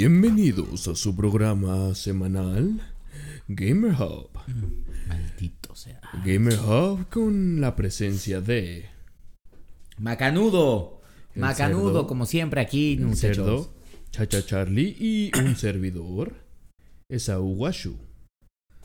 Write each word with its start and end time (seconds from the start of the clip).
Bienvenidos 0.00 0.86
a 0.86 0.94
su 0.94 1.16
programa 1.16 1.92
semanal 1.92 2.80
Gamer 3.48 4.00
Hub. 4.00 4.30
Maldito 5.08 5.74
sea. 5.74 6.00
Gamer 6.24 6.56
Hub 6.56 7.08
con 7.08 7.60
la 7.60 7.74
presencia 7.74 8.40
de 8.40 8.88
Macanudo. 9.98 11.00
El 11.34 11.40
Macanudo, 11.40 11.86
cerdo. 11.86 12.06
como 12.06 12.26
siempre 12.26 12.60
aquí, 12.60 12.96
un 13.00 13.06
muchachos. 13.06 13.36
cerdo, 13.36 13.74
Chacha 14.12 14.46
Charlie 14.46 14.96
y 15.00 15.32
un 15.36 15.56
servidor, 15.56 16.32
Esaú 17.08 17.54
Washu. 17.54 17.96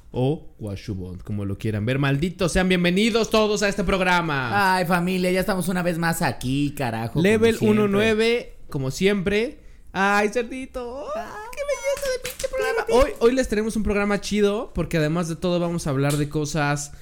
O 0.09 0.55
Washu 0.57 0.95
Bond, 0.95 1.21
como 1.21 1.45
lo 1.45 1.59
quieran 1.59 1.85
ver. 1.85 1.99
Malditos 1.99 2.51
sean 2.53 2.67
bienvenidos 2.69 3.29
todos 3.29 3.61
a 3.61 3.69
este 3.69 3.83
programa. 3.83 4.77
Ay, 4.77 4.87
familia, 4.87 5.29
ya 5.29 5.41
estamos 5.41 5.67
una 5.67 5.83
vez 5.83 5.99
más 5.99 6.23
aquí, 6.23 6.73
carajo. 6.75 7.21
Level 7.21 7.55
siempre. 7.55 7.83
1-9, 7.83 8.47
como 8.67 8.89
siempre. 8.89 9.62
Ay, 9.95 10.29
cerdito. 10.29 11.05
¡Qué 11.13 11.61
belleza 11.69 12.11
de 12.11 12.29
pinche 12.29 12.47
programa! 12.47 12.85
Hoy, 12.89 13.11
hoy 13.19 13.35
les 13.35 13.47
tenemos 13.47 13.75
un 13.75 13.83
programa 13.83 14.19
chido, 14.19 14.71
porque 14.73 14.97
además 14.97 15.29
de 15.29 15.35
todo 15.35 15.59
vamos 15.59 15.85
a 15.85 15.91
hablar 15.91 16.17
de 16.17 16.29
cosas 16.29 16.93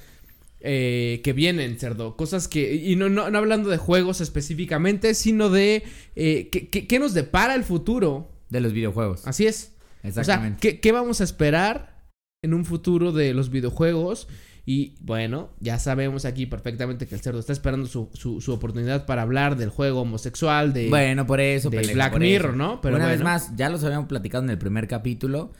eh, 0.60 1.22
que 1.24 1.32
vienen, 1.32 1.78
cerdo. 1.78 2.18
Cosas 2.18 2.48
que. 2.48 2.74
Y 2.74 2.96
no, 2.96 3.08
no, 3.08 3.30
no 3.30 3.38
hablando 3.38 3.70
de 3.70 3.78
juegos 3.78 4.20
específicamente, 4.20 5.14
sino 5.14 5.48
de. 5.48 5.84
Eh, 6.16 6.50
¿qué, 6.52 6.68
qué, 6.68 6.86
qué 6.86 6.98
nos 6.98 7.14
depara 7.14 7.54
el 7.54 7.64
futuro? 7.64 8.28
De 8.50 8.60
los 8.60 8.74
videojuegos. 8.74 9.26
Así 9.26 9.46
es. 9.46 9.72
Exactamente. 10.02 10.58
O 10.58 10.60
sea, 10.60 10.72
¿qué, 10.72 10.80
qué 10.80 10.92
vamos 10.92 11.22
a 11.22 11.24
esperar 11.24 12.04
en 12.42 12.52
un 12.52 12.66
futuro 12.66 13.10
de 13.10 13.32
los 13.32 13.48
videojuegos? 13.48 14.28
Y 14.64 14.94
bueno, 15.00 15.50
ya 15.58 15.78
sabemos 15.78 16.24
aquí 16.24 16.46
perfectamente 16.46 17.06
que 17.06 17.16
el 17.16 17.20
cerdo 17.20 17.40
está 17.40 17.52
esperando 17.52 17.86
su, 17.86 18.10
su, 18.12 18.40
su 18.40 18.52
oportunidad 18.52 19.06
para 19.06 19.22
hablar 19.22 19.56
del 19.56 19.70
juego 19.70 20.02
homosexual, 20.02 20.72
de, 20.72 20.88
bueno, 20.88 21.26
por 21.26 21.40
eso, 21.40 21.68
de 21.68 21.94
Black 21.94 22.12
por 22.12 22.20
Mirror, 22.20 22.50
eso. 22.50 22.56
¿no? 22.56 22.80
Pero 22.80 22.96
una 22.96 23.06
vez 23.06 23.22
más, 23.22 23.56
ya 23.56 23.68
los 23.68 23.82
habíamos 23.82 24.08
platicado 24.08 24.44
en 24.44 24.50
el 24.50 24.58
primer 24.58 24.86
capítulo. 24.86 25.52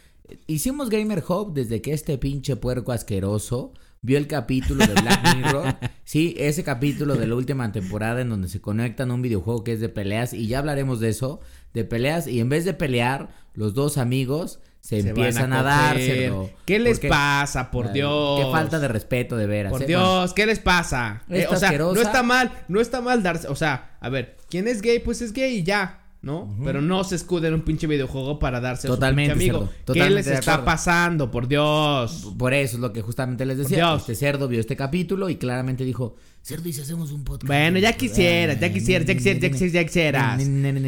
Hicimos 0.46 0.88
Gamer 0.88 1.22
Hub 1.26 1.52
desde 1.52 1.82
que 1.82 1.92
este 1.92 2.16
pinche 2.16 2.54
puerco 2.54 2.92
asqueroso 2.92 3.72
vio 4.02 4.18
el 4.18 4.28
capítulo 4.28 4.86
de 4.86 4.92
Black 4.94 5.36
Mirror. 5.36 5.76
sí, 6.04 6.34
ese 6.38 6.62
capítulo 6.62 7.16
de 7.16 7.26
la 7.26 7.34
última 7.34 7.70
temporada 7.72 8.20
en 8.20 8.28
donde 8.28 8.48
se 8.48 8.60
conectan 8.60 9.10
a 9.10 9.14
un 9.14 9.22
videojuego 9.22 9.64
que 9.64 9.72
es 9.72 9.80
de 9.80 9.88
peleas. 9.88 10.32
Y 10.32 10.46
ya 10.46 10.60
hablaremos 10.60 11.00
de 11.00 11.08
eso, 11.08 11.40
de 11.74 11.84
peleas. 11.84 12.28
Y 12.28 12.38
en 12.38 12.48
vez 12.48 12.64
de 12.64 12.74
pelear, 12.74 13.30
los 13.54 13.74
dos 13.74 13.98
amigos 13.98 14.60
se, 14.82 15.00
Se 15.00 15.08
empiezan 15.10 15.50
van 15.50 15.60
a, 15.60 15.62
dar. 15.62 15.96
¿Qué 15.96 16.78
les 16.80 16.98
Porque- 16.98 17.08
pasa? 17.08 17.70
Por 17.70 17.86
Ay, 17.86 17.92
Dios. 17.94 18.40
Qué 18.40 18.50
falta 18.50 18.80
de 18.80 18.88
respeto, 18.88 19.36
de 19.36 19.46
veras. 19.46 19.70
Por 19.70 19.84
eh. 19.84 19.86
Dios, 19.86 20.34
¿qué 20.34 20.44
les 20.44 20.58
pasa? 20.58 21.22
Eh, 21.30 21.46
o 21.48 21.54
sea, 21.56 21.70
no 21.70 21.92
está 22.00 22.24
mal, 22.24 22.50
no 22.66 22.80
está 22.80 23.00
mal 23.00 23.22
darse, 23.22 23.46
o 23.46 23.54
sea, 23.54 23.96
a 24.00 24.08
ver, 24.08 24.36
¿quién 24.50 24.66
es 24.66 24.82
gay? 24.82 24.98
Pues 24.98 25.22
es 25.22 25.32
gay 25.32 25.58
y 25.58 25.62
ya, 25.62 26.01
¿no? 26.22 26.56
Pero 26.64 26.80
no 26.80 27.02
se 27.02 27.16
escude 27.16 27.48
en 27.48 27.54
un 27.54 27.62
pinche 27.62 27.88
videojuego 27.88 28.38
para 28.38 28.60
darse 28.60 28.86
Totalmente, 28.86 29.32
a 29.32 29.34
su 29.34 29.38
pinche 29.40 29.50
amigo. 29.50 29.66
cerdo, 29.66 29.78
¿Qué 29.78 29.84
totalmente 29.84 30.30
les 30.30 30.38
está 30.38 30.64
pasando? 30.64 31.30
Por 31.30 31.48
Dios. 31.48 32.32
Por 32.38 32.54
eso 32.54 32.76
es 32.76 32.80
lo 32.80 32.92
que 32.92 33.02
justamente 33.02 33.44
les 33.44 33.58
decía. 33.58 33.78
Dios. 33.78 34.02
Este 34.02 34.14
cerdo 34.14 34.46
vio 34.46 34.60
este 34.60 34.76
capítulo 34.76 35.28
y 35.28 35.36
claramente 35.36 35.84
dijo: 35.84 36.14
Cerdo, 36.40 36.68
y 36.68 36.72
si 36.72 36.80
hacemos 36.80 37.10
un 37.10 37.24
podcast. 37.24 37.46
Bueno, 37.48 37.80
ya 37.80 37.92
quisieras, 37.94 38.60
ya 38.60 38.72
quisieras, 38.72 39.06
ya 39.06 39.14
quisieras, 39.14 39.42
ya 39.42 39.50
quisieras, 39.50 39.72
ya 39.72 39.84
quisieras. 39.84 40.42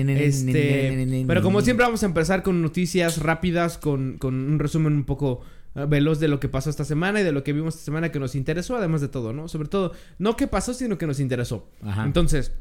Este, 0.08 1.24
pero 1.26 1.42
como 1.42 1.60
siempre 1.62 1.84
vamos 1.84 2.02
a 2.04 2.06
empezar 2.06 2.44
con 2.44 2.62
noticias 2.62 3.18
rápidas, 3.18 3.76
con, 3.76 4.18
con 4.18 4.34
un 4.34 4.58
resumen 4.60 4.92
un 4.92 5.04
poco 5.04 5.40
eh, 5.74 5.86
veloz 5.88 6.20
de 6.20 6.28
lo 6.28 6.38
que 6.38 6.48
pasó 6.48 6.70
esta 6.70 6.84
semana 6.84 7.20
y 7.20 7.24
de 7.24 7.32
lo 7.32 7.42
que 7.42 7.52
vimos 7.52 7.74
esta 7.74 7.86
semana 7.86 8.12
que 8.12 8.20
nos 8.20 8.36
interesó, 8.36 8.76
además 8.76 9.00
de 9.00 9.08
todo, 9.08 9.32
¿no? 9.32 9.48
Sobre 9.48 9.68
todo, 9.68 9.92
no 10.18 10.36
que 10.36 10.46
pasó, 10.46 10.74
sino 10.74 10.96
que 10.96 11.08
nos 11.08 11.18
interesó. 11.18 11.66
Ajá. 11.82 12.04
Entonces, 12.04 12.52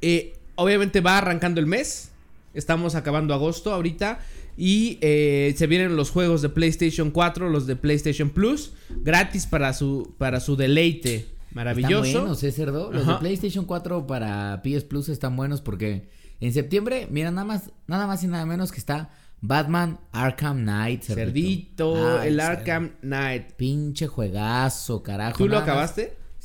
eh, 0.00 0.37
obviamente 0.58 1.00
va 1.00 1.18
arrancando 1.18 1.60
el 1.60 1.66
mes, 1.66 2.10
estamos 2.52 2.96
acabando 2.96 3.32
agosto 3.32 3.72
ahorita 3.72 4.18
y 4.56 4.98
eh, 5.00 5.54
se 5.56 5.66
vienen 5.68 5.96
los 5.96 6.10
juegos 6.10 6.42
de 6.42 6.48
PlayStation 6.48 7.12
4, 7.12 7.48
los 7.48 7.66
de 7.68 7.76
PlayStation 7.76 8.28
Plus, 8.28 8.72
gratis 9.02 9.46
para 9.46 9.72
su, 9.72 10.14
para 10.18 10.40
su 10.40 10.56
deleite. 10.56 11.28
Maravilloso. 11.52 12.04
Están 12.04 12.22
buenos, 12.22 12.42
¿eh, 12.42 12.52
cerdo? 12.52 12.92
Los 12.92 13.04
Ajá. 13.04 13.12
de 13.14 13.18
PlayStation 13.20 13.64
4 13.64 14.06
para 14.06 14.60
PS 14.62 14.84
Plus 14.84 15.08
están 15.08 15.36
buenos 15.36 15.62
porque 15.62 16.08
en 16.40 16.52
septiembre, 16.52 17.06
mira, 17.08 17.30
nada 17.30 17.46
más, 17.46 17.70
nada 17.86 18.06
más 18.08 18.22
y 18.24 18.26
nada 18.26 18.44
menos 18.44 18.72
que 18.72 18.78
está 18.78 19.10
Batman 19.40 20.00
Arkham 20.10 20.58
Knight. 20.62 21.04
cerdito. 21.04 21.94
Cerdito, 21.94 22.18
Ay, 22.20 22.28
el. 22.28 22.40
Arkham 22.40 22.90
Knight. 23.00 23.52
Pinche 23.52 24.08
juegazo, 24.08 25.04
carajo. 25.04 25.38
¿Tú 25.38 25.48
lo 25.48 25.64
más. 25.64 25.94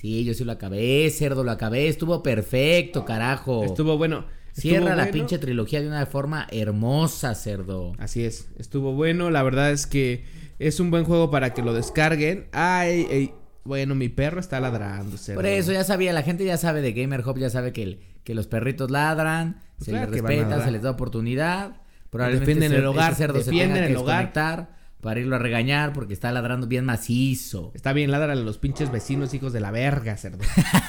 Sí, 0.03 0.25
yo 0.25 0.33
sí 0.33 0.43
lo 0.43 0.51
acabé, 0.51 1.09
cerdo, 1.11 1.45
lo 1.45 1.51
acabé. 1.51 1.87
Estuvo 1.87 2.21
perfecto, 2.21 3.05
carajo. 3.05 3.63
Estuvo 3.63 3.97
bueno. 3.97 4.25
Cierra 4.51 4.97
la 4.97 5.09
pinche 5.11 5.37
trilogía 5.37 5.79
de 5.81 5.87
una 5.87 6.05
forma 6.05 6.45
hermosa, 6.51 7.33
cerdo. 7.35 7.93
Así 7.99 8.25
es, 8.25 8.49
estuvo 8.59 8.91
bueno. 8.91 9.31
La 9.31 9.43
verdad 9.43 9.71
es 9.71 9.87
que 9.87 10.25
es 10.59 10.81
un 10.81 10.91
buen 10.91 11.05
juego 11.05 11.31
para 11.31 11.53
que 11.53 11.61
lo 11.61 11.73
descarguen. 11.73 12.47
Ay, 12.51 13.07
ay, 13.09 13.31
bueno, 13.63 13.95
mi 13.95 14.09
perro 14.09 14.41
está 14.41 14.59
ladrando. 14.59 15.15
cerdo. 15.17 15.37
Por 15.37 15.45
eso 15.45 15.71
ya 15.71 15.85
sabía, 15.85 16.11
la 16.11 16.21
gente 16.21 16.43
ya 16.43 16.57
sabe 16.57 16.81
de 16.81 16.91
Gamer 16.91 17.25
Hub, 17.25 17.37
ya 17.39 17.49
sabe 17.49 17.71
que, 17.71 17.83
el- 17.83 17.99
que 18.25 18.35
los 18.35 18.47
perritos 18.47 18.91
ladran, 18.91 19.61
Pues 19.77 19.85
se 19.85 19.91
claro 19.91 20.11
les 20.11 20.21
que 20.21 20.27
respeta, 20.27 20.65
se 20.65 20.71
les 20.71 20.81
da 20.81 20.91
oportunidad. 20.91 21.77
Probablemente 22.09 22.53
Defienden 22.53 22.77
el 22.77 22.85
hogar, 22.87 23.15
cerdo 23.15 23.39
se 23.39 23.45
defienden 23.45 23.75
tenga 23.75 23.87
que 23.87 23.91
el 23.93 23.97
hogar. 23.99 24.33
Para 25.03 25.19
irlo 25.19 25.35
a 25.35 25.39
regañar 25.39 25.93
porque 25.93 26.13
está 26.13 26.31
ladrando 26.31 26.65
bien 26.65 26.85
macizo. 26.85 27.71
Está 27.75 27.93
bien, 27.93 28.09
ládrale 28.09 28.41
a 28.41 28.45
los 28.45 28.57
pinches 28.57 28.91
vecinos, 28.91 29.35
hijos 29.35 29.53
de 29.53 29.59
la 29.59 29.69
verga, 29.69 30.17
cerdo. 30.17 30.39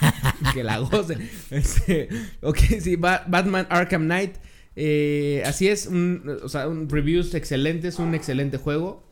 que 0.55 0.65
la 0.65 0.79
gocen. 0.79 1.29
Este, 1.51 2.09
ok, 2.41 2.57
sí, 2.81 2.97
Ba- 2.97 3.25
Batman 3.29 3.67
Arkham 3.69 4.05
Knight. 4.05 4.37
eh, 4.77 5.43
así 5.45 5.69
es, 5.69 5.87
un, 5.87 6.39
o 6.43 6.49
sea, 6.49 6.67
un 6.69 6.89
reviews 6.89 7.35
excelentes, 7.35 7.99
un 7.99 8.15
excelente 8.15 8.57
juego. 8.57 9.05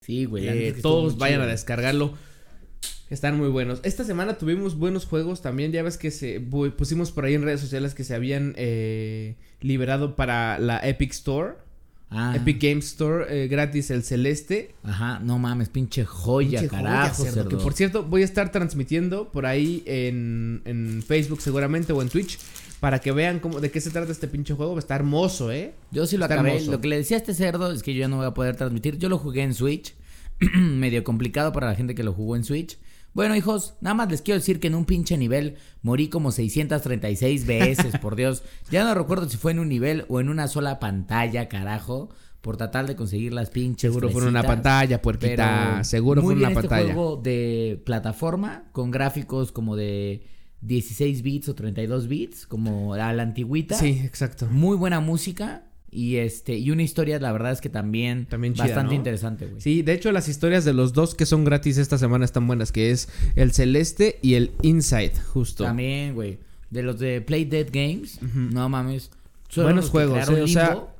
Sí, 0.00 0.24
güey. 0.24 0.48
Eh, 0.48 0.72
todos 0.80 1.18
vayan 1.18 1.40
chido. 1.40 1.48
a 1.48 1.52
descargarlo. 1.52 2.14
Están 3.10 3.36
muy 3.36 3.48
buenos. 3.48 3.80
Esta 3.84 4.02
semana 4.04 4.38
tuvimos 4.38 4.76
buenos 4.78 5.04
juegos 5.06 5.42
también. 5.42 5.72
Ya 5.72 5.82
ves 5.82 5.98
que 5.98 6.10
se 6.10 6.40
pusimos 6.40 7.12
por 7.12 7.24
ahí 7.26 7.34
en 7.34 7.42
redes 7.42 7.60
sociales 7.60 7.94
que 7.94 8.02
se 8.04 8.14
habían 8.14 8.54
eh, 8.56 9.36
liberado 9.60 10.16
para 10.16 10.58
la 10.58 10.78
Epic 10.86 11.12
Store. 11.12 11.54
Ah, 12.16 12.36
Epic 12.36 12.62
Game 12.62 12.78
Store 12.78 13.26
eh, 13.28 13.48
gratis 13.48 13.90
el 13.90 14.04
celeste. 14.04 14.74
Ajá, 14.84 15.18
no 15.18 15.38
mames, 15.38 15.68
pinche 15.68 16.04
joya, 16.04 16.60
Pinche 16.60 16.68
joya, 16.68 16.82
carajo, 16.82 17.22
cerdo, 17.24 17.34
cerdo. 17.34 17.48
Que 17.50 17.56
por 17.56 17.72
cierto, 17.72 18.04
voy 18.04 18.22
a 18.22 18.24
estar 18.24 18.52
transmitiendo 18.52 19.30
por 19.32 19.46
ahí 19.46 19.82
en, 19.84 20.62
en 20.64 21.02
Facebook 21.02 21.40
seguramente 21.40 21.92
o 21.92 22.00
en 22.02 22.08
Twitch. 22.08 22.38
Para 22.78 23.00
que 23.00 23.12
vean 23.12 23.40
cómo, 23.40 23.60
de 23.60 23.70
qué 23.70 23.80
se 23.80 23.90
trata 23.90 24.12
este 24.12 24.28
pinche 24.28 24.54
juego. 24.54 24.78
Está 24.78 24.94
hermoso, 24.94 25.50
¿eh? 25.50 25.74
Yo 25.90 26.06
sí 26.06 26.16
lo 26.16 26.26
Está 26.26 26.34
acabé. 26.34 26.50
hermoso. 26.52 26.70
Lo 26.70 26.80
que 26.80 26.88
le 26.88 26.98
decía 26.98 27.16
a 27.16 27.20
este 27.20 27.34
cerdo 27.34 27.72
es 27.72 27.82
que 27.82 27.94
yo 27.94 28.00
ya 28.00 28.08
no 28.08 28.18
voy 28.18 28.26
a 28.26 28.34
poder 28.34 28.56
transmitir. 28.56 28.98
Yo 28.98 29.08
lo 29.08 29.18
jugué 29.18 29.42
en 29.42 29.54
Switch. 29.54 29.94
Medio 30.54 31.02
complicado 31.02 31.52
para 31.52 31.68
la 31.68 31.74
gente 31.74 31.94
que 31.94 32.04
lo 32.04 32.12
jugó 32.12 32.36
en 32.36 32.44
Switch. 32.44 32.76
Bueno, 33.14 33.36
hijos, 33.36 33.74
nada 33.80 33.94
más 33.94 34.10
les 34.10 34.22
quiero 34.22 34.40
decir 34.40 34.58
que 34.60 34.66
en 34.66 34.74
un 34.74 34.84
pinche 34.84 35.16
nivel 35.16 35.56
morí 35.82 36.08
como 36.08 36.32
636 36.32 37.46
veces, 37.46 37.98
por 38.02 38.16
Dios. 38.16 38.42
Ya 38.70 38.84
no 38.84 38.92
recuerdo 38.94 39.28
si 39.28 39.36
fue 39.36 39.52
en 39.52 39.60
un 39.60 39.68
nivel 39.68 40.04
o 40.08 40.20
en 40.20 40.28
una 40.28 40.48
sola 40.48 40.78
pantalla, 40.80 41.48
carajo. 41.48 42.10
Por 42.40 42.58
tratar 42.58 42.86
de 42.86 42.94
conseguir 42.94 43.32
las 43.32 43.48
pinches. 43.48 43.90
Seguro 43.90 44.10
fue 44.10 44.20
en 44.20 44.28
una 44.28 44.42
pantalla, 44.42 45.00
puerquita. 45.00 45.70
Pero 45.70 45.84
Seguro 45.84 46.20
fue 46.20 46.34
una 46.34 46.48
este 46.48 46.60
pantalla. 46.60 46.92
juego 46.92 47.16
de 47.16 47.82
plataforma 47.86 48.64
con 48.72 48.90
gráficos 48.90 49.50
como 49.50 49.76
de 49.76 50.26
16 50.60 51.22
bits 51.22 51.48
o 51.48 51.54
32 51.54 52.06
bits, 52.06 52.46
como 52.46 52.92
a 52.92 53.14
la 53.14 53.22
antigüita. 53.22 53.76
Sí, 53.76 54.02
exacto. 54.04 54.46
Muy 54.50 54.76
buena 54.76 55.00
música 55.00 55.64
y 55.94 56.16
este 56.16 56.58
y 56.58 56.70
una 56.70 56.82
historia, 56.82 57.18
la 57.20 57.30
verdad 57.32 57.52
es 57.52 57.60
que 57.60 57.68
también, 57.70 58.26
También 58.26 58.54
chida, 58.54 58.64
bastante 58.64 58.94
¿no? 58.94 58.96
interesante, 58.98 59.46
güey. 59.46 59.60
Sí, 59.60 59.82
de 59.82 59.92
hecho 59.94 60.10
las 60.12 60.28
historias 60.28 60.64
de 60.64 60.72
los 60.74 60.92
dos 60.92 61.14
que 61.14 61.24
son 61.26 61.44
gratis 61.44 61.78
esta 61.78 61.96
semana 61.98 62.24
están 62.24 62.46
buenas, 62.46 62.72
que 62.72 62.90
es 62.90 63.08
el 63.36 63.52
Celeste 63.52 64.18
y 64.22 64.34
el 64.34 64.50
Inside, 64.62 65.12
justo. 65.32 65.64
También, 65.64 66.14
güey. 66.14 66.38
De 66.70 66.82
los 66.82 66.98
de 66.98 67.20
Play 67.20 67.44
Dead 67.44 67.68
Games, 67.72 68.18
no 68.34 68.68
mames. 68.68 69.10
Buenos 69.54 69.88
juegos, 69.90 70.28
eh, 70.28 70.42
o 70.42 70.48
sea, 70.48 70.70
Limbo, 70.74 70.90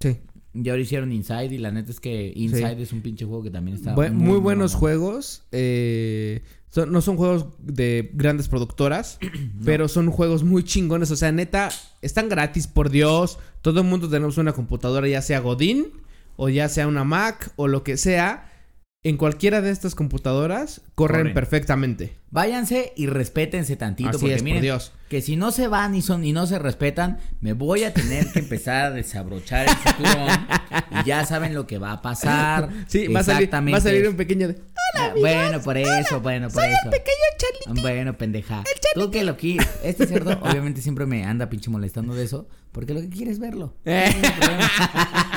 Sí. 0.00 0.16
y 0.54 0.68
ahora 0.68 0.82
hicieron 0.82 1.12
Inside 1.12 1.54
y 1.54 1.58
la 1.58 1.70
neta 1.70 1.92
es 1.92 2.00
que 2.00 2.32
Inside 2.34 2.82
es 2.82 2.92
un 2.92 3.00
pinche 3.02 3.24
juego 3.24 3.44
que 3.44 3.50
también 3.50 3.76
está 3.76 3.94
Bu- 3.94 4.10
muy, 4.12 4.38
buenos 4.38 4.74
juegos. 4.74 5.44
eh, 5.52 6.42
son- 6.74 6.90
no 6.90 7.00
son 7.00 7.16
juegos 7.16 7.46
de 7.58 8.10
grandes 8.14 8.48
productoras, 8.48 9.18
pero 9.64 9.86
son 9.88 10.10
juegos 10.10 10.42
muy 10.42 10.64
chingones. 10.64 11.10
O 11.10 11.16
sea, 11.16 11.30
neta, 11.32 11.68
están 12.00 12.28
gratis, 12.28 12.66
por 12.66 12.90
Dios. 12.90 13.38
Todo 13.60 13.80
el 13.80 13.86
mundo 13.86 14.08
tenemos 14.08 14.38
una 14.38 14.52
computadora, 14.52 15.06
ya 15.08 15.22
sea 15.22 15.40
Godín, 15.40 15.92
o 16.36 16.48
ya 16.48 16.68
sea 16.68 16.88
una 16.88 17.04
Mac, 17.04 17.52
o 17.56 17.68
lo 17.68 17.84
que 17.84 17.96
sea. 17.96 18.51
En 19.04 19.16
cualquiera 19.16 19.60
de 19.60 19.72
estas 19.72 19.96
computadoras 19.96 20.80
corren, 20.94 21.22
Corren. 21.22 21.34
perfectamente. 21.34 22.18
Váyanse 22.30 22.92
y 22.96 23.06
respétense 23.08 23.74
tantito 23.74 24.10
Así 24.10 24.18
porque 24.20 24.34
es, 24.36 24.42
por 24.42 24.44
miren, 24.44 24.62
Dios. 24.62 24.92
que 25.08 25.20
si 25.20 25.34
no 25.34 25.50
se 25.50 25.66
van 25.66 25.96
y 25.96 26.02
son 26.02 26.24
y 26.24 26.32
no 26.32 26.46
se 26.46 26.60
respetan, 26.60 27.18
me 27.40 27.52
voy 27.52 27.82
a 27.82 27.92
tener 27.92 28.30
que 28.30 28.38
empezar 28.38 28.84
a 28.84 28.90
desabrochar 28.92 29.66
el 29.68 29.74
cinturón 29.74 30.28
y 31.02 31.04
ya 31.04 31.26
saben 31.26 31.52
lo 31.52 31.66
que 31.66 31.78
va 31.78 31.90
a 31.92 32.00
pasar. 32.00 32.68
Sí, 32.86 33.08
va 33.08 33.20
a, 33.20 33.24
salir, 33.24 33.52
va 33.52 33.58
a 33.58 33.58
Exactamente. 33.58 33.80
salir 33.80 34.08
un 34.08 34.16
pequeño 34.16 34.46
de... 34.46 34.58
Ah, 34.96 35.12
bueno, 35.18 35.60
por 35.62 35.76
eso, 35.78 36.20
bueno, 36.20 36.48
por 36.48 36.62
eso. 36.62 37.80
Bueno, 37.80 38.16
pendeja. 38.16 38.62
Tú 38.94 39.10
que 39.10 39.24
lo 39.24 39.36
quieres. 39.36 39.68
Este 39.82 40.06
cerdo, 40.06 40.38
obviamente, 40.42 40.80
siempre 40.80 41.06
me 41.06 41.24
anda 41.24 41.48
pinche 41.50 41.70
molestando 41.70 42.14
de 42.14 42.24
eso. 42.24 42.46
Porque 42.70 42.94
lo 42.94 43.00
que 43.00 43.08
quiere 43.08 43.32
es 43.32 43.38
verlo. 43.38 43.74
Eh. 43.84 44.10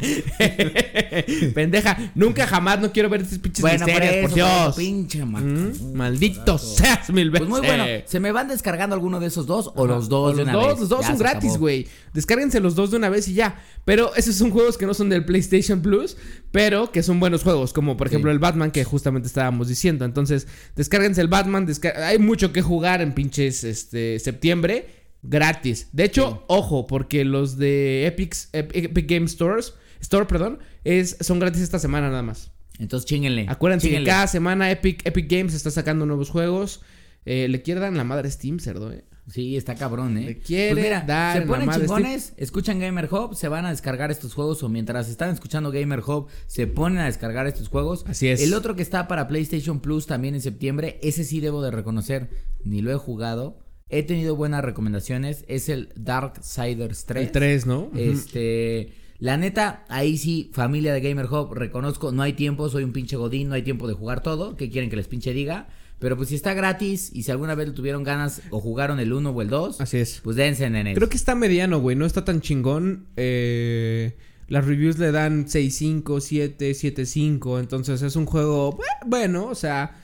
Pendeja, 1.54 2.12
nunca 2.14 2.46
jamás 2.46 2.80
no 2.80 2.92
quiero 2.92 3.08
ver 3.08 3.22
esas 3.22 3.38
pinches 3.38 3.60
Bueno, 3.62 3.84
miserias, 3.86 4.10
por, 4.10 4.18
eso, 4.18 4.28
por 4.30 4.38
eso, 4.38 4.58
Dios. 4.64 4.76
pinche 4.76 5.24
Mm. 5.24 5.92
Maldito 5.94 6.58
seas 6.58 7.10
mil 7.10 7.30
veces. 7.30 7.48
Pues 7.48 7.60
muy 7.60 7.66
bueno, 7.68 7.84
¿se 8.06 8.20
me 8.20 8.32
van 8.32 8.48
descargando 8.48 8.94
alguno 8.94 9.20
de 9.20 9.26
esos 9.26 9.46
dos 9.46 9.72
o 9.74 9.86
los 9.86 10.08
dos 10.08 10.32
O 10.32 10.36
de 10.36 10.44
los 10.44 10.44
una 10.44 10.52
dos, 10.52 10.66
vez? 10.68 10.80
los 10.80 10.88
dos 10.88 11.00
Ya 11.02 11.06
son 11.08 11.18
gratis, 11.18 11.56
güey. 11.56 11.86
Descárguense 12.14 12.60
los 12.60 12.74
dos 12.74 12.90
de 12.90 12.96
una 12.96 13.08
vez 13.08 13.28
y 13.28 13.34
ya. 13.34 13.62
Pero 13.84 14.14
esos 14.16 14.34
son 14.36 14.50
juegos 14.50 14.76
que 14.78 14.86
no 14.86 14.94
son 14.94 15.08
del 15.08 15.24
PlayStation 15.24 15.80
Plus, 15.82 16.16
pero 16.50 16.90
que 16.90 17.02
son 17.02 17.20
buenos 17.20 17.42
juegos, 17.42 17.72
como 17.72 17.96
por 17.96 18.06
ejemplo 18.06 18.30
Sí. 18.30 18.32
el 18.34 18.38
Batman 18.38 18.70
que 18.70 18.84
justamente 18.84 19.28
estábamos 19.28 19.68
diciendo. 19.68 20.04
Entonces, 20.04 20.46
descárguense 20.76 21.20
el 21.20 21.28
Batman, 21.28 21.66
hay 22.04 22.18
mucho 22.18 22.52
que 22.52 22.62
jugar 22.62 23.00
en 23.00 23.14
pinches 23.14 23.64
este 23.64 24.18
septiembre 24.18 24.86
gratis. 25.22 25.88
De 25.92 26.04
hecho, 26.04 26.44
ojo, 26.48 26.86
porque 26.86 27.24
los 27.24 27.56
de 27.58 28.06
Epic, 28.06 28.36
Epic 28.52 29.08
Game 29.08 29.26
Stores, 29.26 29.74
Store, 30.00 30.26
perdón, 30.26 30.58
es 30.84 31.16
son 31.20 31.38
gratis 31.38 31.62
esta 31.62 31.78
semana 31.78 32.08
nada 32.08 32.22
más. 32.22 32.50
Entonces 32.78 33.06
chinguenle. 33.08 33.46
Acuérdense 33.48 33.90
que 33.90 34.04
cada 34.04 34.26
semana 34.26 34.70
Epic, 34.70 35.04
Epic 35.04 35.30
Games 35.30 35.54
está 35.54 35.70
sacando 35.70 36.06
nuevos 36.06 36.30
juegos. 36.30 36.80
Eh, 37.24 37.48
le 37.48 37.62
quieren 37.62 37.82
dar 37.82 37.92
la 37.92 38.04
madre 38.04 38.30
Steam, 38.30 38.58
cerdo, 38.58 38.92
eh. 38.92 39.04
Sí, 39.30 39.56
está 39.56 39.74
cabrón, 39.74 40.16
¿eh? 40.16 40.24
Le 40.24 40.38
quiere 40.38 40.72
pues 40.72 40.84
mira, 40.84 41.04
dar 41.06 41.38
se 41.40 41.46
ponen 41.46 41.68
chingones, 41.68 42.32
escuchan 42.38 42.78
Gamer 42.78 43.12
Hub, 43.12 43.34
se 43.34 43.48
van 43.48 43.66
a 43.66 43.70
descargar 43.70 44.10
estos 44.10 44.32
juegos 44.32 44.62
o 44.62 44.70
mientras 44.70 45.10
están 45.10 45.30
escuchando 45.30 45.70
Gamer 45.70 46.00
Hub, 46.00 46.28
se 46.46 46.66
ponen 46.66 47.00
a 47.00 47.04
descargar 47.04 47.46
estos 47.46 47.68
juegos. 47.68 48.06
Así 48.08 48.28
es. 48.28 48.40
El 48.40 48.54
otro 48.54 48.74
que 48.74 48.80
está 48.80 49.06
para 49.06 49.28
PlayStation 49.28 49.80
Plus 49.80 50.06
también 50.06 50.34
en 50.34 50.40
septiembre, 50.40 50.98
ese 51.02 51.24
sí 51.24 51.40
debo 51.40 51.60
de 51.62 51.70
reconocer, 51.70 52.30
ni 52.64 52.80
lo 52.80 52.90
he 52.90 52.96
jugado. 52.96 53.58
He 53.90 54.02
tenido 54.02 54.34
buenas 54.34 54.64
recomendaciones, 54.64 55.44
es 55.48 55.68
el 55.68 55.92
Darksiders 55.96 57.04
3. 57.04 57.26
El 57.26 57.32
3, 57.32 57.66
¿no? 57.66 57.90
Este, 57.94 58.94
la 59.18 59.36
neta, 59.36 59.84
ahí 59.88 60.16
sí, 60.16 60.50
familia 60.52 60.92
de 60.92 61.00
Gamer 61.00 61.26
Hub, 61.26 61.52
reconozco, 61.54 62.12
no 62.12 62.22
hay 62.22 62.34
tiempo, 62.34 62.68
soy 62.68 62.84
un 62.84 62.92
pinche 62.92 63.16
godín, 63.16 63.48
no 63.48 63.54
hay 63.54 63.62
tiempo 63.62 63.88
de 63.88 63.94
jugar 63.94 64.22
todo, 64.22 64.56
¿qué 64.56 64.70
quieren 64.70 64.90
que 64.90 64.96
les 64.96 65.08
pinche 65.08 65.32
diga? 65.32 65.68
Pero 65.98 66.16
pues 66.16 66.28
si 66.28 66.36
está 66.36 66.54
gratis 66.54 67.10
y 67.12 67.24
si 67.24 67.32
alguna 67.32 67.56
vez 67.56 67.74
tuvieron 67.74 68.04
ganas 68.04 68.42
o 68.50 68.60
jugaron 68.60 69.00
el 69.00 69.12
1 69.12 69.30
o 69.30 69.42
el 69.42 69.48
2, 69.48 69.80
Así 69.80 69.98
es. 69.98 70.20
pues 70.22 70.36
dense 70.36 70.64
en 70.64 70.76
él. 70.76 70.94
Creo 70.94 71.08
que 71.08 71.16
está 71.16 71.34
mediano, 71.34 71.80
güey. 71.80 71.96
No 71.96 72.06
está 72.06 72.24
tan 72.24 72.40
chingón. 72.40 73.06
Eh, 73.16 74.16
las 74.46 74.64
reviews 74.64 74.98
le 74.98 75.10
dan 75.10 75.46
6.5, 75.46 76.20
7, 76.20 76.70
7.5. 76.70 77.58
Entonces 77.58 78.00
es 78.02 78.14
un 78.14 78.26
juego, 78.26 78.78
eh, 78.80 79.04
bueno, 79.06 79.46
o 79.46 79.56
sea, 79.56 79.96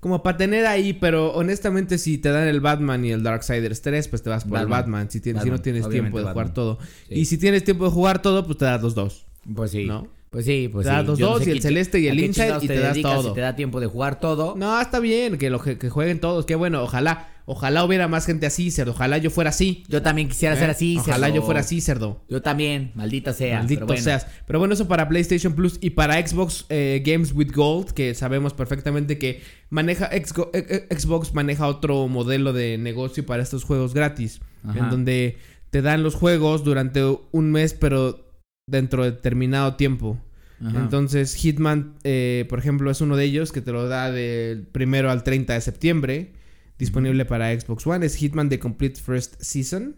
como 0.00 0.22
para 0.22 0.36
tener 0.36 0.66
ahí. 0.66 0.92
Pero 0.92 1.32
honestamente, 1.32 1.98
si 1.98 2.18
te 2.18 2.30
dan 2.30 2.48
el 2.48 2.60
Batman 2.60 3.04
y 3.04 3.12
el 3.12 3.22
Darksiders 3.22 3.82
3, 3.82 4.08
pues 4.08 4.22
te 4.22 4.30
vas 4.30 4.44
por 4.44 4.58
el 4.58 4.66
Batman. 4.66 5.10
Si, 5.10 5.20
tienes, 5.20 5.42
si 5.42 5.50
no 5.50 5.60
tienes 5.60 5.84
obviamente 5.84 6.10
tiempo 6.10 6.18
de 6.18 6.32
jugar 6.32 6.54
todo. 6.54 6.78
Sí. 7.08 7.14
Y 7.14 7.24
si 7.24 7.38
tienes 7.38 7.64
tiempo 7.64 7.84
de 7.84 7.90
jugar 7.90 8.22
todo, 8.22 8.44
pues 8.44 8.58
te 8.58 8.64
das 8.64 8.82
los 8.82 8.94
dos. 8.94 9.26
Pues 9.54 9.70
sí. 9.70 9.86
¿No? 9.86 10.08
Pues 10.30 10.44
sí, 10.44 10.68
pues 10.70 10.84
Te 10.84 10.90
sí. 10.90 10.96
das 10.96 11.06
los 11.06 11.18
Yo 11.18 11.26
no 11.26 11.32
dos 11.34 11.42
sé 11.44 11.48
y 11.48 11.52
el 11.52 11.58
qué- 11.58 11.62
celeste 11.62 12.00
y 12.00 12.08
a 12.08 12.12
el 12.12 12.18
qué 12.18 12.24
Inside 12.26 12.44
chingados 12.44 12.64
y 12.64 12.66
te 12.68 12.78
das 12.80 12.92
dedicas 12.94 13.12
todo. 13.14 13.28
Si 13.30 13.34
te 13.34 13.40
da 13.40 13.56
tiempo 13.56 13.80
de 13.80 13.86
jugar 13.86 14.20
todo. 14.20 14.54
No, 14.56 14.78
está 14.80 15.00
bien, 15.00 15.38
que, 15.38 15.48
lo, 15.48 15.60
que, 15.60 15.78
que 15.78 15.88
jueguen 15.88 16.20
todos. 16.20 16.44
Qué 16.44 16.54
bueno, 16.54 16.82
ojalá. 16.82 17.28
Ojalá 17.50 17.82
hubiera 17.82 18.08
más 18.08 18.26
gente 18.26 18.44
así, 18.44 18.70
cerdo. 18.70 18.90
Ojalá 18.90 19.16
yo 19.16 19.30
fuera 19.30 19.48
así. 19.48 19.82
Yo 19.88 20.02
también 20.02 20.28
quisiera 20.28 20.54
¿eh? 20.54 20.58
ser 20.58 20.68
así. 20.68 20.98
Ojalá 20.98 21.28
cerdo. 21.28 21.36
yo 21.40 21.42
fuera 21.46 21.60
así, 21.60 21.80
cerdo. 21.80 22.22
Yo 22.28 22.42
también, 22.42 22.92
maldita 22.94 23.32
sea. 23.32 23.60
Maldito 23.60 23.80
pero 23.80 23.86
bueno. 23.86 24.02
seas. 24.04 24.26
Pero 24.46 24.58
bueno, 24.58 24.74
eso 24.74 24.86
para 24.86 25.08
PlayStation 25.08 25.54
Plus 25.54 25.78
y 25.80 25.90
para 25.90 26.14
Xbox 26.26 26.66
eh, 26.68 27.02
Games 27.06 27.32
with 27.32 27.50
Gold, 27.54 27.92
que 27.92 28.14
sabemos 28.14 28.52
perfectamente 28.52 29.16
que 29.16 29.40
maneja 29.70 30.10
eh, 30.12 30.22
eh, 30.52 30.88
Xbox 30.94 31.32
maneja 31.32 31.66
otro 31.68 32.06
modelo 32.06 32.52
de 32.52 32.76
negocio 32.76 33.24
para 33.24 33.42
estos 33.42 33.64
juegos 33.64 33.94
gratis, 33.94 34.42
Ajá. 34.62 34.78
en 34.80 34.90
donde 34.90 35.38
te 35.70 35.80
dan 35.80 36.02
los 36.02 36.14
juegos 36.16 36.64
durante 36.64 37.02
un 37.32 37.50
mes, 37.50 37.72
pero 37.72 38.27
dentro 38.68 39.04
de 39.04 39.12
determinado 39.12 39.74
tiempo. 39.74 40.18
Ajá. 40.64 40.80
Entonces, 40.80 41.34
Hitman, 41.34 41.94
eh, 42.04 42.46
por 42.48 42.58
ejemplo, 42.58 42.90
es 42.90 43.00
uno 43.00 43.16
de 43.16 43.24
ellos 43.24 43.52
que 43.52 43.60
te 43.60 43.72
lo 43.72 43.88
da 43.88 44.10
del 44.10 44.66
primero 44.66 45.10
al 45.10 45.22
30 45.24 45.54
de 45.54 45.60
septiembre. 45.60 46.32
Disponible 46.78 47.24
para 47.24 47.58
Xbox 47.58 47.86
One. 47.86 48.06
Es 48.06 48.14
Hitman 48.14 48.48
The 48.48 48.58
Complete 48.58 49.00
First 49.00 49.40
Season. 49.40 49.96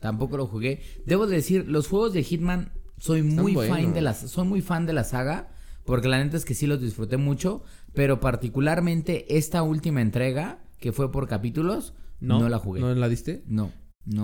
Tampoco 0.00 0.36
lo 0.36 0.46
jugué. 0.46 0.82
Debo 1.06 1.26
decir, 1.26 1.66
los 1.68 1.88
juegos 1.88 2.12
de 2.12 2.22
Hitman 2.22 2.72
soy 2.98 3.20
Están 3.20 3.42
muy 3.42 3.54
fan 3.54 3.94
de 3.94 4.00
las 4.00 4.18
soy 4.18 4.46
muy 4.46 4.60
fan 4.60 4.86
de 4.86 4.92
la 4.92 5.04
saga 5.04 5.50
porque 5.88 6.08
la 6.08 6.22
neta 6.22 6.36
es 6.36 6.44
que 6.44 6.54
sí 6.54 6.66
los 6.66 6.82
disfruté 6.82 7.16
mucho, 7.16 7.62
pero 7.94 8.20
particularmente 8.20 9.38
esta 9.38 9.62
última 9.62 10.02
entrega 10.02 10.58
que 10.78 10.92
fue 10.92 11.10
por 11.10 11.28
capítulos 11.28 11.94
no, 12.20 12.46
la 12.48 12.58
jugué. 12.58 12.80
¿No 12.80 12.88
No, 12.88 12.94
la 12.94 13.08
diste? 13.08 13.42
no, 13.46 13.72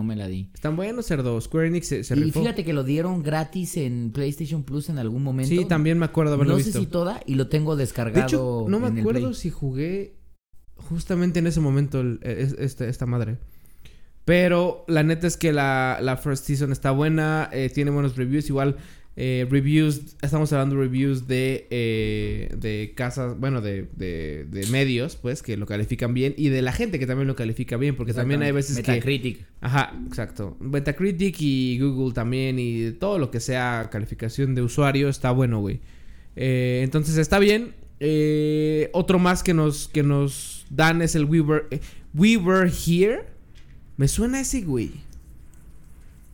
me 0.02 0.16
la 0.16 0.26
di. 0.28 0.50
Están 0.54 0.76
buenos, 0.76 1.06
cerdo. 1.06 1.40
Square 1.40 1.68
Enix 1.68 1.86
se, 1.88 2.04
se 2.04 2.16
Y 2.16 2.22
rifó. 2.24 2.40
fíjate 2.40 2.64
que 2.64 2.72
lo 2.72 2.84
dieron 2.84 3.22
gratis 3.22 3.76
en 3.76 4.10
PlayStation 4.12 4.62
Plus 4.62 4.88
en 4.88 4.98
algún 4.98 5.22
momento. 5.22 5.48
Sí, 5.54 5.64
también 5.66 5.98
me 5.98 6.06
acuerdo 6.06 6.34
haberlo 6.34 6.52
No 6.52 6.56
visto. 6.56 6.72
sé 6.72 6.78
si 6.80 6.86
toda 6.86 7.20
y 7.26 7.34
lo 7.34 7.48
tengo 7.48 7.76
descargado. 7.76 8.20
de 8.20 8.26
hecho, 8.26 8.64
no 8.68 8.80
me 8.80 8.88
en 8.88 8.94
el 8.94 9.00
acuerdo 9.00 9.20
Play. 9.28 9.34
si 9.34 9.50
jugué 9.50 10.16
justamente 10.76 11.38
en 11.38 11.46
ese 11.46 11.60
momento 11.60 12.00
el- 12.00 12.18
es- 12.22 12.54
esta, 12.58 12.86
esta 12.86 13.06
madre. 13.06 13.36
Pero 14.24 14.84
la 14.88 15.02
neta 15.02 15.26
es 15.26 15.36
que 15.36 15.52
la, 15.52 15.98
la 16.00 16.16
First 16.16 16.46
Season 16.46 16.72
está 16.72 16.90
buena, 16.90 17.50
eh, 17.52 17.70
tiene 17.72 17.90
buenos 17.90 18.16
reviews. 18.16 18.48
Igual, 18.48 18.76
eh, 19.16 19.46
reviews, 19.48 20.16
estamos 20.22 20.52
hablando 20.52 20.74
de 20.74 20.82
reviews 20.82 21.28
de, 21.28 21.68
eh, 21.70 22.52
de 22.56 22.94
casas, 22.96 23.38
bueno, 23.38 23.60
de, 23.60 23.86
de, 23.94 24.44
de 24.44 24.66
medios, 24.68 25.16
pues, 25.16 25.42
que 25.42 25.56
lo 25.56 25.66
califican 25.66 26.14
bien. 26.14 26.34
Y 26.36 26.48
de 26.48 26.62
la 26.62 26.72
gente 26.72 26.98
que 26.98 27.06
también 27.06 27.28
lo 27.28 27.36
califica 27.36 27.76
bien, 27.76 27.94
porque 27.94 28.12
también 28.12 28.42
hay 28.42 28.52
veces 28.52 28.76
que... 28.76 28.90
Metacritic. 28.90 29.46
Ajá, 29.60 29.94
exacto. 30.06 30.56
Metacritic 30.60 31.36
y 31.40 31.78
Google 31.78 32.12
también 32.12 32.58
y 32.58 32.92
todo 32.92 33.18
lo 33.18 33.30
que 33.30 33.40
sea 33.40 33.88
calificación 33.90 34.54
de 34.54 34.62
usuario 34.62 35.08
está 35.08 35.30
bueno, 35.30 35.60
güey. 35.60 35.80
Eh, 36.36 36.80
entonces 36.82 37.16
está 37.16 37.38
bien. 37.38 37.74
Eh, 38.00 38.90
otro 38.92 39.20
más 39.20 39.42
que 39.44 39.54
nos, 39.54 39.88
que 39.88 40.02
nos 40.02 40.66
dan 40.70 41.02
es 41.02 41.14
el 41.14 41.24
We 41.24 41.40
Were, 41.40 41.64
We 42.14 42.36
Were 42.36 42.68
Here. 42.68 43.26
Me 43.96 44.08
suena 44.08 44.40
ese, 44.40 44.62
güey. 44.62 44.90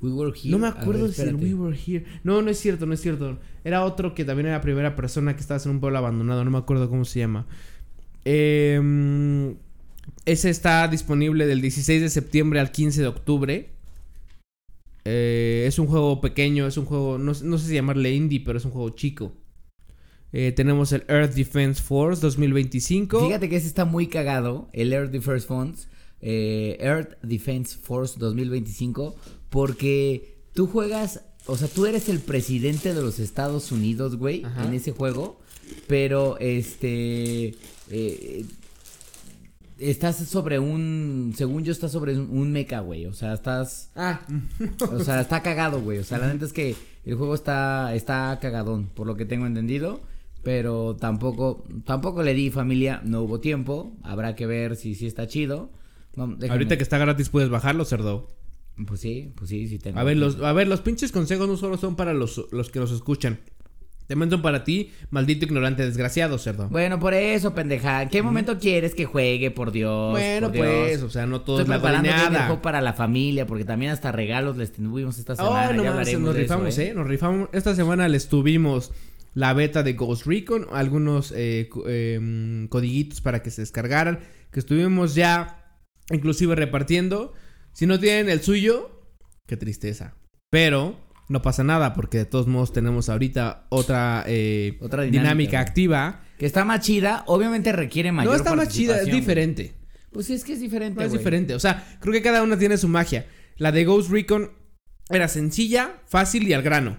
We 0.02 0.10
were 0.10 0.32
here. 0.32 0.50
No 0.50 0.58
me 0.58 0.68
acuerdo 0.68 1.04
ver, 1.04 1.12
si 1.12 1.22
el. 1.22 1.36
We 1.36 1.54
Were 1.54 1.76
Here. 1.76 2.04
No, 2.24 2.40
no 2.42 2.50
es 2.50 2.58
cierto, 2.58 2.86
no 2.86 2.94
es 2.94 3.00
cierto. 3.00 3.38
Era 3.64 3.84
otro 3.84 4.14
que 4.14 4.24
también 4.24 4.46
era 4.46 4.60
primera 4.60 4.96
persona 4.96 5.34
que 5.34 5.42
estaba 5.42 5.60
en 5.62 5.70
un 5.70 5.80
pueblo 5.80 5.98
abandonado. 5.98 6.44
No 6.44 6.50
me 6.50 6.58
acuerdo 6.58 6.88
cómo 6.88 7.04
se 7.04 7.20
llama. 7.20 7.46
Eh, 8.24 9.54
ese 10.24 10.50
está 10.50 10.86
disponible 10.88 11.46
del 11.46 11.60
16 11.60 12.02
de 12.02 12.08
septiembre 12.08 12.60
al 12.60 12.72
15 12.72 13.02
de 13.02 13.06
octubre. 13.06 13.70
Eh, 15.04 15.64
es 15.66 15.78
un 15.78 15.86
juego 15.86 16.20
pequeño, 16.20 16.66
es 16.66 16.76
un 16.76 16.84
juego, 16.84 17.18
no, 17.18 17.32
no 17.42 17.58
sé 17.58 17.66
si 17.66 17.74
llamarle 17.74 18.14
indie, 18.14 18.42
pero 18.44 18.58
es 18.58 18.64
un 18.64 18.70
juego 18.70 18.90
chico. 18.90 19.32
Eh, 20.32 20.52
tenemos 20.52 20.92
el 20.92 21.04
Earth 21.08 21.34
Defense 21.34 21.82
Force 21.82 22.20
2025. 22.20 23.26
Fíjate 23.26 23.48
que 23.48 23.56
ese 23.56 23.66
está 23.66 23.84
muy 23.84 24.06
cagado, 24.06 24.68
el 24.72 24.92
Earth 24.92 25.10
Defense 25.10 25.46
Force, 25.46 25.88
eh, 26.20 26.76
Earth 26.80 27.20
Defense 27.22 27.76
Force 27.76 28.16
2025, 28.18 29.16
porque 29.50 30.38
tú 30.54 30.66
juegas, 30.66 31.22
o 31.46 31.56
sea, 31.56 31.68
tú 31.68 31.86
eres 31.86 32.08
el 32.08 32.20
presidente 32.20 32.94
de 32.94 33.02
los 33.02 33.18
Estados 33.18 33.70
Unidos, 33.72 34.16
güey, 34.16 34.44
Ajá. 34.44 34.64
en 34.64 34.74
ese 34.74 34.92
juego, 34.92 35.40
pero 35.86 36.38
este, 36.38 37.54
eh, 37.90 38.44
estás 39.78 40.16
sobre 40.16 40.58
un, 40.58 41.34
según 41.36 41.64
yo, 41.64 41.72
estás 41.72 41.92
sobre 41.92 42.16
un, 42.18 42.30
un 42.30 42.52
mecha, 42.52 42.80
güey, 42.80 43.06
o 43.06 43.12
sea, 43.12 43.34
estás, 43.34 43.90
Ah, 43.96 44.20
o 44.90 45.00
sea, 45.04 45.20
está 45.20 45.42
cagado, 45.42 45.80
güey, 45.80 45.98
o 45.98 46.04
sea, 46.04 46.18
la 46.18 46.32
neta 46.32 46.46
es 46.46 46.52
que 46.52 46.74
el 47.04 47.14
juego 47.16 47.34
está, 47.34 47.94
está 47.94 48.38
cagadón, 48.40 48.86
por 48.94 49.06
lo 49.06 49.16
que 49.16 49.24
tengo 49.24 49.46
entendido. 49.46 50.00
Pero 50.42 50.96
tampoco, 50.96 51.66
tampoco 51.84 52.22
le 52.22 52.32
di 52.32 52.48
familia, 52.50 53.02
no 53.04 53.20
hubo 53.20 53.40
tiempo. 53.40 53.94
Habrá 54.02 54.34
que 54.36 54.46
ver 54.46 54.74
si 54.76 54.94
sí 54.94 55.06
está 55.06 55.26
chido. 55.26 55.70
Vamos, 56.16 56.38
ahorita 56.48 56.78
que 56.78 56.82
está 56.82 56.96
gratis 56.96 57.28
puedes 57.28 57.50
bajarlo, 57.50 57.84
cerdo. 57.84 58.28
Pues 58.86 59.00
sí, 59.00 59.32
pues 59.34 59.50
sí, 59.50 59.68
sí 59.68 59.78
tengo. 59.78 59.98
A 59.98 60.04
ver, 60.04 60.16
los, 60.16 60.40
a 60.42 60.52
ver, 60.52 60.68
los 60.68 60.80
pinches 60.80 61.12
consejos 61.12 61.48
no 61.48 61.56
solo 61.56 61.76
son 61.76 61.96
para 61.96 62.14
los, 62.14 62.46
los 62.50 62.70
que 62.70 62.78
nos 62.78 62.92
escuchan. 62.92 63.40
También 64.10 64.28
son 64.28 64.42
para 64.42 64.64
ti, 64.64 64.90
maldito 65.10 65.44
ignorante 65.44 65.84
desgraciado, 65.84 66.36
cerdo. 66.36 66.68
Bueno, 66.68 66.98
por 66.98 67.14
eso, 67.14 67.54
pendeja. 67.54 68.02
¿En 68.02 68.08
qué 68.08 68.22
momento 68.22 68.58
quieres 68.58 68.92
que 68.92 69.04
juegue, 69.04 69.52
por 69.52 69.70
Dios? 69.70 70.10
Bueno, 70.10 70.48
por 70.48 70.56
Dios? 70.56 70.66
pues, 70.66 71.02
o 71.02 71.10
sea, 71.10 71.26
no 71.26 71.42
todo 71.42 71.60
Estoy 71.60 71.76
es 71.76 72.30
la. 72.32 72.52
Hub 72.52 72.60
para 72.60 72.80
la 72.80 72.92
familia, 72.92 73.46
porque 73.46 73.64
también 73.64 73.92
hasta 73.92 74.10
regalos 74.10 74.56
les 74.56 74.72
tuvimos 74.72 75.16
esta 75.16 75.36
semana. 75.36 75.70
Oh, 75.70 75.72
no 75.74 75.84
ya 75.84 75.90
hablaremos 75.90 76.22
nos 76.22 76.34
eso, 76.34 76.42
rifamos, 76.42 76.78
¿eh? 76.78 76.92
Nos 76.92 77.06
rifamos. 77.06 77.50
Esta 77.52 77.76
semana 77.76 78.08
les 78.08 78.28
tuvimos 78.28 78.90
la 79.34 79.52
beta 79.52 79.84
de 79.84 79.92
Ghost 79.92 80.26
Recon, 80.26 80.66
algunos 80.72 81.32
eh, 81.36 81.68
em, 81.86 82.66
codiguitos 82.66 83.20
para 83.20 83.44
que 83.44 83.52
se 83.52 83.62
descargaran, 83.62 84.18
que 84.50 84.58
estuvimos 84.58 85.14
ya 85.14 85.78
inclusive 86.10 86.56
repartiendo. 86.56 87.32
Si 87.72 87.86
no 87.86 87.98
tienen 87.98 88.28
el 88.28 88.40
suyo, 88.42 88.90
qué 89.46 89.56
tristeza. 89.56 90.14
Pero 90.50 90.98
no 91.28 91.42
pasa 91.42 91.62
nada, 91.64 91.94
porque 91.94 92.18
de 92.18 92.24
todos 92.24 92.46
modos 92.46 92.72
tenemos 92.72 93.08
ahorita 93.08 93.66
otra, 93.70 94.24
eh, 94.26 94.76
Otra 94.80 95.02
dinámica, 95.04 95.60
activa. 95.60 96.22
Que 96.38 96.46
está 96.46 96.64
más 96.64 96.80
chida, 96.80 97.22
obviamente 97.26 97.70
requiere 97.72 98.12
mayor 98.12 98.32
No 98.32 98.36
está 98.36 98.54
más 98.54 98.68
chida, 98.68 99.00
es 99.00 99.06
diferente. 99.06 99.74
Pues 100.10 100.26
sí, 100.26 100.34
es 100.34 100.42
que 100.42 100.54
es 100.54 100.60
diferente, 100.60 100.98
No 100.98 101.02
es 101.04 101.10
güey. 101.10 101.18
diferente. 101.18 101.54
O 101.54 101.60
sea, 101.60 101.86
creo 102.00 102.12
que 102.12 102.22
cada 102.22 102.42
una 102.42 102.58
tiene 102.58 102.76
su 102.78 102.88
magia. 102.88 103.26
La 103.58 103.70
de 103.72 103.84
Ghost 103.84 104.10
Recon 104.10 104.50
era 105.08 105.28
sencilla, 105.28 106.00
fácil 106.06 106.48
y 106.48 106.52
al 106.52 106.62
grano. 106.62 106.98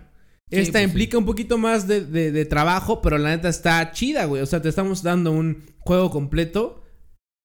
Esta 0.50 0.74
pues 0.74 0.84
implica 0.86 1.18
un 1.18 1.26
poquito 1.26 1.58
más 1.58 1.88
de, 1.88 2.06
de- 2.06 2.32
de 2.32 2.46
trabajo, 2.46 3.02
pero 3.02 3.18
la 3.18 3.30
neta 3.30 3.50
está 3.50 3.92
chida, 3.92 4.26
güey. 4.26 4.42
O 4.42 4.46
sea, 4.46 4.62
te 4.62 4.70
estamos 4.70 5.02
dando 5.02 5.32
un 5.32 5.64
juego 5.80 6.10
completo 6.12 6.81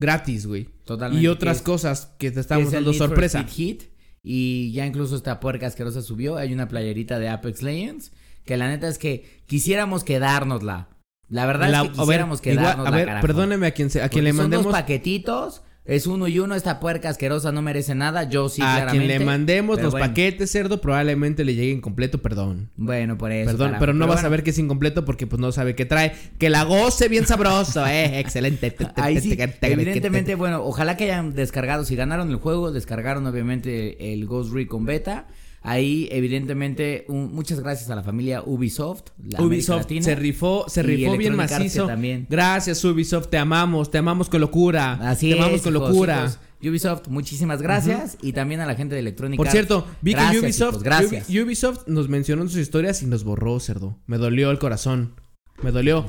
gratis, 0.00 0.46
güey. 0.46 0.68
Totalmente. 0.84 1.22
Y 1.24 1.28
otras 1.28 1.58
es- 1.58 1.62
cosas 1.62 2.12
que 2.18 2.30
te 2.30 2.40
estamos 2.40 2.72
dando 2.72 2.92
sorpresa. 2.92 3.44
Heat, 3.44 3.82
y 4.22 4.72
ya 4.72 4.86
incluso 4.86 5.16
esta 5.16 5.40
puerca 5.40 5.66
asquerosa 5.66 6.02
subió. 6.02 6.36
Hay 6.36 6.52
una 6.52 6.68
playerita 6.68 7.18
de 7.18 7.28
Apex 7.28 7.62
Legends. 7.62 8.12
Que 8.44 8.56
la 8.56 8.68
neta 8.68 8.86
es 8.88 8.98
que 8.98 9.42
quisiéramos 9.46 10.04
quedárnosla. 10.04 10.88
La 11.28 11.46
verdad 11.46 11.68
La- 11.70 11.82
es 11.82 11.88
que 11.90 11.96
quisiéramos 11.98 12.40
igual- 12.40 12.56
quedárnosla. 12.58 12.88
a 12.88 12.96
ver, 12.96 13.06
carajo. 13.06 13.26
perdóneme 13.26 13.66
a 13.66 13.70
quien, 13.72 13.90
se, 13.90 14.00
a 14.00 14.08
quien 14.08 14.20
Porque 14.20 14.22
le 14.22 14.30
son 14.30 14.36
mandemos. 14.38 14.64
dos 14.66 14.72
paquetitos. 14.72 15.62
Es 15.86 16.06
uno 16.06 16.26
y 16.26 16.38
uno. 16.38 16.54
Esta 16.54 16.80
puerca 16.80 17.08
asquerosa 17.08 17.52
no 17.52 17.62
merece 17.62 17.94
nada. 17.94 18.24
Yo 18.24 18.48
sí, 18.48 18.60
a 18.62 18.76
claramente. 18.76 19.06
quien 19.06 19.18
le 19.20 19.24
mandemos 19.24 19.76
pero 19.76 19.86
los 19.86 19.92
bueno. 19.92 20.06
paquetes, 20.06 20.50
cerdo, 20.50 20.80
probablemente 20.80 21.44
le 21.44 21.54
llegue 21.54 21.70
incompleto, 21.70 22.20
perdón. 22.20 22.70
Bueno, 22.76 23.16
por 23.16 23.30
eso. 23.32 23.50
Perdón, 23.50 23.76
pero 23.78 23.94
no 23.94 24.06
vas 24.06 24.18
a 24.18 24.22
bueno, 24.22 24.30
ver 24.30 24.42
que 24.42 24.50
es 24.50 24.58
incompleto 24.58 25.04
porque 25.04 25.26
pues 25.26 25.40
no 25.40 25.52
sabe 25.52 25.74
qué 25.74 25.84
trae. 25.84 26.14
Que 26.38 26.50
la 26.50 26.64
goce 26.64 27.08
bien 27.08 27.26
sabroso, 27.26 27.86
eh. 27.86 28.18
Excelente. 28.26 28.74
Ahí 28.96 29.20
sí, 29.20 29.36
evidentemente, 29.60 30.34
bueno, 30.34 30.62
ojalá 30.64 30.96
que 30.96 31.04
hayan 31.04 31.34
descargado, 31.34 31.84
si 31.84 31.94
ganaron 31.94 32.30
el 32.30 32.36
juego, 32.36 32.72
descargaron 32.72 33.26
obviamente 33.26 34.12
el 34.12 34.26
Ghost 34.26 34.52
Recon 34.52 34.84
Beta. 34.84 35.26
Ahí, 35.66 36.08
evidentemente, 36.12 37.04
un- 37.08 37.35
muchas 37.35 37.61
gracias 37.61 37.90
a 37.90 37.96
la 37.96 38.02
familia 38.02 38.42
Ubisoft. 38.44 39.08
la 39.23 39.42
Ubisoft 39.42 39.80
Latina. 39.82 40.02
se 40.02 40.14
rifó, 40.14 40.64
se 40.68 40.82
rifó 40.82 41.16
bien 41.16 41.35
macizo. 41.35 41.87
también. 41.87 42.26
Gracias, 42.30 42.85
Ubisoft, 42.85 43.28
te 43.28 43.38
amamos, 43.38 43.90
te 43.90 43.99
amamos 43.99 44.28
con 44.28 44.40
locura. 44.40 44.92
Así 45.02 45.28
te 45.30 45.35
es. 45.35 45.40
amamos 45.40 45.62
con 45.62 45.75
hijos, 45.75 45.88
locura. 45.90 46.18
hijos. 46.20 46.38
Ubisoft, 46.62 47.08
muchísimas 47.08 47.61
gracias. 47.62 48.16
Y 48.23 48.32
también 48.32 48.61
a 48.61 48.66
la 48.66 48.75
gente 48.75 48.94
de 48.94 49.00
Electronic 49.00 49.37
Por 49.37 49.46
Arts. 49.46 49.52
cierto, 49.52 49.87
vi 50.00 50.12
Gracias, 50.12 50.32
que 50.32 50.46
Ubisoft, 50.46 50.70
hijos, 50.73 50.82
gracias. 50.82 51.28
Ubi- 51.28 51.42
Ubisoft 51.44 51.87
nos 51.87 52.08
mencionó 52.08 52.42
en 52.42 52.49
sus 52.49 52.58
historias 52.58 53.02
y 53.02 53.06
nos 53.06 53.25
borró, 53.25 53.61
cerdo. 53.61 53.99
Me 54.06 54.18
dolió 54.18 54.50
el 54.50 54.58
corazón. 54.58 55.12
Me 55.62 55.72
dolió. 55.72 56.04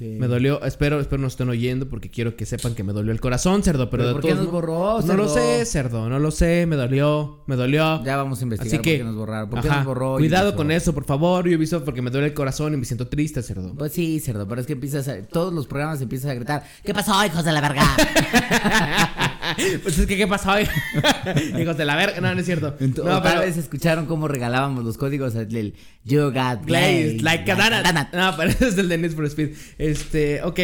Me 0.00 0.26
dolió, 0.26 0.62
espero, 0.64 1.00
espero 1.00 1.20
no 1.20 1.28
estén 1.28 1.48
oyendo 1.48 1.88
porque 1.88 2.10
quiero 2.10 2.36
que 2.36 2.46
sepan 2.46 2.74
que 2.74 2.84
me 2.84 2.92
dolió 2.92 3.12
el 3.12 3.20
corazón, 3.20 3.62
cerdo, 3.62 3.90
pero, 3.90 4.04
¿Pero 4.04 4.08
de 4.08 4.14
por 4.14 4.22
qué 4.22 4.34
nos 4.34 4.50
borró, 4.50 5.00
No 5.02 5.14
lo 5.14 5.28
cerdo? 5.28 5.34
sé, 5.34 5.64
cerdo, 5.66 6.08
no 6.08 6.18
lo 6.18 6.30
sé, 6.30 6.66
me 6.66 6.76
dolió, 6.76 7.42
me 7.46 7.56
dolió. 7.56 8.02
Ya 8.04 8.16
vamos 8.16 8.40
a 8.40 8.42
investigar 8.44 8.74
Así 8.74 8.82
que 8.82 8.98
por 8.98 8.98
qué 8.98 9.04
nos 9.04 9.16
borraron. 9.16 9.50
¿Por 9.50 9.60
qué 9.60 9.68
ajá, 9.68 9.76
nos 9.78 9.86
borró? 9.86 10.14
Cuidado 10.16 10.48
Ubisoft? 10.50 10.56
con 10.56 10.70
eso, 10.70 10.94
por 10.94 11.04
favor, 11.04 11.46
Ubisoft, 11.46 11.84
porque 11.84 12.02
me 12.02 12.10
duele 12.10 12.28
el 12.28 12.34
corazón 12.34 12.74
y 12.74 12.76
me 12.76 12.84
siento 12.84 13.08
triste, 13.08 13.42
cerdo. 13.42 13.74
Pues 13.74 13.92
sí, 13.92 14.20
cerdo, 14.20 14.46
pero 14.46 14.60
es 14.60 14.66
que 14.66 14.74
empiezas 14.74 15.08
a, 15.08 15.20
todos 15.22 15.52
los 15.52 15.66
programas 15.66 16.00
empiezas 16.00 16.30
a 16.30 16.34
gritar, 16.34 16.64
¿qué 16.84 16.94
pasó, 16.94 17.24
hijos 17.24 17.44
de 17.44 17.52
la 17.52 17.60
verga? 17.60 17.82
pues 19.82 19.98
es 19.98 20.06
que 20.06 20.16
qué 20.16 20.26
pasó 20.26 20.52
hoy. 20.52 20.64
Hijos 21.60 21.76
de 21.76 21.84
la 21.84 21.96
verga, 21.96 22.20
no, 22.20 22.34
no 22.34 22.40
es 22.40 22.46
cierto. 22.46 22.76
Ento- 22.78 23.04
no, 23.04 23.22
pero 23.22 23.40
vez 23.40 23.56
escucharon 23.56 24.06
cómo 24.06 24.28
regalábamos 24.28 24.84
los 24.84 24.96
códigos 24.96 25.34
del 25.34 25.74
You 26.04 26.30
Got 26.30 26.66
Glaze, 26.66 27.16
Glaze, 27.18 27.22
like 27.22 27.50
a 27.50 27.82
donut. 27.82 28.12
No, 28.12 28.36
pero 28.36 28.50
ese 28.50 28.68
es 28.68 28.78
el 28.78 28.88
de 28.88 28.98
Need 28.98 29.12
for 29.12 29.24
Speed. 29.26 29.50
Este, 29.78 30.42
ok. 30.42 30.58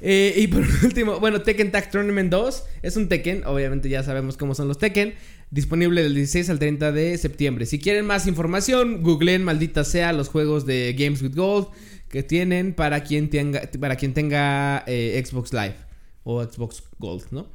Eh, 0.00 0.34
y 0.36 0.46
por 0.48 0.64
último, 0.84 1.18
bueno, 1.20 1.40
Tekken 1.42 1.70
Tag 1.70 1.90
Tournament 1.90 2.30
2 2.30 2.62
es 2.82 2.96
un 2.96 3.08
Tekken, 3.08 3.44
obviamente 3.46 3.88
ya 3.88 4.02
sabemos 4.02 4.36
cómo 4.36 4.54
son 4.54 4.68
los 4.68 4.78
Tekken, 4.78 5.14
disponible 5.50 6.02
del 6.02 6.14
16 6.14 6.50
al 6.50 6.58
30 6.58 6.92
de 6.92 7.18
septiembre. 7.18 7.66
Si 7.66 7.78
quieren 7.78 8.06
más 8.06 8.26
información, 8.26 9.02
googleen 9.02 9.42
maldita 9.44 9.84
sea 9.84 10.12
los 10.12 10.28
juegos 10.28 10.66
de 10.66 10.94
Games 10.96 11.22
with 11.22 11.34
Gold 11.34 11.68
que 12.08 12.22
tienen 12.22 12.74
para 12.74 13.02
quien 13.02 13.28
tenga, 13.28 13.62
para 13.80 13.96
quien 13.96 14.14
tenga 14.14 14.84
eh, 14.86 15.22
Xbox 15.24 15.52
Live 15.52 15.76
o 16.24 16.42
Xbox 16.44 16.82
Gold, 16.98 17.24
¿no? 17.30 17.46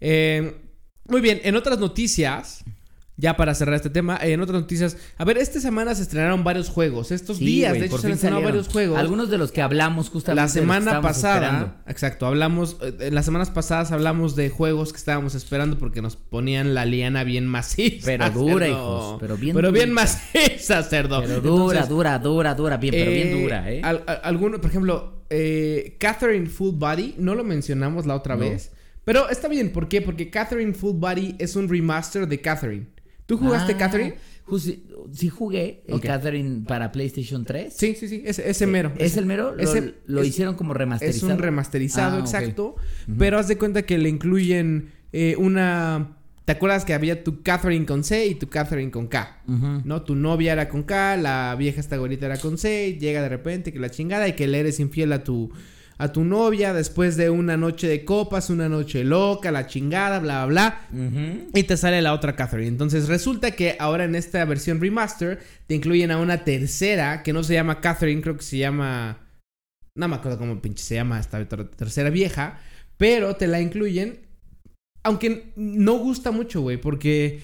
Eh, 0.00 0.54
muy 1.08 1.20
bien, 1.20 1.40
en 1.44 1.56
otras 1.56 1.78
noticias, 1.78 2.64
ya 3.18 3.34
para 3.36 3.54
cerrar 3.54 3.76
este 3.76 3.88
tema, 3.88 4.18
en 4.20 4.40
otras 4.42 4.60
noticias, 4.60 4.98
a 5.16 5.24
ver, 5.24 5.38
esta 5.38 5.58
semana 5.60 5.94
se 5.94 6.02
estrenaron 6.02 6.44
varios 6.44 6.68
juegos, 6.68 7.12
estos 7.12 7.38
Sí, 7.38 7.46
días, 7.46 7.72
de 7.72 7.86
hecho 7.86 7.96
se 7.96 8.08
han 8.08 8.10
fin 8.10 8.10
estrenado 8.12 8.40
salieron. 8.42 8.52
varios 8.58 8.68
juegos. 8.72 8.98
Algunos 8.98 9.30
de 9.30 9.38
los 9.38 9.52
que 9.52 9.62
hablamos 9.62 10.10
justamente. 10.10 10.42
La 10.42 10.48
semana 10.48 11.00
pasada, 11.00 11.36
esperando. 11.46 11.74
exacto, 11.86 12.26
hablamos, 12.26 12.76
eh, 12.82 12.94
en 13.00 13.14
las 13.14 13.24
semanas 13.24 13.50
pasadas 13.50 13.90
hablamos 13.92 14.36
de 14.36 14.50
juegos 14.50 14.92
que 14.92 14.98
estábamos 14.98 15.34
esperando 15.34 15.78
porque 15.78 16.02
nos 16.02 16.16
ponían 16.16 16.74
la 16.74 16.84
liana 16.84 17.24
bien 17.24 17.46
maciza. 17.46 18.04
Pero 18.04 18.28
dura, 18.34 18.66
cerdo. 18.66 18.78
hijos, 18.78 19.16
pero 19.20 19.36
bien 19.38 19.54
Pero 19.56 19.72
bien 19.72 19.92
maciza, 19.92 20.82
cerdo. 20.82 21.20
Pero 21.22 21.40
dura, 21.40 21.78
Entonces, 21.80 21.88
dura, 21.88 22.18
dura, 22.18 22.54
dura, 22.54 22.76
bien, 22.76 22.92
pero 22.94 23.10
bien 23.12 23.28
eh, 23.28 23.42
dura, 23.42 23.72
¿eh? 23.72 23.80
al- 23.82 24.02
al- 24.06 24.20
alguno, 24.24 24.60
por 24.60 24.68
ejemplo, 24.70 25.24
eh, 25.30 25.96
Catherine 25.98 26.46
Full 26.48 26.74
Body, 26.74 27.14
no 27.16 27.34
lo 27.34 27.44
mencionamos 27.44 28.04
la 28.04 28.14
otra 28.14 28.34
No. 28.34 28.40
vez. 28.40 28.72
Pero 29.06 29.30
está 29.30 29.48
bien, 29.48 29.72
¿por 29.72 29.88
qué? 29.88 30.02
Porque 30.02 30.28
Catherine 30.28 30.74
Full 30.74 30.96
Body 30.98 31.34
es 31.38 31.56
un 31.56 31.68
remaster 31.70 32.26
de 32.28 32.40
Catherine. 32.42 32.88
¿Tú 33.24 33.38
jugaste 33.38 33.72
Ah, 33.72 33.78
Catherine? 33.78 34.14
sí 35.12 35.28
jugué 35.28 35.82
el. 35.86 36.00
Catherine 36.00 36.64
para 36.66 36.92
PlayStation 36.92 37.44
3. 37.44 37.72
Sí, 37.72 37.94
sí, 37.98 38.08
sí, 38.08 38.22
ese, 38.26 38.48
ese 38.50 38.66
mero. 38.66 38.92
¿Es 38.98 39.12
ese- 39.12 39.20
el 39.20 39.26
mero? 39.26 39.54
Lo, 39.54 39.62
ese- 39.62 39.94
lo 40.06 40.20
es- 40.22 40.28
hicieron 40.28 40.54
como 40.56 40.72
Es 40.74 40.78
remasterizado. 40.78 41.32
un 41.32 41.38
remasterizado, 41.38 42.16
Ah, 42.16 42.20
exacto. 42.20 42.76
Pero 43.18 43.38
haz 43.38 43.48
de 43.48 43.56
cuenta 43.56 43.82
que 43.82 43.96
le 43.98 44.08
incluyen 44.08 44.90
eh, 45.12 45.34
una. 45.38 46.16
¿Te 46.44 46.52
acuerdas 46.52 46.84
que 46.84 46.94
había 46.94 47.24
tu 47.24 47.42
Catherine 47.42 47.86
con 47.86 48.04
C 48.04 48.26
y 48.26 48.34
tu 48.36 48.48
Catherine 48.48 48.90
con 48.92 49.06
K? 49.08 49.40
¿No? 49.84 50.02
Tu 50.02 50.14
novia 50.14 50.52
era 50.52 50.68
con 50.68 50.82
K, 50.84 51.16
la 51.16 51.54
vieja 51.58 51.80
esta 51.80 51.96
güerita 51.96 52.26
era 52.26 52.36
con 52.38 52.58
C, 52.58 52.88
y 52.88 52.98
llega 52.98 53.22
de 53.22 53.28
repente 53.28 53.72
que 53.72 53.78
la 53.80 53.90
chingada 53.90 54.28
y 54.28 54.34
que 54.34 54.46
le 54.46 54.60
eres 54.60 54.78
infiel 54.78 55.12
a 55.12 55.24
tu, 55.24 55.50
a 55.98 56.12
tu 56.12 56.24
novia 56.24 56.74
después 56.74 57.16
de 57.16 57.30
una 57.30 57.56
noche 57.56 57.88
de 57.88 58.04
copas, 58.04 58.50
una 58.50 58.68
noche 58.68 59.02
loca, 59.04 59.50
la 59.50 59.66
chingada, 59.66 60.18
bla, 60.18 60.44
bla, 60.46 60.86
bla. 60.92 61.06
Ujú. 61.06 61.48
Y 61.54 61.62
te 61.62 61.76
sale 61.76 62.02
la 62.02 62.12
otra 62.12 62.36
Catherine. 62.36 62.68
Entonces 62.68 63.08
resulta 63.08 63.52
que 63.52 63.76
ahora 63.78 64.04
en 64.04 64.14
esta 64.14 64.44
versión 64.44 64.80
remaster 64.80 65.40
te 65.66 65.74
incluyen 65.74 66.10
a 66.10 66.18
una 66.18 66.44
tercera 66.44 67.22
que 67.22 67.32
no 67.32 67.42
se 67.42 67.54
llama 67.54 67.80
Catherine, 67.80 68.20
creo 68.22 68.36
que 68.36 68.42
se 68.42 68.58
llama... 68.58 69.18
No 69.94 70.08
me 70.08 70.16
acuerdo 70.16 70.38
cómo 70.38 70.60
pinche 70.60 70.84
se 70.84 70.96
llama 70.96 71.18
esta 71.18 71.42
ter- 71.48 71.68
tercera 71.70 72.10
vieja. 72.10 72.58
Pero 72.98 73.36
te 73.36 73.46
la 73.46 73.60
incluyen. 73.62 74.20
Aunque 75.02 75.52
no 75.56 75.94
gusta 75.98 76.30
mucho, 76.30 76.60
güey. 76.60 76.76
Porque 76.76 77.40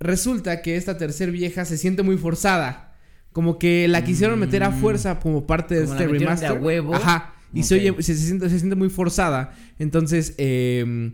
resulta 0.00 0.60
que 0.60 0.76
esta 0.76 0.98
tercera 0.98 1.32
vieja 1.32 1.64
se 1.64 1.78
siente 1.78 2.02
muy 2.02 2.18
forzada. 2.18 2.94
Como 3.32 3.58
que 3.58 3.88
la 3.88 4.04
quisieron 4.04 4.38
meter 4.38 4.62
a 4.64 4.70
Mm. 4.70 4.80
fuerza 4.80 5.18
como 5.18 5.46
parte 5.46 5.74
de 5.74 5.86
la 5.86 5.92
este 5.92 6.06
metieron 6.06 6.36
de 6.36 6.44
a 6.44 6.48
remaster. 6.50 6.62
huevo. 6.62 6.94
Ajá. 6.94 7.33
Y 7.54 7.62
se, 7.62 7.74
oye, 7.76 7.94
se, 8.02 8.14
se 8.16 8.26
siente, 8.26 8.48
se 8.50 8.58
siente 8.58 8.76
muy 8.76 8.90
forzada. 8.90 9.54
Entonces, 9.78 10.34
eh, 10.38 11.12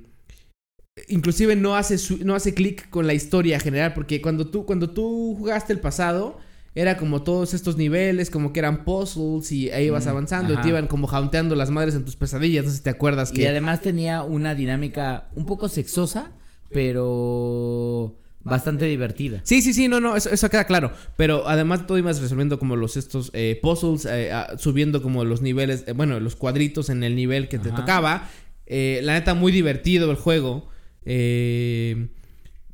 inclusive 1.08 1.56
no 1.56 1.76
hace 1.76 1.98
su- 1.98 2.24
no 2.24 2.34
hace 2.34 2.54
clic 2.54 2.88
con 2.90 3.06
la 3.06 3.14
historia 3.14 3.58
general. 3.60 3.92
Porque 3.94 4.20
cuando 4.20 4.48
tú, 4.48 4.64
cuando 4.66 4.90
tú 4.90 5.34
jugaste 5.38 5.72
el 5.72 5.80
pasado, 5.80 6.38
era 6.74 6.96
como 6.96 7.22
todos 7.22 7.52
estos 7.52 7.76
niveles, 7.76 8.30
como 8.30 8.52
que 8.52 8.60
eran 8.60 8.84
puzzles 8.84 9.50
y 9.50 9.70
ahí 9.70 9.86
ibas 9.86 10.06
avanzando 10.06 10.54
y 10.54 10.56
te 10.58 10.68
iban 10.68 10.86
como 10.86 11.08
jaunteando 11.08 11.56
las 11.56 11.70
madres 11.70 11.94
en 11.96 12.04
tus 12.04 12.14
pesadillas. 12.16 12.64
No 12.64 12.70
sé 12.70 12.76
si 12.78 12.82
te 12.84 12.90
acuerdas 12.90 13.30
Y 13.32 13.34
que. 13.36 13.48
además 13.48 13.80
tenía 13.82 14.22
una 14.22 14.54
dinámica 14.54 15.28
un 15.34 15.46
poco 15.46 15.68
sexosa, 15.68 16.30
pero 16.72 18.19
bastante 18.42 18.86
divertida. 18.86 19.40
Sí, 19.44 19.60
sí, 19.62 19.74
sí, 19.74 19.88
no, 19.88 20.00
no, 20.00 20.16
eso, 20.16 20.30
eso 20.30 20.48
queda 20.50 20.64
claro. 20.64 20.92
Pero 21.16 21.46
además 21.48 21.86
tú 21.86 21.96
ibas 21.98 22.20
resolviendo 22.20 22.58
como 22.58 22.74
los 22.76 22.96
estos 22.96 23.30
eh, 23.34 23.58
puzzles, 23.62 24.06
eh, 24.10 24.32
subiendo 24.58 25.02
como 25.02 25.24
los 25.24 25.42
niveles, 25.42 25.84
eh, 25.86 25.92
bueno, 25.92 26.18
los 26.20 26.36
cuadritos 26.36 26.88
en 26.88 27.02
el 27.04 27.14
nivel 27.16 27.48
que 27.48 27.58
te 27.58 27.68
Ajá. 27.68 27.76
tocaba. 27.78 28.28
Eh, 28.66 29.00
la 29.02 29.14
neta, 29.14 29.34
muy 29.34 29.52
divertido 29.52 30.10
el 30.10 30.16
juego. 30.16 30.68
Eh, 31.04 32.08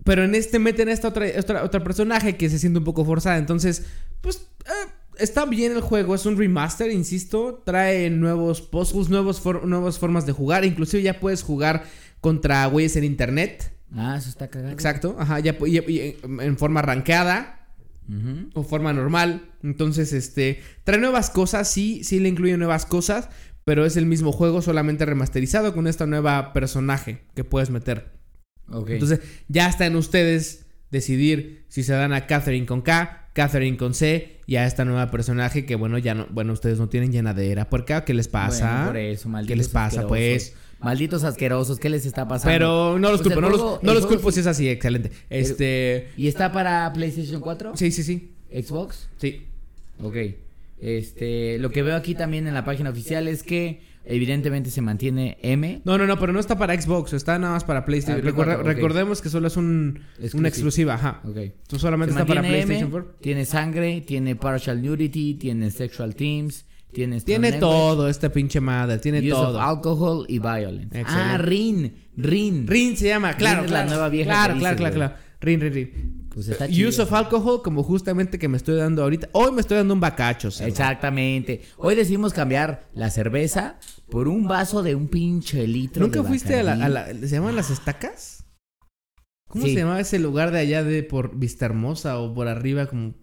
pero 0.04 0.22
en 0.24 0.34
este 0.34 0.58
meten 0.58 0.88
a 0.88 0.92
esta 0.92 1.08
otra, 1.08 1.26
otra, 1.38 1.64
otra 1.64 1.82
personaje 1.82 2.36
que 2.36 2.48
se 2.48 2.58
siente 2.58 2.78
un 2.78 2.84
poco 2.84 3.04
forzada. 3.04 3.38
Entonces, 3.38 3.86
pues 4.20 4.46
eh, 4.66 4.90
está 5.18 5.46
bien 5.46 5.72
el 5.72 5.80
juego. 5.80 6.14
Es 6.14 6.26
un 6.26 6.36
remaster, 6.38 6.92
insisto. 6.92 7.62
Trae 7.64 8.08
nuevos 8.10 8.62
puzzles, 8.62 9.08
nuevos 9.08 9.40
for- 9.40 9.64
nuevas 9.66 9.98
formas 9.98 10.24
de 10.26 10.32
jugar. 10.32 10.64
Inclusive 10.64 11.02
ya 11.02 11.18
puedes 11.18 11.42
jugar 11.42 11.84
contra 12.20 12.64
güeyes 12.66 12.94
en 12.96 13.04
internet. 13.04 13.72
Ah, 13.94 14.16
eso 14.18 14.28
está 14.28 14.48
cagado. 14.48 14.72
Exacto, 14.72 15.16
ajá, 15.18 15.38
ya, 15.40 15.56
y 15.66 16.16
en- 16.40 16.58
forma 16.58 16.82
rankeada 16.82 17.68
Ujú. 18.08 18.50
o 18.54 18.62
forma 18.64 18.92
normal. 18.92 19.50
Entonces, 19.62 20.12
este, 20.12 20.60
trae 20.84 20.98
nuevas 20.98 21.30
cosas, 21.30 21.70
sí, 21.70 22.02
sí 22.04 22.18
le 22.20 22.28
incluye 22.28 22.56
nuevas 22.56 22.86
cosas, 22.86 23.28
pero 23.64 23.84
es 23.84 23.96
el 23.96 24.06
mismo 24.06 24.32
juego 24.32 24.62
solamente 24.62 25.04
remasterizado 25.04 25.74
con 25.74 25.86
esta 25.86 26.06
nueva 26.06 26.52
personaje 26.52 27.22
que 27.34 27.44
puedes 27.44 27.70
meter. 27.70 28.12
Entonces, 28.88 29.20
ya 29.48 29.68
está 29.68 29.86
en 29.86 29.96
ustedes 29.96 30.66
decidir 30.90 31.64
si 31.68 31.82
se 31.82 31.92
dan 31.92 32.12
a 32.12 32.26
Catherine 32.26 32.66
con 32.66 32.82
K, 32.82 33.28
Catherine 33.32 33.76
con 33.76 33.92
C 33.94 34.40
y 34.46 34.56
a 34.56 34.66
esta 34.66 34.84
nueva 34.84 35.10
personaje 35.10 35.66
que 35.66 35.74
bueno, 35.76 35.98
ya 35.98 36.14
no, 36.14 36.26
bueno, 36.30 36.52
ustedes 36.52 36.78
no 36.78 36.88
tienen 36.88 37.12
llenadera 37.12 37.68
puerca, 37.68 38.04
¿qué 38.04 38.14
les 38.14 38.28
pasa? 38.28 38.70
Bueno, 38.70 38.86
por 38.86 38.96
eso, 38.96 39.30
¿Qué 39.46 39.56
les 39.56 39.68
pasa, 39.68 40.00
asquerosos. 40.00 40.08
pues? 40.08 40.54
Malditos 40.86 41.24
asquerosos, 41.24 41.80
¿qué 41.80 41.90
les 41.90 42.06
está 42.06 42.28
pasando? 42.28 42.54
Pero 42.54 42.96
no 42.98 43.10
los 43.10 43.20
culpo, 43.22 43.40
no, 43.40 43.50
los, 43.50 43.82
no 43.82 44.08
culpo 44.08 44.30
sí- 44.30 44.36
si 44.36 44.40
es 44.42 44.46
así, 44.46 44.68
excelente. 44.68 45.10
Este, 45.28 46.10
¿Y 46.16 46.28
está 46.28 46.52
para 46.52 46.92
PlayStation 46.92 47.40
4? 47.40 47.72
sí, 47.76 47.90
sí, 47.90 48.04
sí, 48.04 48.30
¿Xbox? 48.52 49.08
sí. 49.18 49.42
Ok. 50.00 50.14
Este, 50.80 51.58
lo 51.58 51.70
que 51.70 51.82
veo 51.82 51.96
aquí 51.96 52.14
también 52.14 52.46
en 52.46 52.54
la 52.54 52.64
página 52.64 52.90
oficial 52.90 53.26
es 53.28 53.42
que 53.42 53.80
Evidentemente 54.08 54.70
se 54.70 54.80
mantiene 54.82 55.36
M. 55.42 55.82
No, 55.84 55.98
no, 55.98 56.06
no, 56.06 56.16
pero 56.16 56.32
no 56.32 56.38
está 56.38 56.56
para 56.56 56.80
Xbox, 56.80 57.12
está 57.12 57.40
nada 57.40 57.54
más 57.54 57.64
para 57.64 57.84
PlayStation. 57.84 58.20
Ah, 58.20 58.22
Play 58.22 58.30
Recuerda- 58.30 58.54
4, 58.54 58.70
ok. 58.70 58.76
Recordemos 58.76 59.20
que 59.20 59.28
solo 59.28 59.48
es 59.48 59.56
un, 59.56 59.98
una 60.34 60.46
exclusiva, 60.48 60.94
ajá. 60.94 61.22
Ok. 61.24 61.38
Tú 61.66 61.76
solamente 61.80 62.14
Se 62.14 62.20
está 62.20 62.24
para 62.32 62.40
PlayStation 62.46 62.82
M, 62.82 62.90
4. 62.92 63.16
Tiene 63.20 63.44
sangre, 63.44 64.02
tiene 64.02 64.36
partial 64.36 64.80
nudity, 64.80 65.34
tiene 65.34 65.72
sexual 65.72 66.14
themes, 66.14 66.66
tiene 66.96 67.20
Tiene 67.20 67.52
todo 67.52 68.08
este 68.08 68.30
pinche 68.30 68.58
madre, 68.60 68.98
tiene 68.98 69.18
use 69.20 69.28
todo. 69.30 69.56
of 69.58 69.62
alcohol 69.62 70.24
y 70.28 70.38
violence. 70.38 70.98
Excelente. 71.00 71.30
Ah, 71.34 71.38
Rin, 71.38 71.94
Rin. 72.16 72.66
Rin 72.66 72.96
se 72.96 73.08
llama, 73.08 73.34
claro, 73.34 73.58
Rin 73.60 73.64
es 73.66 73.70
la 73.70 73.76
claro. 73.82 73.90
nueva 73.90 74.08
vieja 74.08 74.30
Claro, 74.30 74.54
que 74.54 74.60
claro, 74.60 74.76
claro, 74.78 74.94
claro. 74.94 75.14
Rin, 75.40 75.60
rin, 75.60 75.72
rin. 75.74 76.26
Pues 76.32 76.48
está 76.48 76.64
Use 76.66 76.72
chido. 76.90 77.04
of 77.04 77.12
alcohol, 77.12 77.62
como 77.62 77.82
justamente 77.82 78.38
que 78.38 78.48
me 78.48 78.56
estoy 78.56 78.76
dando 78.76 79.02
ahorita. 79.02 79.28
Hoy 79.32 79.52
me 79.52 79.60
estoy 79.60 79.76
dando 79.78 79.94
un 79.94 80.00
bacacho, 80.00 80.50
cerdo. 80.50 80.68
Exactamente. 80.70 81.62
Hoy 81.78 81.94
decidimos 81.94 82.32
cambiar 82.32 82.88
la 82.94 83.10
cerveza 83.10 83.78
por 84.10 84.28
un 84.28 84.46
vaso 84.48 84.82
de 84.82 84.94
un 84.94 85.08
pinche 85.08 85.66
litro. 85.66 86.02
¿Nunca 86.02 86.20
de 86.22 86.28
fuiste 86.28 86.56
a 86.58 86.62
la, 86.62 86.72
a 86.72 86.88
la- 86.88 87.06
¿Se 87.14 87.28
llaman 87.28 87.56
las 87.56 87.70
estacas? 87.70 88.44
¿Cómo 89.48 89.64
Sí. 89.64 89.74
se 89.74 89.80
llamaba 89.80 90.00
ese 90.00 90.18
lugar 90.18 90.50
de 90.50 90.58
allá 90.58 90.82
de 90.82 91.02
por 91.02 91.38
Vista 91.38 91.66
Hermosa 91.66 92.18
o 92.18 92.34
por 92.34 92.48
arriba 92.48 92.86
como... 92.86 93.14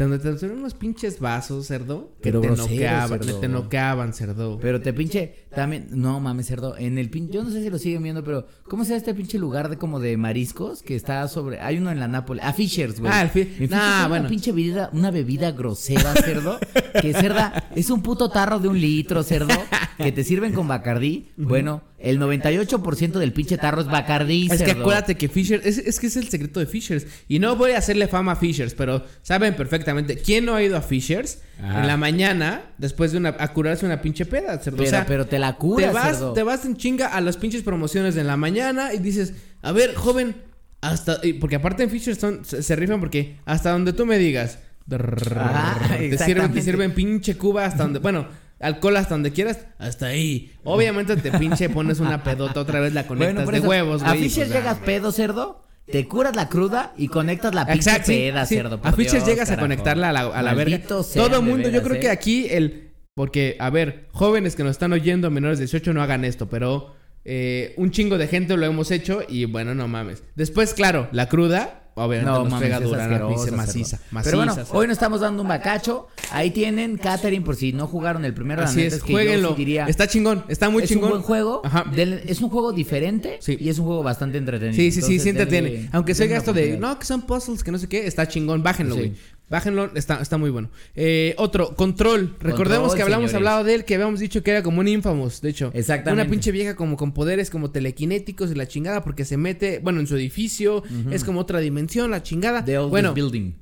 Donde 0.00 0.20
te 0.20 0.32
dan 0.32 0.52
unos 0.52 0.74
pinches 0.74 1.18
vasos, 1.18 1.66
cerdo. 1.66 2.12
que 2.22 2.30
Pero 2.30 2.40
te 2.40 2.46
grosero, 2.46 2.68
noqueaban, 2.72 3.08
cerdo. 3.24 3.40
te 3.40 3.48
noqueaban, 3.48 4.12
cerdo. 4.14 4.58
Pero 4.60 4.80
te 4.80 4.92
pinche, 4.92 5.34
también, 5.52 5.88
no 5.90 6.20
mames, 6.20 6.46
cerdo, 6.46 6.76
en 6.78 6.98
el 6.98 7.10
pinche, 7.10 7.32
yo 7.34 7.42
no 7.42 7.50
sé 7.50 7.60
si 7.64 7.68
lo 7.68 7.78
siguen 7.78 8.04
viendo, 8.04 8.22
pero 8.22 8.46
¿cómo 8.68 8.84
se 8.84 8.90
llama 8.90 8.98
este 8.98 9.12
pinche 9.14 9.38
lugar 9.40 9.68
de 9.68 9.76
como 9.76 9.98
de 9.98 10.16
mariscos 10.16 10.84
que 10.84 10.94
está 10.94 11.26
sobre, 11.26 11.58
hay 11.60 11.78
uno 11.78 11.90
en 11.90 11.98
la 11.98 12.06
Nápoles, 12.06 12.44
ah, 12.46 12.52
Fishers, 12.52 13.00
güey. 13.00 13.10
Ah, 13.12 13.22
el 13.22 13.28
fi- 13.30 13.66
Nah, 13.68 14.06
bueno. 14.06 14.20
Una 14.22 14.28
pinche 14.30 14.52
bebida, 14.52 14.88
una 14.92 15.10
bebida 15.10 15.50
grosera, 15.50 16.14
cerdo, 16.14 16.60
que 17.02 17.12
cerda, 17.12 17.68
es 17.74 17.90
un 17.90 18.00
puto 18.00 18.30
tarro 18.30 18.60
de 18.60 18.68
un 18.68 18.80
litro, 18.80 19.24
cerdo, 19.24 19.48
que 19.96 20.12
te 20.12 20.22
sirven 20.22 20.52
con 20.52 20.68
Bacardí. 20.68 21.32
Bueno, 21.36 21.82
el 21.98 22.20
98% 22.20 23.12
del 23.12 23.32
pinche 23.32 23.58
tarro 23.58 23.80
es 23.80 23.88
Bacardí, 23.88 24.48
Es 24.50 24.62
que 24.62 24.70
acuérdate 24.70 25.16
que 25.16 25.28
Fishers, 25.28 25.66
es, 25.66 25.78
es 25.78 25.98
que 25.98 26.06
es 26.06 26.16
el 26.16 26.28
secreto 26.28 26.60
de 26.60 26.66
Fishers. 26.66 27.06
Y 27.26 27.40
no 27.40 27.56
voy 27.56 27.72
a 27.72 27.78
hacerle 27.78 28.06
fama 28.06 28.32
a 28.32 28.36
Fishers, 28.36 28.74
pero 28.74 29.04
saben 29.22 29.56
perfectamente. 29.56 30.16
¿Quién 30.16 30.44
no 30.44 30.54
ha 30.54 30.62
ido 30.62 30.76
a 30.76 30.80
Fishers 30.80 31.40
Ajá. 31.60 31.80
en 31.80 31.86
la 31.88 31.96
mañana 31.96 32.62
después 32.78 33.10
de 33.10 33.18
una, 33.18 33.34
a 33.38 33.52
curarse 33.52 33.84
una 33.84 34.00
pinche 34.00 34.26
peda, 34.26 34.58
cerdo? 34.58 34.78
Pero, 34.78 34.88
o 34.88 34.90
sea, 34.90 35.06
pero 35.06 35.26
te 35.26 35.40
la 35.40 35.52
te 35.52 35.58
curas, 35.58 35.92
vas, 35.92 36.18
cerdo. 36.18 36.32
te 36.34 36.42
vas 36.44 36.64
en 36.64 36.76
chinga 36.76 37.08
a 37.08 37.20
las 37.20 37.36
pinches 37.36 37.62
promociones 37.62 38.14
de 38.14 38.22
la 38.22 38.36
mañana 38.36 38.94
y 38.94 38.98
dices, 38.98 39.34
a 39.62 39.72
ver, 39.72 39.96
joven, 39.96 40.36
hasta. 40.80 41.20
Porque 41.40 41.56
aparte 41.56 41.82
en 41.82 41.90
Fishers 41.90 42.18
son, 42.18 42.44
se, 42.44 42.62
se 42.62 42.76
rifan 42.76 43.00
porque 43.00 43.38
hasta 43.44 43.72
donde 43.72 43.92
tú 43.92 44.06
me 44.06 44.18
digas. 44.18 44.60
Te 44.88 46.16
sirven, 46.16 46.52
te 46.52 46.62
sirven 46.62 46.94
pinche 46.94 47.36
cuba 47.36 47.64
hasta 47.66 47.82
donde. 47.82 47.98
Bueno. 47.98 48.47
Alcohol 48.60 48.96
hasta 48.96 49.14
donde 49.14 49.32
quieras, 49.32 49.66
hasta 49.78 50.06
ahí. 50.06 50.52
Obviamente 50.64 51.16
te 51.16 51.30
pinche 51.32 51.68
pones 51.68 52.00
una 52.00 52.22
pedota 52.24 52.60
otra 52.60 52.80
vez, 52.80 52.92
la 52.92 53.06
conectas 53.06 53.46
de 53.46 53.58
eso, 53.58 53.68
huevos, 53.68 54.02
A 54.02 54.08
güey. 54.08 54.20
y 54.20 54.22
Fishers 54.24 54.48
pues, 54.48 54.58
llegas 54.58 54.78
pedo, 54.78 55.12
cerdo, 55.12 55.64
te 55.90 56.06
curas 56.06 56.34
la 56.34 56.48
cruda 56.48 56.92
y 56.96 57.08
conectas 57.08 57.54
la 57.54 57.66
pinche 57.66 57.90
Exacto, 57.90 58.08
peda, 58.08 58.46
sí. 58.46 58.56
cerdo. 58.56 58.80
A 58.82 58.92
Dios, 58.92 59.26
llegas 59.26 59.50
a 59.50 59.56
conectarla 59.58 60.10
a 60.10 60.12
la, 60.12 60.20
a 60.20 60.42
la 60.42 60.54
verga. 60.54 60.80
Todo 60.86 61.42
mundo, 61.42 61.68
yo 61.68 61.82
creo 61.82 61.96
¿eh? 61.96 62.00
que 62.00 62.10
aquí 62.10 62.46
el... 62.50 62.90
Porque, 63.14 63.56
a 63.58 63.70
ver, 63.70 64.06
jóvenes 64.12 64.54
que 64.54 64.62
nos 64.62 64.72
están 64.72 64.92
oyendo, 64.92 65.28
menores 65.30 65.58
de 65.58 65.64
18, 65.64 65.92
no 65.92 66.02
hagan 66.02 66.24
esto, 66.24 66.48
pero 66.48 66.94
eh, 67.24 67.74
un 67.76 67.90
chingo 67.90 68.16
de 68.16 68.28
gente 68.28 68.56
lo 68.56 68.64
hemos 68.64 68.90
hecho 68.90 69.22
y 69.28 69.44
bueno, 69.44 69.74
no 69.74 69.88
mames. 69.88 70.22
Después, 70.36 70.72
claro, 70.72 71.08
la 71.10 71.28
cruda, 71.28 71.87
obviamente 71.98 72.30
No 72.30 72.38
nos 72.44 72.50
mames, 72.50 72.62
pega 72.66 72.78
es 72.78 72.82
dura, 72.84 73.06
dice 73.28 73.44
cerdo. 73.44 73.56
maciza, 73.56 73.98
maciza. 74.10 74.30
Pero 74.30 74.36
bueno, 74.38 74.56
hoy 74.72 74.86
nos 74.86 74.94
estamos 74.94 75.20
dando 75.20 75.42
un 75.42 75.48
bacacho. 75.48 76.08
Ahí 76.30 76.50
tienen 76.50 76.96
Catherine, 76.96 77.44
por 77.44 77.56
si 77.56 77.72
no 77.72 77.86
jugaron 77.86 78.24
el 78.24 78.34
primero. 78.34 78.62
la 78.62 78.68
Así 78.68 78.78
neta 78.78 78.96
es, 78.96 79.02
que 79.02 79.08
yo 79.12 79.14
jueguenlo. 79.18 79.48
sí 79.50 79.54
diría, 79.56 79.86
Está 79.86 80.06
chingón, 80.06 80.44
está 80.48 80.70
muy 80.70 80.82
es 80.84 80.88
chingón. 80.88 81.04
un 81.06 81.10
buen 81.10 81.22
juego. 81.22 81.62
Ajá. 81.64 81.84
Del- 81.94 82.22
es 82.26 82.40
un 82.40 82.50
juego 82.50 82.72
diferente 82.72 83.38
Sí. 83.40 83.56
y 83.60 83.68
es 83.68 83.78
un 83.78 83.86
juego 83.86 84.02
bastante 84.02 84.38
entretenido. 84.38 84.74
Sí, 84.76 84.90
sí, 84.90 84.92
sí, 84.92 84.98
Entonces, 85.00 85.22
sí 85.22 85.28
entretiene. 85.30 85.68
denle- 85.70 85.88
Aunque 85.92 86.14
se 86.14 86.22
oiga 86.24 86.36
esto 86.36 86.52
de, 86.52 86.76
no, 86.78 86.98
que 86.98 87.04
son 87.06 87.22
puzzles, 87.22 87.62
que 87.64 87.70
no 87.72 87.78
sé 87.78 87.88
qué, 87.88 88.06
está 88.06 88.26
chingón, 88.28 88.62
bájenlo, 88.62 88.94
Sí. 88.94 89.00
güey. 89.00 89.14
Bájenlo, 89.50 89.90
está, 89.94 90.20
está 90.20 90.36
muy 90.36 90.50
bueno. 90.50 90.68
Eh, 90.94 91.34
otro, 91.38 91.74
Control. 91.74 92.36
Recordemos 92.38 92.88
Control, 92.88 92.96
que 92.96 93.02
hablamos 93.02 93.30
señores. 93.30 93.34
hablado 93.48 93.64
de 93.64 93.74
él, 93.74 93.84
que 93.84 93.94
habíamos 93.94 94.20
dicho 94.20 94.42
que 94.42 94.50
era 94.50 94.62
como 94.62 94.80
un 94.80 94.88
Infamous, 94.88 95.40
de 95.40 95.48
hecho. 95.50 95.70
Exactamente. 95.72 96.22
Una 96.22 96.30
pinche 96.30 96.52
vieja 96.52 96.76
como 96.76 96.96
con 96.96 97.12
poderes 97.12 97.48
como 97.48 97.70
telequinéticos 97.70 98.50
y 98.50 98.54
la 98.54 98.68
chingada 98.68 99.02
porque 99.02 99.24
se 99.24 99.36
mete, 99.38 99.78
bueno, 99.78 100.00
en 100.00 100.06
su 100.06 100.16
edificio, 100.16 100.82
es 101.10 101.24
como 101.24 101.40
otra 101.40 101.60
dimensión, 101.60 102.10
la 102.10 102.22
chingada. 102.22 102.64
The 102.64 102.78
bueno, 102.78 103.14
Building. 103.14 103.52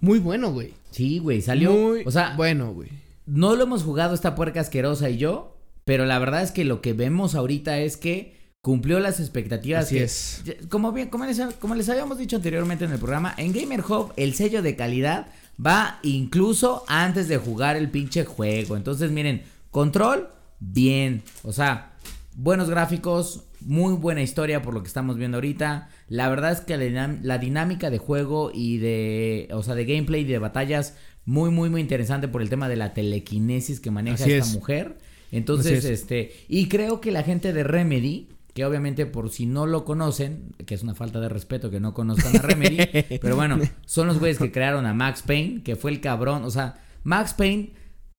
muy 0.00 0.18
bueno, 0.18 0.52
güey. 0.52 0.74
Sí, 0.90 1.18
güey, 1.18 1.40
salió. 1.40 1.72
Muy 1.72 2.02
o 2.04 2.10
sea, 2.10 2.34
bueno, 2.36 2.72
güey. 2.74 2.90
no 3.24 3.56
lo 3.56 3.62
hemos 3.64 3.82
jugado 3.84 4.14
esta 4.14 4.34
puerca 4.34 4.60
asquerosa 4.60 5.08
y 5.08 5.16
yo, 5.16 5.56
pero 5.86 6.04
la 6.04 6.18
verdad 6.18 6.42
es 6.42 6.50
que 6.50 6.64
lo 6.64 6.82
que 6.82 6.92
vemos 6.92 7.34
ahorita 7.34 7.78
es 7.78 7.96
que 7.96 8.36
cumplió 8.62 9.00
las 9.00 9.20
expectativas. 9.20 9.86
Así 9.86 9.96
que- 9.96 10.04
es. 10.04 10.42
Como, 10.68 10.92
bien, 10.92 11.08
como, 11.08 11.26
les, 11.26 11.38
como 11.60 11.74
les 11.74 11.88
habíamos 11.88 12.16
dicho 12.16 12.36
anteriormente 12.36 12.84
en 12.84 12.92
el 12.92 12.98
programa, 12.98 13.34
en 13.36 13.52
Gamer 13.52 13.80
Hub 13.80 14.12
el 14.16 14.34
sello 14.34 14.62
de 14.62 14.76
calidad 14.76 15.26
va 15.64 15.98
incluso 16.02 16.84
antes 16.88 17.28
de 17.28 17.36
jugar 17.38 17.76
el 17.76 17.90
pinche 17.90 18.24
juego. 18.24 18.76
Entonces, 18.76 19.10
miren, 19.10 19.42
control, 19.70 20.28
bien. 20.60 21.22
O 21.42 21.52
sea, 21.52 21.92
buenos 22.36 22.70
gráficos, 22.70 23.42
muy 23.60 23.94
buena 23.94 24.22
historia 24.22 24.62
por 24.62 24.74
lo 24.74 24.82
que 24.82 24.88
estamos 24.88 25.16
viendo 25.16 25.38
ahorita. 25.38 25.88
La 26.08 26.28
verdad 26.28 26.52
es 26.52 26.60
que 26.60 26.76
la, 26.76 26.84
dinam- 26.84 27.20
la 27.22 27.38
dinámica 27.38 27.90
de 27.90 27.98
juego 27.98 28.52
y 28.54 28.78
de, 28.78 29.48
o 29.52 29.62
sea, 29.64 29.74
de 29.74 29.84
gameplay 29.84 30.22
y 30.22 30.24
de 30.24 30.38
batallas, 30.38 30.94
muy, 31.24 31.50
muy, 31.50 31.68
muy 31.68 31.80
interesante 31.80 32.28
por 32.28 32.42
el 32.42 32.48
tema 32.48 32.68
de 32.68 32.76
la 32.76 32.94
telequinesis 32.94 33.80
que 33.80 33.90
maneja 33.90 34.22
Así 34.22 34.32
esta 34.32 34.48
es. 34.50 34.54
mujer. 34.54 34.98
Entonces, 35.32 35.84
es. 35.84 36.00
este, 36.02 36.32
y 36.48 36.68
creo 36.68 37.00
que 37.00 37.10
la 37.10 37.22
gente 37.22 37.52
de 37.52 37.64
Remedy, 37.64 38.28
que 38.54 38.64
obviamente 38.64 39.06
por 39.06 39.30
si 39.30 39.46
no 39.46 39.66
lo 39.66 39.84
conocen, 39.84 40.54
que 40.66 40.74
es 40.74 40.82
una 40.82 40.94
falta 40.94 41.20
de 41.20 41.28
respeto 41.28 41.70
que 41.70 41.80
no 41.80 41.94
conozcan 41.94 42.36
a 42.36 42.42
Remedy, 42.42 42.78
pero 43.20 43.36
bueno, 43.36 43.58
son 43.86 44.06
los 44.06 44.18
güeyes 44.18 44.38
que 44.38 44.52
crearon 44.52 44.86
a 44.86 44.94
Max 44.94 45.22
Payne, 45.22 45.62
que 45.62 45.76
fue 45.76 45.90
el 45.90 46.00
cabrón, 46.00 46.44
o 46.44 46.50
sea, 46.50 46.82
Max 47.02 47.34
Payne, 47.34 47.72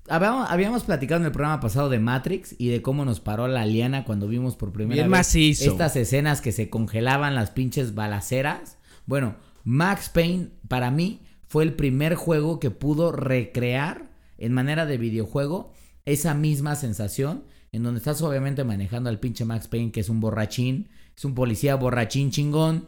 habíamos, 0.10 0.50
habíamos 0.50 0.84
platicado 0.84 1.22
en 1.22 1.26
el 1.28 1.32
programa 1.32 1.60
pasado 1.60 1.90
de 1.90 2.00
Matrix 2.00 2.56
y 2.58 2.70
de 2.70 2.82
cómo 2.82 3.06
nos 3.06 3.20
paró 3.20 3.48
la 3.48 3.66
liana 3.66 4.06
cuando 4.06 4.28
vimos 4.28 4.56
por 4.56 4.72
primera 4.72 4.96
Bien 4.96 5.12
vez 5.12 5.20
macizo. 5.20 5.72
estas 5.72 5.96
escenas 5.96 6.42
que 6.42 6.52
se 6.52 6.70
congelaban 6.70 7.36
las 7.36 7.52
pinches 7.52 7.96
balaceras. 7.96 8.78
Bueno, 9.06 9.36
Max 9.64 10.10
Payne 10.10 10.50
para 10.68 10.92
mí 10.92 11.22
fue 11.48 11.64
el 11.64 11.74
primer 11.74 12.16
juego 12.16 12.60
que 12.60 12.72
pudo 12.72 13.12
recrear 13.12 14.10
en 14.38 14.52
manera 14.52 14.86
de 14.86 14.98
videojuego 14.98 15.72
esa 16.06 16.34
misma 16.34 16.76
sensación 16.76 17.46
en 17.74 17.84
donde 17.84 17.98
estás 17.98 18.22
obviamente 18.22 18.64
manejando 18.64 19.10
al 19.10 19.20
pinche 19.20 19.44
Max 19.44 19.68
Payne 19.68 19.92
que 19.92 20.00
es 20.00 20.08
un 20.08 20.20
borrachín, 20.20 20.90
es 21.18 21.26
un 21.26 21.36
policía 21.36 21.76
borrachín 21.76 22.32
chingón 22.32 22.88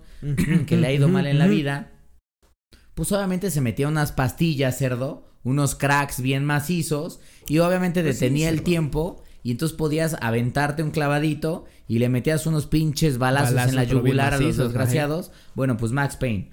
que 0.68 0.78
le 0.78 0.88
ha 0.88 0.94
ido 0.94 1.10
mal 1.10 1.28
en 1.28 1.40
la 1.40 1.48
vida. 1.48 1.92
Pues 2.94 3.12
obviamente 3.12 3.52
se 3.52 3.62
metía 3.62 3.88
unas 3.88 4.14
pastillas, 4.14 4.78
cerdo, 4.78 5.28
unos 5.44 5.76
cracks 5.76 6.22
bien 6.22 6.46
macizos 6.46 7.20
y 7.48 7.60
obviamente 7.60 8.02
Pues 8.04 8.18
sí, 8.18 8.26
detenía 8.26 8.50
el 8.50 8.58
cerdo. 8.58 8.66
tiempo 8.66 9.24
y 9.44 9.52
entonces 9.52 9.76
podías 9.76 10.16
aventarte 10.22 10.84
un 10.84 10.92
clavadito 10.92 11.66
y 11.88 12.00
le 12.00 12.08
metías 12.10 12.46
unos 12.46 12.68
pinches 12.68 13.18
balazos, 13.18 13.68
en 13.68 13.76
la 13.76 13.84
yugular 13.84 14.34
a 14.36 14.40
los 14.40 14.58
desgraciados. 14.58 15.32
Bueno, 15.56 15.78
pues 15.78 15.92
Max 15.92 16.16
Payne. 16.16 16.50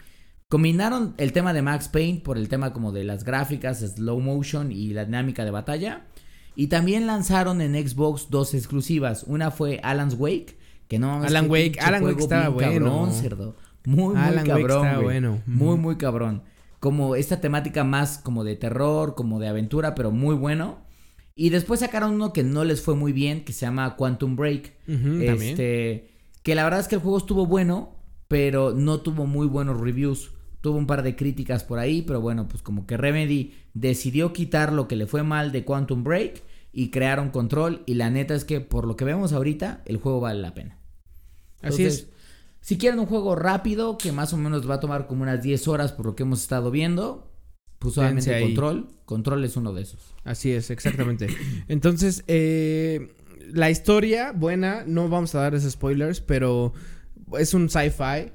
Combinaron 0.49 1.15
el 1.17 1.33
tema 1.33 1.55
de 1.55 1.63
Max 1.63 1.89
Payne 1.89 2.21
por 2.21 2.37
el 2.37 2.49
tema 2.49 2.73
como 2.75 2.93
de 2.93 3.05
las 3.05 3.25
gráficas, 3.25 3.81
slow 3.81 4.21
motion 4.21 4.73
y 4.73 4.89
la 4.89 5.05
dinámica 5.07 5.45
de 5.45 5.51
batalla. 5.51 6.07
Y 6.55 6.67
también 6.67 7.07
lanzaron 7.07 7.61
en 7.61 7.75
Xbox 7.75 8.29
dos 8.31 8.55
exclusivas. 8.55 9.25
Una 9.27 9.51
fue 9.51 9.81
Alan's 9.83 10.15
Wake, 10.19 10.59
que 10.89 10.99
no 10.99 11.09
mames, 11.09 11.31
Alan 11.31 11.51
Wake, 11.51 11.79
Alan 11.81 12.05
Wake 12.05 12.21
estaba 12.21 12.49
bueno. 12.49 12.91
Cabrón, 12.91 13.13
cerdo. 13.13 13.57
Muy, 13.85 14.15
muy 14.15 14.23
Alan 14.23 14.47
cabrón. 14.47 15.03
bueno. 15.03 15.43
Muy, 15.47 15.77
muy 15.77 15.97
cabrón. 15.97 16.43
Como 16.79 17.15
esta 17.15 17.41
temática 17.41 17.85
más 17.85 18.19
como 18.19 18.45
de 18.45 18.57
terror, 18.57 19.15
como 19.15 19.39
de 19.41 19.49
aventura, 19.49 19.95
pero 19.95 20.11
muy 20.11 20.35
bueno. 20.35 20.79
Y 21.35 21.51
después 21.51 21.81
sacaron 21.81 22.15
uno 22.15 22.33
que 22.33 22.43
no 22.43 22.65
les 22.65 22.83
fue 22.83 22.95
muy 22.95 23.13
bien, 23.13 23.45
que 23.45 23.53
se 23.53 23.65
llama 23.65 23.97
Quantum 23.97 24.37
Break. 24.37 24.75
Ujú, 24.87 25.25
también. 25.25 25.43
este, 25.43 26.11
que 26.43 26.55
la 26.55 26.65
verdad 26.65 26.81
es 26.81 26.89
que 26.89 26.97
el 26.97 27.01
juego 27.01 27.17
estuvo 27.19 27.47
bueno, 27.47 27.97
pero 28.29 28.73
no 28.73 29.01
tuvo 29.01 29.27
muy 29.27 29.47
buenos 29.47 29.81
reviews. 29.81 30.33
Tuvo 30.63 30.79
un 30.79 30.87
par 30.87 31.03
de 31.03 31.17
críticas 31.17 31.65
por 31.65 31.79
ahí, 31.79 32.01
pero 32.01 32.23
bueno, 32.23 32.49
pues 32.49 32.63
como 32.63 32.87
que 32.87 32.97
Remedy 32.97 33.53
decidió 33.75 34.33
quitar 34.33 34.73
lo 34.73 34.89
que 34.89 34.97
le 34.97 35.07
fue 35.07 35.23
mal 35.23 35.53
de 35.53 35.65
Quantum 35.65 36.05
Break 36.05 36.43
y 36.73 36.91
crearon 36.91 37.31
Control. 37.31 37.83
Y 37.85 37.95
la 37.95 38.09
neta 38.09 38.35
es 38.35 38.47
que 38.47 38.61
por 38.61 38.87
lo 38.87 38.97
que 38.97 39.05
vemos 39.05 39.35
ahorita, 39.35 39.83
el 39.85 39.99
juego 39.99 40.21
vale 40.21 40.41
la 40.41 40.55
pena. 40.55 40.79
Así 41.61 41.85
es. 41.85 42.09
Si 42.61 42.79
quieren 42.79 43.01
un 43.01 43.07
juego 43.07 43.35
rápido, 43.35 43.99
que 43.99 44.13
más 44.13 44.33
o 44.33 44.37
menos 44.37 44.69
va 44.71 44.77
a 44.77 44.81
tomar 44.81 45.07
como 45.09 45.25
unas 45.25 45.43
10 45.43 45.67
horas 45.69 45.93
por 45.93 46.07
lo 46.07 46.15
que 46.15 46.23
hemos 46.23 46.43
estado 46.43 46.71
viendo, 46.71 47.33
pues 47.81 47.99
obviamente. 47.99 48.41
Control. 48.41 48.89
Control 49.05 49.45
es 49.45 49.57
uno 49.57 49.73
de 49.73 49.83
esos. 49.83 50.15
Así 50.23 50.53
es, 50.53 50.71
exactamente. 50.71 51.27
Entonces, 51.69 52.23
eh, 52.29 53.17
la 53.53 53.69
historia, 53.69 54.33
buena, 54.33 54.85
no 54.87 55.09
vamos 55.09 55.35
a 55.35 55.41
dar 55.41 55.57
esos 55.57 55.73
spoilers, 55.73 56.21
pero 56.21 56.73
es 57.37 57.53
un 57.53 57.69
sci-fi 57.69 58.31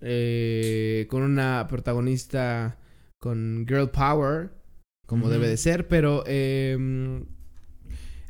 eh, 0.00 1.06
con 1.10 1.22
una 1.22 1.66
protagonista 1.68 2.78
con 3.18 3.64
girl 3.68 3.90
power, 3.90 4.50
como 5.06 5.28
debe 5.28 5.48
de 5.48 5.56
ser, 5.56 5.88
pero 5.88 6.22
eh, 6.26 7.22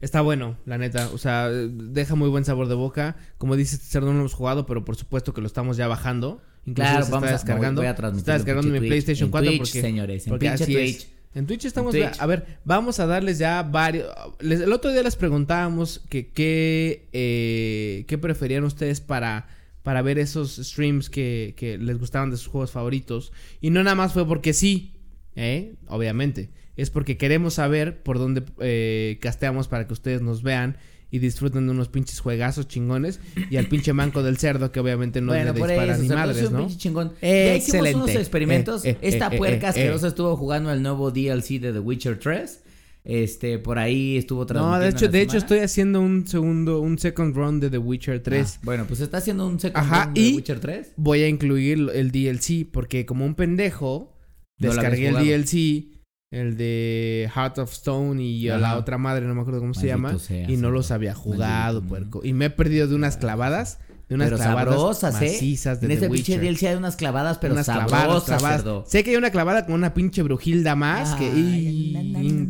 Está 0.01 0.21
bueno, 0.21 0.57
la 0.65 0.79
neta. 0.79 1.11
O 1.13 1.19
sea, 1.19 1.49
deja 1.49 2.15
muy 2.15 2.29
buen 2.29 2.45
sabor 2.45 2.69
de 2.69 2.77
boca. 2.77 3.17
Como 3.37 3.57
dices, 3.57 3.81
cerdo 3.81 4.07
no 4.09 4.13
lo 4.13 4.19
hemos 4.21 4.35
jugado, 4.35 4.65
pero 4.65 4.85
por 4.85 4.95
supuesto 4.95 5.35
que 5.35 5.41
lo 5.41 5.49
estamos 5.49 5.77
ya 5.77 5.89
bajando. 5.89 6.41
Incluso 6.67 6.89
Claro, 6.91 7.05
se 7.05 7.11
vamos 7.11 7.25
está 7.25 7.35
a- 7.35 7.39
descargando. 7.39 7.81
voy 7.81 7.87
a 7.89 7.91
está 7.91 8.03
transmitirlo 8.03 8.33
en 8.33 8.39
descargando 8.39 8.81
mi 8.81 8.87
PlayStation 8.89 9.29
Twitch, 9.29 9.31
4 9.33 9.51
en 9.51 9.59
Twitch, 9.59 9.69
porque, 9.73 9.81
señores, 9.81 10.27
en 10.27 10.31
porque 10.31 10.47
es. 10.47 10.65
Twitch. 10.65 11.09
En 11.35 11.47
Twitch 11.49 11.65
estamos. 11.65 11.95
En 11.97 12.03
Twitch. 12.11 12.21
A 12.21 12.27
ver, 12.27 12.47
vamos 12.65 13.01
a 13.01 13.07
darles 13.07 13.39
ya 13.39 13.65
varios. 13.65 14.09
les- 14.39 14.61
el 14.61 14.73
otro 14.73 14.93
día 14.93 15.03
les 15.03 15.17
preguntábamos 15.17 16.01
que 16.09 16.29
qué 16.29 17.09
eh, 17.13 18.05
qué 18.07 18.19
preferían 18.19 18.63
ustedes 18.63 19.01
para 19.01 19.49
para 19.83 20.03
ver 20.03 20.19
esos 20.19 20.57
streams 20.57 21.11
que, 21.11 21.55
que 21.57 21.79
les 21.79 21.99
gustaban 21.99 22.31
de 22.31 22.37
sus 22.37 22.49
juegos 22.49 22.71
favoritos 22.71 23.33
y 23.61 23.71
no 23.71 23.83
nada 23.83 23.97
más 23.97 24.13
fue 24.13 24.27
porque 24.27 24.53
sí, 24.53 25.01
¿eh? 25.37 25.75
obviamente 25.87 26.51
es 26.77 26.91
porque 26.91 27.17
queremos 27.17 27.55
saber 27.55 28.03
por 28.03 28.19
dónde 28.19 28.45
eh, 28.61 29.19
casteamos 29.21 29.67
para 29.67 29.87
que 29.87 29.93
ustedes 29.93 30.23
nos 30.23 30.43
vean 30.43 30.77
y 31.11 31.19
disfruten 31.19 31.67
de 31.67 31.73
unos 31.73 31.89
pinches 31.89 32.21
juegazos 32.21 32.69
chingones 32.69 33.21
y 33.51 33.57
al 33.57 33.67
pinche 33.67 33.93
manco 33.93 34.23
del 34.23 34.37
cerdo 34.39 34.71
que 34.73 34.81
obviamente 34.81 35.21
no 35.21 35.33
bueno, 35.33 35.53
le 35.53 35.61
dispara 35.61 35.95
eso, 35.95 36.03
ni 36.03 36.09
madres, 36.09 36.51
¿no? 36.51 36.69
Ya 36.69 36.75
hicimos 36.75 37.05
unos 37.07 37.17
Excelente. 37.23 38.13
experimentos. 38.13 38.85
Eh, 38.85 38.91
eh, 38.91 38.99
Esta 39.03 39.29
eh, 39.29 39.39
puerca 39.39 39.71
asquerosa 39.71 40.09
estuvo 40.09 40.37
jugando 40.37 40.71
el 40.71 40.83
nuevo 40.83 41.11
DLC 41.11 41.61
de 41.61 41.73
The 41.73 41.81
Witcher 41.81 42.19
3. 42.19 42.63
Este, 43.05 43.59
por 43.59 43.79
ahí 43.79 44.19
estuvo 44.19 44.41
No, 44.41 44.47
transmitiendo. 44.47 44.81
de 44.85 44.89
hecho, 44.91 45.09
de 45.09 45.21
hecho 45.23 45.37
estoy 45.39 45.59
haciendo 45.61 46.01
un 46.01 46.27
segundo, 46.27 46.81
un 46.81 46.99
second 46.99 47.35
run 47.35 47.59
de 47.61 47.71
The 47.71 47.79
Witcher 47.79 48.23
3. 48.23 48.57
Ah, 48.57 48.61
bueno, 48.65 48.85
pues 48.87 49.01
está 49.01 49.17
haciendo 49.19 49.47
un 49.47 49.59
second 49.59 49.79
Ajá, 49.83 50.05
run 50.07 50.15
de 50.15 50.21
y- 50.21 50.31
The 50.31 50.37
Witcher 50.37 50.61
3. 50.61 50.93
Voy 50.97 51.23
a 51.23 51.29
incluir 51.29 51.91
el 51.95 52.11
DLC 52.13 52.67
porque 52.71 53.07
como 53.07 53.25
un 53.25 53.35
pendejo 53.35 54.15
No 54.59 54.69
descargué 54.69 55.09
el. 55.09 55.15
DLC, 55.15 55.89
el 56.31 56.59
de 56.59 57.31
Heart 57.35 57.59
of 57.61 57.73
Stone 57.73 58.23
y 58.23 58.51
a 58.51 58.59
la 58.59 58.77
otra 58.77 58.99
madre, 58.99 59.25
no 59.27 59.35
me 59.35 59.41
acuerdo 59.41 59.61
cómo 59.61 59.73
se 59.73 59.87
llama, 59.87 60.19
sea, 60.19 60.51
y 60.51 60.59
no 60.59 60.71
los 60.71 60.91
había 60.91 61.15
jugado, 61.15 61.81
Maldito, 61.81 61.89
puerco. 61.89 62.21
Y 62.23 62.35
me 62.35 62.47
he 62.47 62.51
perdido 62.51 62.87
de 62.89 62.95
unas 62.95 63.17
clavadas, 63.17 63.79
de 64.09 64.15
unas 64.15 64.29
Pero 64.29 64.37
clavadas 64.39 64.75
sabrosas, 64.75 65.23
¿eh? 65.23 65.25
macizas 65.35 65.81
de 65.81 65.87
En 65.87 65.89
The 65.89 65.95
este 65.95 66.09
pinche 66.09 66.33
Witcher. 66.39 66.55
DLC 66.55 66.63
hay 66.71 66.77
unas 66.77 66.97
clavadas, 66.97 67.37
pero 67.39 67.53
unas 67.53 67.67
sabrosas, 67.67 67.91
clavadas, 67.91 68.25
clavadas. 68.25 68.57
cerdo. 68.63 68.85
Sé 68.89 69.05
que 69.05 69.11
hay 69.11 69.17
una 69.17 69.31
clavada 69.31 69.67
con 69.67 69.75
una 69.75 69.93
pinche 69.93 70.23
brujilda 70.23 70.75
más 70.75 71.15
que... 71.17 71.31
Ay, 71.31 72.49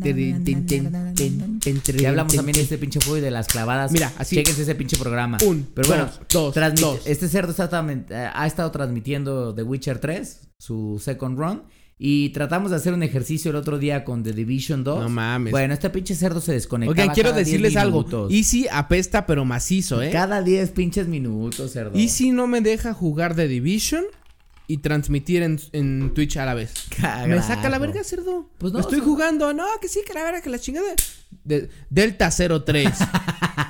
Ya 1.97 2.09
hablamos 2.09 2.33
también 2.35 2.55
de 2.55 2.61
este 2.63 2.77
pinche 2.77 2.99
juego 3.01 3.17
y 3.17 3.21
de 3.21 3.31
las 3.31 3.47
clavadas. 3.47 3.91
Mira, 3.91 4.11
así- 4.17 4.35
Chéquense 4.37 4.61
ese 4.63 4.75
pinche 4.75 4.97
programa. 4.97 5.37
Un, 5.45 5.67
Pero 5.73 5.87
bueno, 5.87 6.09
dos, 6.31 6.53
dos, 6.55 6.75
dos. 6.79 7.01
este 7.05 7.27
cerdo 7.27 7.51
está 7.51 7.69
tam- 7.69 8.05
eh, 8.09 8.29
ha 8.33 8.47
estado 8.47 8.71
transmitiendo 8.71 9.53
The 9.53 9.63
Witcher 9.63 9.99
3, 9.99 10.39
su 10.57 11.01
second 11.03 11.37
run. 11.37 11.63
Y 12.01 12.29
tratamos 12.29 12.71
de 12.71 12.77
hacer 12.77 12.93
un 12.93 13.03
ejercicio 13.03 13.51
el 13.51 13.57
otro 13.57 13.77
día 13.77 14.05
con 14.05 14.23
The 14.23 14.31
Division 14.31 14.85
2. 14.85 15.01
No 15.01 15.09
mames. 15.09 15.51
Bueno, 15.51 15.73
este 15.73 15.89
pinche 15.89 16.15
cerdo 16.15 16.39
se 16.39 16.53
desconectaba. 16.53 16.93
Oigan, 17.01 17.13
quiero 17.13 17.31
cada 17.31 17.43
10 17.43 17.47
decirles 17.47 17.75
algo. 17.75 18.29
Easy 18.31 18.67
apesta 18.71 19.25
pero 19.25 19.43
macizo, 19.43 20.01
¿eh? 20.01 20.09
Cada 20.09 20.41
10 20.41 20.71
pinches 20.71 21.07
minutos, 21.09 21.73
cerdo. 21.73 21.97
Easy 21.99 22.31
no 22.31 22.47
me 22.47 22.61
deja 22.61 22.93
jugar 22.93 23.35
The 23.35 23.49
Division 23.49 24.05
y 24.67 24.77
transmitir 24.77 25.43
en, 25.43 25.59
en 25.73 26.13
Twitch 26.13 26.37
a 26.37 26.45
la 26.45 26.53
vez. 26.53 26.71
Carajo. 26.97 27.27
Me 27.27 27.41
saca 27.43 27.69
la 27.69 27.79
verga, 27.79 28.01
cerdo. 28.05 28.49
Pues 28.59 28.71
no, 28.71 28.79
Estoy 28.79 29.01
jugando. 29.01 29.51
No, 29.53 29.65
que 29.81 29.89
sí, 29.89 29.99
que 30.07 30.13
la 30.13 30.23
verga, 30.23 30.41
que 30.41 30.49
la 30.49 30.59
chingada. 30.59 30.87
De- 31.43 31.69
Delta 31.89 32.29
03. 32.31 32.87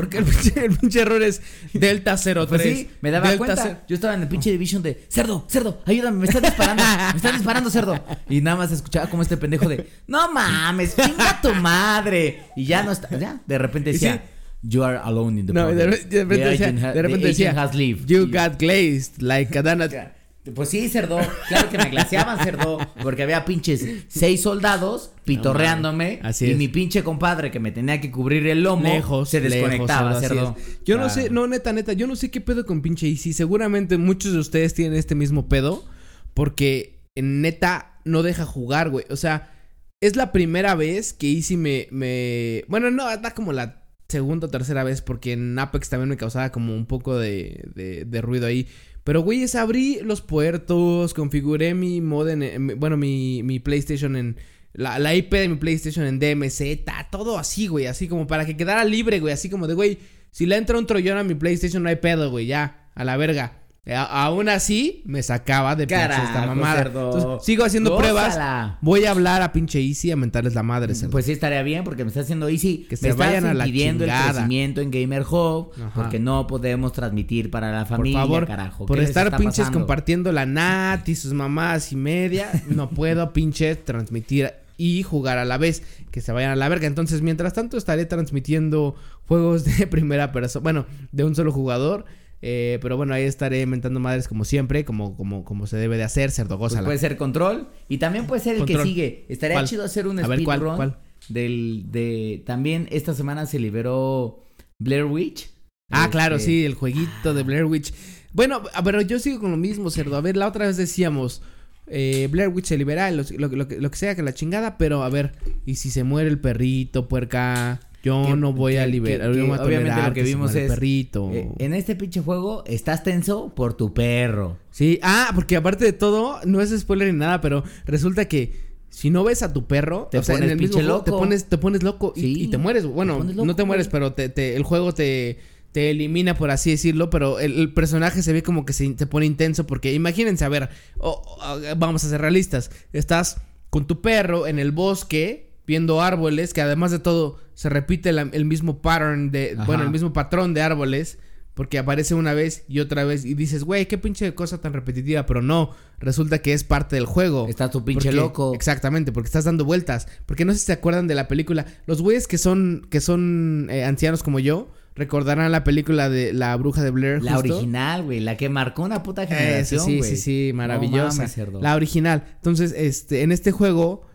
Porque 0.00 0.16
el 0.16 0.24
pinche, 0.24 0.64
el 0.64 0.76
pinche 0.78 1.00
error 1.02 1.22
es 1.22 1.42
Delta 1.74 2.16
03. 2.16 2.46
Pues 2.46 2.62
sí, 2.62 2.90
me 3.02 3.10
daba 3.10 3.28
Delta 3.28 3.44
cuenta. 3.44 3.84
Yo 3.86 3.94
estaba 3.94 4.14
en 4.14 4.22
el 4.22 4.28
pinche 4.28 4.50
Division 4.50 4.82
de 4.82 5.04
cerdo, 5.08 5.46
cerdo, 5.46 5.82
ayúdame, 5.84 6.16
me 6.18 6.26
están 6.26 6.42
disparando, 6.42 6.82
me 6.82 7.16
están 7.16 7.34
disparando, 7.34 7.70
cerdo. 7.70 8.02
Y 8.30 8.40
nada 8.40 8.56
más 8.56 8.72
escuchaba 8.72 9.10
como 9.10 9.22
este 9.22 9.36
pendejo 9.36 9.68
de 9.68 9.86
no 10.06 10.32
mames, 10.32 10.96
chinga 10.96 11.40
tu 11.42 11.54
madre. 11.54 12.44
Y 12.56 12.64
ya 12.64 12.82
no 12.82 12.92
está, 12.92 13.14
ya, 13.18 13.40
de 13.46 13.58
repente 13.58 13.92
decía. 13.92 14.14
sí. 14.14 14.20
You 14.62 14.84
are 14.84 14.98
alone 14.98 15.40
in 15.40 15.46
the 15.46 15.52
No, 15.54 15.68
de, 15.68 15.86
repente 15.86 16.08
The 16.08 16.24
decía, 16.24 16.72
de 16.72 17.02
repente 17.02 17.26
decía, 17.28 17.50
has. 17.52 17.72
You 17.74 18.26
got 18.26 18.58
glazed 18.58 19.22
like 19.22 19.58
a 19.58 19.62
donut. 19.62 19.92
Pues 20.54 20.70
sí, 20.70 20.88
cerdo. 20.88 21.18
Claro 21.48 21.68
que 21.68 21.76
me 21.76 21.90
glaseaban, 21.90 22.38
cerdo. 22.38 22.78
Porque 23.02 23.22
había 23.22 23.44
pinches 23.44 23.84
seis 24.08 24.40
soldados 24.42 25.12
pitorreándome. 25.24 26.20
Así 26.22 26.46
y 26.46 26.50
es. 26.52 26.56
mi 26.56 26.68
pinche 26.68 27.04
compadre 27.04 27.50
que 27.50 27.60
me 27.60 27.72
tenía 27.72 28.00
que 28.00 28.10
cubrir 28.10 28.46
el 28.46 28.62
lomo 28.62 28.88
Lejos, 28.88 29.28
se 29.28 29.40
desconectaba, 29.40 30.10
lejos, 30.10 30.26
cerdo. 30.26 30.56
Yo 30.84 30.96
no 30.96 31.10
sé, 31.10 31.28
no, 31.28 31.46
neta, 31.46 31.72
neta, 31.72 31.92
yo 31.92 32.06
no 32.06 32.16
sé 32.16 32.30
qué 32.30 32.40
pedo 32.40 32.64
con 32.64 32.80
pinche 32.80 33.06
Easy. 33.06 33.34
Seguramente 33.34 33.98
muchos 33.98 34.32
de 34.32 34.38
ustedes 34.38 34.72
tienen 34.74 34.98
este 34.98 35.14
mismo 35.14 35.48
pedo. 35.48 35.84
Porque 36.32 37.00
en 37.14 37.42
neta 37.42 38.00
no 38.04 38.22
deja 38.22 38.46
jugar, 38.46 38.88
güey. 38.88 39.04
O 39.10 39.16
sea, 39.16 39.52
es 40.00 40.16
la 40.16 40.32
primera 40.32 40.74
vez 40.74 41.12
que 41.12 41.30
Easy 41.30 41.58
me. 41.58 41.86
me... 41.90 42.64
Bueno, 42.68 42.90
no, 42.90 43.04
da 43.04 43.34
como 43.34 43.52
la 43.52 43.84
segunda 44.08 44.46
o 44.46 44.50
tercera 44.50 44.84
vez. 44.84 45.02
Porque 45.02 45.32
en 45.32 45.58
Apex 45.58 45.90
también 45.90 46.08
me 46.08 46.16
causaba 46.16 46.50
como 46.50 46.74
un 46.74 46.86
poco 46.86 47.18
de, 47.18 47.62
de, 47.74 48.06
de 48.06 48.20
ruido 48.22 48.46
ahí. 48.46 48.68
Pero, 49.04 49.22
güey, 49.22 49.42
es 49.42 49.54
abrí 49.54 49.98
los 50.02 50.20
puertos, 50.20 51.14
configuré 51.14 51.74
mi 51.74 52.00
modem, 52.00 52.42
en- 52.42 52.78
bueno, 52.80 52.96
mi, 52.96 53.42
mi 53.42 53.58
PlayStation 53.60 54.16
en... 54.16 54.36
La, 54.72 55.00
la 55.00 55.14
IP 55.16 55.32
de 55.32 55.48
mi 55.48 55.56
PlayStation 55.56 56.06
en 56.06 56.20
DMZ, 56.20 56.84
todo 57.10 57.38
así, 57.38 57.66
güey, 57.66 57.86
así 57.86 58.06
como 58.06 58.28
para 58.28 58.46
que 58.46 58.56
quedara 58.56 58.84
libre, 58.84 59.18
güey, 59.18 59.34
así 59.34 59.50
como 59.50 59.66
de, 59.66 59.74
güey, 59.74 59.98
si 60.30 60.46
le 60.46 60.56
entra 60.56 60.78
un 60.78 60.86
troyón 60.86 61.18
a 61.18 61.24
mi 61.24 61.34
PlayStation 61.34 61.82
no 61.82 61.88
hay 61.88 61.96
pedo, 61.96 62.30
güey, 62.30 62.46
ya, 62.46 62.88
a 62.94 63.04
la 63.04 63.16
verga. 63.16 63.59
Eh, 63.86 63.94
a- 63.94 64.24
aún 64.26 64.48
así, 64.50 65.02
me 65.06 65.22
sacaba 65.22 65.74
de 65.74 65.86
pinche 65.86 66.02
esta 66.04 66.16
Carajo, 66.32 66.46
mamada. 66.54 66.82
Entonces, 66.82 67.46
sigo 67.46 67.64
haciendo 67.64 67.96
pruebas. 67.96 68.38
Voy 68.82 69.06
a 69.06 69.10
hablar 69.10 69.40
a 69.40 69.52
pinche 69.52 69.80
Easy 69.80 70.10
a 70.10 70.16
mentarles 70.16 70.54
la 70.54 70.62
madre, 70.62 70.94
cerdo. 70.94 71.10
Pues 71.12 71.24
sí 71.24 71.32
estaría 71.32 71.62
bien 71.62 71.82
porque 71.82 72.04
me 72.04 72.08
está 72.08 72.20
haciendo 72.20 72.48
easy. 72.48 72.84
Que 72.88 72.96
me 72.96 72.96
se 72.98 73.08
está 73.08 73.24
vayan 73.24 73.46
a 73.46 73.54
la 73.54 73.66
impidiendo 73.66 74.04
el 74.04 74.10
chingada. 74.10 74.32
crecimiento 74.32 74.80
en 74.82 74.90
Gamer 74.90 75.22
Hub 75.22 75.72
porque 75.94 76.18
no 76.20 76.46
podemos 76.46 76.92
transmitir 76.92 77.50
para 77.50 77.72
la 77.72 77.80
por 77.86 77.96
familia, 77.96 78.20
favor, 78.20 78.46
carajo. 78.46 78.84
por 78.86 78.96
¿Qué 78.96 79.00
les 79.00 79.10
estar 79.10 79.34
pinches 79.38 79.60
pasando? 79.60 79.78
compartiendo 79.78 80.30
la 80.30 80.44
NAT 80.44 81.08
y 81.08 81.14
sus 81.14 81.32
mamás 81.32 81.90
y 81.92 81.96
media, 81.96 82.50
no 82.68 82.90
puedo 82.90 83.32
pinche 83.32 83.76
transmitir 83.76 84.52
y 84.76 85.02
jugar 85.02 85.38
a 85.38 85.44
la 85.46 85.56
vez, 85.58 85.82
que 86.10 86.20
se 86.20 86.32
vayan 86.32 86.50
a 86.52 86.56
la 86.56 86.68
verga. 86.68 86.86
Entonces, 86.86 87.22
mientras 87.22 87.54
tanto, 87.54 87.76
estaré 87.78 88.04
transmitiendo 88.06 88.94
juegos 89.26 89.64
de 89.64 89.86
primera 89.86 90.32
persona, 90.32 90.62
bueno, 90.62 90.86
de 91.12 91.24
un 91.24 91.34
solo 91.34 91.50
jugador. 91.50 92.04
Eh, 92.42 92.78
pero 92.80 92.96
bueno, 92.96 93.12
ahí 93.14 93.24
estaré 93.24 93.64
mentando 93.66 94.00
madres 94.00 94.26
como 94.28 94.44
siempre, 94.44 94.84
como, 94.84 95.16
como, 95.16 95.44
como 95.44 95.66
se 95.66 95.76
debe 95.76 95.96
de 95.96 96.04
hacer, 96.04 96.30
cerdo 96.30 96.58
Pues 96.58 96.74
puede 96.76 96.98
ser 96.98 97.16
control 97.16 97.68
y 97.88 97.98
también 97.98 98.26
puede 98.26 98.40
ser 98.42 98.54
el 98.54 98.60
Control. 98.60 98.78
que 98.82 98.88
sigue. 98.88 99.26
Estaría 99.28 99.56
¿Cuál? 99.56 99.66
chido 99.66 99.84
hacer 99.84 100.06
un 100.06 100.18
speedrun 100.18 100.94
del 101.28 101.84
de 101.90 102.42
también 102.46 102.88
esta 102.90 103.14
semana 103.14 103.46
se 103.46 103.58
liberó 103.58 104.40
Blair 104.78 105.04
Witch. 105.04 105.50
Ah, 105.90 106.08
claro, 106.10 106.36
Este, 106.36 106.46
sí, 106.46 106.64
el 106.64 106.74
jueguito 106.74 107.34
de 107.34 107.42
Blair 107.42 107.64
Witch. 107.64 107.92
Bueno, 108.32 108.62
pero 108.84 109.00
yo 109.02 109.18
sigo 109.18 109.40
con 109.40 109.50
lo 109.50 109.56
mismo, 109.56 109.90
cerdo. 109.90 110.16
A 110.16 110.20
ver, 110.20 110.36
la 110.36 110.46
otra 110.46 110.66
vez 110.66 110.76
decíamos, 110.76 111.42
eh, 111.88 112.28
Blair 112.30 112.48
Witch 112.48 112.66
se 112.66 112.78
libera, 112.78 113.10
lo, 113.10 113.24
lo- 113.36 113.48
lo 113.48 113.68
que- 113.68 113.80
lo 113.80 113.90
que 113.90 113.96
sea 113.98 114.14
que 114.14 114.22
la 114.22 114.32
chingada, 114.32 114.78
pero 114.78 115.02
a 115.02 115.08
ver, 115.10 115.32
y 115.66 115.74
si 115.74 115.90
se 115.90 116.04
muere 116.04 116.28
el 116.30 116.38
perrito, 116.38 117.08
puerca, 117.08 117.80
yo 118.02 118.24
Que- 118.26 118.36
no 118.36 118.52
voy 118.52 118.76
a 118.76 118.86
liberar, 118.86 119.30
que- 119.32 119.38
yo 119.38 119.46
voy 119.46 119.58
a 119.58 119.62
obviamente 119.62 120.02
lo 120.02 120.12
que 120.14 120.22
vimos 120.22 120.54
es, 120.54 120.70
perrito. 120.70 121.30
eh, 121.32 121.48
en 121.58 121.74
este 121.74 121.94
pinche 121.96 122.20
juego 122.20 122.64
estás 122.66 123.02
tenso 123.02 123.54
por 123.54 123.74
tu 123.74 123.92
perro. 123.92 124.56
Sí, 124.70 124.98
ah, 125.02 125.30
porque 125.34 125.56
aparte 125.56 125.84
de 125.84 125.92
todo, 125.92 126.38
no 126.46 126.60
es 126.60 126.70
spoiler 126.78 127.12
ni 127.12 127.18
nada, 127.18 127.40
pero 127.40 127.62
resulta 127.86 128.26
que 128.26 128.70
si 128.88 129.10
no 129.10 129.22
ves 129.22 129.42
a 129.42 129.52
tu 129.52 129.66
perro, 129.66 130.08
Te 130.10 130.18
o 130.18 130.22
sea, 130.22 130.34
en 130.34 130.40
pones 130.40 130.52
el 130.52 130.58
mismo 130.58 130.76
te 130.78 130.82
loco. 130.82 131.18
pones, 131.18 131.44
te 131.44 131.58
pones 131.58 131.82
loco 131.82 132.12
y, 132.16 132.20
Sí, 132.22 132.42
y 132.42 132.46
te 132.48 132.58
mueres. 132.58 132.86
Bueno, 132.86 133.14
te 133.14 133.18
pones 133.20 133.36
no 133.36 133.54
te 133.56 133.64
mueres, 133.64 133.86
güey. 133.86 133.92
pero 133.92 134.12
te, 134.14 134.28
te- 134.28 134.56
el 134.56 134.62
juego 134.64 134.92
te, 134.92 135.38
te 135.72 135.90
elimina, 135.90 136.34
por 136.34 136.50
así 136.50 136.70
decirlo, 136.72 137.10
pero 137.10 137.38
el, 137.38 137.56
el 137.60 137.72
personaje 137.72 138.22
se 138.22 138.32
ve 138.32 138.42
como 138.42 138.64
que 138.66 138.72
se, 138.72 138.96
se 138.98 139.06
pone 139.06 139.26
intenso 139.26 139.66
porque 139.66 139.94
imagínense, 139.94 140.44
a 140.44 140.48
ver, 140.48 140.70
o- 140.98 141.22
o- 141.40 141.76
vamos 141.76 142.02
a 142.04 142.08
ser 142.08 142.20
realistas, 142.20 142.70
estás 142.92 143.36
con 143.70 143.86
tu 143.86 144.00
perro 144.00 144.48
en 144.48 144.58
el 144.58 144.72
bosque 144.72 145.49
viendo 145.70 146.02
árboles, 146.02 146.52
que 146.52 146.60
además 146.60 146.90
de 146.90 146.98
todo 146.98 147.38
se 147.54 147.68
repite 147.70 148.12
la- 148.12 148.28
el 148.32 148.44
mismo 148.44 148.82
pattern 148.82 149.30
de, 149.30 149.52
Ajá. 149.54 149.64
bueno, 149.64 149.84
el 149.84 149.90
mismo 149.90 150.12
patrón 150.12 150.52
de 150.52 150.60
árboles. 150.62 151.18
Porque 151.54 151.78
aparece 151.78 152.14
una 152.14 152.32
vez 152.32 152.64
y 152.68 152.78
otra 152.80 153.04
vez 153.04 153.24
y 153.26 153.34
dices, 153.34 153.64
güey, 153.64 153.86
qué 153.86 153.98
pinche 153.98 154.34
cosa 154.34 154.60
tan 154.62 154.72
repetitiva, 154.72 155.26
pero 155.26 155.42
no, 155.42 155.72
resulta 155.98 156.38
que 156.38 156.54
es 156.54 156.64
parte 156.64 156.96
del 156.96 157.04
juego. 157.06 157.48
Estás 157.48 157.70
tu 157.70 157.84
pinche 157.84 158.08
Porque- 158.08 158.16
loco. 158.16 158.54
Exactamente, 158.54 159.12
porque 159.12 159.26
estás 159.26 159.44
dando 159.44 159.64
vueltas. 159.66 160.06
Porque 160.26 160.44
no 160.46 160.52
sé 160.52 160.58
si 160.60 160.66
se 160.66 160.72
acuerdan 160.72 161.06
de 161.06 161.14
la 161.16 161.28
película. 161.28 161.66
Los 161.86 162.00
güeyes 162.00 162.26
que 162.28 162.38
son, 162.38 162.86
que 162.88 163.00
son 163.00 163.66
eh, 163.70 163.84
ancianos 163.84 164.22
como 164.22 164.38
yo, 164.38 164.70
recordarán 164.94 165.50
la 165.52 165.62
película 165.64 166.08
de 166.08 166.32
La 166.32 166.56
Bruja 166.56 166.82
de 166.82 166.90
Blair. 166.92 167.22
La 167.22 167.34
justo. 167.34 167.54
original, 167.56 168.04
güey, 168.04 168.20
la 168.20 168.36
que 168.38 168.48
marcó 168.48 168.82
una 168.84 169.02
puta 169.02 169.24
Eso 169.24 169.34
generación, 169.34 169.84
sí, 169.84 170.02
sí, 170.02 170.16
sí, 170.16 170.48
No 170.52 170.58
maravillosa. 170.58 171.26
mames, 171.26 171.36
la 171.60 171.74
original. 171.74 172.24
Entonces, 172.36 172.72
este, 172.74 173.22
en 173.22 173.32
este 173.32 173.50
juego 173.50 174.06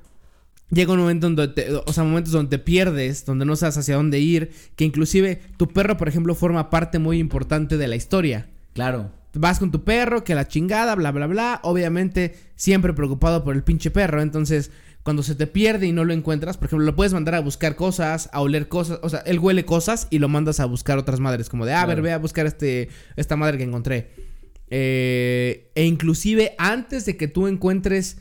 llega 0.69 0.93
un 0.93 0.99
momento 0.99 1.29
donde 1.29 1.47
te, 1.49 1.73
o 1.73 1.93
sea, 1.93 2.03
momentos 2.03 2.31
donde 2.31 2.57
te 2.57 2.63
pierdes, 2.63 3.25
donde 3.25 3.45
no 3.45 3.55
sabes 3.55 3.77
hacia 3.77 3.95
dónde 3.95 4.19
ir, 4.19 4.51
que 4.75 4.85
inclusive 4.85 5.41
tu 5.57 5.67
perro, 5.67 5.97
por 5.97 6.07
ejemplo, 6.07 6.35
forma 6.35 6.69
parte 6.69 6.99
muy 6.99 7.19
importante 7.19 7.77
de 7.77 7.87
la 7.87 7.95
historia. 7.95 8.49
Claro. 8.73 9.11
vas 9.33 9.59
con 9.59 9.71
tu 9.71 9.83
perro, 9.83 10.23
que 10.23 10.35
la 10.35 10.47
chingada, 10.47 10.95
bla, 10.95 11.11
bla, 11.11 11.27
bla. 11.27 11.59
Obviamente, 11.63 12.35
siempre 12.55 12.93
preocupado 12.93 13.43
por 13.43 13.55
el 13.55 13.63
pinche 13.63 13.89
perro. 13.91 14.21
Entonces, 14.21 14.71
cuando 15.03 15.23
se 15.23 15.35
te 15.35 15.47
pierde 15.47 15.87
y 15.87 15.91
no 15.91 16.03
lo 16.03 16.13
encuentras, 16.13 16.57
por 16.57 16.65
ejemplo, 16.67 16.85
lo 16.85 16.95
puedes 16.95 17.13
mandar 17.13 17.35
a 17.35 17.39
buscar 17.39 17.75
cosas, 17.75 18.29
a 18.33 18.41
oler 18.41 18.67
cosas. 18.67 18.99
O 19.03 19.09
sea, 19.09 19.19
él 19.19 19.39
huele 19.39 19.63
cosas 19.63 20.07
y 20.09 20.19
lo 20.19 20.27
mandas 20.27 20.59
a 20.59 20.65
buscar 20.65 20.97
otras 20.97 21.19
madres. 21.19 21.47
Como 21.47 21.65
de, 21.65 21.73
ah, 21.73 21.83
a 21.83 21.85
ver, 21.85 22.01
ve 22.01 22.11
a 22.11 22.17
buscar 22.17 22.47
este, 22.47 22.89
esta 23.15 23.35
madre 23.35 23.57
que 23.57 23.63
encontré. 23.63 24.09
Eh, 24.69 25.71
e 25.75 25.85
inclusive, 25.85 26.55
antes 26.57 27.05
de 27.05 27.17
que 27.17 27.27
tú 27.27 27.47
encuentres 27.47 28.17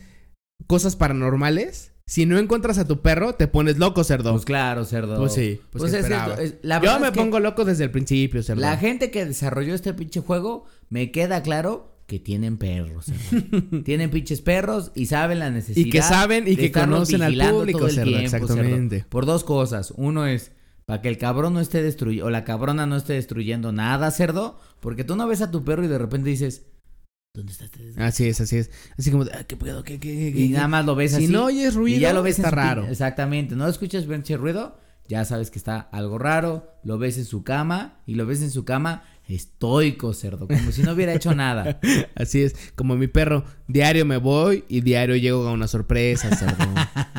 cosas 0.67 0.95
paranormales, 0.95 1.94
si 2.07 2.27
no 2.27 2.39
encuentras 2.39 2.77
a 2.79 2.87
tu 2.87 3.01
perro, 3.01 3.35
te 3.35 3.49
pones 3.49 3.79
loco, 3.79 4.05
cerdo. 4.05 4.33
Pues 4.33 4.45
claro, 4.45 4.85
cerdo. 4.85 5.17
Pues 5.17 5.33
sí, 5.33 5.61
pues, 5.71 5.81
Pues 5.83 5.93
¿qué 5.93 5.99
es 5.99 6.05
esperaba? 6.05 6.37
cierto, 6.37 6.43
es- 6.43 6.55
la 6.63 6.81
Yo 6.83 6.99
me 7.01 7.07
es 7.07 7.13
que 7.13 7.19
pongo 7.19 7.41
loco 7.41 7.65
desde 7.65 7.85
el 7.85 7.91
principio, 7.91 8.43
cerdo. 8.43 8.61
La 8.61 8.77
gente 8.77 9.11
que 9.11 9.25
desarrolló 9.25 9.75
este 9.75 9.95
pinche 9.95 10.21
juego, 10.21 10.67
me 10.91 11.11
queda 11.11 11.43
claro 11.43 11.93
que 12.07 12.19
tienen 12.19 12.59
perros. 12.59 13.07
cerdo. 13.07 13.83
tienen 13.85 14.11
pinches 14.11 14.43
perros 14.43 14.93
y 14.95 15.07
saben 15.07 15.39
la 15.39 15.51
necesidad. 15.51 15.87
Y 15.87 15.91
que 15.91 16.03
saben 16.03 16.47
y 16.47 16.57
que 16.57 16.71
conocen 16.71 17.23
al 17.23 17.33
público, 17.35 17.87
tiempo, 17.87 17.95
cerdo. 17.95 18.19
exactamente. 18.19 19.07
Por 19.09 19.25
dos 19.25 19.43
cosas. 19.45 19.93
Uno 19.97 20.27
es 20.27 20.53
para 20.85 21.01
que 21.01 21.09
el 21.09 21.17
cabrón 21.17 21.55
no 21.55 21.61
esté 21.61 21.83
destruyendo, 21.83 22.27
o 22.27 22.31
la 22.31 22.45
cabrona 22.45 22.85
no 22.87 22.97
esté 22.97 23.15
destruyendo 23.15 23.73
nada, 23.73 24.11
cerdo. 24.11 24.59
Porque 24.81 25.05
tú 25.05 25.17
no 25.17 25.27
ves 25.27 25.41
a 25.41 25.51
tu 25.51 25.65
perro 25.65 25.83
y 25.83 25.89
de 25.89 25.97
repente 25.97 26.29
dices, 26.29 26.67
¿dónde 27.35 27.53
está 27.53 27.65
este 27.65 27.81
desgraciado? 27.81 28.09
Así 28.09 28.29
es, 28.29 28.41
así 28.41 28.57
es. 28.57 28.71
Así 28.97 29.11
como, 29.11 29.25
ah, 29.25 29.45
¿qué 29.45 29.57
pedo? 29.57 29.83
¿Qué, 29.83 29.99
qué, 29.99 30.33
qué, 30.33 30.41
Y 30.41 30.49
nada 30.51 30.69
más 30.69 30.87
lo 30.87 30.95
ves 30.95 31.11
Si 31.13 31.25
así. 31.25 31.27
no 31.33 31.47
oyes 31.47 31.75
ruido, 31.75 31.99
y 31.99 32.01
ya 32.01 32.13
lo 32.13 32.23
ves 32.23 32.39
en 32.39 32.45
está 32.45 32.51
su 32.51 32.57
raro. 32.57 32.87
Exactamente. 32.87 33.57
No 33.57 33.69
escuchas 33.69 34.05
pinche 34.05 34.37
ruido, 34.37 34.79
ya 35.09 35.25
sabes 35.25 35.51
que 35.51 35.59
está 35.59 35.81
algo 35.81 36.19
raro. 36.19 36.73
Lo 36.85 36.97
ves 36.97 37.19
en 37.19 37.25
su 37.25 37.43
cama 37.43 38.01
y 38.07 38.15
lo 38.15 38.25
ves 38.25 38.41
en 38.41 38.51
su 38.51 38.65
cama 38.65 39.03
estoico, 39.29 40.13
cerdo. 40.13 40.47
Como 40.47 40.73
si 40.73 40.83
no 40.83 40.93
hubiera 40.93 41.15
hecho 41.15 41.35
nada. 41.35 41.81
Así 42.15 42.43
es, 42.43 42.55
como 42.75 42.97
mi 42.97 43.07
perro, 43.07 43.45
diario 43.69 44.05
me 44.05 44.19
voy 44.19 44.65
y 44.69 44.83
diario 44.83 45.17
llego 45.17 45.49
a 45.49 45.53
una 45.53 45.69
sorpresa, 45.69 46.35
cerdo. 46.37 46.65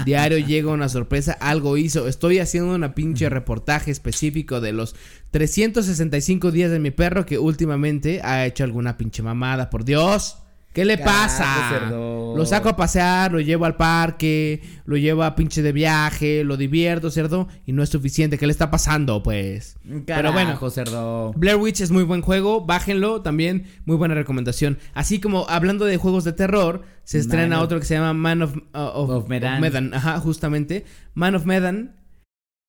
diario 0.06 0.38
llego 0.38 0.72
a 0.72 0.76
una 0.76 0.90
sorpresa, 0.90 1.34
algo 1.34 1.78
hizo. 1.78 2.08
Estoy 2.08 2.40
haciendo 2.40 2.74
una 2.74 2.94
pinche 2.94 3.30
reportaje 3.30 3.92
específico 3.92 4.62
de 4.62 4.74
los 4.74 4.96
365 5.32 6.52
días 6.52 6.72
de 6.72 6.80
mi 6.80 6.92
perro 6.92 7.26
que 7.26 7.40
últimamente 7.40 8.22
ha 8.24 8.46
hecho 8.46 8.64
alguna 8.64 8.98
pinche 8.98 9.24
mamada, 9.24 9.70
por 9.70 9.84
Dios. 9.84 10.38
¿Qué 10.76 10.84
le 10.86 10.98
Carajo, 11.00 11.16
pasa? 11.24 11.70
cerdo. 11.70 12.36
Lo 12.36 12.46
saco 12.46 12.68
a 12.68 12.76
pasear, 12.76 13.32
lo 13.32 13.40
llevo 13.40 13.64
al 13.64 13.78
parque, 13.78 14.62
lo 14.86 14.98
llevo 14.98 15.24
a 15.24 15.34
pinche 15.36 15.62
de 15.62 15.72
viaje, 15.72 16.44
lo 16.44 16.58
divierto, 16.58 17.10
cerdo, 17.10 17.48
y 17.66 17.72
no 17.72 17.82
es 17.82 17.88
suficiente. 17.90 18.38
¿Qué 18.38 18.46
le 18.46 18.52
está 18.52 18.70
pasando, 18.70 19.24
pues? 19.24 19.78
Pero 20.06 20.34
bueno, 20.34 20.70
cerdo. 20.70 21.32
Blair 21.38 21.56
Witch 21.56 21.80
es 21.80 21.92
muy 21.92 22.04
buen 22.04 22.22
juego, 22.22 22.66
bájenlo, 22.66 23.22
también 23.22 23.68
muy 23.86 23.96
buena 23.96 24.16
recomendación. 24.16 24.78
Así 24.94 25.22
como 25.22 25.46
hablando 25.48 25.86
de 25.86 25.96
juegos 25.96 26.26
de 26.26 26.34
terror, 26.34 26.82
se 27.06 27.20
estrena 27.20 27.56
Man 27.56 27.64
otro 27.64 27.80
que 27.80 27.86
se 27.86 27.94
llama 27.94 28.14
Man 28.14 28.42
of, 28.42 28.58
uh, 28.58 28.62
of- 28.74 29.10
Of 29.12 29.30
Medan. 29.30 29.94
ajá, 29.94 30.20
justamente. 30.20 30.84
Man 31.14 31.36
of 31.36 31.46
Medan, 31.46 31.96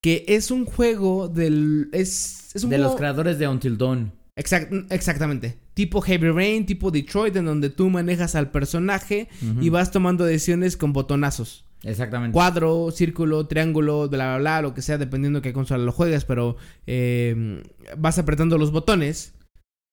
que 0.00 0.24
es 0.28 0.52
un 0.52 0.64
juego 0.64 1.26
del 1.26 1.88
es 1.92 2.54
es 2.54 2.62
un 2.62 2.70
De 2.70 2.76
juego 2.76 2.90
los 2.92 2.96
creadores 2.98 3.38
de 3.40 3.48
Until 3.48 3.76
Dawn. 3.76 4.12
Exact- 4.36 4.86
exactamente. 4.90 5.58
Tipo 5.76 6.00
Heavy 6.00 6.30
Rain, 6.30 6.64
tipo 6.64 6.90
Detroit, 6.90 7.36
en 7.36 7.44
donde 7.44 7.68
tú 7.68 7.90
manejas 7.90 8.34
al 8.34 8.50
personaje 8.50 9.28
y 9.60 9.68
vas 9.68 9.90
tomando 9.90 10.24
decisiones 10.24 10.74
con 10.78 10.94
botonazos. 10.94 11.66
Exactamente. 11.82 12.32
Cuadro, 12.32 12.90
círculo, 12.90 13.46
triángulo, 13.46 14.08
bla, 14.08 14.24
bla, 14.24 14.38
bla, 14.38 14.62
lo 14.62 14.72
que 14.72 14.80
sea, 14.80 14.96
dependiendo 14.96 15.42
qué 15.42 15.52
consola 15.52 15.84
lo 15.84 15.92
juegues, 15.92 16.24
pero 16.24 16.56
eh, 16.86 17.62
vas 17.98 18.18
apretando 18.18 18.56
los 18.56 18.72
botones. 18.72 19.34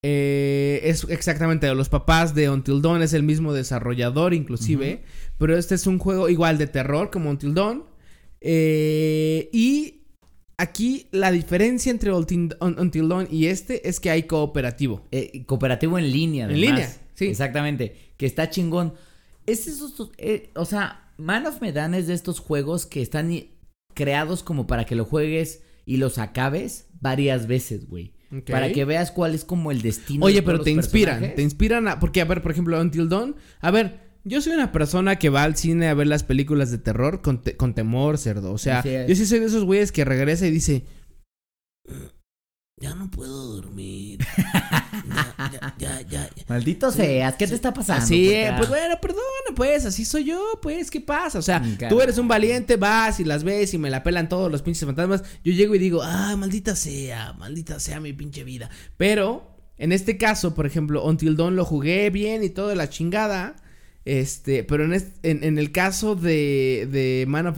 Eh, 0.06 0.80
es 0.86 1.06
exactamente 1.10 1.68
de 1.68 1.76
los 1.76 1.90
papás 1.90 2.34
de 2.34 2.50
Until 2.50 2.82
Dawn, 2.82 3.02
es 3.02 3.12
el 3.12 3.24
mismo 3.24 3.52
desarrollador 3.52 4.34
inclusive, 4.34 5.04
pero 5.38 5.58
este 5.58 5.76
es 5.76 5.86
un 5.86 6.00
juego 6.00 6.30
igual 6.30 6.58
de 6.58 6.68
terror 6.68 7.10
como 7.12 7.30
Until 7.30 7.54
Dawn. 7.54 7.84
Eh, 8.40 9.50
y 9.52 10.03
aquí 10.64 11.08
la 11.12 11.32
diferencia 11.32 11.92
entre 11.92 12.12
Until, 12.12 12.56
Un- 12.60 12.80
Until 12.80 13.08
Dawn 13.08 13.28
y 13.30 13.46
este 13.48 13.88
es 13.88 14.00
que 14.00 14.10
hay 14.10 14.24
cooperativo. 14.24 15.08
Eh, 15.12 15.44
cooperativo 15.46 15.98
en 16.00 16.12
línea. 16.12 16.46
En 16.46 16.52
además. 16.52 16.70
línea, 16.70 16.94
sí. 17.14 17.26
Exactamente. 17.26 17.96
Que 18.18 18.26
está 18.26 18.50
chingón. 18.50 18.94
Es 19.46 19.68
esos, 19.68 20.12
eh, 20.18 20.50
o 20.56 20.66
sea, 20.66 21.12
Man 21.18 21.46
of 21.46 21.62
Medan 21.62 21.94
es 21.94 22.08
de 22.08 22.14
estos 22.14 22.40
juegos 22.40 22.86
que 22.86 23.02
están 23.02 23.32
creados 23.94 24.42
como 24.44 24.66
para 24.68 24.86
que 24.86 24.96
lo 24.96 25.06
juegues 25.06 25.62
y 25.86 25.98
los 25.98 26.18
acabes 26.18 26.88
varias 27.00 27.46
veces, 27.48 27.88
güey. 27.88 28.14
Para 28.48 28.72
que 28.72 28.84
veas 28.84 29.12
cuál 29.12 29.36
es 29.36 29.46
como 29.46 29.70
el 29.72 29.84
destino. 29.84 30.26
Oye, 30.26 30.38
de 30.38 30.42
pero 30.42 30.62
te 30.62 30.72
inspiran, 30.72 31.16
personajes. 31.20 31.36
te 31.36 31.42
inspiran 31.44 31.88
a... 31.88 32.00
Porque, 32.00 32.20
a 32.20 32.26
ver, 32.26 32.42
por 32.42 32.52
ejemplo, 32.52 32.82
Until 32.82 33.08
Dawn... 33.08 33.36
A 33.62 33.70
ver, 33.70 34.03
yo 34.24 34.42
soy 34.42 34.54
una 34.54 34.72
persona 34.72 35.18
que 35.18 35.30
va 35.30 35.44
al 35.44 35.56
cine 35.56 35.88
a 35.90 35.94
ver 35.94 36.08
las 36.08 36.24
películas 36.24 36.72
de 36.72 36.78
terror 36.78 37.22
con, 37.22 37.42
te- 37.42 37.56
con 37.58 37.74
temor, 37.74 38.18
cerdo. 38.18 38.52
O 38.54 38.58
sea, 38.58 38.82
yo 38.84 39.16
sí 39.16 39.26
soy 39.26 39.40
de 39.40 39.46
esos 39.48 39.64
güeyes 39.66 39.92
que 39.92 40.06
regresa 40.06 40.48
y 40.48 40.52
dice... 40.52 40.86
Ya 42.82 42.96
no 42.96 43.10
puedo 43.10 43.54
dormir. 43.56 44.20
Ya, 45.08 45.36
ya, 45.52 45.74
ya, 45.78 46.02
ya. 46.02 46.30
ya". 46.36 46.44
Maldito 46.50 46.92
seas, 46.92 47.36
¿qué 47.36 47.48
te 47.48 47.56
está 47.56 47.74
pasando? 47.74 48.14
Es, 48.14 48.50
ah, 48.52 48.56
pues 48.58 48.68
bueno, 48.68 48.96
perdona, 49.02 49.22
pues, 49.56 49.86
así 49.86 50.04
soy 50.04 50.26
yo, 50.26 50.42
pues, 50.62 50.90
¿qué 50.92 51.00
pasa? 51.00 51.40
O 51.40 51.42
sea, 51.42 51.60
Mm, 51.60 51.78
tú 51.88 52.02
eres 52.02 52.18
un 52.18 52.28
valiente, 52.28 52.76
vas 52.76 53.20
y 53.20 53.24
las 53.26 53.44
ves 53.46 53.74
y 53.74 53.78
me 53.78 53.90
la 53.90 54.04
pelan 54.04 54.28
todos 54.28 54.52
los 54.52 54.62
pinches 54.64 54.86
fantasmas. 54.86 55.24
Yo 55.46 55.54
llego 55.54 55.76
y 55.76 55.80
digo, 55.80 56.02
ah, 56.04 56.36
maldita 56.36 56.76
sea, 56.76 57.34
maldita 57.34 57.80
sea 57.80 58.00
mi 58.02 58.12
pinche 58.12 58.44
vida. 58.44 58.70
Pero, 58.98 59.56
en 59.78 59.92
este 59.94 60.18
caso, 60.18 60.54
por 60.54 60.66
ejemplo, 60.66 61.06
Until 61.06 61.38
Dawn 61.38 61.56
lo 61.56 61.64
jugué 61.66 62.10
bien 62.10 62.44
y 62.44 62.50
todo 62.50 62.68
de 62.70 62.76
la 62.76 62.90
chingada. 62.90 63.56
Este, 64.06 64.64
pero 64.64 64.84
en, 64.84 64.94
en, 65.24 65.58
el 65.58 65.72
caso 65.72 66.16
de, 66.16 66.88
de 66.92 67.26
Man 67.28 67.48
of 67.48 67.58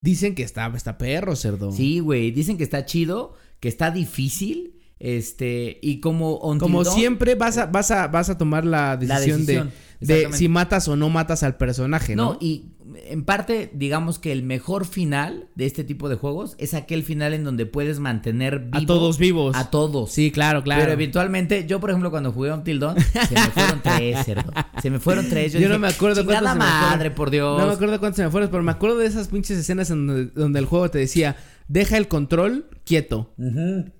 dicen 0.00 0.34
que 0.34 0.42
está, 0.42 0.72
está 0.74 0.98
perro, 0.98 1.34
cerdo. 1.36 1.72
Sí, 1.72 1.98
güey, 1.98 2.30
dicen 2.30 2.56
que 2.56 2.64
está 2.64 2.84
chido, 2.84 3.34
que 3.60 3.68
está 3.68 3.90
difícil, 3.90 4.77
este, 5.00 5.78
y 5.82 6.00
como 6.00 6.38
Como 6.58 6.84
siempre 6.84 7.34
vas 7.34 7.58
a, 7.58 7.66
vas 7.66 7.90
a, 7.90 8.08
vas 8.08 8.30
a 8.30 8.38
tomar 8.38 8.64
la 8.64 8.96
decisión, 8.96 9.46
decisión, 9.46 9.72
de, 10.00 10.26
de 10.28 10.32
si 10.32 10.48
matas 10.48 10.88
o 10.88 10.96
no 10.96 11.08
matas 11.08 11.42
al 11.42 11.56
personaje, 11.56 12.16
¿no? 12.16 12.32
No, 12.32 12.38
y 12.40 12.66
en 13.06 13.24
parte, 13.24 13.70
digamos 13.74 14.18
que 14.18 14.32
el 14.32 14.42
mejor 14.42 14.86
final 14.86 15.48
de 15.54 15.66
este 15.66 15.84
tipo 15.84 16.08
de 16.08 16.16
juegos 16.16 16.54
es 16.58 16.74
aquel 16.74 17.02
final 17.02 17.34
en 17.34 17.44
donde 17.44 17.66
puedes 17.66 18.00
mantener 18.00 18.60
vivo 18.60 18.76
a 18.76 18.86
todos 18.86 19.18
vivos. 19.18 19.56
a 19.56 19.70
todos. 19.70 20.10
Sí, 20.10 20.30
claro, 20.30 20.62
claro. 20.62 20.80
Pero 20.80 20.92
eventualmente, 20.92 21.66
yo 21.66 21.80
por 21.80 21.90
ejemplo 21.90 22.10
cuando 22.10 22.32
jugué 22.32 22.50
a 22.50 22.54
Until 22.54 22.80
Dawn, 22.80 22.96
se 23.00 23.34
me 23.34 23.50
fueron 23.50 23.80
tres, 23.82 24.18
cerdo. 24.24 24.52
Se 24.82 24.90
me 24.90 24.98
fueron 24.98 25.28
tres. 25.28 25.52
Yo 25.52 25.68
no 25.68 25.78
me 25.78 25.88
acuerdo 25.88 26.24
cuántos 26.24 26.48
se 26.48 26.54
me 26.54 26.58
madre, 26.58 26.96
fueron. 26.96 27.14
por 27.14 27.30
Dios. 27.30 27.60
No 27.60 27.66
me 27.66 27.72
acuerdo 27.72 28.00
cuántos 28.00 28.16
se 28.16 28.24
me 28.24 28.30
fueron, 28.30 28.50
pero 28.50 28.62
me 28.62 28.72
acuerdo 28.72 28.98
de 28.98 29.06
esas 29.06 29.28
pinches 29.28 29.58
escenas 29.58 29.90
en 29.90 30.06
donde, 30.06 30.26
donde 30.26 30.58
el 30.58 30.66
juego 30.66 30.90
te 30.90 30.98
decía, 30.98 31.36
deja 31.68 31.96
el 31.96 32.08
control 32.08 32.66
quieto. 32.84 33.32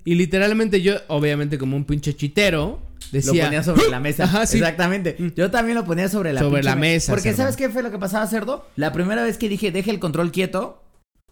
Y 0.04 0.14
literalmente 0.14 0.80
yo, 0.82 0.94
obviamente 1.08 1.58
como 1.58 1.76
un 1.76 1.84
pinche 1.84 2.14
chitero, 2.16 2.80
Lo 3.00 3.08
decía... 3.12 3.44
ponía 3.44 3.62
sobre 3.62 3.88
la 3.88 4.00
mesa. 4.00 4.24
Ajá, 4.24 4.46
sí. 4.46 4.58
Exactamente. 4.58 5.16
Yo 5.36 5.50
también 5.50 5.76
lo 5.76 5.84
ponía 5.84 6.08
sobre 6.08 6.32
la 6.32 6.40
Sobre 6.40 6.62
la 6.62 6.74
me- 6.74 6.80
mesa, 6.92 7.12
Porque 7.12 7.30
cerdo. 7.30 7.36
¿sabes 7.38 7.56
qué 7.56 7.68
fue 7.68 7.82
lo 7.82 7.90
que 7.90 7.98
pasaba, 7.98 8.26
cerdo? 8.26 8.66
La 8.76 8.92
primera 8.92 9.22
vez 9.22 9.38
que 9.38 9.48
dije, 9.48 9.70
deja 9.70 9.90
el 9.90 9.98
control 9.98 10.32
quieto, 10.32 10.82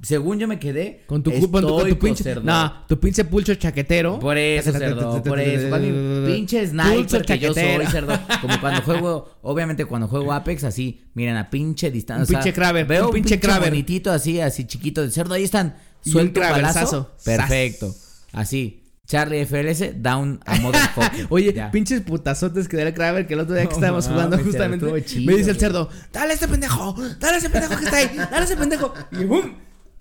según 0.03 0.39
yo 0.39 0.47
me 0.47 0.59
quedé. 0.59 1.05
Con 1.07 1.23
tu, 1.23 1.31
cu- 1.33 1.51
con 1.51 1.51
tu, 1.51 1.51
con 1.53 1.63
tu 1.63 1.77
estoico, 1.79 1.99
pinche... 2.07 2.23
cerdo. 2.23 2.43
No, 2.43 2.85
tu 2.87 3.01
pinche 3.01 3.25
pulcho 3.25 3.55
chaquetero. 3.55 4.19
Por 4.19 4.37
eso, 4.37 4.71
cerdo, 4.73 5.23
por 5.23 5.41
eso. 5.41 5.75
Pinche 6.27 6.67
sniper 6.67 7.23
que 7.25 7.39
yo 7.39 7.55
soy, 7.55 7.87
cerdo. 7.91 8.13
Como 8.43 8.61
cuando 8.61 8.83
juego, 8.85 9.31
obviamente 9.41 9.87
cuando 9.87 10.07
juego 10.09 10.35
Apex, 10.35 10.65
así, 10.65 11.01
miren, 11.15 11.37
a 11.37 11.49
pinche 11.49 11.91
distancia. 11.91 12.37
Un 12.37 12.43
pinche 12.43 12.53
Kraber, 12.55 12.85
Veo 12.87 13.07
un 13.07 13.15
pinche 13.15 13.37
pinche, 13.37 13.41
Kraber. 13.49 13.71
bonitito 13.71 14.13
así, 14.13 14.39
así 14.41 14.67
chiquito 14.67 15.01
de 15.01 15.11
cerdo. 15.11 15.33
Ahí 15.33 15.45
están. 15.45 15.77
Suelto 16.11 16.41
un. 16.41 16.73
Sas. 16.73 16.97
Perfecto. 17.25 17.95
Así. 18.33 18.83
Charlie 19.07 19.47
FLS, 19.47 20.03
down 20.03 20.41
a 20.45 20.57
motherfucker. 20.57 21.27
Oye, 21.31 21.53
Ya. 21.53 21.71
pinches 21.71 22.01
putazotes 22.01 22.67
que 22.67 22.77
da 22.77 22.83
el 22.83 22.93
Kraber 22.93 23.27
que 23.29 23.35
el 23.35 23.41
otro 23.41 23.55
día 23.55 23.67
que 23.67 23.75
estábamos 23.75 24.09
jugando 24.09 24.37
justamente 24.39 24.85
cerdo, 24.85 25.25
me 25.25 25.37
dice 25.37 25.51
el 25.51 25.59
cerdo, 25.59 25.89
dale 26.13 26.33
a 26.33 26.35
ese 26.35 26.49
pendejo, 26.49 26.93
dale 27.21 27.37
a 27.37 27.39
ese 27.39 27.49
pendejo 27.49 27.79
que 27.79 27.85
está 27.85 27.97
ahí, 27.99 28.11
dale 28.17 28.37
a 28.37 28.43
ese 28.43 28.57
pendejo 28.57 28.93
y 29.13 29.25
boom, 29.25 29.55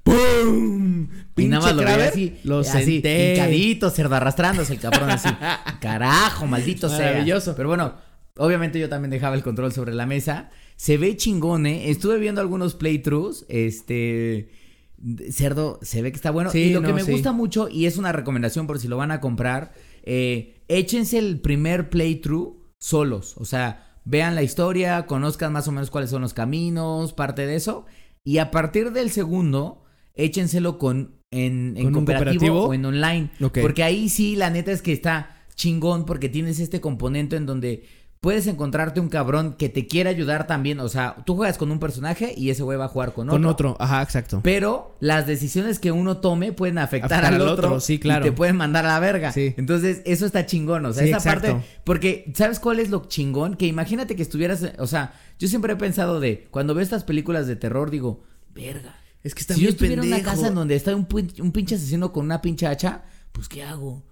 boom, 0.03 1.09
Y 1.37 1.45
nada 1.47 1.63
más 1.63 1.75
lo 1.75 1.81
Kraber, 1.83 2.07
así, 2.09 2.39
lo 2.43 2.59
así, 2.61 2.71
senté. 2.93 3.33
hincadito, 3.33 3.89
cerdo, 3.91 4.15
arrastrándose 4.15 4.73
el 4.73 4.79
cabrón 4.79 5.11
así. 5.11 5.29
Carajo, 5.81 6.47
maldito 6.47 6.89
sea. 6.89 6.97
Maravilloso. 6.97 7.55
Pero 7.55 7.69
bueno, 7.69 7.93
obviamente 8.37 8.79
yo 8.79 8.89
también 8.89 9.11
dejaba 9.11 9.35
el 9.35 9.43
control 9.43 9.71
sobre 9.71 9.93
la 9.93 10.05
mesa. 10.07 10.49
Se 10.77 10.97
ve 10.97 11.15
chingón, 11.15 11.67
¿eh? 11.67 11.89
Estuve 11.91 12.17
viendo 12.17 12.41
algunos 12.41 12.73
playthroughs, 12.75 13.45
este... 13.49 14.49
Cerdo, 15.31 15.79
se 15.81 16.01
ve 16.01 16.11
que 16.11 16.15
está 16.15 16.31
bueno. 16.31 16.49
Sí, 16.49 16.59
y 16.63 16.73
lo 16.73 16.81
que 16.81 16.93
me 16.93 17.03
sí. 17.03 17.11
gusta 17.11 17.31
mucho, 17.31 17.67
y 17.69 17.85
es 17.85 17.97
una 17.97 18.11
recomendación 18.11 18.67
por 18.67 18.79
si 18.79 18.87
lo 18.87 18.97
van 18.97 19.11
a 19.11 19.19
comprar, 19.19 19.73
eh, 20.03 20.63
échense 20.67 21.17
el 21.17 21.39
primer 21.41 21.89
playthrough 21.89 22.57
solos. 22.79 23.35
O 23.37 23.45
sea, 23.45 23.99
vean 24.05 24.35
la 24.35 24.43
historia, 24.43 25.05
conozcan 25.05 25.53
más 25.53 25.67
o 25.67 25.71
menos 25.71 25.91
cuáles 25.91 26.09
son 26.09 26.21
los 26.21 26.33
caminos, 26.33 27.13
parte 27.13 27.45
de 27.45 27.55
eso. 27.55 27.85
Y 28.23 28.37
a 28.37 28.51
partir 28.51 28.91
del 28.91 29.11
segundo, 29.11 29.83
échenselo 30.13 30.77
con 30.77 31.15
en, 31.31 31.75
¿Con 31.75 31.93
cooperativo, 31.93 32.15
cooperativo? 32.15 32.63
o 32.65 32.73
en 32.73 32.85
online. 32.85 33.31
Porque 33.61 33.83
ahí 33.83 34.09
sí, 34.09 34.35
la 34.35 34.49
neta 34.49 34.71
es 34.71 34.81
que 34.81 34.93
está 34.93 35.43
chingón 35.55 36.05
porque 36.05 36.29
tienes 36.29 36.59
este 36.59 36.81
componente 36.81 37.35
en 37.35 37.45
donde 37.45 37.85
puedes 38.21 38.47
encontrarte 38.47 38.99
un 38.99 39.09
cabrón 39.09 39.53
que 39.53 39.69
te 39.69 39.85
quiera 39.87 40.09
ayudar 40.09 40.47
también. 40.47 40.79
O 40.79 40.89
sea, 40.89 41.15
tú 41.25 41.35
juegas 41.35 41.57
con 41.57 41.69
un 41.71 41.79
personaje 41.79 42.33
y 42.35 42.49
ese 42.49 42.63
güey 42.63 42.77
va 42.77 42.85
a 42.85 42.87
jugar 42.87 43.13
con 43.13 43.29
otro. 43.29 43.37
Con 43.39 43.45
otro, 43.45 43.77
ajá, 43.79 44.01
exacto. 44.01 44.39
Pero 44.43 44.95
las 44.99 45.27
decisiones 45.27 45.77
que 45.79 45.91
uno 45.91 46.17
tome 46.17 46.51
pueden 46.51 46.77
afectar 46.79 47.19
Afectar 47.19 47.25
al, 47.35 47.41
al 47.41 47.47
otro, 47.53 47.67
otro, 47.67 47.79
sí, 47.79 47.99
claro. 47.99 48.25
Y 48.25 48.29
te 48.29 48.35
pueden 48.35 48.55
mandar 48.55 48.85
a 48.85 48.89
la 48.89 48.99
verga. 48.99 49.31
Sí. 49.31 49.53
Entonces, 49.57 50.01
eso 50.05 50.25
está 50.25 50.45
chingón. 50.45 50.85
O 50.85 50.93
sea, 50.93 51.03
Sí, 51.03 51.09
esa 51.09 51.17
exacto. 51.17 51.51
parte. 51.53 51.67
Porque, 51.83 52.31
¿sabes 52.35 52.59
cuál 52.59 52.79
es 52.79 52.89
lo 52.89 53.05
chingón? 53.07 53.55
Que 53.55 53.67
imagínate 53.67 54.15
que 54.15 54.23
estuvieras. 54.23 54.65
O 54.79 54.87
sea, 54.87 55.13
yo 55.37 55.47
siempre 55.47 55.73
he 55.73 55.75
pensado 55.75 56.19
de. 56.19 56.47
Cuando 56.49 56.73
veo 56.73 56.81
estas 56.83 57.03
películas 57.03 57.45
de 57.45 57.55
terror, 57.55 57.91
digo, 57.91 58.23
verga. 58.55 58.95
Es 59.23 59.33
que 59.35 59.41
está 59.41 59.53
si 59.55 59.61
yo 59.61 59.69
estuviera 59.69 60.01
en 60.03 60.07
una 60.07 60.21
casa 60.23 60.47
en 60.47 60.55
donde 60.55 60.75
está 60.75 60.95
un, 60.95 61.07
un 61.39 61.51
pinche 61.51 61.75
asesino 61.75 62.11
con 62.13 62.25
una 62.25 62.41
pinche 62.41 62.67
hacha, 62.67 63.03
pues, 63.31 63.49
¿qué 63.49 63.63
hago? 63.63 64.03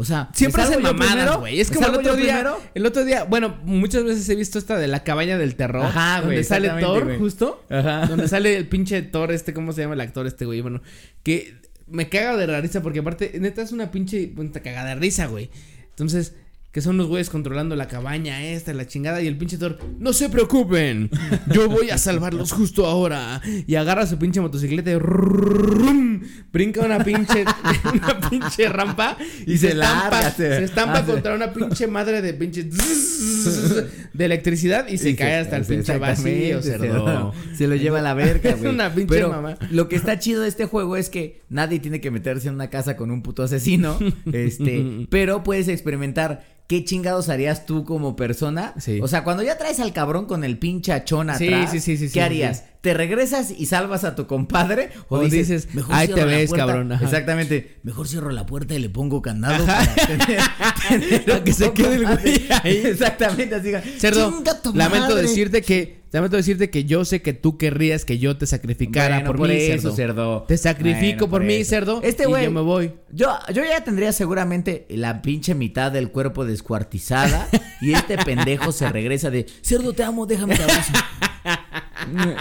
O 0.00 0.04
sea, 0.04 0.28
Siempre 0.32 0.62
¿me 0.62 0.68
hacen 0.68 0.80
mamadas, 0.80 1.38
güey. 1.38 1.58
Es 1.58 1.70
¿Me 1.70 1.74
como 1.74 1.88
el 1.88 1.94
otro 1.96 2.14
día. 2.14 2.26
primero? 2.26 2.60
El 2.72 2.86
otro 2.86 3.04
día, 3.04 3.24
bueno, 3.24 3.58
muchas 3.64 4.04
veces 4.04 4.28
he 4.28 4.36
visto 4.36 4.56
esta 4.56 4.78
de 4.78 4.86
la 4.86 5.02
cabaña 5.02 5.36
del 5.38 5.56
terror. 5.56 5.86
Ajá, 5.86 6.20
güey, 6.20 6.36
Donde 6.36 6.44
sale 6.44 6.68
Thor, 6.80 7.18
justo. 7.18 7.64
Ajá. 7.68 8.06
Donde 8.06 8.28
sale 8.28 8.56
el 8.56 8.68
pinche 8.68 9.02
Thor, 9.02 9.32
este, 9.32 9.52
¿cómo 9.52 9.72
se 9.72 9.80
llama 9.80 9.94
el 9.94 10.00
actor 10.00 10.28
este, 10.28 10.44
güey? 10.44 10.60
Bueno, 10.60 10.82
que 11.24 11.56
me 11.88 12.08
caga 12.08 12.36
de 12.36 12.46
la 12.46 12.60
risa 12.60 12.80
porque 12.80 13.00
aparte, 13.00 13.40
neta, 13.40 13.60
es 13.60 13.72
una 13.72 13.90
pinche 13.90 14.28
puta 14.28 14.62
cagada 14.62 14.90
de 14.90 14.94
risa, 14.94 15.26
güey. 15.26 15.50
Entonces, 15.88 16.36
que 16.78 16.82
son 16.82 16.96
los 16.96 17.08
güeyes 17.08 17.28
controlando 17.28 17.74
la 17.74 17.88
cabaña 17.88 18.40
esta, 18.44 18.72
la 18.72 18.86
chingada, 18.86 19.20
y 19.20 19.26
el 19.26 19.36
pinche 19.36 19.58
Thor, 19.58 19.78
no 19.98 20.12
se 20.12 20.28
preocupen, 20.28 21.10
yo 21.52 21.68
voy 21.68 21.90
a 21.90 21.98
salvarlos 21.98 22.52
justo 22.52 22.86
ahora. 22.86 23.42
Y 23.66 23.74
agarra 23.74 24.06
su 24.06 24.16
pinche 24.16 24.40
motocicleta 24.40 24.92
y 24.92 24.96
rum, 24.96 26.20
brinca 26.52 26.82
una 26.84 27.02
pinche, 27.02 27.44
una 27.92 28.20
pinche 28.30 28.68
rampa 28.68 29.16
y, 29.44 29.54
Y 29.54 29.58
se, 29.58 29.72
se 29.72 29.72
estampa, 29.72 30.10
larga, 30.10 30.30
se, 30.30 30.36
se 30.58 30.64
estampa 30.64 30.98
hace. 31.00 31.10
contra 31.10 31.34
una 31.34 31.52
pinche 31.52 31.88
madre 31.88 32.22
de 32.22 32.32
pinche 32.34 32.62
de 34.12 34.24
electricidad 34.24 34.86
y 34.88 34.98
se 34.98 35.10
Y 35.10 35.14
cae 35.16 35.38
hasta 35.38 35.56
el 35.56 35.64
pinche 35.64 35.98
vacío, 35.98 36.62
se 36.62 36.78
cerdo. 36.78 37.04
lo- 37.06 37.34
Se 37.56 37.66
lo 37.66 37.74
lleva 37.74 37.98
a 37.98 38.02
la 38.02 38.14
verga, 38.14 38.50
Es 38.50 38.60
güey. 38.60 38.72
una 38.72 38.94
pinche 38.94 39.14
Pero 39.16 39.30
mamá. 39.30 39.56
Lo 39.72 39.88
que 39.88 39.96
está 39.96 40.20
chido 40.20 40.42
de 40.42 40.48
este 40.48 40.64
juego 40.66 40.96
es 40.96 41.10
que 41.10 41.42
nadie 41.48 41.80
tiene 41.80 42.00
que 42.00 42.12
meterse 42.12 42.46
en 42.46 42.54
una 42.54 42.70
casa 42.70 42.96
con 42.96 43.10
un 43.10 43.22
puto 43.22 43.42
asesino. 43.42 43.98
este, 44.32 45.06
pero 45.10 45.42
puedes 45.42 45.66
experimentar 45.66 46.56
qué 46.68 46.84
chingados 46.84 47.28
harías 47.30 47.66
tú 47.66 47.84
como 47.84 48.14
persona. 48.14 48.74
Sí. 48.78 49.00
O 49.02 49.08
sea, 49.08 49.24
cuando 49.24 49.42
ya 49.42 49.58
traes 49.58 49.80
al 49.80 49.92
cabrón 49.92 50.26
con 50.26 50.44
el 50.44 50.58
pinche 50.58 50.92
achón 50.92 51.30
atrás, 51.30 51.72
sí, 51.72 51.80
sí, 51.80 51.96
sí, 51.96 52.10
¿qué 52.12 52.22
harías? 52.22 52.64
¿Te 52.80 52.94
regresas 52.94 53.50
y 53.50 53.66
salvas 53.66 54.04
a 54.04 54.14
tu 54.14 54.26
compadre? 54.28 54.90
O 55.08 55.20
dices, 55.24 55.66
"Ahí 55.88 56.06
te 56.06 56.24
ves, 56.24 56.48
puerta". 56.48 56.66
cabrón, 56.66 56.92
ajá. 56.92 57.04
Exactamente. 57.04 57.78
Mejor 57.82 58.06
cierro 58.06 58.30
la 58.30 58.46
puerta 58.46 58.74
y 58.74 58.78
le 58.78 58.88
pongo 58.88 59.20
candado 59.20 59.64
Ajá. 59.64 59.84
para 59.84 60.06
tener, 60.06 61.42
que 61.44 61.52
se 61.52 61.72
quede 61.72 61.96
el 61.96 62.06
güey 62.06 62.46
ahí. 62.62 62.76
Exactamente, 62.86 63.54
así. 63.56 63.72
Cerdo, 63.98 64.30
"Chinga 64.30 64.62
tu 64.62 64.72
lamento 64.74 65.08
madre". 65.08 65.22
decirte 65.22 65.60
que 65.62 65.98
lamento 66.12 66.36
decirte 66.36 66.70
que 66.70 66.84
yo 66.84 67.04
sé 67.04 67.20
que 67.20 67.32
tú 67.34 67.58
querrías 67.58 68.04
que 68.04 68.18
yo 68.18 68.36
te 68.38 68.46
sacrificara 68.46 69.16
Bueno, 69.16 69.34
por, 69.34 69.48
mí, 69.48 69.54
eso, 69.56 69.90
cerdo. 69.94 69.96
cerdo. 69.96 70.44
Te 70.48 70.56
sacrifico 70.56 71.26
Bueno, 71.26 71.30
por, 71.30 71.42
mí, 71.44 71.64
cerdo. 71.64 72.00
Este 72.02 72.26
güey. 72.26 72.44
yo 72.44 72.50
me 72.52 72.60
voy. 72.62 72.92
Yo, 73.12 73.36
yo 73.52 73.62
ya 73.64 73.82
tendría 73.84 74.12
seguramente 74.12 74.86
la 74.88 75.20
pinche 75.20 75.54
mitad 75.54 75.90
del 75.92 76.10
cuerpo 76.10 76.44
descuartizada. 76.44 77.48
y 77.80 77.92
este 77.92 78.16
pendejo 78.18 78.72
se 78.72 78.88
regresa 78.88 79.30
de 79.30 79.46
cerdo, 79.62 79.92
te 79.92 80.02
amo, 80.04 80.26
déjame 80.26 80.56
te 80.56 80.62
abrazo. 80.62 80.92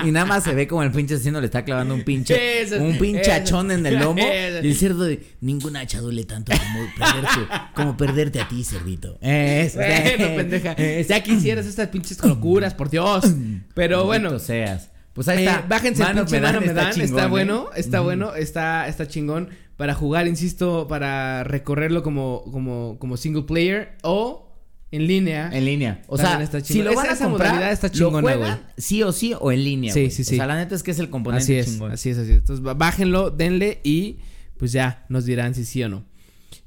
Y 0.06 0.12
nada 0.12 0.26
más 0.26 0.43
se 0.43 0.54
ve 0.54 0.67
como 0.67 0.84
el 0.84 0.91
pinche 0.91 1.15
asesino 1.15 1.39
le 1.39 1.48
está 1.48 1.63
clavando 1.65 1.93
un 1.93 2.04
pinche 2.04 2.62
Eso, 2.62 2.78
un 2.78 2.98
pinche 2.98 3.22
eso. 3.22 3.32
hachón 3.34 3.72
en 3.72 3.86
el 3.86 3.96
lomo. 4.00 4.20
Eso. 4.22 4.65
Y 4.65 4.70
el 4.70 4.76
cerdo 4.76 5.04
de 5.04 5.26
ningún 5.41 5.76
hacha 5.76 6.00
duele 6.00 6.24
tanto 6.26 6.52
como 6.58 6.88
perderte, 6.98 7.54
como 7.76 7.98
perderte 7.98 8.39
a 8.41 8.48
ti, 8.48 8.63
cerdito. 8.63 9.17
Eso, 9.22 9.78
Bueno, 9.80 10.36
pendeja. 10.36 10.76
Ya 11.08 11.22
quisieras 11.24 11.65
estas 11.65 11.88
pinches 11.89 12.24
locuras, 12.24 12.74
por 12.74 12.89
Dios. 12.89 13.26
Pero 13.74 14.06
bueno. 14.06 14.39
Seas. 14.39 14.89
Pues 15.13 15.28
ahí 15.30 15.39
Eh, 15.39 15.46
está. 15.50 15.65
bájense 15.67 16.04
el 16.04 16.13
pinche 16.13 16.39
Medan 16.39 16.54
mano 16.56 16.65
me 16.67 16.74
dan, 16.74 16.91
chingón, 16.91 17.10
está 17.10 17.24
¿eh? 17.26 17.28
bueno, 17.28 17.70
está 17.76 18.00
bueno, 18.02 18.36
está, 18.36 18.88
está 18.88 19.08
chingón 19.08 19.50
para 19.76 19.96
jugar, 19.96 20.28
insisto, 20.28 20.88
para 20.88 21.43
recorrerlo 21.43 22.04
como, 22.04 22.43
como, 22.52 22.98
como 23.00 23.17
single 23.17 23.41
player 23.43 23.96
o 24.04 24.46
en 24.91 25.06
línea. 25.08 25.50
En 25.54 25.65
línea. 25.65 26.02
O 26.08 26.17
sea, 26.17 26.41
está 26.41 26.60
si 26.62 26.82
lo 26.82 26.93
van 26.95 27.10
a 27.10 27.15
comprar, 27.17 27.71
está 27.71 27.88
lo 27.88 27.93
chingona, 27.93 28.21
juegan 28.21 28.62
sí 28.78 29.04
o 29.04 29.12
sí 29.12 29.34
o 29.39 29.52
en 29.52 29.63
línea. 29.63 29.93
Sí, 29.93 30.10
sí, 30.12 30.23
sí. 30.23 30.36
O 30.36 30.38
sea, 30.38 30.47
la 30.47 30.56
neta 30.56 30.76
es 30.76 30.84
que 30.84 30.91
es 30.91 31.00
el 31.00 31.10
componente 31.10 31.43
Así 31.43 31.56
es, 31.56 31.65
chingón. 31.65 31.91
así 31.91 32.10
es, 32.12 32.17
así 32.17 32.32
es. 32.32 32.38
Entonces, 32.38 32.63
bá- 32.63 32.78
bájenlo, 32.78 33.30
denle 33.30 33.80
y 33.84 34.17
pues 34.58 34.71
ya 34.71 35.06
nos 35.10 35.26
dirán 35.26 35.54
si 35.56 35.65
sí 35.65 35.84
o 35.84 35.89
no. 35.89 36.06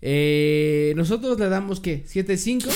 Eh, 0.03 0.95
nosotros 0.97 1.39
le 1.39 1.49
damos 1.51 1.81
¿qué? 1.81 2.05
¿7-5? 2.07 2.67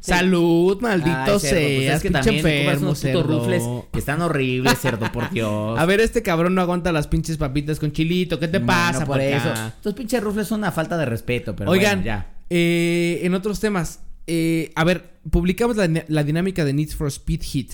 Salud, 0.00 0.80
maldito 0.80 1.14
Ay, 1.34 1.38
cerdo, 1.40 1.60
pues 1.60 1.90
es 1.90 2.02
que 2.02 2.08
pinche 2.10 2.22
también 2.22 2.46
enfermo, 2.46 2.86
unos 2.86 2.98
cerdo. 2.98 3.22
rufles 3.22 3.62
que 3.92 3.98
están 3.98 4.22
horribles, 4.22 4.78
cerdo, 4.78 5.10
por 5.12 5.30
Dios. 5.32 5.78
A 5.78 5.84
ver, 5.84 6.00
este 6.00 6.22
cabrón 6.22 6.54
no 6.54 6.62
aguanta 6.62 6.90
las 6.92 7.06
pinches 7.06 7.36
papitas 7.36 7.78
con 7.78 7.92
chilito. 7.92 8.38
¿Qué 8.40 8.48
te 8.48 8.58
Bueno, 8.58 8.66
pasa 8.68 8.98
por 9.00 9.16
por 9.16 9.20
eso? 9.20 9.52
eso? 9.52 9.66
Estos 9.66 9.94
pinches 9.94 10.22
rufles 10.22 10.46
son 10.46 10.60
una 10.60 10.72
falta 10.72 10.96
de 10.96 11.04
respeto, 11.04 11.54
pero 11.54 11.70
Oigan, 11.70 11.96
bueno, 12.00 12.06
ya. 12.06 12.30
eh, 12.48 13.20
en 13.24 13.34
otros 13.34 13.60
temas, 13.60 14.00
eh, 14.32 14.72
a 14.76 14.84
ver, 14.84 15.10
publicamos 15.30 15.76
la, 15.76 15.88
la 16.06 16.24
dinámica 16.24 16.64
de 16.64 16.72
Need 16.72 16.90
for 16.90 17.08
Speed 17.08 17.42
Hit. 17.42 17.72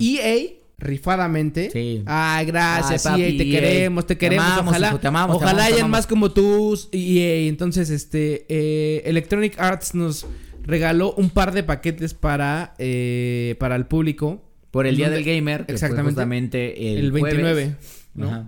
EA, 0.00 0.52
rifadamente. 0.78 1.70
Sí. 1.70 2.02
Ay, 2.06 2.46
gracias, 2.46 3.06
Ay, 3.06 3.10
papi, 3.12 3.22
EA, 3.22 3.38
te 3.38 3.48
EA. 3.48 3.60
queremos, 3.60 4.06
te 4.06 4.14
Te 4.14 4.18
queremos. 4.18 4.44
amamos, 4.46 4.68
ojalá 4.70 4.88
hijo, 4.88 4.98
te 5.00 5.06
amamos, 5.08 5.38
te 5.38 5.44
ojalá 5.44 5.62
amamos, 5.62 5.74
hayan 5.78 5.90
más 5.90 6.06
como 6.06 6.30
tú, 6.32 6.78
EA. 6.92 7.48
Entonces, 7.48 7.90
este, 7.90 8.46
eh, 8.48 9.02
Electronic 9.06 9.58
Arts 9.58 9.94
nos 9.94 10.26
regaló 10.64 11.14
un 11.14 11.30
par 11.30 11.52
de 11.52 11.62
paquetes 11.62 12.14
para, 12.14 12.74
eh, 12.78 13.56
para 13.58 13.76
el 13.76 13.86
público. 13.86 14.44
Por 14.70 14.86
el 14.86 14.96
Día 14.96 15.10
del 15.10 15.24
Gamer, 15.24 15.64
Exactamente. 15.66 16.92
el, 16.92 16.98
El, 16.98 17.12
29, 17.12 17.42
jueves. 17.42 17.76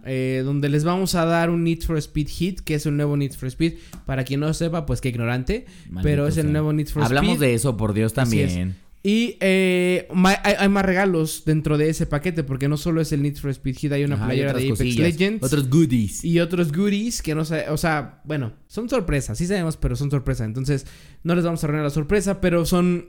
Eh, 0.04 0.42
donde 0.44 0.68
les 0.68 0.84
vamos 0.84 1.14
a 1.14 1.24
dar 1.24 1.50
un 1.50 1.64
Need 1.64 1.82
for 1.82 1.96
Speed 1.96 2.28
Hit, 2.28 2.60
que 2.60 2.74
es 2.74 2.86
un 2.86 2.96
nuevo 2.96 3.16
Need 3.16 3.32
for 3.32 3.48
Speed. 3.48 3.74
Para 4.06 4.24
quien 4.24 4.40
no 4.40 4.52
sepa, 4.54 4.86
pues 4.86 5.00
qué 5.00 5.08
ignorante. 5.08 5.66
Maldito 5.88 6.02
pero 6.02 6.26
es 6.26 6.36
el 6.36 6.44
sea. 6.44 6.52
nuevo 6.52 6.72
Need 6.72 6.88
for 6.88 7.04
Hablamos 7.04 7.34
Speed. 7.34 7.40
de 7.48 7.54
eso, 7.54 7.76
por 7.76 7.94
Dios, 7.94 8.12
también. 8.12 8.76
Y 9.04 9.36
eh, 9.40 10.06
hay, 10.12 10.54
hay 10.58 10.68
más 10.68 10.84
regalos 10.84 11.42
dentro 11.44 11.76
de 11.76 11.88
ese 11.88 12.06
paquete, 12.06 12.44
porque 12.44 12.68
no 12.68 12.76
solo 12.76 13.00
es 13.00 13.10
el 13.12 13.22
Need 13.22 13.36
for 13.36 13.50
Speed 13.50 13.76
Hit, 13.76 13.92
hay 13.92 14.04
una 14.04 14.14
Ajá, 14.14 14.26
playera 14.26 14.52
de 14.52 14.58
Apex 14.60 14.78
cosillas, 14.78 14.98
Legends. 15.12 15.42
Otros 15.44 15.68
goodies. 15.68 16.24
Y 16.24 16.38
otros 16.38 16.70
goodies 16.72 17.20
que 17.20 17.34
no 17.34 17.44
sé, 17.44 17.68
o 17.68 17.76
sea, 17.76 18.20
bueno, 18.24 18.52
son 18.68 18.88
sorpresas, 18.88 19.38
sí 19.38 19.46
sabemos, 19.46 19.76
pero 19.76 19.96
son 19.96 20.10
sorpresas. 20.10 20.46
Entonces, 20.46 20.86
no 21.24 21.34
les 21.34 21.44
vamos 21.44 21.62
a 21.62 21.66
arruinar 21.66 21.84
la 21.84 21.90
sorpresa, 21.90 22.40
pero 22.40 22.64
son 22.64 23.08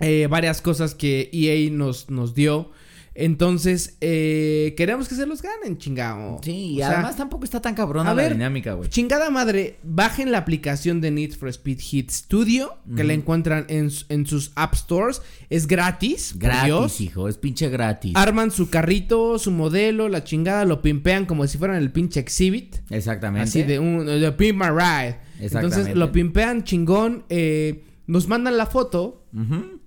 eh, 0.00 0.28
varias 0.30 0.62
cosas 0.62 0.94
que 0.94 1.28
EA 1.32 1.70
nos, 1.72 2.08
nos 2.08 2.34
dio. 2.34 2.70
Entonces, 3.20 3.96
eh, 4.00 4.74
queremos 4.76 5.08
que 5.08 5.16
se 5.16 5.26
los 5.26 5.42
ganen, 5.42 5.76
chingado. 5.76 6.38
Sí, 6.40 6.74
y 6.74 6.74
O 6.76 6.78
sea, 6.86 6.90
además 6.94 7.16
tampoco 7.16 7.44
está 7.44 7.60
tan 7.60 7.74
cabrona 7.74 8.12
a 8.12 8.14
la 8.14 8.28
dinámica, 8.28 8.74
güey. 8.74 8.88
Chingada 8.88 9.28
madre, 9.28 9.78
bajen 9.82 10.30
la 10.30 10.38
aplicación 10.38 11.00
de 11.00 11.10
Need 11.10 11.32
for 11.32 11.48
Speed 11.48 11.80
Hit 11.80 12.10
Studio, 12.10 12.78
que 12.94 13.02
la 13.02 13.14
encuentran 13.14 13.66
en, 13.68 13.90
en 14.08 14.24
sus 14.24 14.52
App 14.54 14.74
Stores. 14.74 15.20
Es 15.50 15.66
gratis, 15.66 16.34
Gratis, 16.36 16.64
Dios. 16.66 17.00
hijo, 17.00 17.28
es 17.28 17.38
pinche 17.38 17.68
gratis. 17.68 18.12
Arman 18.14 18.52
su 18.52 18.70
carrito, 18.70 19.36
su 19.40 19.50
modelo, 19.50 20.08
la 20.08 20.22
chingada, 20.22 20.64
lo 20.64 20.80
pimpean 20.80 21.26
como 21.26 21.44
si 21.48 21.58
fueran 21.58 21.78
el 21.78 21.90
pinche 21.90 22.20
Exhibit. 22.20 22.76
Exactamente. 22.88 23.48
Así 23.48 23.64
de 23.64 23.80
un 23.80 24.06
de 24.06 24.30
Pimp 24.32 24.62
My 24.62 24.68
Ride. 24.68 25.16
Entonces 25.40 25.42
Exactamente. 25.42 25.94
lo 25.96 26.12
pimpean 26.12 26.62
chingón. 26.62 27.24
eh, 27.28 27.84
nos 28.06 28.26
mandan 28.28 28.56
la 28.56 28.66
foto. 28.66 29.26
Ujú. 29.34 29.77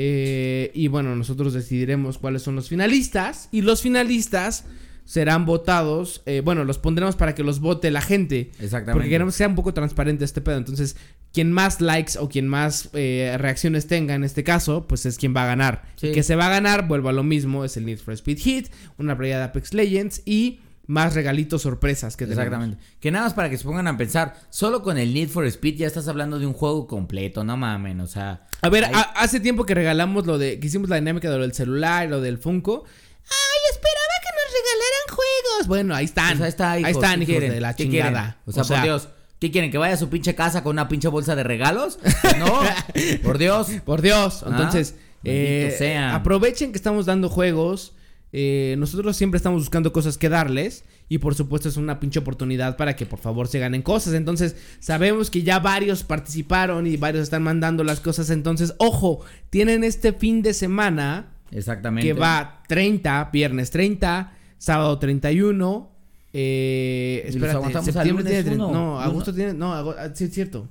Eh, 0.00 0.70
y 0.74 0.86
bueno, 0.86 1.16
nosotros 1.16 1.52
decidiremos 1.54 2.18
cuáles 2.18 2.42
son 2.42 2.54
los 2.54 2.68
finalistas. 2.68 3.48
Y 3.50 3.62
los 3.62 3.82
finalistas 3.82 4.64
serán 5.04 5.44
votados. 5.44 6.22
eh, 6.24 6.40
bueno, 6.44 6.62
los 6.62 6.78
pondremos 6.78 7.16
para 7.16 7.34
que 7.34 7.42
los 7.42 7.58
vote 7.58 7.90
la 7.90 8.00
gente. 8.00 8.52
Exactamente. 8.60 8.92
Porque 8.92 9.08
queremos 9.08 9.34
que 9.34 9.38
sea 9.38 9.48
un 9.48 9.56
poco 9.56 9.74
transparente 9.74 10.24
este 10.24 10.40
pedo. 10.40 10.56
Entonces, 10.56 10.94
quien 11.32 11.50
más 11.50 11.80
likes 11.80 12.16
o 12.16 12.28
quien 12.28 12.46
más 12.46 12.90
eh, 12.92 13.34
reacciones 13.38 13.88
tenga 13.88 14.14
en 14.14 14.22
este 14.22 14.44
caso, 14.44 14.86
pues 14.86 15.04
es 15.04 15.18
quien 15.18 15.34
va 15.34 15.42
a 15.42 15.46
ganar. 15.46 15.82
Sí. 15.96 16.08
El 16.08 16.14
que 16.14 16.22
se 16.22 16.36
va 16.36 16.46
a 16.46 16.50
ganar, 16.50 16.86
vuelvo 16.86 17.08
a 17.08 17.12
lo 17.12 17.24
mismo, 17.24 17.64
es 17.64 17.76
el 17.76 17.84
Need 17.84 17.98
for 17.98 18.14
Speed 18.14 18.38
Hit, 18.38 18.68
una 18.98 19.18
playa 19.18 19.38
de 19.38 19.44
Apex 19.46 19.74
Legends 19.74 20.22
y 20.24 20.60
más 20.88 21.14
regalitos 21.14 21.62
sorpresas 21.62 22.16
que 22.16 22.24
tenemos. 22.24 22.44
Exactamente. 22.46 22.82
Que 22.98 23.10
nada 23.12 23.26
más 23.26 23.34
para 23.34 23.48
que 23.50 23.56
se 23.58 23.64
pongan 23.64 23.86
a 23.86 23.96
pensar, 23.96 24.34
solo 24.50 24.82
con 24.82 24.98
el 24.98 25.14
Need 25.14 25.28
for 25.28 25.44
Speed 25.46 25.76
ya 25.76 25.86
estás 25.86 26.08
hablando 26.08 26.38
de 26.40 26.46
un 26.46 26.54
juego 26.54 26.86
completo, 26.88 27.44
no 27.44 27.56
mamen, 27.56 28.00
o 28.00 28.06
sea. 28.06 28.46
A 28.62 28.68
ver, 28.70 28.86
a- 28.86 29.00
hace 29.16 29.38
tiempo 29.38 29.64
que 29.66 29.74
regalamos 29.74 30.26
lo 30.26 30.38
de, 30.38 30.58
que 30.58 30.66
hicimos 30.66 30.88
la 30.88 30.96
dinámica 30.96 31.30
de 31.30 31.36
lo 31.36 31.42
del 31.42 31.52
celular 31.54 32.06
y 32.06 32.10
lo 32.10 32.20
del 32.20 32.38
Funko. 32.38 32.84
Ay, 32.84 33.70
esperaba 33.70 34.14
que 34.22 34.30
nos 34.34 34.52
regalaran 34.54 35.08
juegos. 35.16 35.68
Bueno, 35.68 35.94
ahí 35.94 36.04
están. 36.06 36.28
pues 36.38 36.40
ahí 36.40 36.48
está, 36.48 36.78
hijos, 36.78 36.86
ahí 36.88 36.92
están, 36.94 37.10
¿qué 37.18 37.22
hijos 37.24 37.32
quieren? 37.32 37.50
de 37.52 37.60
la 37.60 37.76
chingada. 37.76 38.38
O 38.46 38.52
sea, 38.52 38.64
por 38.64 38.82
Dios, 38.82 39.08
¿qué 39.38 39.50
quieren? 39.50 39.70
¿Que 39.70 39.76
vaya 39.76 39.92
a 39.94 39.98
su 39.98 40.08
pinche 40.08 40.34
casa 40.34 40.62
con 40.62 40.72
una 40.72 40.88
pinche 40.88 41.08
bolsa 41.08 41.36
de 41.36 41.42
regalos? 41.44 41.98
No, 42.38 42.60
por 43.22 43.36
Dios. 43.36 43.68
Por 43.84 44.00
Dios. 44.00 44.42
Ah, 44.42 44.48
Entonces, 44.52 44.94
eh, 45.24 45.98
aprovechen 45.98 46.72
que 46.72 46.78
estamos 46.78 47.04
dando 47.04 47.28
juegos. 47.28 47.92
Eh, 48.32 48.76
nosotros 48.78 49.16
siempre 49.16 49.38
estamos 49.38 49.60
buscando 49.62 49.92
cosas 49.92 50.18
que 50.18 50.28
darles 50.28 50.84
y 51.08 51.16
por 51.18 51.34
supuesto 51.34 51.68
es 51.68 51.76
una 51.78 51.98
pinche 51.98 52.18
oportunidad 52.18 52.76
para 52.76 52.94
que 52.94 53.06
por 53.06 53.18
favor 53.18 53.48
se 53.48 53.58
ganen 53.58 53.80
cosas. 53.82 54.12
Entonces 54.14 54.56
sabemos 54.80 55.30
que 55.30 55.42
ya 55.42 55.58
varios 55.60 56.04
participaron 56.04 56.86
y 56.86 56.96
varios 56.98 57.22
están 57.22 57.42
mandando 57.42 57.84
las 57.84 58.00
cosas. 58.00 58.28
Entonces, 58.30 58.74
ojo, 58.78 59.20
tienen 59.50 59.82
este 59.84 60.12
fin 60.12 60.42
de 60.42 60.52
semana 60.52 61.30
Exactamente. 61.50 62.06
que 62.06 62.12
va 62.12 62.62
30, 62.68 63.30
viernes 63.32 63.70
30, 63.70 64.32
sábado 64.58 64.98
31. 64.98 65.90
Eh, 66.34 67.22
¿Y 67.34 67.38
los 67.38 67.50
espérate, 67.50 67.82
septiembre 67.92 68.24
tiene, 68.24 68.54
uno? 68.56 68.70
no, 68.70 68.94
Lunes- 68.96 69.06
agosto 69.06 69.34
tiene, 69.34 69.54
no, 69.54 69.72
ah, 69.72 70.10
sí 70.14 70.24
es 70.24 70.34
cierto. 70.34 70.68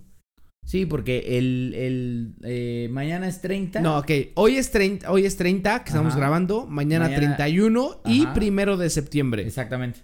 Sí, 0.68 0.86
porque 0.86 1.38
el, 1.38 1.74
el 1.78 2.34
eh, 2.43 2.89
mañana 2.91 3.26
es 3.30 3.39
30. 3.39 3.80
No, 3.80 3.99
ok, 3.99 4.11
hoy 4.34 4.57
es 4.57 4.70
30, 4.70 5.09
hoy 5.09 5.26
es 5.26 5.38
30 5.38 5.82
que 5.86 5.89
estamos 5.91 6.11
Ajá. 6.11 6.20
grabando, 6.20 6.65
mañana, 6.68 7.05
Mañana- 7.05 7.38
31 7.38 8.01
y 8.05 8.24
Ajá. 8.24 8.34
primero 8.34 8.76
de 8.76 8.89
septiembre. 8.89 9.47
Exactamente. 9.47 10.01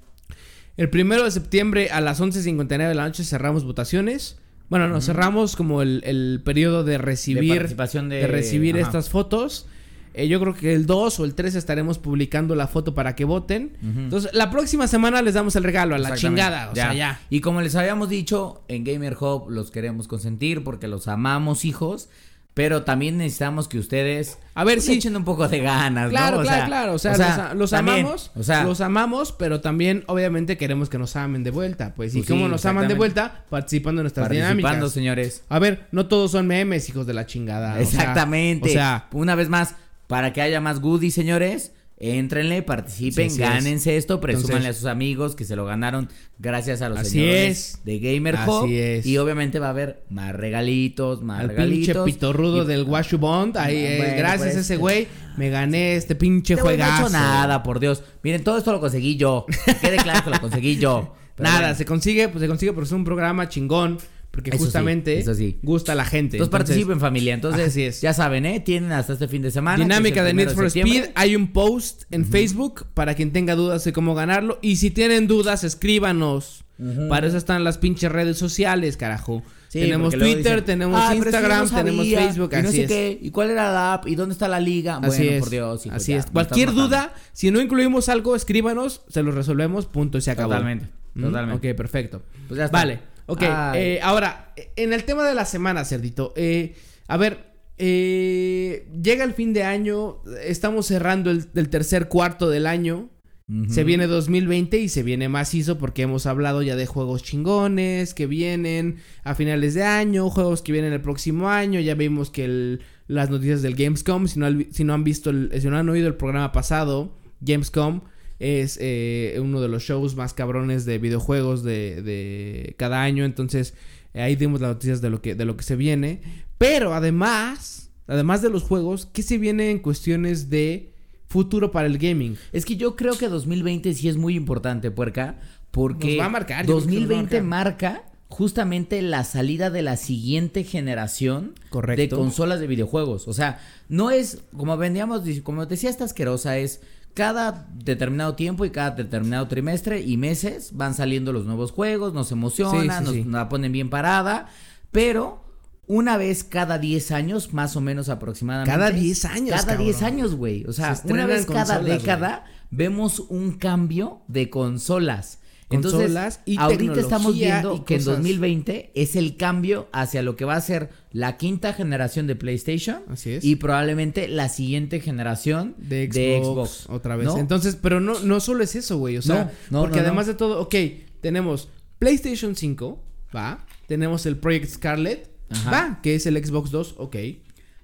El 0.77 0.89
primero 0.89 1.25
de 1.25 1.31
septiembre 1.31 1.89
a 1.89 1.99
las 1.99 2.21
11.59 2.21 2.87
de 2.87 2.95
la 2.95 3.03
noche 3.03 3.25
cerramos 3.25 3.65
votaciones. 3.65 4.39
Bueno, 4.69 4.87
no, 4.87 5.01
cerramos 5.01 5.57
como 5.57 5.81
el, 5.81 6.01
el 6.05 6.41
periodo 6.45 6.85
de 6.85 6.93
De 6.93 6.97
recibir, 6.97 7.57
participación 7.57 8.07
de, 8.07 8.15
de 8.19 8.27
recibir 8.27 8.75
ajá. 8.77 8.85
estas 8.85 9.09
fotos. 9.09 9.67
Eh, 10.13 10.27
yo 10.27 10.39
creo 10.39 10.53
que 10.53 10.73
el 10.73 10.85
2 10.85 11.19
o 11.19 11.25
el 11.25 11.33
3 11.33 11.55
estaremos 11.55 11.97
publicando 11.97 12.55
la 12.55 12.67
foto 12.67 12.93
para 12.93 13.15
que 13.15 13.25
voten. 13.25 13.77
Entonces, 13.81 14.33
la 14.33 14.51
próxima 14.51 14.87
semana 14.87 15.21
les 15.21 15.33
damos 15.33 15.55
el 15.55 15.63
regalo 15.63 15.95
a 15.95 15.97
la 15.97 16.15
chingada. 16.15 16.69
O 16.71 16.75
sea, 16.75 16.93
ya. 16.93 17.19
Y 17.29 17.41
como 17.41 17.61
les 17.61 17.75
habíamos 17.75 18.09
dicho, 18.09 18.63
en 18.67 18.83
Gamer 18.83 19.17
Hub 19.19 19.49
los 19.49 19.71
queremos 19.71 20.07
consentir 20.07 20.63
porque 20.63 20.87
los 20.87 21.07
amamos, 21.07 21.65
hijos. 21.65 22.09
Pero 22.53 22.83
también 22.83 23.17
necesitamos 23.17 23.67
que 23.67 23.79
ustedes 23.79 24.37
A 24.53 24.63
ver 24.63 24.75
pues, 24.75 24.87
echen 24.89 25.15
un 25.15 25.23
poco 25.25 25.47
de 25.47 25.59
ganas, 25.59 26.11
Claro, 26.11 26.41
claro, 26.41 26.45
sea, 26.45 26.65
claro. 26.67 26.93
O 26.93 26.99
sea, 26.99 27.13
o 27.13 27.49
los, 27.49 27.57
los 27.57 27.69
también, 27.71 28.01
amamos. 28.01 28.31
O 28.35 28.43
sea, 28.43 28.63
los 28.63 28.79
amamos, 28.79 29.31
pero 29.31 29.59
también, 29.59 30.03
obviamente, 30.05 30.55
queremos 30.55 30.87
que 30.87 30.99
nos 30.99 31.15
amen 31.15 31.43
de 31.43 31.49
vuelta. 31.49 31.93
Pues, 31.95 32.13
y 32.13 32.19
Pues 32.19 32.29
cómo 32.29 32.45
sí, 32.45 32.51
nos 32.51 32.65
aman 32.67 32.87
de 32.87 32.93
vuelta, 32.93 33.45
participando 33.49 34.01
en 34.01 34.03
nuestras 34.03 34.25
participando, 34.27 34.55
dinámicas. 34.61 34.91
señores. 34.91 35.43
A 35.49 35.57
ver, 35.57 35.87
no 35.91 36.05
todos 36.05 36.29
son 36.29 36.45
memes, 36.45 36.87
hijos 36.89 37.07
de 37.07 37.15
la 37.15 37.25
chingada. 37.25 37.81
Exactamente. 37.81 38.69
O 38.69 38.73
sea, 38.73 39.07
una 39.13 39.33
vez 39.33 39.49
más, 39.49 39.73
para 40.13 40.31
que 40.33 40.41
haya 40.41 40.61
más 40.61 40.79
goodies, 40.79 41.13
señores, 41.13 41.71
Éntrenle, 41.99 42.63
participen, 42.63 43.29
Sí, 43.29 43.35
es. 43.41 43.49
gánense 43.49 43.95
esto, 43.95 44.19
presúmanle 44.19 44.55
Entonces- 44.57 44.75
a 44.75 44.79
sus 44.79 44.85
amigos 44.89 45.35
que 45.35 45.45
se 45.45 45.55
lo 45.55 45.63
ganaron 45.65 46.09
gracias 46.37 46.81
a 46.81 46.89
los 46.89 46.99
Así 46.99 47.11
señores 47.11 47.75
es. 47.75 47.85
de 47.85 47.99
Gamer 47.99 48.35
Así 48.35 48.49
Hub. 48.49 48.67
es. 48.69 49.05
Y 49.05 49.17
obviamente 49.19 49.59
va 49.59 49.67
a 49.67 49.69
haber 49.69 50.03
más 50.09 50.35
regalitos, 50.35 51.21
más 51.21 51.39
al 51.41 51.49
regalitos. 51.49 52.03
pinche 52.03 52.11
pitorrudo 52.17 52.63
Y- 52.63 52.67
del 52.67 52.83
Washu 52.83 53.19
Bond. 53.19 53.55
Ahí, 53.57 53.77
eh, 53.77 53.97
Bueno, 53.99 54.13
gracias 54.17 54.41
pues, 54.41 54.57
a 54.57 54.59
ese 54.61 54.75
güey, 54.77 55.07
me 55.37 55.49
gané 55.49 55.95
este 55.95 56.15
pinche 56.15 56.55
Este 56.55 56.63
güey 56.63 56.77
no 56.77 56.83
juegazo. 56.83 57.03
hecho 57.07 57.13
nada, 57.13 57.63
por 57.63 57.79
Dios. 57.79 58.03
Miren, 58.21 58.43
todo 58.43 58.57
esto 58.57 58.71
lo 58.73 58.81
conseguí 58.81 59.15
yo. 59.15 59.45
Que 59.65 59.75
Quede 59.75 59.97
claro 59.97 60.25
que 60.25 60.29
lo 60.31 60.41
conseguí 60.41 60.75
yo. 60.77 61.13
Pero 61.35 61.47
Nada, 61.49 61.59
bueno. 61.61 61.75
se 61.75 61.85
consigue, 61.85 62.27
pues 62.27 62.41
se 62.41 62.47
consigue 62.49 62.73
porque 62.73 62.87
es 62.87 62.91
un 62.91 63.05
programa 63.05 63.47
chingón. 63.47 63.97
Porque 64.33 64.49
Eso 64.49 64.57
sí, 64.57 64.63
justamente 64.65 65.19
eso 65.19 65.35
sí. 65.35 65.59
gusta 65.61 65.91
a 65.91 65.95
la 65.95 66.05
gente. 66.05 66.37
Entonces 66.37 66.51
participen 66.51 66.99
familia. 66.99 67.35
Entonces, 67.35 67.67
así 67.67 67.83
es. 67.83 68.01
ya 68.01 68.13
saben, 68.13 68.47
¿eh? 68.47 68.59
Tienen 68.61 68.91
hasta 68.91 69.13
este 69.13 69.27
fin 69.27 69.43
de 69.43 69.51
semana. 69.51 69.77
Dinámica 69.77 70.23
de 70.23 70.33
Need 70.33 70.49
for. 70.55 70.65
Speed. 70.65 71.11
Hay 71.13 71.35
un 71.35 71.53
post 71.53 72.05
en 72.09 72.25
Facebook 72.25 72.87
para 72.95 73.13
quien 73.13 73.31
tenga 73.31 73.53
dudas 73.53 73.83
de 73.83 73.93
cómo 73.93 74.15
ganarlo. 74.15 74.57
Y 74.63 74.77
si 74.77 74.89
tienen 74.89 75.27
dudas, 75.27 75.63
escríbanos. 75.63 76.65
Para 77.09 77.27
eso 77.27 77.37
están 77.37 77.63
las 77.63 77.77
pinches 77.77 78.11
redes 78.11 78.37
sociales, 78.39 78.97
carajo. 78.97 79.43
Sí, 79.69 79.79
tenemos 79.81 80.13
Twitter, 80.13 80.35
dicen, 80.61 80.65
tenemos 80.65 80.99
"Ah, 81.01 81.15
Instagram, 81.15 81.69
no 81.69 81.75
tenemos 81.77 82.07
Facebook. 82.07 82.49
y 82.53 82.61
no 82.61 82.67
así 82.69 82.77
sé 82.77 82.83
es. 82.83 82.87
qué, 82.89 83.19
¿Y 83.21 83.29
cuál 83.29 83.51
era 83.51 83.71
la 83.71 83.93
app? 83.93 84.07
¿Y 84.07 84.15
dónde 84.15 84.33
está 84.33 84.47
la 84.47 84.59
liga? 84.59 84.97
Así 84.97 85.21
bueno, 85.21 85.31
es. 85.31 85.39
por 85.39 85.49
Dios. 85.51 85.85
hijo, 85.85 85.95
así 85.95 86.11
ya, 86.11 86.17
es. 86.17 86.25
Cualquier 86.25 86.73
duda, 86.73 87.13
si 87.31 87.51
no 87.51 87.61
incluimos 87.61 88.09
algo, 88.09 88.35
escríbanos, 88.35 89.01
se 89.07 89.21
lo 89.23 89.31
resolvemos, 89.31 89.85
punto 89.85 90.17
y 90.17 90.21
se 90.21 90.31
acabó. 90.31 90.49
Totalmente, 90.53 90.87
¿Mm? 91.13 91.21
totalmente. 91.23 91.69
Ok, 91.69 91.77
perfecto. 91.77 92.21
Pues 92.47 92.57
ya 92.57 92.65
está. 92.65 92.77
Vale, 92.77 92.99
ok. 93.27 93.41
Eh, 93.75 93.99
ahora, 94.01 94.53
en 94.75 94.93
el 94.93 95.03
tema 95.03 95.23
de 95.27 95.33
la 95.35 95.45
semana, 95.45 95.85
Cerdito, 95.85 96.33
eh, 96.35 96.75
a 97.07 97.17
ver, 97.17 97.53
eh, 97.77 98.87
llega 99.01 99.23
el 99.23 99.33
fin 99.33 99.53
de 99.53 99.63
año, 99.63 100.21
estamos 100.43 100.87
cerrando 100.87 101.31
el, 101.31 101.45
el 101.55 101.69
tercer 101.69 102.07
cuarto 102.07 102.49
del 102.49 102.67
año. 102.67 103.09
Ujú. 103.49 103.73
Se 103.73 103.83
viene 103.83 104.07
2020 104.07 104.77
y 104.79 104.87
se 104.87 105.03
viene 105.03 105.27
macizo 105.27 105.77
porque 105.77 106.03
hemos 106.03 106.25
hablado 106.25 106.61
ya 106.61 106.77
de 106.77 106.85
juegos 106.85 107.23
chingones 107.23 108.13
que 108.13 108.25
vienen 108.25 108.97
a 109.23 109.35
finales 109.35 109.73
de 109.73 109.83
año, 109.83 110.29
juegos 110.29 110.61
que 110.61 110.71
vienen 110.71 110.93
el 110.93 111.01
próximo 111.01 111.49
año. 111.49 111.79
Ya 111.81 111.93
vimos 111.95 112.29
que 112.29 112.45
el- 112.45 112.81
las 113.07 113.29
noticias 113.29 113.61
del 113.61 113.75
Gamescom, 113.75 114.27
si 114.27 114.39
no, 114.39 114.47
si 114.71 114.83
no 114.85 114.93
han 114.93 115.03
visto, 115.03 115.29
el- 115.29 115.51
si 115.59 115.67
no 115.67 115.77
han 115.77 115.89
oído 115.89 116.07
el 116.07 116.15
programa 116.15 116.51
pasado, 116.53 117.17
Gamescom 117.41 118.01
es 118.43 118.77
eh, 118.81 119.39
uno 119.41 119.61
de 119.61 119.69
los 119.69 119.83
shows 119.83 120.15
más 120.15 120.33
cabrones 120.33 120.83
de 120.83 120.97
videojuegos 120.97 121.63
de, 121.63 122.01
de 122.01 122.75
cada 122.77 123.01
año. 123.01 123.23
Entonces 123.23 123.73
eh, 124.13 124.21
ahí 124.21 124.35
dimos 124.35 124.59
las 124.59 124.71
noticias 124.71 124.99
de 125.01 125.09
lo 125.09 125.21
que 125.21 125.33
de 125.33 125.45
lo 125.45 125.55
que 125.55 125.63
se 125.63 125.77
viene. 125.77 126.21
Pero 126.57 126.93
además, 126.93 127.89
además 128.07 128.41
de 128.41 128.49
los 128.49 128.63
juegos, 128.63 129.07
¿qué 129.13 129.23
se 129.23 129.37
viene 129.37 129.71
en 129.71 129.79
cuestiones 129.79 130.49
de 130.49 130.93
futuro 131.27 131.71
para 131.71 131.87
el 131.87 131.97
gaming? 131.97 132.37
Es 132.51 132.65
que 132.65 132.75
yo 132.75 132.95
creo 132.95 133.17
que 133.17 133.29
2020 133.29 133.93
sí 133.93 134.09
es 134.09 134.17
muy 134.17 134.35
importante, 134.35 134.91
puerca, 134.91 135.39
porque 135.71 136.17
Nos 136.17 136.19
va 136.19 136.25
a 136.25 136.29
marcar, 136.29 136.65
yo 136.65 136.77
creo 136.77 136.87
que 136.89 136.95
nos 136.99 137.09
va 137.09 137.15
a 137.19 137.21
2020 137.23 137.41
marcar. 137.41 137.93
marca 137.93 138.03
justamente 138.29 139.01
la 139.03 139.23
salida 139.23 139.69
de 139.69 139.83
la 139.83 139.95
siguiente 139.95 140.63
generación 140.63 141.53
Correcto. 141.69 142.01
de 142.01 142.09
consolas 142.09 142.59
de 142.59 142.67
videojuegos. 142.67 143.27
O 143.27 143.33
sea, 143.33 143.59
no 143.89 144.09
es, 144.11 144.41
como 144.57 144.75
vendíamos, 144.75 145.21
como 145.43 145.65
decía 145.65 145.89
esta 145.89 146.03
asquerosa, 146.03 146.57
es 146.57 146.81
cada 147.13 147.67
determinado 147.73 148.35
tiempo 148.35 148.65
y 148.65 148.69
cada 148.71 148.91
determinado 148.91 149.47
trimestre 149.47 150.01
y 150.01 150.17
meses 150.17 150.71
van 150.73 150.93
saliendo 150.93 151.31
los 151.31 151.45
nuevos 151.45 151.71
juegos, 151.71 152.13
nos 152.13 152.31
emociona, 152.31 152.81
Sí, 152.81 152.89
sí, 152.99 153.03
nos, 153.03 153.13
sí. 153.13 153.23
nos 153.23 153.33
la 153.33 153.49
ponen 153.49 153.71
bien 153.71 153.89
parada, 153.89 154.47
pero 154.91 155.43
una 155.85 156.17
vez 156.17 156.43
cada 156.43 156.77
10 156.77 157.11
años, 157.11 157.53
más 157.53 157.75
o 157.75 157.81
menos 157.81 158.09
aproximadamente. 158.09 158.71
Cada 158.71 158.89
10 158.91 159.25
años, 159.25 159.49
Cada 159.51 159.65
cabrón. 159.67 159.85
10 159.85 160.01
años, 160.03 160.35
güey. 160.35 160.65
O 160.65 160.73
sea, 160.73 160.95
Se 160.95 161.11
una 161.11 161.25
vez 161.25 161.45
cada 161.45 161.75
consolas, 161.75 161.85
década 161.85 162.45
vemos 162.71 163.19
un 163.29 163.53
cambio 163.53 164.21
de 164.27 164.49
consolas. 164.49 165.39
Entonces, 165.75 165.99
Consolas 166.01 166.41
y 166.45 166.57
ahorita 166.57 166.99
estamos 166.99 167.33
viendo 167.35 167.75
y 167.75 167.79
que 167.81 167.95
en 167.95 167.99
cosas. 168.01 168.15
2020 168.17 168.91
es 168.95 169.15
el 169.15 169.37
cambio 169.37 169.87
hacia 169.91 170.21
lo 170.21 170.35
que 170.35 170.45
va 170.45 170.55
a 170.55 170.61
ser 170.61 170.89
la 171.11 171.37
quinta 171.37 171.73
generación 171.73 172.25
de 172.27 172.35
PlayStation 172.35 173.03
Así 173.09 173.31
es. 173.31 173.43
y 173.43 173.55
probablemente 173.55 174.27
la 174.27 174.49
siguiente 174.49 174.99
generación 174.99 175.75
de 175.77 176.05
Xbox, 176.05 176.15
de 176.15 176.39
Xbox. 176.43 176.89
otra 176.89 177.15
vez. 177.15 177.27
¿no? 177.27 177.37
Entonces, 177.37 177.75
pero 177.75 177.99
no, 177.99 178.19
no 178.19 178.39
solo 178.39 178.63
es 178.63 178.75
eso, 178.75 178.97
güey. 178.97 179.17
O 179.17 179.21
sea, 179.21 179.51
No, 179.69 179.79
no, 179.79 179.81
porque 179.85 179.99
además 179.99 180.27
de 180.27 180.33
todo, 180.33 180.59
ok, 180.61 180.75
tenemos 181.21 181.69
PlayStation 181.99 182.55
5, 182.55 183.03
va. 183.35 183.65
Tenemos 183.87 184.25
el 184.25 184.37
Project 184.37 184.69
Scarlet, 184.69 185.29
Ajá. 185.49 185.71
va, 185.71 185.99
que 186.01 186.15
es 186.15 186.25
el 186.25 186.43
Xbox 186.43 186.71
2, 186.71 186.95
ok. 186.97 187.15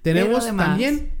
Tenemos 0.02 0.42
además- 0.44 0.66
también, 0.68 1.12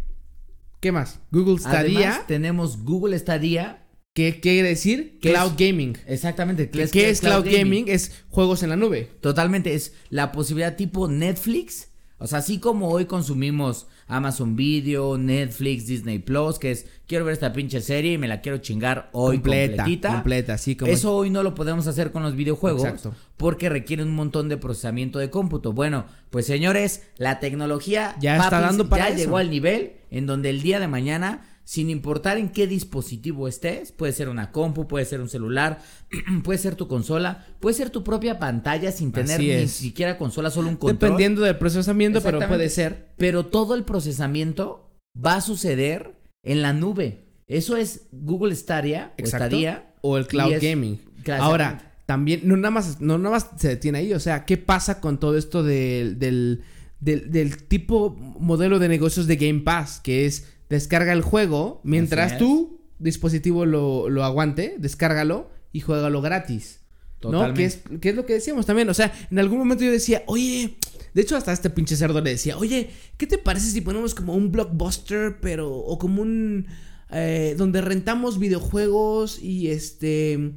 ¿qué 0.80 0.90
más? 0.90 1.20
Google 1.30 1.58
Stadia, 1.58 1.78
Además, 2.08 2.26
tenemos 2.26 2.82
Google 2.82 3.18
Stadia. 3.18 3.82
Que 4.20 4.40
quiere 4.40 4.68
decir 4.68 5.18
¿Qué 5.20 5.30
Cloud 5.32 5.52
es? 5.60 5.68
Gaming. 5.68 5.96
Exactamente. 6.06 6.70
¿Qué, 6.70 6.88
qué 6.88 7.10
es 7.10 7.20
Cloud 7.20 7.44
gaming? 7.44 7.86
Es 7.88 8.12
juegos 8.28 8.62
en 8.62 8.70
la 8.70 8.76
nube. 8.76 9.10
Totalmente, 9.20 9.74
es 9.74 9.94
la 10.10 10.32
posibilidad 10.32 10.76
tipo 10.76 11.08
Netflix. 11.08 11.88
O 12.22 12.26
sea, 12.26 12.40
así 12.40 12.58
como 12.58 12.90
hoy 12.90 13.06
consumimos 13.06 13.86
Amazon 14.06 14.54
Video, 14.54 15.16
Netflix, 15.16 15.86
Disney 15.86 16.18
Plus, 16.18 16.58
que 16.58 16.70
es 16.72 16.84
quiero 17.06 17.24
ver 17.24 17.32
esta 17.32 17.52
pinche 17.54 17.80
serie 17.80 18.12
y 18.12 18.18
me 18.18 18.28
la 18.28 18.42
quiero 18.42 18.58
chingar 18.58 19.08
hoy 19.12 19.36
completa, 19.36 19.76
completita. 19.76 20.12
completa, 20.12 20.54
así 20.54 20.76
como 20.76 20.92
Eso 20.92 21.16
hoy 21.16 21.30
no 21.30 21.42
lo 21.42 21.54
podemos 21.54 21.86
hacer 21.86 22.12
con 22.12 22.22
los 22.22 22.36
videojuegos 22.36 22.84
Exacto. 22.84 23.14
porque 23.38 23.70
requiere 23.70 24.02
un 24.02 24.14
montón 24.14 24.50
de 24.50 24.58
procesamiento 24.58 25.18
de 25.18 25.30
cómputo. 25.30 25.72
Bueno, 25.72 26.04
pues 26.28 26.44
señores, 26.46 27.04
la 27.16 27.40
tecnología 27.40 28.14
Ya 28.20 28.36
está 28.36 28.60
dando 28.60 28.90
para 28.90 29.04
ya 29.08 29.14
eso. 29.14 29.24
llegó 29.24 29.36
al 29.38 29.48
nivel 29.48 29.92
en 30.10 30.26
donde 30.26 30.50
el 30.50 30.60
día 30.60 30.78
de 30.78 30.88
mañana 30.88 31.49
sin 31.70 31.88
importar 31.88 32.36
en 32.36 32.48
qué 32.48 32.66
dispositivo 32.66 33.46
estés, 33.46 33.92
puede 33.92 34.12
ser 34.12 34.28
una 34.28 34.50
compu, 34.50 34.88
puede 34.88 35.04
ser 35.04 35.20
un 35.20 35.28
celular, 35.28 35.78
puede 36.42 36.58
ser 36.58 36.74
tu 36.74 36.88
consola, 36.88 37.46
puede 37.60 37.76
ser 37.76 37.90
tu 37.90 38.02
propia 38.02 38.40
pantalla 38.40 38.90
sin 38.90 39.12
tener 39.12 39.38
ni 39.38 39.68
siquiera 39.68 40.18
consola, 40.18 40.50
solo 40.50 40.68
un 40.68 40.74
control. 40.74 40.98
Dependiendo 40.98 41.42
del 41.42 41.58
procesamiento, 41.58 42.20
pero 42.22 42.40
puede 42.40 42.70
ser. 42.70 43.12
Pero 43.18 43.46
todo 43.46 43.76
el 43.76 43.84
procesamiento 43.84 44.90
va 45.16 45.36
a 45.36 45.40
suceder 45.40 46.16
en 46.42 46.60
la 46.60 46.72
nube. 46.72 47.28
Eso 47.46 47.76
es 47.76 48.08
Google 48.10 48.56
Stadia, 48.56 49.14
o. 49.22 49.26
Stadia, 49.26 49.94
O 50.00 50.18
el 50.18 50.26
cloud 50.26 50.54
es- 50.54 50.62
gaming. 50.64 50.98
Claro, 51.22 51.44
Ahora, 51.44 51.94
también, 52.04 52.40
no 52.42 52.56
nada 52.56 52.72
más, 52.72 53.00
no 53.00 53.16
nada 53.16 53.36
más 53.36 53.48
se 53.58 53.68
detiene 53.68 53.98
ahí. 53.98 54.12
O 54.12 54.18
sea, 54.18 54.44
¿qué 54.44 54.56
pasa 54.56 55.00
con 55.00 55.20
todo 55.20 55.36
esto 55.36 55.62
del, 55.62 56.18
del, 56.18 56.62
del, 56.98 57.30
del 57.30 57.62
tipo 57.68 58.16
modelo 58.40 58.80
de 58.80 58.88
negocios 58.88 59.28
de 59.28 59.36
Game 59.36 59.60
Pass? 59.60 60.00
Que 60.00 60.26
es 60.26 60.48
descarga 60.70 61.12
el 61.12 61.20
juego 61.20 61.80
mientras 61.84 62.38
tu 62.38 62.80
dispositivo 62.98 63.66
lo, 63.66 64.08
lo 64.08 64.24
aguante, 64.24 64.76
descárgalo 64.78 65.50
y 65.72 65.80
juégalo 65.80 66.22
gratis. 66.22 66.80
¿No? 67.22 67.30
Totalmente. 67.32 67.60
Que 67.60 67.64
es, 67.66 68.00
que 68.00 68.08
es 68.08 68.14
lo 68.14 68.24
que 68.24 68.32
decíamos 68.32 68.64
también. 68.64 68.88
O 68.88 68.94
sea, 68.94 69.12
en 69.30 69.38
algún 69.38 69.58
momento 69.58 69.84
yo 69.84 69.90
decía, 69.92 70.22
oye. 70.26 70.76
De 71.12 71.22
hecho, 71.22 71.36
hasta 71.36 71.52
este 71.52 71.68
pinche 71.68 71.96
cerdo 71.96 72.20
le 72.20 72.30
decía, 72.30 72.56
oye, 72.56 72.88
¿qué 73.18 73.26
te 73.26 73.36
parece 73.36 73.68
si 73.70 73.80
ponemos 73.82 74.14
como 74.14 74.34
un 74.34 74.50
blockbuster, 74.52 75.38
pero. 75.40 75.70
o 75.76 75.98
como 75.98 76.22
un. 76.22 76.66
eh, 77.10 77.54
donde 77.58 77.80
rentamos 77.80 78.38
videojuegos 78.38 79.42
y 79.42 79.68
este... 79.68 80.52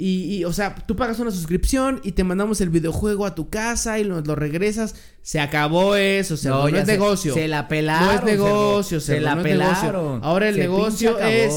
Y, 0.00 0.36
y, 0.36 0.44
o 0.44 0.52
sea, 0.52 0.76
tú 0.76 0.94
pagas 0.94 1.18
una 1.18 1.32
suscripción 1.32 2.00
y 2.04 2.12
te 2.12 2.22
mandamos 2.22 2.60
el 2.60 2.70
videojuego 2.70 3.26
a 3.26 3.34
tu 3.34 3.50
casa 3.50 3.98
y 3.98 4.04
lo, 4.04 4.20
lo 4.20 4.36
regresas. 4.36 4.94
Se 5.22 5.40
acabó 5.40 5.96
eso, 5.96 6.36
se 6.36 6.48
no, 6.48 6.68
no 6.68 6.76
es 6.78 6.86
se, 6.86 6.92
negocio. 6.92 7.34
Se 7.34 7.48
la 7.48 7.66
pelaron. 7.66 8.06
No 8.06 8.12
es 8.12 8.24
negocio, 8.24 9.00
se, 9.00 9.20
la 9.20 9.34
no 9.34 9.42
pelaron. 9.42 10.20
Ahora 10.22 10.48
el 10.48 10.54
se 10.54 10.60
negocio 10.60 11.18
es 11.18 11.52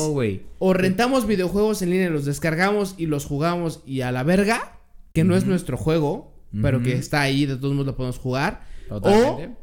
o 0.58 0.74
rentamos 0.74 1.28
videojuegos 1.28 1.82
en 1.84 1.92
línea, 1.92 2.10
los 2.10 2.26
descargamos 2.26 2.96
y 2.98 3.06
los 3.06 3.26
jugamos 3.26 3.82
y 3.86 4.02
a 4.02 4.12
la 4.12 4.24
verga, 4.24 4.80
que 5.14 5.22
uh 5.22 5.24
-huh. 5.24 5.28
no 5.28 5.36
es 5.36 5.46
nuestro 5.46 5.78
juego, 5.78 6.34
uh 6.52 6.58
-huh. 6.58 6.62
pero 6.62 6.82
que 6.82 6.94
está 6.94 7.22
ahí, 7.22 7.46
de 7.46 7.58
todos 7.58 7.74
modos 7.74 7.88
lo 7.88 7.96
podemos 7.96 8.18
jugar. 8.18 8.66
O 8.90 9.00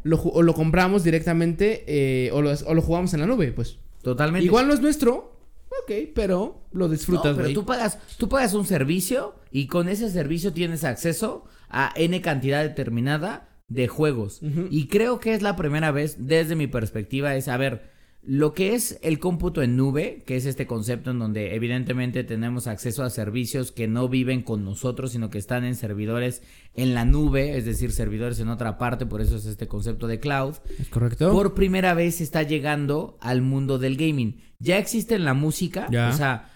lo, 0.04 0.16
o 0.22 0.42
lo, 0.42 0.54
compramos 0.54 1.04
directamente 1.04 1.84
eh, 1.86 2.30
o, 2.32 2.40
lo, 2.40 2.50
o 2.50 2.74
lo 2.74 2.80
jugamos 2.80 3.12
en 3.12 3.20
la 3.20 3.26
nube, 3.26 3.52
pues. 3.52 3.78
Totalmente. 4.02 4.46
Igual 4.46 4.68
no 4.68 4.72
es 4.74 4.80
nuestro, 4.80 5.37
Ok, 5.82 5.92
pero 6.14 6.62
lo 6.72 6.88
disfrutas, 6.88 7.36
no, 7.36 7.42
pero 7.42 7.54
tú 7.54 7.64
pagas, 7.64 7.98
tú 8.18 8.28
pagas 8.28 8.54
un 8.54 8.66
servicio 8.66 9.36
y 9.50 9.66
con 9.66 9.88
ese 9.88 10.10
servicio 10.10 10.52
tienes 10.52 10.84
acceso 10.84 11.44
a 11.68 11.92
N 11.96 12.20
cantidad 12.20 12.62
determinada 12.62 13.48
de 13.68 13.88
juegos. 13.88 14.42
Uh 14.42 14.46
-huh. 14.46 14.68
Y 14.70 14.88
creo 14.88 15.20
que 15.20 15.34
es 15.34 15.42
la 15.42 15.56
primera 15.56 15.90
vez, 15.90 16.16
desde 16.26 16.56
mi 16.56 16.66
perspectiva, 16.66 17.36
es, 17.36 17.48
a 17.48 17.56
ver, 17.56 17.90
lo 18.28 18.52
que 18.52 18.74
es 18.74 18.98
el 19.00 19.18
cómputo 19.18 19.62
en 19.62 19.74
nube, 19.78 20.22
que 20.26 20.36
es 20.36 20.44
este 20.44 20.66
concepto 20.66 21.10
en 21.10 21.18
donde 21.18 21.54
evidentemente 21.54 22.24
tenemos 22.24 22.66
acceso 22.66 23.02
a 23.02 23.08
servicios 23.08 23.72
que 23.72 23.88
no 23.88 24.06
viven 24.10 24.42
con 24.42 24.66
nosotros, 24.66 25.12
sino 25.12 25.30
que 25.30 25.38
están 25.38 25.64
en 25.64 25.74
servidores 25.74 26.42
en 26.74 26.92
la 26.92 27.06
nube, 27.06 27.56
es 27.56 27.64
decir, 27.64 27.90
servidores 27.90 28.38
en 28.40 28.48
otra 28.50 28.76
parte, 28.76 29.06
por 29.06 29.22
eso 29.22 29.36
es 29.36 29.46
este 29.46 29.66
concepto 29.66 30.06
de 30.06 30.20
cloud. 30.20 30.56
¿Es 30.78 30.90
correcto? 30.90 31.32
Por 31.32 31.54
primera 31.54 31.94
vez 31.94 32.20
está 32.20 32.42
llegando 32.42 33.16
al 33.22 33.40
mundo 33.40 33.78
del 33.78 33.96
gaming. 33.96 34.42
Ya 34.58 34.76
existe 34.76 35.14
en 35.14 35.24
la 35.24 35.32
música, 35.32 35.86
ya. 35.90 36.10
o 36.10 36.12
sea, 36.12 36.50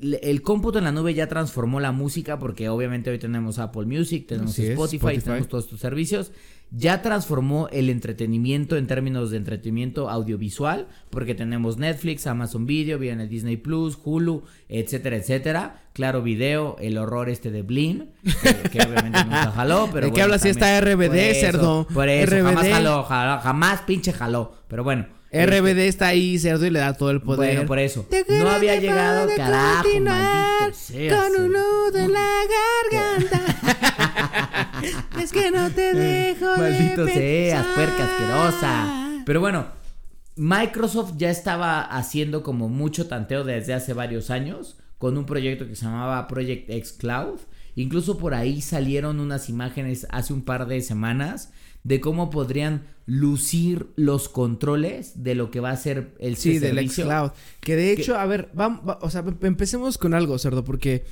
el 0.00 0.42
cómputo 0.42 0.78
en 0.78 0.84
la 0.84 0.92
nube 0.92 1.14
ya 1.14 1.28
transformó 1.28 1.78
la 1.78 1.92
música 1.92 2.40
porque 2.40 2.68
obviamente 2.68 3.10
hoy 3.10 3.20
tenemos 3.20 3.60
Apple 3.60 3.86
Music, 3.86 4.26
tenemos 4.26 4.58
Spotify, 4.58 4.96
Spotify, 4.96 5.24
tenemos 5.24 5.48
todos 5.48 5.64
estos 5.66 5.78
servicios. 5.78 6.32
Ya 6.74 7.02
transformó 7.02 7.68
el 7.70 7.90
entretenimiento 7.90 8.78
en 8.78 8.86
términos 8.86 9.30
de 9.30 9.36
entretenimiento 9.36 10.08
audiovisual 10.08 10.88
porque 11.10 11.34
tenemos 11.34 11.76
Netflix, 11.76 12.26
Amazon 12.26 12.64
Video, 12.64 12.98
viene 12.98 13.26
Disney 13.26 13.58
Plus, 13.58 13.98
Hulu, 14.02 14.44
etcétera, 14.70 15.16
etcétera. 15.16 15.82
Claro 15.92 16.22
Video, 16.22 16.76
el 16.80 16.96
horror 16.96 17.28
este 17.28 17.50
de 17.50 17.60
Blim, 17.60 18.06
que, 18.42 18.70
que 18.70 18.78
obviamente 18.80 19.22
nunca 19.22 19.50
jaló, 19.54 19.90
pero 19.92 20.06
¿De 20.06 20.10
bueno, 20.10 20.14
qué 20.14 20.22
hablas 20.22 20.40
si 20.40 20.48
está 20.48 20.80
RBD, 20.80 21.06
por 21.08 21.16
eso, 21.16 21.40
cerdo? 21.40 21.86
Por 21.92 22.08
eso, 22.08 22.36
RBD. 22.36 22.44
jamás 22.44 22.68
jaló, 22.68 23.02
jaló, 23.04 23.40
jamás 23.42 23.80
pinche 23.82 24.12
jaló, 24.14 24.54
pero 24.68 24.82
bueno. 24.82 25.06
RBD 25.30 25.78
está 25.80 26.08
ahí, 26.08 26.38
cerdo, 26.38 26.66
y 26.66 26.70
le 26.70 26.78
da 26.78 26.94
todo 26.94 27.10
el 27.10 27.20
poder. 27.22 27.54
Bueno, 27.54 27.66
por 27.66 27.78
eso. 27.78 28.06
No 28.28 28.50
había 28.50 28.78
llegado, 28.78 29.28
carajo, 29.34 29.88
maldito 30.00 30.74
sea. 30.74 31.16
Con 31.16 31.44
un 31.44 31.52
nudo 31.52 31.98
en 31.98 32.12
la 32.12 32.28
garganta. 32.90 33.91
Es 35.20 35.32
que 35.32 35.50
no 35.50 35.70
te 35.70 35.94
dejo 35.94 36.46
Maldito 36.56 37.04
de 37.04 37.12
seas, 37.12 37.64
pensar. 37.66 37.74
puerca 37.74 38.04
asquerosa. 38.04 39.22
Pero 39.24 39.40
bueno, 39.40 39.66
Microsoft 40.36 41.14
ya 41.16 41.30
estaba 41.30 41.82
haciendo 41.82 42.42
como 42.42 42.68
mucho 42.68 43.06
tanteo 43.06 43.44
desde 43.44 43.74
hace 43.74 43.92
varios 43.92 44.30
años 44.30 44.76
con 44.98 45.16
un 45.16 45.26
proyecto 45.26 45.66
que 45.66 45.76
se 45.76 45.84
llamaba 45.84 46.26
Project 46.28 46.70
X 46.70 46.92
Cloud. 46.92 47.38
Incluso 47.74 48.18
por 48.18 48.34
ahí 48.34 48.60
salieron 48.60 49.20
unas 49.20 49.48
imágenes 49.48 50.06
hace 50.10 50.32
un 50.32 50.42
par 50.42 50.66
de 50.66 50.80
semanas 50.82 51.52
de 51.84 52.00
cómo 52.00 52.30
podrían 52.30 52.82
lucir 53.06 53.88
los 53.96 54.28
controles 54.28 55.24
de 55.24 55.34
lo 55.34 55.50
que 55.50 55.58
va 55.60 55.70
a 55.70 55.76
ser 55.76 56.14
el 56.20 56.36
Sí, 56.36 56.58
del 56.58 56.74
servicio. 56.74 57.04
xCloud. 57.04 57.30
Que 57.60 57.74
de 57.76 57.92
hecho, 57.92 58.16
a 58.16 58.26
ver, 58.26 58.50
vamos, 58.54 58.88
va, 58.88 58.98
o 59.02 59.10
sea, 59.10 59.24
empecemos 59.42 59.98
con 59.98 60.14
algo, 60.14 60.38
cerdo, 60.38 60.64
porque, 60.64 61.04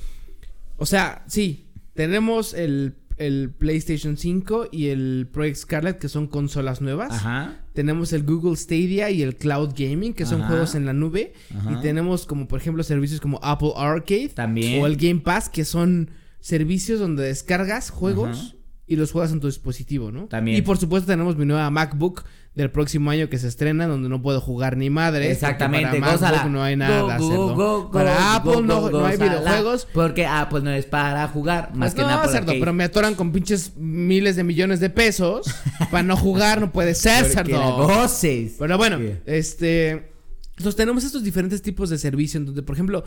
o 0.77 0.85
sea, 0.85 1.23
sí, 1.27 1.65
tenemos 2.01 2.55
el, 2.55 2.95
el 3.17 3.51
PlayStation 3.51 4.17
5 4.17 4.69
y 4.71 4.87
el 4.87 5.29
Project 5.31 5.57
Scarlet, 5.57 5.99
que 5.99 6.09
son 6.09 6.25
consolas 6.25 6.81
nuevas. 6.81 7.11
Ajá. 7.11 7.59
Tenemos 7.73 8.11
el 8.11 8.23
Google 8.23 8.55
Stadia 8.55 9.11
y 9.11 9.21
el 9.21 9.35
Cloud 9.35 9.73
Gaming, 9.77 10.13
que 10.15 10.25
son 10.25 10.41
Ajá. 10.41 10.49
juegos 10.49 10.73
en 10.73 10.87
la 10.87 10.93
nube. 10.93 11.33
Ajá. 11.55 11.73
Y 11.73 11.81
tenemos 11.83 12.25
como, 12.25 12.47
por 12.47 12.59
ejemplo, 12.59 12.81
servicios 12.81 13.21
como 13.21 13.39
Apple 13.43 13.73
Arcade. 13.75 14.29
También. 14.29 14.81
O 14.81 14.87
el 14.87 14.95
Game 14.97 15.19
Pass, 15.19 15.47
que 15.47 15.63
son 15.63 16.09
servicios 16.39 16.99
donde 16.99 17.21
descargas 17.21 17.91
juegos. 17.91 18.55
Y 18.87 18.95
los 18.95 19.11
juegas 19.11 19.31
en 19.31 19.39
tu 19.39 19.45
dispositivo, 19.45 20.11
¿no? 20.11 20.25
También. 20.25 20.57
Y 20.57 20.63
por 20.63 20.77
supuesto 20.79 21.07
tenemos 21.07 21.37
mi 21.37 21.45
nueva 21.45 21.69
MacBook 21.69 22.25
del 22.53 22.69
próximo 22.69 23.09
año 23.11 23.29
que 23.29 23.37
se 23.37 23.47
estrena, 23.47 23.87
donde 23.87 24.09
no 24.09 24.21
puedo 24.21 24.41
jugar 24.41 24.75
ni 24.75 24.89
madre. 24.89 25.31
Exactamente, 25.31 25.99
Para. 26.01 26.17
MacBook 26.17 26.51
no 26.51 26.61
hay 26.61 26.75
nada, 26.75 27.17
Go, 27.17 27.89
Para 27.91 28.35
Apple 28.35 28.61
no, 28.63 29.05
hay 29.05 29.17
videojuegos. 29.17 29.87
Porque 29.93 30.25
Apple 30.25 30.61
no 30.61 30.71
es 30.71 30.85
para 30.85 31.27
jugar, 31.29 31.73
más 31.73 31.93
Pues 31.93 31.95
que 31.95 32.01
no, 32.01 32.09
Apple 32.09 32.31
cerdo, 32.31 32.43
Arcade. 32.51 32.59
pero 32.59 32.73
me 32.73 32.83
atoran 32.83 33.15
con 33.15 33.31
pinches 33.31 33.77
miles 33.77 34.35
de 34.35 34.43
millones 34.43 34.79
de 34.81 34.89
pesos 34.89 35.47
para 35.91 36.03
no 36.03 36.17
jugar, 36.17 36.59
no 36.59 36.71
puede 36.71 36.93
ser, 36.93 37.25
cerdo. 37.25 37.87
goces. 37.87 38.55
Pero 38.59 38.77
bueno, 38.77 38.99
este. 39.25 40.11
Entonces 40.57 40.75
tenemos 40.75 41.03
estos 41.03 41.23
diferentes 41.23 41.61
tipos 41.61 41.89
de 41.89 41.97
servicio. 41.97 42.37
En 42.37 42.45
donde, 42.45 42.61
por 42.61 42.75
ejemplo, 42.75 43.05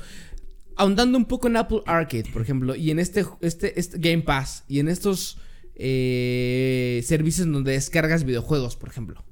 ahondando 0.76 1.18
un 1.18 1.26
poco 1.26 1.48
en 1.48 1.56
Apple 1.58 1.82
Arcade, 1.86 2.30
por 2.32 2.40
ejemplo, 2.42 2.74
y 2.74 2.90
en 2.90 2.98
este, 2.98 3.24
este, 3.42 3.78
este 3.78 3.98
Game 3.98 4.22
Pass, 4.22 4.64
y 4.68 4.80
en 4.80 4.88
estos 4.88 5.38
eh, 5.76 7.02
servicios 7.04 7.46
donde 7.50 7.72
descargas 7.72 8.24
videojuegos, 8.24 8.74
por 8.76 8.88
ejemplo. 8.88 9.22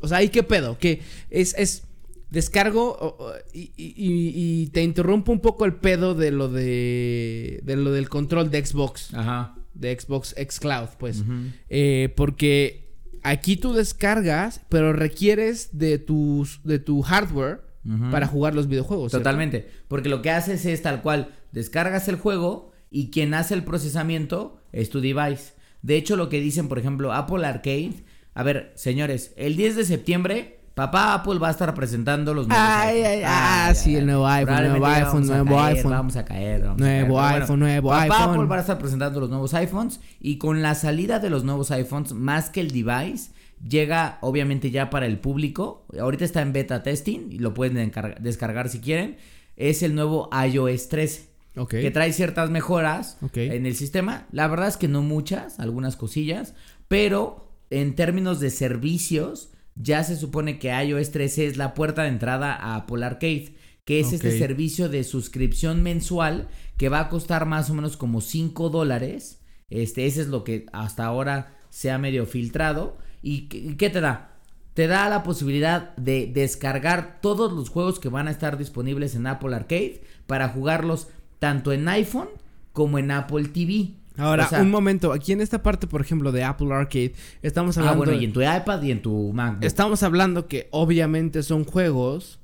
O 0.00 0.08
sea, 0.08 0.18
¿ahí 0.18 0.28
qué 0.28 0.42
pedo? 0.42 0.78
Que 0.78 1.00
es, 1.30 1.54
es 1.58 1.84
descargo 2.30 3.16
y, 3.52 3.70
y- 3.76 3.94
y- 3.96 4.62
y 4.62 4.66
te 4.68 4.82
interrumpo 4.82 5.32
un 5.32 5.40
poco 5.40 5.64
el 5.64 5.74
pedo 5.74 6.14
de 6.14 6.30
lo 6.30 6.48
de, 6.48 7.60
de 7.64 7.76
lo 7.76 7.92
del 7.92 8.08
control 8.08 8.50
de 8.50 8.64
Xbox, 8.64 9.14
Ajá. 9.14 9.54
de 9.74 9.98
Xbox 9.98 10.34
X 10.36 10.60
Cloud, 10.60 10.88
pues. 10.98 11.22
Eh, 11.68 12.12
porque 12.16 12.92
aquí 13.22 13.56
tú 13.56 13.72
descargas, 13.72 14.60
pero 14.68 14.92
requieres 14.92 15.70
de 15.78 15.98
tus 15.98 16.60
de 16.64 16.78
tu 16.78 17.02
hardware 17.02 17.62
para 18.10 18.26
jugar 18.26 18.54
los 18.54 18.66
videojuegos. 18.66 19.12
¿cierto? 19.12 19.22
Totalmente. 19.24 19.68
Porque 19.88 20.08
lo 20.08 20.22
que 20.22 20.30
haces 20.30 20.64
es 20.64 20.80
tal 20.82 21.02
cual, 21.02 21.34
descargas 21.52 22.08
el 22.08 22.16
juego 22.16 22.72
y 22.90 23.10
quien 23.10 23.34
hace 23.34 23.52
el 23.54 23.62
procesamiento 23.62 24.58
es 24.72 24.88
tu 24.90 25.00
device. 25.00 25.52
De 25.82 25.96
hecho, 25.96 26.16
lo 26.16 26.30
que 26.30 26.40
dicen, 26.40 26.68
por 26.68 26.78
ejemplo, 26.78 27.12
Apple 27.12 27.44
Arcade. 27.46 27.92
A 28.34 28.42
ver, 28.42 28.72
señores, 28.74 29.32
el 29.36 29.56
10 29.56 29.76
de 29.76 29.84
septiembre, 29.84 30.58
papá 30.74 31.14
Apple 31.14 31.38
va 31.38 31.48
a 31.48 31.50
estar 31.52 31.72
presentando 31.74 32.34
los 32.34 32.48
nuevos 32.48 32.64
Ay, 32.68 32.98
iPhones. 32.98 33.16
ay, 33.16 33.22
ah, 33.26 33.74
sí, 33.74 33.96
el 33.96 34.06
nuevo 34.06 34.26
iPhone, 34.26 34.68
nuevo 34.70 34.86
iPhone, 34.86 35.22
a 35.22 35.26
nuevo 35.26 35.56
caer, 35.56 35.76
iPhone. 35.76 35.90
Vamos 35.92 36.16
a 36.16 36.24
caer. 36.24 36.60
vamos 36.62 36.80
a 36.82 36.84
Nuevo 36.84 37.16
caer. 37.16 37.32
Pero 37.32 37.42
iPhone, 37.44 37.60
nuevo 37.60 37.88
papá 37.90 38.02
iPhone. 38.02 38.30
Apple 38.34 38.46
va 38.46 38.56
a 38.56 38.60
estar 38.60 38.78
presentando 38.78 39.20
los 39.20 39.30
nuevos 39.30 39.54
iPhones 39.54 40.00
y 40.20 40.38
con 40.38 40.62
la 40.62 40.74
salida 40.74 41.20
de 41.20 41.30
los 41.30 41.44
nuevos 41.44 41.70
iPhones, 41.70 42.12
más 42.12 42.50
que 42.50 42.60
el 42.60 42.72
device, 42.72 43.30
llega 43.66 44.18
obviamente 44.20 44.70
ya 44.72 44.90
para 44.90 45.06
el 45.06 45.18
público. 45.20 45.86
Ahorita 45.98 46.24
está 46.24 46.42
en 46.42 46.52
beta 46.52 46.82
testing 46.82 47.30
y 47.30 47.38
lo 47.38 47.54
pueden 47.54 47.92
descargar 48.20 48.68
si 48.68 48.80
quieren. 48.80 49.16
Es 49.56 49.84
el 49.84 49.94
nuevo 49.94 50.28
iOS 50.32 50.88
13 50.88 51.28
Ok. 51.56 51.70
que 51.70 51.90
trae 51.92 52.12
ciertas 52.12 52.50
mejoras 52.50 53.16
en 53.34 53.64
el 53.64 53.76
sistema. 53.76 54.26
La 54.32 54.48
verdad 54.48 54.66
es 54.66 54.76
que 54.76 54.88
no 54.88 55.02
muchas, 55.02 55.60
algunas 55.60 55.94
cosillas, 55.94 56.54
pero 56.88 57.43
en 57.80 57.96
términos 57.96 58.38
de 58.38 58.50
servicios, 58.50 59.50
ya 59.74 60.04
se 60.04 60.16
supone 60.16 60.58
que 60.60 60.68
iOS 60.68 61.10
13 61.10 61.46
es 61.46 61.56
la 61.56 61.74
puerta 61.74 62.02
de 62.02 62.08
entrada 62.08 62.54
a 62.54 62.76
Apple 62.76 63.04
Arcade, 63.04 63.56
que 63.84 63.98
es 63.98 64.12
este 64.12 64.38
servicio 64.38 64.88
de 64.88 65.02
suscripción 65.02 65.82
mensual 65.82 66.48
que 66.76 66.88
va 66.88 67.00
a 67.00 67.08
costar 67.08 67.46
más 67.46 67.70
o 67.70 67.74
menos 67.74 67.96
como 67.96 68.20
5 68.20 68.70
dólares. 68.70 69.40
Este, 69.70 70.06
ese 70.06 70.22
es 70.22 70.28
lo 70.28 70.44
que 70.44 70.66
hasta 70.72 71.04
ahora 71.04 71.56
se 71.70 71.90
ha 71.90 71.98
medio 71.98 72.26
filtrado. 72.26 72.96
¿Y 73.22 73.48
qué, 73.48 73.58
y 73.58 73.74
qué 73.74 73.90
te 73.90 74.00
da? 74.00 74.38
Te 74.74 74.86
da 74.86 75.08
la 75.08 75.24
posibilidad 75.24 75.96
de 75.96 76.30
descargar 76.32 77.18
todos 77.20 77.52
los 77.52 77.68
juegos 77.68 77.98
que 77.98 78.08
van 78.08 78.28
a 78.28 78.30
estar 78.30 78.56
disponibles 78.56 79.16
en 79.16 79.26
Apple 79.26 79.54
Arcade 79.54 80.02
para 80.26 80.48
jugarlos 80.48 81.08
tanto 81.40 81.72
en 81.72 81.88
iPhone 81.88 82.28
como 82.72 82.98
en 82.98 83.10
Apple 83.10 83.48
TV. 83.48 83.94
Ahora, 84.16 84.46
O 84.46 84.48
sea, 84.48 84.60
un 84.62 84.70
momento. 84.70 85.12
Aquí 85.12 85.32
en 85.32 85.40
esta 85.40 85.62
parte, 85.62 85.86
por 85.86 86.00
ejemplo, 86.00 86.30
de 86.32 86.44
Apple 86.44 86.72
Arcade, 86.72 87.14
estamos 87.42 87.76
Ah, 87.76 87.80
hablando. 87.80 88.04
bueno, 88.04 88.12
y 88.20 88.24
en 88.24 88.32
tu 88.32 88.40
iPad 88.42 88.82
y 88.82 88.90
en 88.92 89.02
tu 89.02 89.32
MacBook. 89.32 89.64
Estamos 89.64 90.02
hablando 90.02 90.46
que 90.46 90.68
obviamente 90.70 91.42
son 91.42 91.64
juegos 91.64 92.38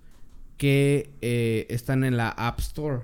que 0.56 1.14
eh, 1.20 1.66
están 1.70 2.04
en 2.04 2.16
la 2.16 2.28
App 2.28 2.58
Store. 2.60 3.02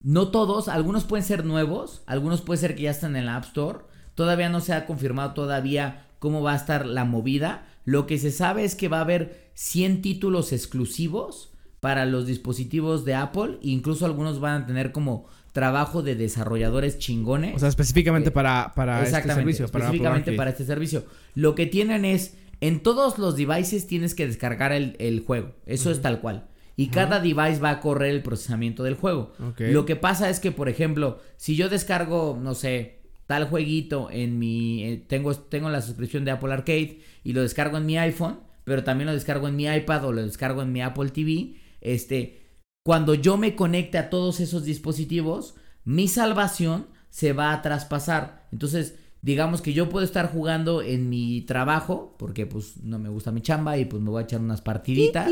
No 0.00 0.28
todos, 0.28 0.68
algunos 0.68 1.04
pueden 1.04 1.24
ser 1.24 1.44
nuevos, 1.44 2.02
algunos 2.06 2.40
pueden 2.42 2.60
ser 2.60 2.76
que 2.76 2.82
ya 2.82 2.90
están 2.90 3.16
en 3.16 3.26
la 3.26 3.36
App 3.36 3.44
Store. 3.44 3.78
Todavía 4.14 4.48
no 4.48 4.60
se 4.60 4.72
ha 4.74 4.86
confirmado 4.86 5.32
todavía 5.34 6.06
cómo 6.18 6.42
va 6.42 6.52
a 6.52 6.56
estar 6.56 6.86
la 6.86 7.04
movida. 7.04 7.66
Lo 7.84 8.06
que 8.06 8.18
se 8.18 8.30
sabe 8.30 8.64
es 8.64 8.74
que 8.74 8.88
va 8.88 8.98
a 8.98 9.02
haber 9.02 9.50
100 9.54 10.02
títulos 10.02 10.52
exclusivos 10.52 11.52
para 11.80 12.06
los 12.06 12.26
dispositivos 12.26 13.04
de 13.04 13.14
Apple. 13.14 13.58
e 13.62 13.68
incluso 13.70 14.04
algunos 14.06 14.40
van 14.40 14.62
a 14.62 14.66
tener 14.66 14.92
como 14.92 15.26
trabajo 15.52 16.02
de 16.02 16.14
desarrolladores 16.14 16.98
chingones. 16.98 17.54
O 17.56 17.58
sea, 17.58 17.68
específicamente 17.68 18.28
Eh, 18.28 18.32
para, 18.32 18.72
para 18.74 19.02
este 19.02 19.22
servicio. 19.22 19.68
Para 19.68 19.84
específicamente 19.86 20.32
para 20.32 20.50
este 20.50 20.64
servicio. 20.64 21.04
Lo 21.34 21.54
que 21.54 21.66
tienen 21.66 22.04
es, 22.04 22.36
en 22.60 22.80
todos 22.80 23.18
los 23.18 23.36
devices 23.36 23.86
tienes 23.86 24.14
que 24.14 24.26
descargar 24.26 24.72
el, 24.72 24.96
el 24.98 25.20
juego. 25.20 25.54
Eso 25.66 25.90
es 25.90 26.00
tal 26.02 26.20
cual. 26.20 26.48
y 26.76 26.88
cada 26.88 27.18
device 27.18 27.58
va 27.60 27.70
a 27.70 27.80
correr 27.80 28.10
el 28.10 28.22
procesamiento 28.22 28.84
del 28.84 28.94
juego. 28.94 29.32
Lo 29.58 29.84
que 29.84 29.96
pasa 29.96 30.30
es 30.30 30.38
que, 30.38 30.52
por 30.52 30.68
ejemplo, 30.68 31.18
si 31.36 31.56
yo 31.56 31.68
descargo, 31.68 32.38
no 32.40 32.54
sé, 32.54 33.00
tal 33.26 33.48
jueguito 33.48 34.08
en 34.12 34.38
mi... 34.38 34.84
eh, 34.84 35.04
tengo, 35.08 35.34
tengo 35.34 35.70
la 35.70 35.82
suscripción 35.82 36.24
de 36.24 36.30
Apple 36.30 36.52
Arcade 36.52 37.00
y 37.24 37.32
lo 37.32 37.42
descargo 37.42 37.78
en 37.78 37.86
mi 37.86 37.98
iPhone, 37.98 38.38
pero 38.64 38.84
también 38.84 39.06
lo 39.06 39.12
descargo 39.12 39.48
en 39.48 39.56
mi 39.56 39.66
iPad 39.66 40.04
o 40.04 40.12
lo 40.12 40.22
descargo 40.22 40.62
en 40.62 40.72
mi 40.72 40.80
Apple 40.82 41.10
TV, 41.10 41.54
este... 41.80 42.47
Cuando 42.88 43.12
yo 43.12 43.36
me 43.36 43.54
conecte 43.54 43.98
a 43.98 44.08
todos 44.08 44.40
esos 44.40 44.64
dispositivos, 44.64 45.56
mi 45.84 46.08
salvación 46.08 46.86
se 47.10 47.34
va 47.34 47.52
a 47.52 47.60
traspasar. 47.60 48.48
Entonces, 48.50 48.94
digamos 49.20 49.60
que 49.60 49.74
yo 49.74 49.90
puedo 49.90 50.06
estar 50.06 50.32
jugando 50.32 50.80
en 50.80 51.10
mi 51.10 51.42
trabajo, 51.42 52.16
porque 52.18 52.46
pues 52.46 52.78
no 52.78 52.98
me 52.98 53.10
gusta 53.10 53.30
mi 53.30 53.42
chamba 53.42 53.76
y 53.76 53.84
pues 53.84 54.02
me 54.02 54.08
voy 54.08 54.22
a 54.22 54.24
echar 54.24 54.40
unas 54.40 54.62
partiditas. 54.62 55.30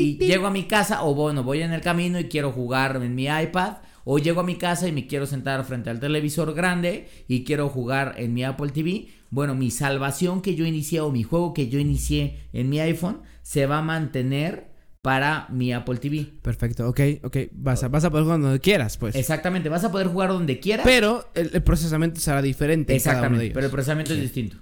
Y 0.00 0.16
llego 0.16 0.46
a 0.46 0.50
mi 0.50 0.62
casa, 0.62 1.04
o 1.04 1.14
bueno, 1.14 1.44
voy 1.44 1.60
en 1.60 1.74
el 1.74 1.82
camino 1.82 2.18
y 2.18 2.28
quiero 2.28 2.50
jugar 2.50 2.96
en 2.96 3.14
mi 3.14 3.26
iPad. 3.26 3.76
O 4.04 4.18
llego 4.18 4.40
a 4.40 4.44
mi 4.44 4.56
casa 4.56 4.88
y 4.88 4.92
me 4.92 5.06
quiero 5.06 5.26
sentar 5.26 5.62
frente 5.66 5.90
al 5.90 6.00
televisor 6.00 6.54
grande 6.54 7.08
y 7.28 7.44
quiero 7.44 7.68
jugar 7.68 8.14
en 8.16 8.32
mi 8.32 8.42
Apple 8.42 8.70
TV. 8.70 9.08
Bueno, 9.28 9.54
mi 9.54 9.70
salvación 9.70 10.40
que 10.40 10.54
yo 10.54 10.64
inicié 10.64 11.02
o 11.02 11.12
mi 11.12 11.24
juego 11.24 11.52
que 11.52 11.68
yo 11.68 11.78
inicié 11.78 12.48
en 12.54 12.70
mi 12.70 12.80
iPhone 12.80 13.20
se 13.42 13.66
va 13.66 13.80
a 13.80 13.82
mantener 13.82 14.74
para 15.06 15.46
mi 15.50 15.72
Apple 15.72 15.98
TV. 15.98 16.32
Perfecto, 16.42 16.88
ok, 16.88 17.00
ok. 17.22 17.36
Vas 17.52 17.84
a, 17.84 17.88
vas 17.88 18.02
a 18.04 18.10
poder 18.10 18.24
jugar 18.24 18.40
donde 18.40 18.58
quieras, 18.58 18.96
pues. 18.96 19.14
Exactamente, 19.14 19.68
vas 19.68 19.84
a 19.84 19.92
poder 19.92 20.08
jugar 20.08 20.30
donde 20.30 20.58
quieras. 20.58 20.84
Pero 20.84 21.30
el, 21.36 21.50
el 21.54 21.62
procesamiento 21.62 22.18
será 22.18 22.42
diferente. 22.42 22.92
en 22.92 22.98
cada 23.00 23.18
uno 23.28 23.38
de 23.38 23.44
Exactamente, 23.44 23.44
ellos. 23.44 23.54
pero 23.54 23.66
el 23.66 23.70
procesamiento 23.72 24.14
es 24.14 24.20
distinto. 24.20 24.56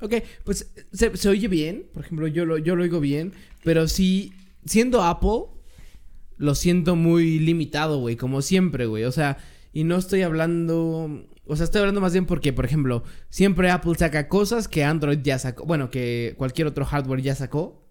Ok, 0.00 0.14
pues 0.42 0.70
se, 0.90 1.14
se 1.18 1.28
oye 1.28 1.48
bien. 1.48 1.84
Por 1.92 2.02
ejemplo, 2.02 2.26
yo 2.28 2.46
lo, 2.46 2.56
yo 2.56 2.76
lo 2.76 2.82
oigo 2.82 2.98
bien. 2.98 3.34
Pero 3.62 3.88
sí, 3.88 4.32
siendo 4.64 5.02
Apple, 5.02 5.50
lo 6.38 6.54
siento 6.54 6.96
muy 6.96 7.38
limitado, 7.38 7.98
güey. 7.98 8.16
Como 8.16 8.40
siempre, 8.40 8.86
güey. 8.86 9.04
O 9.04 9.12
sea, 9.12 9.36
y 9.74 9.84
no 9.84 9.98
estoy 9.98 10.22
hablando. 10.22 11.26
O 11.44 11.56
sea, 11.56 11.64
estoy 11.64 11.80
hablando 11.80 12.00
más 12.00 12.12
bien 12.12 12.24
porque, 12.24 12.54
por 12.54 12.64
ejemplo, 12.64 13.04
siempre 13.28 13.68
Apple 13.70 13.92
saca 13.98 14.28
cosas 14.28 14.66
que 14.66 14.82
Android 14.82 15.18
ya 15.22 15.38
sacó. 15.38 15.66
Bueno, 15.66 15.90
que 15.90 16.36
cualquier 16.38 16.68
otro 16.68 16.86
hardware 16.86 17.20
ya 17.20 17.34
sacó. 17.34 17.84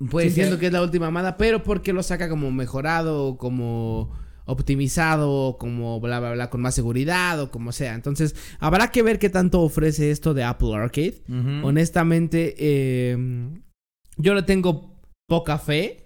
Entiendo 0.00 0.52
ser. 0.52 0.58
que 0.58 0.66
es 0.66 0.72
la 0.72 0.82
última 0.82 1.06
mamada, 1.06 1.36
pero 1.36 1.62
porque 1.62 1.92
lo 1.92 2.02
saca 2.02 2.28
como 2.28 2.50
mejorado, 2.50 3.36
como 3.38 4.12
optimizado, 4.46 5.56
como 5.58 6.00
bla 6.00 6.20
bla 6.20 6.32
bla, 6.32 6.50
con 6.50 6.60
más 6.60 6.74
seguridad 6.74 7.40
o 7.40 7.50
como 7.50 7.72
sea. 7.72 7.94
Entonces, 7.94 8.34
habrá 8.58 8.90
que 8.90 9.02
ver 9.02 9.18
qué 9.18 9.30
tanto 9.30 9.62
ofrece 9.62 10.10
esto 10.10 10.34
de 10.34 10.44
Apple 10.44 10.74
Arcade. 10.74 11.22
Honestamente, 11.62 12.54
eh, 12.58 13.16
yo 14.16 14.34
le 14.34 14.42
tengo 14.42 15.00
poca 15.26 15.58
fe. 15.58 16.00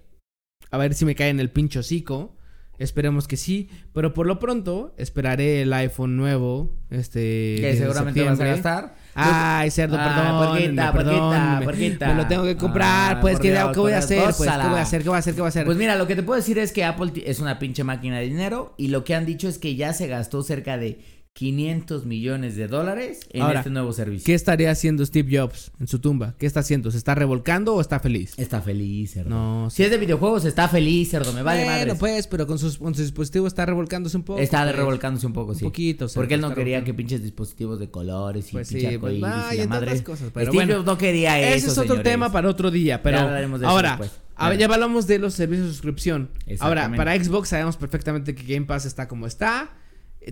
A 0.70 0.78
ver 0.78 0.94
si 0.94 1.04
me 1.04 1.14
cae 1.14 1.30
en 1.30 1.40
el 1.40 1.50
pincho 1.50 1.80
hocico. 1.80 2.36
Esperemos 2.78 3.26
que 3.26 3.36
sí. 3.36 3.68
Pero 3.92 4.14
por 4.14 4.26
lo 4.26 4.38
pronto, 4.38 4.94
esperaré 4.98 5.62
el 5.62 5.72
iPhone 5.72 6.16
nuevo. 6.16 6.76
Este. 6.90 7.56
Que 7.58 7.70
en 7.70 7.78
seguramente 7.78 8.22
vas 8.22 8.38
a 8.38 8.44
gastar. 8.44 8.96
Ay, 9.20 9.70
cerdo, 9.70 9.96
perdón. 9.96 10.46
porquita, 10.46 10.92
porquita, 10.92 11.60
porquita. 11.64 12.08
Me 12.08 12.14
lo 12.14 12.26
tengo 12.26 12.44
que 12.44 12.56
comprar. 12.56 13.16
Ah, 13.16 13.20
pues, 13.20 13.38
¿qué, 13.40 13.50
Dios, 13.50 13.70
¿qué 13.72 13.80
voy 13.80 13.92
a 13.92 13.96
por 13.96 14.04
hacer? 14.04 14.18
Dios, 14.18 14.36
Pues, 14.36 14.50
¿qué 14.50 14.68
voy 14.68 14.78
a 14.78 14.82
hacer? 14.82 15.02
¿Qué 15.02 15.08
voy 15.08 15.16
a 15.16 15.18
hacer? 15.18 15.34
¿Qué 15.34 15.40
voy 15.40 15.46
a 15.46 15.48
hacer? 15.48 15.64
Pues 15.64 15.76
mira, 15.76 15.96
lo 15.96 16.06
que 16.06 16.16
te 16.16 16.22
puedo 16.22 16.36
decir 16.38 16.58
es 16.58 16.72
que 16.72 16.84
Apple 16.84 17.12
es 17.26 17.40
una 17.40 17.58
pinche 17.58 17.84
máquina 17.84 18.18
de 18.18 18.26
dinero 18.26 18.74
y 18.76 18.88
lo 18.88 19.04
que 19.04 19.14
han 19.14 19.26
dicho 19.26 19.48
es 19.48 19.58
que 19.58 19.76
ya 19.76 19.92
se 19.92 20.06
gastó 20.06 20.42
cerca 20.42 20.78
de 20.78 20.98
500 21.38 22.04
millones 22.04 22.56
de 22.56 22.66
dólares 22.66 23.20
en 23.30 23.42
Ahora, 23.42 23.60
este 23.60 23.70
nuevo 23.70 23.92
servicio. 23.92 24.26
¿Qué 24.26 24.34
estaría 24.34 24.72
haciendo 24.72 25.06
Steve 25.06 25.38
Jobs 25.38 25.70
en 25.78 25.86
su 25.86 26.00
tumba? 26.00 26.34
¿Qué 26.36 26.46
está 26.46 26.58
haciendo? 26.60 26.90
¿Se 26.90 26.98
está 26.98 27.14
revolcando 27.14 27.76
o 27.76 27.80
está 27.80 28.00
feliz? 28.00 28.34
Está 28.36 28.60
feliz, 28.60 29.12
cerdo. 29.12 29.30
No, 29.30 29.70
Si 29.70 29.84
es 29.84 29.90
de 29.92 29.98
videojuegos, 29.98 30.44
está 30.44 30.66
feliz, 30.66 31.10
cerdo. 31.12 31.32
Me 31.32 31.42
vale 31.42 31.62
bueno, 31.62 31.78
madre. 31.78 31.94
pues, 31.94 32.26
pero 32.26 32.48
con, 32.48 32.58
sus, 32.58 32.78
con 32.78 32.92
su 32.96 33.02
dispositivo 33.02 33.46
está 33.46 33.64
revolcándose 33.66 34.16
un 34.16 34.24
poco. 34.24 34.40
Está 34.40 34.64
pues. 34.64 34.74
revolcándose 34.74 35.28
un 35.28 35.32
poco, 35.32 35.54
sí. 35.54 35.64
Un 35.64 35.70
poquito, 35.70 36.08
cerdo, 36.08 36.20
Porque 36.22 36.34
él 36.34 36.40
no 36.40 36.48
quería 36.48 36.78
revolcando. 36.78 36.84
que 36.86 36.94
pinches 36.94 37.22
dispositivos 37.22 37.78
de 37.78 37.88
colores 37.88 38.48
y 38.48 38.52
Pues 38.52 38.68
pinche 38.68 38.90
sí, 38.90 38.98
pues, 38.98 39.22
ay, 39.24 39.60
y 39.62 39.66
madre. 39.68 40.02
cosas, 40.02 40.30
pero 40.34 40.46
Steve 40.50 40.56
bueno. 40.64 40.74
Jobs 40.74 40.86
no 40.86 40.98
quería 40.98 41.38
eso, 41.40 41.56
Ese 41.56 41.66
es 41.68 41.72
otro 41.78 41.82
señores. 41.94 42.02
tema 42.02 42.32
para 42.32 42.48
otro 42.48 42.72
día, 42.72 43.00
pero 43.00 43.18
Ya 43.18 43.22
hablaremos 43.22 43.60
de 43.60 43.66
eso 43.66 43.70
ahora, 43.72 43.90
después. 43.90 44.10
a 44.34 44.48
ver, 44.48 44.58
ya 44.58 44.66
hablamos 44.66 45.06
de 45.06 45.20
los 45.20 45.34
servicios 45.34 45.68
de 45.68 45.72
suscripción. 45.72 46.30
Ahora, 46.58 46.92
para 46.96 47.14
Xbox 47.22 47.50
sabemos 47.50 47.76
perfectamente 47.76 48.34
que 48.34 48.42
Game 48.52 48.66
Pass 48.66 48.86
está 48.86 49.06
como 49.06 49.28
está, 49.28 49.70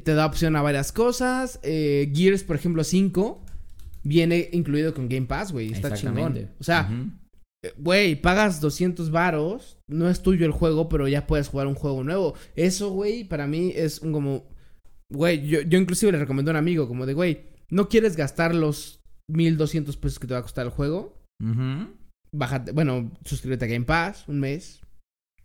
te 0.04 0.14
da 0.14 0.26
opción 0.26 0.56
a 0.56 0.62
varias 0.62 0.92
cosas. 0.92 1.58
eh, 1.62 2.12
Gears, 2.14 2.42
por 2.44 2.56
ejemplo, 2.56 2.84
5 2.84 3.42
viene 4.02 4.48
incluido 4.52 4.94
con 4.94 5.08
Game 5.08 5.26
Pass, 5.26 5.52
güey, 5.52 5.72
está 5.72 5.88
chingón. 5.94 6.50
O 6.60 6.64
sea, 6.64 6.88
eh, 7.64 7.72
güey, 7.78 8.20
pagas 8.20 8.60
200 8.60 9.10
varos, 9.10 9.78
no 9.88 10.08
es 10.08 10.22
tuyo 10.22 10.46
el 10.46 10.52
juego, 10.52 10.88
pero 10.88 11.08
ya 11.08 11.26
puedes 11.26 11.48
jugar 11.48 11.66
un 11.66 11.74
juego 11.74 12.04
nuevo. 12.04 12.34
Eso, 12.54 12.90
güey, 12.90 13.24
para 13.24 13.46
mí 13.46 13.72
es 13.74 14.00
un 14.00 14.12
como 14.12 14.44
güey, 15.12 15.46
yo, 15.46 15.60
yo 15.62 15.78
inclusive 15.78 16.12
le 16.12 16.18
recomendé 16.18 16.50
a 16.50 16.54
un 16.54 16.58
amigo 16.58 16.88
como 16.88 17.06
de, 17.06 17.14
güey, 17.14 17.46
¿no 17.70 17.88
quieres 17.88 18.16
gastar 18.16 18.54
los 18.54 19.00
1200 19.28 19.96
pesos 19.96 20.18
que 20.18 20.26
te 20.26 20.34
va 20.34 20.40
a 20.40 20.42
costar 20.42 20.66
el 20.66 20.72
juego? 20.72 21.22
Ujú. 21.42 21.90
bájate, 22.32 22.72
bueno, 22.72 23.12
suscríbete 23.24 23.66
a 23.66 23.68
Game 23.68 23.84
Pass 23.84 24.26
un 24.26 24.40
mes 24.40 24.80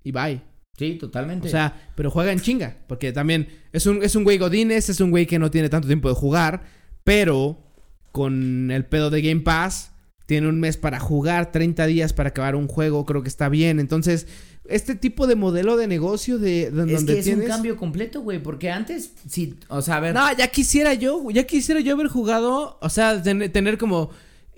y 0.04 0.12
bye. 0.12 0.42
Sí, 0.82 0.96
totalmente. 0.96 1.48
O 1.48 1.52
sea, 1.52 1.90
pero 1.96 2.10
juega 2.10 2.32
en 2.32 2.40
chinga, 2.40 2.78
porque 2.88 3.14
también 3.14 3.48
es 3.72 3.86
un, 3.86 4.02
es 4.02 4.16
un 4.16 4.24
güey 4.24 4.40
Godines, 4.40 4.90
es 4.90 5.00
un 5.00 5.12
güey 5.12 5.28
que 5.28 5.38
no 5.38 5.52
tiene 5.52 5.70
tanto 5.70 5.88
tiempo 5.88 6.10
de 6.10 6.16
jugar, 6.16 6.64
pero 7.04 7.60
con 8.12 8.72
el 8.72 8.86
pedo 8.86 9.10
de 9.12 9.22
Game 9.22 9.42
Pass 9.42 9.92
tiene 10.26 10.48
un 10.48 10.60
mes 10.60 10.78
para 10.78 11.00
jugar, 11.00 11.52
30 11.52 11.86
días 11.86 12.14
para 12.14 12.30
acabar 12.30 12.56
un 12.56 12.68
juego, 12.68 13.06
creo 13.06 13.22
que 13.22 13.30
está 13.30 13.48
bien. 13.50 13.80
Entonces, 13.80 14.28
este 14.66 14.96
tipo 14.96 15.28
de 15.28 15.36
modelo 15.36 15.76
de 15.78 15.88
negocio 15.88 16.40
de, 16.40 16.72
de 16.72 16.84
es 16.94 16.96
donde 16.98 17.14
que 17.14 17.20
es 17.20 17.26
tienes 17.26 17.46
un 17.46 17.50
cambio 17.52 17.76
completo, 17.78 18.22
güey, 18.22 18.42
porque 18.42 18.72
antes, 18.72 19.12
sí, 19.28 19.56
o 19.68 19.82
sea, 19.82 19.98
a 19.98 20.00
ver, 20.00 20.14
No, 20.16 20.36
ya 20.36 20.48
quisiera 20.48 20.94
yo, 20.94 21.30
ya 21.32 21.44
quisiera 21.44 21.82
yo 21.82 21.94
haber 21.94 22.08
jugado, 22.08 22.78
o 22.82 22.90
sea, 22.90 23.22
ten- 23.22 23.52
tener 23.52 23.78
como 23.78 24.10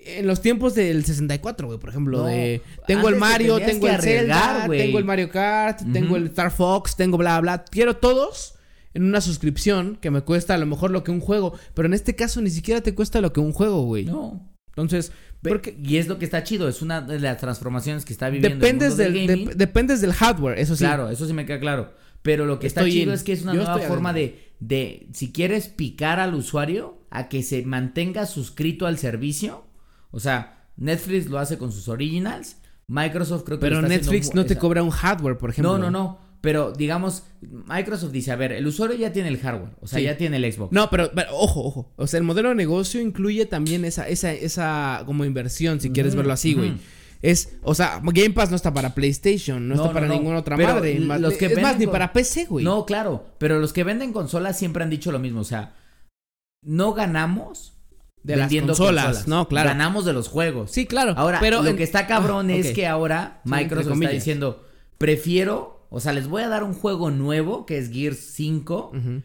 en 0.06 0.26
los 0.26 0.40
tiempos 0.40 0.74
del 0.74 1.04
64, 1.04 1.66
güey, 1.66 1.78
por 1.78 1.90
ejemplo, 1.90 2.18
No, 2.18 2.26
de 2.26 2.60
tengo 2.86 3.08
el 3.08 3.14
te 3.14 3.20
Mario, 3.20 3.54
tenías 3.58 3.70
tengo 3.72 3.88
el 3.88 4.00
Zelda, 4.00 4.66
güey. 4.66 4.78
tengo 4.80 4.98
el 4.98 5.04
Mario 5.04 5.30
Kart, 5.30 5.80
tengo 5.92 6.08
Ujú. 6.08 6.16
el 6.16 6.26
Star 6.26 6.50
Fox, 6.50 6.96
tengo 6.96 7.16
bla 7.18 7.40
bla, 7.40 7.64
quiero 7.64 7.96
todos 7.96 8.54
en 8.94 9.04
una 9.04 9.20
suscripción 9.20 9.98
que 10.00 10.10
me 10.10 10.20
cuesta 10.20 10.54
a 10.54 10.58
lo 10.58 10.66
mejor 10.66 10.90
lo 10.90 11.02
que 11.04 11.10
un 11.10 11.20
juego, 11.20 11.52
pero 11.74 11.86
en 11.86 11.94
este 11.94 12.14
caso 12.14 12.40
ni 12.40 12.50
siquiera 12.50 12.80
te 12.80 12.94
cuesta 12.94 13.20
lo 13.20 13.32
que 13.32 13.40
un 13.40 13.52
juego, 13.52 13.82
güey. 13.84 14.04
no. 14.04 14.50
Entonces, 14.76 15.12
porque 15.40 15.76
Y 15.84 15.98
es 15.98 16.08
lo 16.08 16.18
que 16.18 16.24
está 16.24 16.42
chido, 16.42 16.68
es 16.68 16.82
una 16.82 17.00
de 17.00 17.20
las 17.20 17.38
transformaciones 17.38 18.04
que 18.04 18.12
está 18.12 18.28
viviendo 18.28 18.58
dependes 18.58 18.98
el 18.98 19.12
mundo 19.12 19.18
del 19.20 19.28
gaming. 19.28 19.48
dep- 19.50 19.54
dependes 19.54 20.00
del 20.00 20.12
hardware, 20.12 20.58
eso 20.58 20.74
sí. 20.74 20.82
Claro, 20.84 21.10
eso 21.10 21.26
sí 21.28 21.32
me 21.32 21.46
queda 21.46 21.60
claro. 21.60 21.92
Pero 22.22 22.44
lo 22.44 22.58
que 22.58 22.66
está 22.66 22.80
Estoy 22.80 22.92
chido 22.92 23.10
in. 23.10 23.14
es 23.14 23.22
que 23.22 23.32
es 23.34 23.42
una 23.42 23.54
nueva 23.54 23.78
forma 23.78 24.10
adentro. 24.10 24.36
de, 24.58 24.74
de, 24.76 25.08
si 25.12 25.30
quieres 25.30 25.68
picar 25.68 26.18
al 26.18 26.34
usuario 26.34 26.98
a 27.10 27.28
que 27.28 27.44
se 27.44 27.62
mantenga 27.64 28.26
suscrito 28.26 28.86
al 28.88 28.98
servicio. 28.98 29.64
O 30.14 30.20
sea, 30.20 30.64
Netflix 30.76 31.26
lo 31.28 31.38
hace 31.38 31.58
con 31.58 31.72
sus 31.72 31.88
originals. 31.88 32.56
Microsoft 32.86 33.44
creo 33.44 33.58
que 33.58 33.62
Pero 33.62 33.80
lo 33.80 33.86
está 33.86 33.96
Netflix 33.98 34.34
no 34.34 34.44
te 34.44 34.52
esa- 34.54 34.60
cobra 34.60 34.82
un 34.82 34.90
hardware, 34.90 35.36
por 35.38 35.50
ejemplo. 35.50 35.72
No, 35.72 35.78
no, 35.78 35.90
no. 35.90 36.18
Pero 36.40 36.72
digamos, 36.72 37.24
Microsoft 37.40 38.12
dice, 38.12 38.30
a 38.30 38.36
ver, 38.36 38.52
el 38.52 38.66
usuario 38.66 38.96
ya 38.96 39.12
tiene 39.12 39.28
el 39.30 39.38
hardware. 39.38 39.70
O 39.80 39.86
sea, 39.86 39.98
Sí. 39.98 40.04
ya 40.04 40.16
tiene 40.18 40.36
el 40.36 40.52
Xbox. 40.52 40.72
No, 40.72 40.90
pero, 40.90 41.10
pero, 41.14 41.34
ojo, 41.34 41.64
ojo. 41.64 41.92
O 41.96 42.06
sea, 42.06 42.18
el 42.18 42.24
modelo 42.24 42.50
de 42.50 42.54
negocio 42.54 43.00
incluye 43.00 43.46
también 43.46 43.84
esa, 43.86 44.06
esa, 44.08 44.30
esa 44.32 45.02
como 45.06 45.24
inversión, 45.24 45.80
si 45.80 45.90
quieres 45.90 46.12
Ujú, 46.12 46.18
verlo 46.18 46.32
así, 46.34 46.52
güey. 46.54 46.74
Es, 47.22 47.56
o 47.62 47.74
sea, 47.74 48.00
Game 48.04 48.30
Pass 48.34 48.50
no 48.50 48.56
está 48.56 48.74
para 48.74 48.94
PlayStation, 48.94 49.66
no, 49.66 49.74
No, 49.76 49.80
está 49.82 49.94
para 49.94 50.06
no, 50.06 50.12
ninguna 50.14 50.38
otra 50.40 50.56
Pero 50.56 50.74
madre. 50.74 51.00
más- 51.00 51.18
los 51.22 51.32
que 51.34 51.46
es 51.46 51.62
más, 51.62 51.78
ni 51.78 51.86
para 51.86 52.12
PC, 52.12 52.44
güey. 52.44 52.62
No, 52.62 52.84
claro. 52.84 53.24
Pero 53.38 53.58
los 53.58 53.72
que 53.72 53.82
venden 53.82 54.12
consolas 54.12 54.58
siempre 54.58 54.84
han 54.84 54.90
dicho 54.90 55.10
lo 55.10 55.18
mismo. 55.18 55.40
O 55.40 55.44
sea, 55.44 55.74
no 56.62 56.92
ganamos 56.92 57.73
de 58.24 58.36
las 58.36 58.52
consolas, 58.52 59.28
no, 59.28 59.46
claro. 59.48 59.68
Ganamos 59.68 60.04
de 60.04 60.12
los 60.12 60.28
juegos. 60.28 60.70
Sí, 60.72 60.86
claro. 60.86 61.14
Ahora, 61.16 61.38
pero 61.40 61.62
lo 61.62 61.68
en- 61.70 61.76
que 61.76 61.82
está 61.84 62.06
cabrón 62.08 62.50
Ah, 62.50 62.54
es 62.54 62.72
que 62.72 62.86
ahora 62.86 63.40
Sí, 63.44 63.50
Microsoft 63.52 63.92
está 64.02 64.10
diciendo, 64.10 64.64
prefiero, 64.98 65.86
o 65.90 66.00
sea, 66.00 66.12
les 66.12 66.26
voy 66.26 66.42
a 66.42 66.48
dar 66.48 66.64
un 66.64 66.74
juego 66.74 67.10
nuevo 67.10 67.66
que 67.66 67.78
es 67.78 67.90
Gears 67.92 68.18
5, 68.18 68.90
Ujú. 68.96 69.22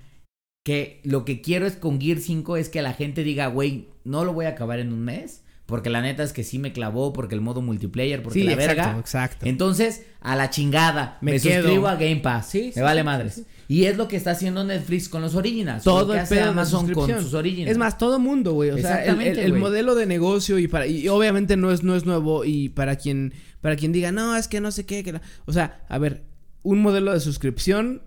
que 0.66 1.00
lo 1.04 1.26
que 1.26 1.42
quiero 1.42 1.66
es 1.66 1.76
con 1.78 2.00
Gears 2.00 2.24
5 2.26 2.58
es 2.58 2.70
que 2.70 2.82
la 2.82 2.94
gente 2.94 3.24
diga, 3.24 3.48
güey, 3.48 3.88
no 4.04 4.26
lo 4.26 4.34
voy 4.34 4.46
a 4.46 4.50
acabar 4.50 4.80
en 4.80 4.92
un 4.94 5.00
mes, 5.02 5.44
porque 5.66 5.90
la 5.90 6.02
neta 6.02 6.24
es 6.24 6.34
que 6.34 6.44
sí 6.44 6.60
me 6.60 6.74
clavó, 6.74 7.14
porque 7.14 7.36
el 7.36 7.42
modo 7.42 7.62
multiplayer, 7.62 8.22
porque 8.22 8.40
Sí, 8.40 8.46
la 8.46 8.54
exacto, 8.54 8.76
verga. 8.84 9.00
exacto. 9.00 9.46
Entonces, 9.46 10.06
a 10.20 10.36
la 10.36 10.50
chingada, 10.50 11.18
me, 11.22 11.34
Me 11.34 11.40
suscribo 11.40 11.88
a 11.88 11.96
Game 11.96 12.18
Pass. 12.18 12.50
Sí, 12.50 12.64
me 12.68 12.72
sí, 12.74 12.80
vale 12.82 13.02
sí, 13.02 13.06
madres. 13.06 13.44
Y 13.70 13.86
es 13.86 13.98
lo 13.98 14.08
que 14.08 14.18
está 14.18 14.32
haciendo 14.32 14.64
Netflix 14.64 15.08
con 15.10 15.22
los 15.22 15.36
originals. 15.36 15.84
todo 15.84 16.16
el 16.16 16.28
pedo 16.28 16.50
Amazon 16.50 16.92
con 16.92 17.08
sus 17.22 17.36
originals. 17.36 17.72
Es 17.72 17.78
más, 17.78 18.00
todo 18.00 18.18
mundo, 18.18 18.54
güey. 18.54 18.72
O 18.72 18.78
sea, 18.80 19.06
el, 19.06 19.54
modelo 19.54 19.94
de 19.94 20.08
negocio 20.08 20.58
y 20.58 20.68
para 20.68 20.88
y 20.88 21.08
obviamente 21.08 21.56
no 21.56 21.72
es 21.72 21.84
no 21.84 21.96
es 21.96 22.04
nuevo 22.04 22.44
y 22.46 22.70
para 22.70 22.96
quien 22.96 23.32
para 23.62 23.76
quien 23.76 23.92
diga, 23.92 24.12
"No, 24.12 24.36
es 24.36 24.48
que 24.48 24.60
no 24.60 24.72
sé 24.72 24.88
qué, 24.88 25.04
que 25.04 25.14
la-". 25.14 25.22
o 25.46 25.54
sea, 25.54 25.86
a 25.88 26.00
ver, 26.00 26.24
un 26.64 26.82
modelo 26.82 27.14
de 27.14 27.20
suscripción 27.20 28.02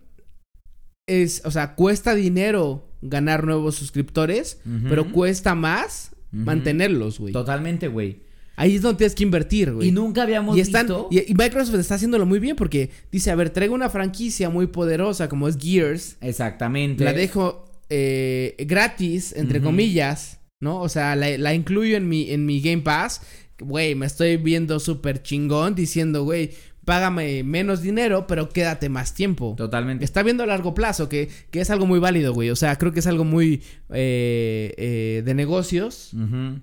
es, 1.07 1.43
o 1.45 1.53
sea, 1.53 1.77
cuesta 1.77 2.17
dinero 2.17 2.89
ganar 3.01 3.45
nuevos 3.45 3.77
suscriptores, 3.77 4.61
pero 4.89 5.13
cuesta 5.13 5.55
más 5.55 6.17
mantenerlos, 6.33 7.21
güey. 7.21 7.33
Totalmente, 7.33 7.87
güey. 7.87 8.23
Ahí 8.57 8.77
es 8.77 8.83
donde 8.83 8.99
tienes 8.99 9.15
que 9.15 9.23
invertir, 9.23 9.73
güey. 9.73 9.89
Y 9.89 9.93
nunca 9.93 10.23
habíamos 10.23 10.57
y 10.57 10.61
están, 10.61 10.87
visto. 10.87 11.09
Y, 11.11 11.35
Microsoft 11.35 11.77
está 11.77 11.95
haciéndolo 11.95 12.27
muy 12.27 12.39
bien 12.39 12.57
porque 12.57 12.91
dice, 13.11 13.31
a 13.31 13.35
ver, 13.35 13.51
traigo 13.51 13.75
una 13.75 13.89
franquicia 13.89 14.51
muy 14.51 14.67
poderosa 14.67 15.29
como 15.29 15.49
es 15.49 15.57
Gears. 15.59 16.17
Exactamente. 16.21 17.05
La 17.05 17.13
dejo 17.13 17.65
eh, 17.89 18.55
gratis, 18.67 19.35
entre 19.37 19.61
comillas, 19.61 20.41
¿no? 20.61 20.81
O 20.81 20.89
sea, 20.89 21.17
la, 21.17 21.37
la 21.39 21.55
incluyo 21.55 21.97
en 21.97 22.09
mi, 22.09 22.31
en 22.31 22.47
mi 22.47 22.61
Game 22.61 22.83
Pass. 22.83 23.23
Güey, 23.59 23.95
me 23.95 24.07
estoy 24.07 24.37
viendo 24.37 24.81
súper 24.81 25.23
chingón 25.23 25.75
diciendo, 25.75 26.25
güey, 26.25 26.51
págame 26.85 27.45
menos 27.45 27.83
dinero, 27.83 28.27
pero 28.27 28.49
quédate 28.49 28.89
más 28.89 29.15
tiempo. 29.15 29.55
Totalmente. 29.57 30.05
Está 30.05 30.23
viendo 30.23 30.43
a 30.43 30.47
largo 30.47 30.75
plazo, 30.75 31.09
que, 31.09 31.29
que 31.51 31.61
es 31.61 31.71
algo 31.71 31.87
muy 31.87 31.99
válido, 31.99 32.33
güey. 32.33 32.51
O 32.51 32.57
sea, 32.57 32.77
creo 32.77 32.93
que 32.93 33.01
es 33.01 33.07
algo 33.07 33.25
muy 33.25 33.63
eh, 33.91 34.75
eh, 34.77 35.23
de 35.25 35.35
negocios, 35.35 36.13
Ujú. 36.15 36.61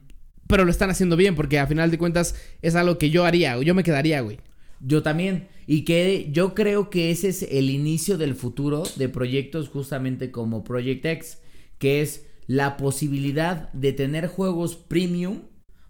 Pero 0.50 0.66
lo 0.66 0.72
están 0.72 0.90
haciendo 0.90 1.16
bien, 1.16 1.36
porque 1.36 1.60
a 1.60 1.68
final 1.68 1.92
de 1.92 2.00
cuentas 2.00 2.34
es 2.64 2.74
algo 2.74 2.98
que 2.98 3.12
yo 3.12 3.24
haría, 3.24 3.56
yo 3.62 3.76
me 3.76 3.84
quedaría, 3.84 4.20
güey. 4.22 4.40
Yo 4.82 5.04
también. 5.04 5.48
Y 5.68 5.86
que 5.86 6.30
yo 6.32 6.56
creo 6.56 6.90
que 6.90 7.12
ese 7.12 7.30
es 7.30 7.44
el 7.44 7.70
inicio 7.70 8.18
del 8.18 8.34
futuro 8.34 8.82
de 8.96 9.10
proyectos 9.10 9.70
justamente 9.70 10.32
como 10.32 10.64
Project 10.64 11.06
X, 11.06 11.38
que 11.78 12.02
es 12.02 12.26
la 12.48 12.78
posibilidad 12.78 13.72
de 13.74 13.94
tener 13.94 14.26
juegos 14.28 14.76
premium. 14.76 15.42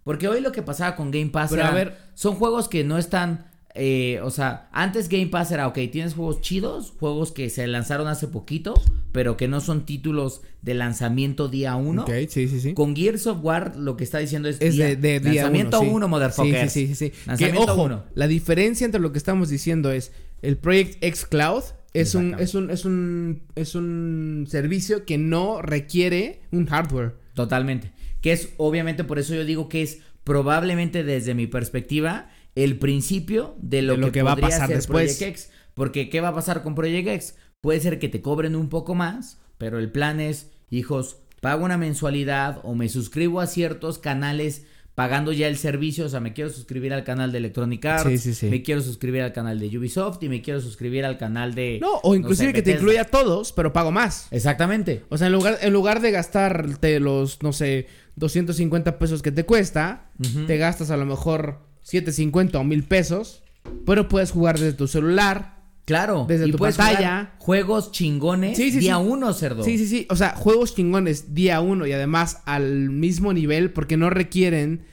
Porque 0.03 0.27
hoy 0.27 0.41
lo 0.41 0.51
que 0.51 0.61
pasaba 0.61 0.97
con 0.97 1.09
Game 1.11 1.29
Pass 1.29 1.51
Pero 1.51 1.61
era, 1.61 1.71
a 1.71 1.73
ver- 1.75 1.97
son 2.13 2.35
juegos 2.35 2.67
que 2.67 2.83
no 2.83 2.97
están, 2.97 3.48
eh, 3.81 4.19
o 4.21 4.29
sea, 4.29 4.67
antes 4.73 5.07
Game 5.07 5.27
Pass 5.27 5.51
era, 5.53 5.65
ok, 5.67 5.77
tienes 5.91 6.13
juegos 6.13 6.41
chidos, 6.41 6.93
juegos 6.99 7.31
que 7.31 7.49
se 7.49 7.65
lanzaron 7.65 8.07
hace 8.09 8.27
poquito, 8.27 8.73
pero 9.13 9.37
que 9.37 9.47
no 9.47 9.61
son 9.61 9.85
títulos 9.85 10.41
de 10.61 10.73
lanzamiento 10.73 11.47
día 11.47 11.75
uno. 11.77 12.01
Ok, 12.03 12.11
sí, 12.27 12.49
sí, 12.49 12.59
sí. 12.59 12.73
Con 12.73 12.93
Gears 12.95 13.25
of 13.27 13.39
War 13.41 13.77
lo 13.77 13.95
que 13.95 14.03
está 14.03 14.17
diciendo 14.19 14.49
es, 14.49 14.57
Es 14.59 14.75
día- 14.75 14.87
de, 14.87 14.95
de 14.97 15.19
día 15.21 15.43
lanzamiento 15.43 15.79
uno, 15.79 15.89
sí. 15.89 15.95
uno, 15.95 16.07
motherfuckers. 16.09 16.71
Sí, 16.73 16.87
sí, 16.87 16.95
sí. 16.95 17.09
Que, 17.11 17.17
Lanzamiento 17.27 17.73
ojo, 17.73 17.83
uno. 17.83 18.03
la 18.15 18.27
diferencia 18.27 18.83
entre 18.83 18.99
lo 18.99 19.11
que 19.13 19.17
estamos 19.17 19.47
diciendo 19.47 19.91
es 19.91 20.11
el 20.41 20.57
Project 20.57 21.01
X 21.03 21.25
Cloud 21.25 21.63
es 21.93 22.13
un, 22.15 22.35
es 22.37 22.53
un, 22.55 22.69
es 22.69 22.85
un, 22.85 23.41
es 23.55 23.73
un 23.75 24.45
servicio 24.49 25.05
que 25.05 25.17
no 25.17 25.61
requiere 25.61 26.41
un 26.51 26.65
hardware. 26.67 27.15
Totalmente. 27.33 27.91
Que 28.21 28.33
es, 28.33 28.49
obviamente, 28.57 29.03
por 29.05 29.17
eso 29.19 29.33
yo 29.33 29.45
digo 29.45 29.69
que 29.69 29.81
es 29.81 29.99
probablemente 30.23 31.03
desde 31.03 31.33
mi 31.33 31.47
perspectiva 31.47 32.29
el 32.63 32.77
principio 32.79 33.55
de 33.61 33.81
lo, 33.81 33.93
De 33.93 33.99
lo 33.99 34.07
que, 34.07 34.11
que 34.13 34.23
va 34.23 34.33
a 34.33 34.37
pasar 34.37 34.69
después. 34.69 35.17
Project 35.17 35.37
X. 35.37 35.51
Porque, 35.73 36.09
¿qué 36.09 36.21
va 36.21 36.29
a 36.29 36.35
pasar 36.35 36.63
con 36.63 36.75
Project 36.75 37.07
X? 37.07 37.35
Puede 37.61 37.79
ser 37.79 37.99
que 37.99 38.09
te 38.09 38.21
cobren 38.21 38.55
un 38.55 38.69
poco 38.69 38.95
más, 38.95 39.39
pero 39.57 39.79
el 39.79 39.91
plan 39.91 40.19
es, 40.19 40.51
hijos, 40.69 41.17
pago 41.41 41.65
una 41.65 41.77
mensualidad 41.77 42.59
o 42.63 42.75
me 42.75 42.89
suscribo 42.89 43.39
a 43.41 43.47
ciertos 43.47 43.97
canales 43.97 44.65
pagando 44.95 45.31
ya 45.31 45.47
el 45.47 45.55
servicio, 45.55 46.07
o 46.07 46.09
sea, 46.09 46.19
me 46.19 46.33
quiero 46.33 46.49
suscribir 46.49 46.91
al 46.91 47.05
canal 47.05 47.31
de 47.31 47.37
Electronic 47.37 47.85
Arts, 47.85 48.09
Sí, 48.09 48.17
sí, 48.17 48.33
sí. 48.33 48.47
me 48.47 48.61
quiero 48.63 48.81
suscribir 48.81 49.21
al 49.21 49.31
canal 49.31 49.57
de 49.57 49.77
Ubisoft 49.77 50.21
y 50.23 50.27
me 50.27 50.41
quiero 50.41 50.59
suscribir 50.59 51.05
al 51.05 51.17
canal 51.17 51.55
de... 51.55 51.79
No, 51.79 52.01
o 52.03 52.15
inclusive 52.15 52.49
sé, 52.49 52.53
que 52.53 52.61
te 52.61 52.71
incluya 52.71 53.03
a 53.03 53.05
todos, 53.05 53.53
pero 53.53 53.71
pago 53.71 53.91
más. 53.91 54.27
Exactamente. 54.31 55.05
O 55.07 55.17
sea, 55.17 55.27
en 55.27 55.33
lugar, 55.33 55.57
en 55.61 55.71
lugar 55.71 56.01
de 56.01 56.11
gastarte 56.11 56.99
los, 56.99 57.41
no 57.41 57.53
sé, 57.53 57.87
250 58.17 58.99
pesos 58.99 59.21
que 59.21 59.31
te 59.31 59.45
cuesta, 59.45 60.11
te 60.47 60.57
gastas 60.57 60.91
a 60.91 60.97
lo 60.97 61.05
mejor 61.05 61.68
750 61.89 62.59
o 62.59 62.63
1000 62.63 62.83
pesos, 62.83 63.43
pero 63.85 64.07
puedes 64.07 64.31
jugar 64.31 64.57
desde 64.59 64.73
tu 64.73 64.87
celular. 64.87 65.57
Claro, 65.85 66.25
Desde 66.27 66.47
y 66.47 66.51
tu 66.51 66.57
puedes 66.59 66.77
pantalla. 66.77 67.33
juegos 67.39 67.91
chingones 67.91 68.55
Sí, 68.55 68.69
sí, 68.71 68.77
día 68.77 68.97
sí. 68.97 69.01
uno, 69.03 69.33
cerdo. 69.33 69.63
Sí, 69.63 69.79
sí, 69.79 69.87
sí. 69.87 70.05
O 70.11 70.15
sea, 70.15 70.35
juegos 70.35 70.75
chingones 70.75 71.33
día 71.33 71.61
uno 71.61 71.87
y 71.87 71.91
además 71.91 72.43
al 72.45 72.91
mismo 72.91 73.33
nivel 73.33 73.71
porque 73.73 73.97
no 73.97 74.11
requieren 74.11 74.83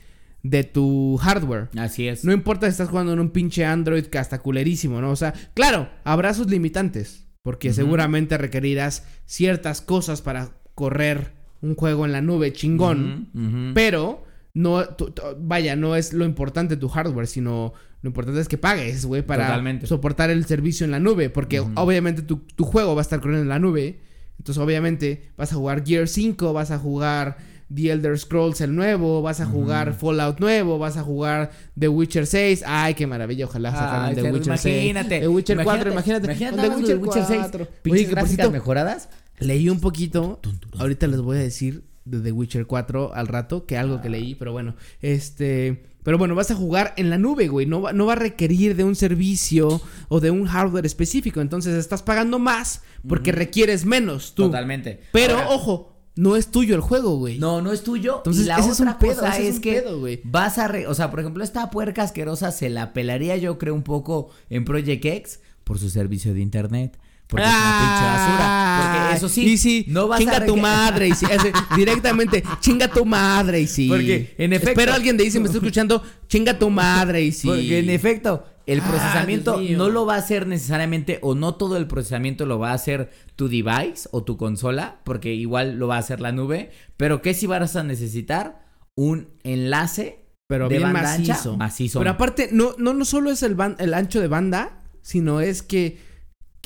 de 0.41 0.63
tu 0.63 1.17
hardware. 1.17 1.69
Así 1.77 2.07
es. 2.07 2.25
No 2.25 2.33
importa 2.33 2.65
si 2.65 2.71
estás 2.71 2.89
jugando 2.89 3.13
en 3.13 3.19
un 3.19 3.29
pinche 3.29 3.63
Android 3.63 4.05
que 4.05 4.17
hasta 4.17 4.39
culerísimo, 4.39 4.99
¿no? 4.99 5.11
O 5.11 5.15
sea, 5.15 5.35
claro, 5.53 5.87
habrá 6.03 6.33
sus 6.33 6.47
limitantes. 6.49 7.27
Porque 7.43 7.73
seguramente 7.73 8.37
requerirás 8.39 9.03
ciertas 9.25 9.81
cosas 9.81 10.23
para 10.23 10.57
correr 10.73 11.31
un 11.61 11.75
juego 11.75 12.05
en 12.05 12.11
la 12.11 12.21
nube 12.21 12.51
chingón. 12.53 13.71
Pero 13.75 14.23
no, 14.57 14.83
tu- 14.89 15.11
tu- 15.11 15.21
vaya, 15.39 15.75
no 15.75 15.95
es 15.95 16.13
lo 16.13 16.25
importante 16.25 16.77
tu 16.77 16.89
hardware, 16.89 17.27
sino 17.27 17.73
lo 18.01 18.07
importante 18.09 18.39
es 18.41 18.47
que 18.47 18.57
pagues, 18.57 19.05
güey, 19.05 19.21
para 19.21 19.45
Totalmente. 19.47 19.87
soportar 19.87 20.29
el 20.29 20.45
servicio 20.45 20.83
en 20.85 20.91
la 20.91 20.99
nube. 20.99 21.29
Porque 21.29 21.61
Ujú. 21.61 21.71
obviamente 21.75 22.21
tu, 22.23 22.37
tu 22.55 22.63
juego 22.63 22.95
va 22.95 23.01
a 23.01 23.03
estar 23.03 23.19
corriendo 23.19 23.43
en 23.43 23.49
la 23.49 23.59
nube. 23.59 23.99
Entonces, 24.39 24.61
obviamente, 24.63 25.29
vas 25.37 25.51
a 25.51 25.55
jugar 25.55 25.83
Gear 25.85 26.07
5, 26.07 26.53
vas 26.53 26.71
a 26.71 26.77
jugar 26.79 27.37
The 27.73 27.91
Elder 27.91 28.17
Scrolls 28.17 28.61
el 28.61 28.73
nuevo, 28.75 29.21
vas 29.21 29.41
a 29.41 29.45
jugar 29.45 29.93
Fallout 29.93 30.39
nuevo, 30.39 30.79
vas 30.79 30.95
a 30.95 31.03
jugar 31.03 31.51
The 31.77 31.87
Witcher 31.89 32.25
6. 32.25 32.63
Ay, 32.65 32.93
qué 32.93 33.05
maravilla, 33.07 33.45
ojalá 33.45 33.71
sacaran 33.71 34.15
The 34.15 34.31
Witcher 34.31 34.57
6. 34.57 34.75
imagínate. 34.75 35.19
The 35.19 35.27
Witcher 35.27 35.63
4, 35.63 35.91
imagínate. 35.91 36.25
Imagínate 36.27 36.61
The 36.61 36.69
Witcher, 36.69 36.97
The 36.99 37.03
Witcher 37.03 37.25
6. 37.25 37.39
4. 37.41 37.67
Pinches 37.83 37.99
Oye, 38.01 38.05
que 38.05 38.11
gráficas 38.11 38.51
mejoradas. 38.51 39.09
Leí 39.39 39.69
un 39.69 39.79
poquito. 39.81 40.39
Ahorita 40.79 41.07
les 41.07 41.19
voy 41.21 41.37
a 41.37 41.41
decir 41.41 41.83
de 42.09 42.19
The 42.21 42.31
Witcher 42.31 42.65
4 42.65 43.13
al 43.13 43.27
rato, 43.27 43.65
que 43.65 43.77
algo 43.77 44.01
que 44.01 44.09
leí, 44.09 44.35
pero 44.35 44.51
bueno. 44.51 44.75
Este. 45.01 45.83
Pero 46.03 46.17
bueno, 46.17 46.35
vas 46.35 46.51
a 46.51 46.55
jugar 46.55 46.93
en 46.95 47.09
la 47.09 47.17
nube, 47.17 47.49
güey. 47.49 47.65
No 47.65 47.81
va, 47.81 47.91
no 47.91 48.05
va 48.05 48.13
a 48.13 48.15
requerir 48.15 48.77
de 48.77 48.85
un 48.85 48.95
servicio 48.95 49.81
o 50.07 50.19
de 50.21 50.31
un 50.31 50.45
hardware 50.45 50.85
específico. 50.85 51.41
Entonces 51.41 51.75
estás 51.75 52.01
pagando 52.01 52.39
más 52.39 52.81
porque 53.07 53.33
requieres 53.33 53.85
menos 53.85 54.33
tú. 54.33 54.43
Totalmente. 54.43 55.01
Pero, 55.11 55.33
Ahora, 55.35 55.49
ojo, 55.49 55.97
no 56.15 56.37
es 56.37 56.47
tuyo 56.47 56.75
el 56.75 56.81
juego, 56.81 57.17
güey. 57.17 57.39
No, 57.39 57.61
no 57.61 57.73
es 57.73 57.83
tuyo. 57.83 58.17
Entonces, 58.19 58.45
y 58.45 58.47
la 58.47 58.57
es 58.57 58.79
otra 58.79 58.93
un 58.93 58.97
pedo, 58.99 59.15
cosa 59.19 59.37
es 59.37 59.45
es, 59.47 59.55
un 59.55 59.61
que 59.61 59.73
pedo, 59.81 60.01
vas 60.23 60.57
a... 60.57 60.69
re- 60.69 60.87
o 60.87 60.93
sea, 60.93 61.11
por 61.11 61.19
ejemplo, 61.19 61.43
esta 61.43 61.69
puerca 61.69 62.03
asquerosa 62.03 62.51
se 62.53 62.69
la 62.69 62.93
pelaría 62.93 63.35
yo 63.35 63.57
creo 63.57 63.75
un 63.75 63.83
poco 63.83 64.29
en 64.49 64.63
Project 64.63 65.03
X 65.03 65.41
por 65.65 65.77
su 65.77 65.89
servicio 65.89 66.33
de 66.33 66.39
internet. 66.39 66.97
Porque 67.27 67.45
es 67.45 67.51
una 67.51 67.79
pinche 67.79 68.05
basura. 68.05 68.79
Porque 69.01 69.15
eso 69.17 69.29
sí, 69.29 69.85
Y 69.87 69.91
no 69.91 70.07
vas 70.07 70.19
chinga 70.19 70.37
a 70.37 70.45
tu 70.45 70.55
madre. 70.57 71.09
Y 71.09 71.13
directamente, 71.75 72.43
chinga 72.59 72.87
tu 72.87 73.05
madre. 73.05 73.59
Y 73.61 73.67
sí. 73.67 73.87
Porque, 73.89 74.33
en 74.37 74.53
efecto- 74.53 74.69
Espero 74.71 74.93
alguien 74.93 75.17
de 75.17 75.25
Easy 75.25 75.39
me 75.39 75.45
está 75.47 75.57
escuchando, 75.57 76.01
chinga 76.27 76.57
tu 76.57 76.69
madre. 76.69 77.21
Y 77.23 77.31
sí. 77.31 77.47
Porque 77.47 77.79
en 77.79 77.89
efecto, 77.89 78.45
el 78.65 78.79
Ah, 78.81 78.87
procesamiento 78.89 79.61
no 79.61 79.89
lo 79.89 80.05
va 80.05 80.15
a 80.15 80.19
hacer 80.19 80.47
necesariamente, 80.47 81.19
o 81.21 81.35
no 81.35 81.55
todo 81.55 81.77
el 81.77 81.87
procesamiento 81.87 82.45
lo 82.45 82.59
va 82.59 82.71
a 82.71 82.73
hacer 82.75 83.09
tu 83.35 83.47
device 83.49 84.07
o 84.11 84.23
tu 84.23 84.37
consola, 84.37 84.99
porque 85.03 85.33
igual 85.33 85.77
lo 85.79 85.87
va 85.87 85.95
a 85.95 85.99
hacer 85.99 86.21
la 86.21 86.31
nube. 86.31 86.71
Pero 86.97 87.21
que 87.21 87.33
si 87.33 87.45
vas 87.47 87.75
a 87.75 87.83
necesitar 87.83 88.65
un 88.95 89.29
enlace 89.43 90.25
pero 90.47 90.69
de 90.69 90.77
bien 90.77 90.93
banda 90.93 91.13
ancha, 91.13 91.33
macizo. 91.33 91.57
macizo. 91.57 91.99
Pero 91.99 92.11
aparte, 92.11 92.49
no, 92.53 92.73
no, 92.77 92.93
no 92.93 93.03
solo 93.05 93.31
es 93.31 93.43
el, 93.43 93.55
ban- 93.57 93.75
el 93.79 93.93
ancho 93.93 94.21
de 94.21 94.27
banda, 94.29 94.79
sino 95.01 95.41
es 95.41 95.61
que, 95.61 95.97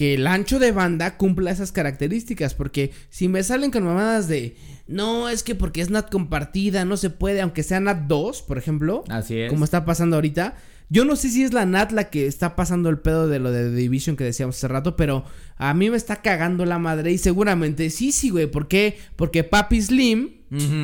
que 0.01 0.15
el 0.15 0.25
ancho 0.25 0.57
de 0.57 0.71
banda 0.71 1.15
cumpla 1.15 1.51
esas 1.51 1.71
características. 1.71 2.55
Porque 2.55 2.91
si 3.11 3.27
me 3.27 3.43
salen 3.43 3.69
con 3.69 3.83
mamadas 3.83 4.27
de, 4.27 4.55
no, 4.87 5.29
es 5.29 5.43
que 5.43 5.53
porque 5.53 5.79
es 5.79 5.91
NAT 5.91 6.09
compartida, 6.09 6.85
no 6.85 6.97
se 6.97 7.11
puede, 7.11 7.39
aunque 7.39 7.61
sea 7.61 7.79
NAT 7.79 8.07
2, 8.07 8.41
por 8.41 8.57
ejemplo, 8.57 9.03
Así 9.09 9.37
es. 9.37 9.51
como 9.51 9.63
está 9.63 9.85
pasando 9.85 10.15
ahorita. 10.15 10.55
Yo 10.89 11.05
no 11.05 11.15
sé 11.15 11.29
si 11.29 11.43
es 11.43 11.53
la 11.53 11.67
NAT 11.67 11.91
la 11.91 12.09
que 12.09 12.25
está 12.25 12.55
pasando 12.55 12.89
el 12.89 12.97
pedo 12.97 13.27
de 13.27 13.37
lo 13.37 13.51
de 13.51 13.65
The 13.65 13.75
Division 13.75 14.15
que 14.15 14.23
decíamos 14.23 14.57
hace 14.57 14.69
rato, 14.69 14.95
pero 14.95 15.23
a 15.57 15.71
mí 15.75 15.91
me 15.91 15.97
está 15.97 16.23
cagando 16.23 16.65
la 16.65 16.79
madre 16.79 17.11
y 17.11 17.19
seguramente 17.19 17.91
sí, 17.91 18.11
sí, 18.11 18.31
güey. 18.31 18.47
¿Por 18.47 18.67
qué? 18.67 18.97
Porque 19.15 19.43
Papi 19.43 19.83
Slim 19.83 20.31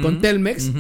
con 0.04 0.22
Telmex 0.22 0.72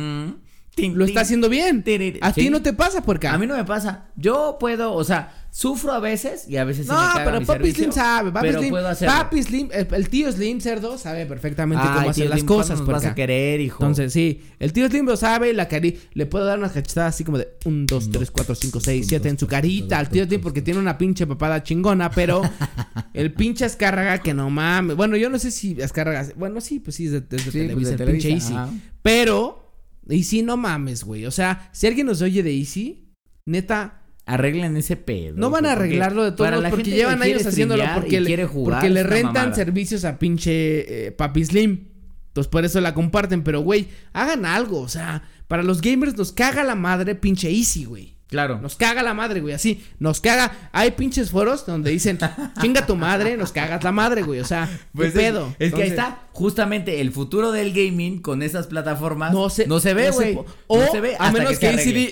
lo 0.94 1.06
está 1.06 1.22
haciendo 1.22 1.50
bien. 1.50 1.84
A 2.22 2.34
ti 2.34 2.50
no 2.50 2.62
te 2.62 2.74
pasa, 2.74 3.02
puerca. 3.02 3.34
A 3.34 3.38
mí 3.38 3.48
no 3.48 3.58
me 3.58 3.66
pasa. 3.66 4.10
Yo 4.16 4.58
puedo, 4.60 4.94
o 4.94 5.04
sea, 5.04 5.47
sufro 5.58 5.92
a 5.92 6.00
veces 6.00 6.46
y 6.48 6.58
a 6.58 6.64
veces 6.66 6.86
sí 6.86 6.92
No, 6.92 7.00
me 7.02 7.08
caga 7.08 7.26
pero 7.26 7.40
mi 7.40 7.46
Papi 7.48 7.58
servicio, 7.64 7.84
Slim 7.86 7.92
sabe, 7.92 8.32
Papi 8.32 8.48
pero 8.48 8.60
Slim, 8.60 8.70
puedo 8.70 8.88
hacerlo. 8.90 9.16
Papi 9.16 9.42
Slim, 9.44 9.70
el, 9.74 9.88
el 9.92 10.10
tío 10.10 10.32
Slim 10.32 10.62
cerdo 10.62 10.98
sabe 11.00 11.26
perfectamente 11.26 11.84
Ay, 11.84 11.90
cómo 11.90 12.02
tío 12.02 12.10
hacer 12.12 12.30
las 12.30 12.40
Slim, 12.40 12.46
¿cuándo 12.46 12.62
cosas, 12.64 12.78
nos 12.78 12.88
vas 12.88 12.96
puerca. 13.02 13.12
a 13.12 13.16
querer, 13.16 13.60
hijo? 13.62 13.84
Entonces, 13.84 14.14
sí, 14.14 14.42
el 14.60 14.72
tío 14.72 14.88
Slim 14.88 15.08
lo 15.08 15.18
sabe, 15.18 15.52
la 15.56 15.68
cari 15.68 15.98
le 16.14 16.28
puedo 16.28 16.46
dar 16.46 16.60
unas 16.60 16.74
cachetadas 16.74 17.16
así 17.16 17.24
como 17.24 17.40
de 17.40 17.48
1, 17.66 17.86
2, 17.90 18.12
3, 18.12 18.30
4, 18.30 18.54
5, 18.56 18.80
6, 18.82 19.08
7 19.08 19.30
en 19.30 19.40
su 19.40 19.48
carita 19.48 19.98
al 19.98 20.10
tío 20.10 20.26
Slim 20.26 20.42
porque 20.42 20.62
tiene 20.62 20.80
una 20.80 20.96
pinche 20.96 21.26
papada 21.26 21.64
chingona, 21.64 22.12
pero 22.12 22.44
el 23.16 23.34
pinche 23.34 23.66
Azcárraga 23.66 24.20
que 24.20 24.36
no 24.36 24.52
mames. 24.52 24.96
Bueno, 24.96 25.18
yo 25.18 25.28
no 25.32 25.40
sé 25.40 25.50
si 25.50 25.82
Azcárraga, 25.82 26.28
bueno, 26.36 26.62
sí, 26.62 26.80
pues 26.80 26.98
sí, 26.98 27.06
es 27.08 27.14
de, 27.14 27.18
es 27.18 27.30
de 27.30 27.40
Sí, 27.40 27.52
Televisa, 27.52 27.96
pues 27.96 27.98
de 27.98 28.04
el 28.04 28.12
pinche 28.12 28.28
Televisa, 28.28 28.48
Easy. 28.52 28.54
ajá. 28.54 28.70
Pero, 29.02 29.74
Easy 30.08 30.44
no 30.44 30.56
mames, 30.56 31.04
güey. 31.04 31.26
O 31.26 31.32
sea, 31.32 31.68
si 31.74 31.88
alguien 31.88 32.06
nos 32.06 32.22
oye 32.22 32.44
de 32.44 32.56
Easy, 32.56 33.10
neta, 33.48 33.97
Arreglen 34.28 34.76
ese 34.78 34.98
pedo. 34.98 35.36
no 35.38 35.50
van 35.50 35.66
a 35.66 35.72
arreglarlo 35.72 36.24
de 36.24 36.34
todos 36.34 36.52
modos 36.52 36.70
porque 36.70 36.92
llevan 36.92 37.22
años 37.22 37.46
haciéndolo 37.46 37.84
porque 37.96 38.20
le, 38.20 38.46
jugar, 38.46 38.80
porque 38.82 38.90
le 38.90 39.04
rentan 39.04 39.34
mamada. 39.34 39.56
servicios 39.56 40.04
a 40.04 40.20
pinche 40.20 41.08
eh, 41.08 41.12
Papi 41.12 41.46
Slim. 41.46 41.88
Entonces 42.28 42.52
por 42.52 42.66
eso 42.66 42.82
la 42.82 42.94
comparten, 42.94 43.44
pero 43.44 43.62
güey, 43.62 43.88
hagan 44.14 44.46
algo, 44.46 44.82
o 44.82 44.90
sea, 44.90 45.24
para 45.48 45.64
los 45.64 45.82
gamers 45.82 46.18
nos 46.18 46.34
caga 46.34 46.64
la 46.64 46.76
madre 46.76 47.16
pinche 47.16 47.50
Easy, 47.50 47.86
güey. 47.86 48.17
Claro. 48.28 48.60
Nos 48.60 48.76
caga 48.76 49.04
la 49.04 49.14
madre, 49.14 49.40
güey. 49.40 49.54
Así, 49.54 49.86
nos 50.00 50.20
caga. 50.20 50.70
Hay 50.74 50.92
pinches 50.92 51.32
foros 51.32 51.66
donde 51.66 51.92
dicen, 51.92 52.20
chinga 52.62 52.86
tu 52.86 52.96
madre, 52.98 53.38
nos 53.38 53.54
cagas 53.54 53.84
la 53.84 53.92
madre, 53.94 54.22
güey. 54.24 54.42
O 54.42 54.46
sea, 54.46 54.68
Pues 54.94 55.14
¿qué 55.14 55.20
es- 55.20 55.26
pedo? 55.32 55.56
Es, 55.60 55.74
que 55.74 55.84
ahí 55.84 55.90
está 55.90 56.24
justamente 56.34 57.00
el 57.00 57.12
futuro 57.14 57.52
del 57.54 57.72
gaming 57.72 58.22
con 58.22 58.44
esas 58.44 58.68
plataformas. 58.68 59.32
No 59.34 59.50
se, 59.50 59.66
no 59.66 59.80
se 59.80 59.94
ve, 59.94 60.12
güey. 60.12 60.36
No 60.36 60.46
o 60.68 60.86
se 60.92 61.00
ve 61.00 61.16
a 61.18 61.28
hasta 61.28 61.32
menos 61.40 61.58
que, 61.58 61.68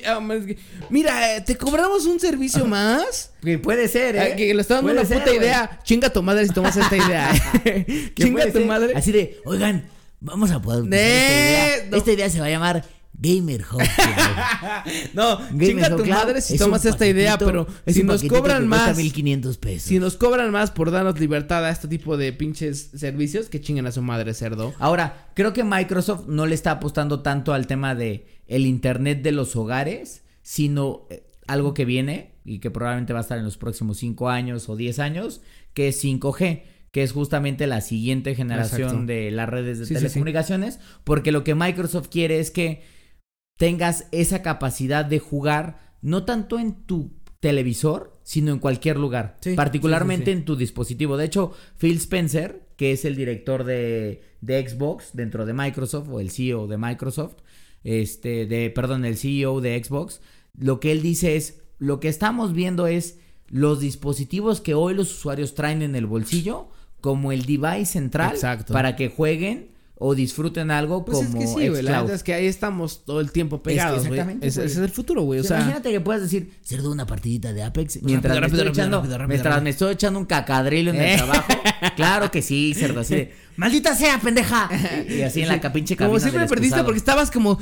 a 0.07 0.20
menos 0.22 0.45
que- 0.45 0.57
Mira, 0.89 1.36
eh, 1.36 1.41
te 1.41 1.57
cobramos 1.57 2.05
un 2.05 2.20
servicio 2.20 2.66
más. 2.66 3.32
Que 3.43 3.59
puede 3.59 3.88
ser, 3.89 4.16
¿eh? 4.16 4.32
Eh, 4.32 4.36
que 4.38 4.53
le 4.53 4.61
está 4.61 4.76
dando 4.76 4.93
una 4.93 5.03
ser, 5.05 5.20
puta 5.20 5.34
idea. 5.36 5.80
Chinga 5.84 6.09
tu 6.11 6.24
madre 6.24 6.47
si 6.47 6.53
tomas 6.53 6.78
esta 6.78 6.95
idea. 6.95 7.32
Que 7.63 8.11
Chinga 8.16 8.45
tu 8.45 8.53
ser 8.53 8.66
madre. 8.66 8.93
Así 8.95 9.11
de, 9.11 9.41
oigan, 9.45 9.86
vamos 10.22 10.49
a 10.51 10.61
poder. 10.61 10.86
Idea. 10.86 11.76
Esta 11.91 12.11
idea 12.11 12.30
se 12.30 12.39
va 12.39 12.45
a 12.45 12.49
llamar 12.49 12.86
Gamer 13.18 13.63
Hub. 13.72 13.82
No, 15.13 15.38
Gamer 15.51 15.68
chinga 15.68 15.89
tu 15.89 16.03
Cloud 16.03 16.09
madre 16.09 16.41
si 16.41 16.57
tomas 16.57 16.86
esta 16.86 17.07
idea, 17.07 17.38
pero 17.38 17.68
si 17.88 18.03
nos 18.03 18.24
cobran 18.24 18.68
más, 18.68 18.97
1500 18.97 19.57
pesos. 19.57 19.88
si 19.88 19.99
nos 19.99 20.18
cobran 20.18 20.51
más 20.51 20.72
por 20.72 20.91
darnos 20.91 21.20
libertad 21.20 21.66
a 21.66 21.70
este 21.70 21.88
tipo 21.88 22.18
de 22.18 22.34
pinches 22.34 22.91
servicios, 22.95 23.49
que 23.49 23.61
chinguen 23.61 23.88
a 23.88 23.91
su 23.91 24.01
madre, 24.01 24.34
cerdo. 24.34 24.74
Ahora, 24.80 25.30
creo 25.34 25.53
que 25.53 25.63
Microsoft 25.63 26.28
no 26.28 26.45
le 26.45 26.55
está 26.55 26.72
apostando 26.72 27.22
tanto 27.22 27.53
al 27.53 27.68
tema 27.68 27.95
de 27.95 28.28
el 28.47 28.66
internet 28.66 29.22
de 29.22 29.32
los 29.32 29.55
hogares, 29.55 30.24
sino 30.41 31.07
eh, 31.09 31.24
algo 31.47 31.74
que 31.74 31.86
viene 31.86 32.34
y 32.43 32.59
que 32.59 32.70
probablemente 32.70 33.13
va 33.13 33.20
a 33.20 33.22
estar 33.24 33.38
en 33.38 33.45
los 33.45 33.57
próximos 33.57 33.97
5 33.97 34.30
años 34.30 34.70
o 34.70 34.76
10 34.76 34.99
años, 34.99 35.41
que 35.74 35.88
es 35.88 36.03
5G, 36.03 36.61
que 36.91 37.03
es 37.03 37.11
justamente 37.11 37.66
la 37.68 37.82
siguiente 37.82 38.36
generación 38.36 38.84
Exacto. 38.89 39.05
de 39.07 39.32
las 39.32 39.49
redes 39.49 39.80
de 39.80 39.86
Sí, 39.86 39.89
sí, 39.89 39.95
sí. 39.95 39.99
telecomunicaciones, 40.01 40.80
porque 41.03 41.32
lo 41.32 41.43
que 41.43 41.55
Microsoft 41.55 42.07
quiere 42.09 42.39
es 42.39 42.51
que 42.51 42.84
tengas 43.58 44.08
esa 44.12 44.41
capacidad 44.41 45.06
de 45.06 45.20
jugar 45.20 45.80
no 46.01 46.26
tanto 46.26 46.60
en 46.60 46.74
tu 46.86 47.14
televisor, 47.39 48.20
sino 48.24 48.51
en 48.51 48.60
cualquier 48.60 48.97
lugar, 48.97 49.38
Sí, 49.41 49.53
particularmente 49.53 50.26
sí, 50.26 50.32
sí, 50.32 50.34
sí. 50.34 50.39
en 50.39 50.45
tu 50.45 50.56
dispositivo. 50.56 51.18
De 51.18 51.26
hecho, 51.26 51.53
Phil 51.78 51.97
Spencer, 51.97 52.68
que 52.76 52.91
es 52.91 53.06
el 53.06 53.16
director 53.16 53.64
de, 53.64 54.24
de 54.41 54.68
Xbox 54.68 55.12
dentro 55.14 55.45
de 55.45 55.53
Microsoft, 55.53 56.10
o 56.10 56.20
el 56.20 56.32
CEO 56.32 56.68
de 56.68 56.78
Microsoft, 56.78 57.36
este, 57.84 58.47
de, 58.47 58.70
perdón, 58.72 59.06
el 59.06 59.18
CEO 59.18 59.62
de 59.62 59.82
Xbox, 59.84 60.22
lo 60.58 60.80
que 60.80 60.91
él 60.91 61.01
dice 61.01 61.36
es, 61.36 61.62
lo 61.78 61.99
que 61.99 62.08
estamos 62.08 62.53
viendo 62.53 62.88
es 62.88 63.20
los 63.47 63.80
dispositivos 63.80 64.60
que 64.62 64.74
hoy 64.74 64.95
los 64.95 65.12
usuarios 65.12 65.53
traen 65.53 65.82
en 65.82 65.95
el 65.95 66.08
bolsillo 66.08 66.70
como 66.99 67.32
el 67.32 67.45
device 67.45 67.86
central 67.86 68.32
Exacto. 68.34 68.74
para 68.74 68.95
que 68.95 69.10
jueguen 69.10 69.75
o 69.98 70.14
disfruten 70.14 70.72
algo 70.72 71.06
Pues 71.06 71.18
como 71.20 71.30
es 71.30 71.36
que 71.36 71.48
sí, 71.48 71.70
güey. 71.70 71.82
La 71.82 72.02
verdad 72.02 72.16
es 72.16 72.24
que 72.24 72.34
ahí 72.34 72.48
estamos 72.48 73.06
todo 73.06 73.22
el 73.22 73.32
tiempo 73.32 73.64
pegados, 73.64 74.00
güey. 74.08 74.20
exactamente, 74.20 74.48
Ese 74.48 74.60
güey. 74.60 74.68
ese 74.72 74.80
es 74.80 74.86
el 74.86 74.91
futuro, 74.91 75.22
güey. 75.22 75.39
O 75.39 75.43
Sí, 75.43 75.48
sea, 75.50 75.58
imagínate 75.60 75.91
que 75.91 76.02
puedas 76.02 76.22
decir, 76.22 76.52
cerdo 76.64 76.91
una 76.91 77.06
partidita 77.06 77.54
de 77.54 77.64
Apex 77.64 78.04
mientras, 78.04 78.36
Rápido, 78.36 78.41
me, 78.41 78.48
estoy 78.48 78.60
rápido, 78.68 78.72
echando, 78.84 78.98
rápido, 78.98 79.14
rápido, 79.18 79.28
mientras 79.30 79.54
rápido. 79.54 79.64
me 79.64 79.70
estoy 79.70 79.93
echando 79.93 80.20
un 80.20 80.26
cacadrilo 80.26 80.89
en 80.91 80.96
el 80.98 81.02
Eh. 81.06 81.16
trabajo. 81.18 81.43
Claro 81.96 82.30
que 82.32 82.41
sí, 82.41 82.74
cerdo, 82.74 83.00
así 83.02 83.16
de, 83.16 83.34
maldita 83.58 83.96
sea, 83.96 84.20
pendeja. 84.20 84.70
Y 85.08 85.22
así 85.22 85.41
en 85.43 85.48
la 85.48 85.72
pinche 85.72 85.96
cabina 85.96 86.10
como 86.10 86.20
siempre 86.20 86.46
perdiste 86.48 86.84
porque 86.84 86.98
estabas 86.98 87.32
como 87.32 87.58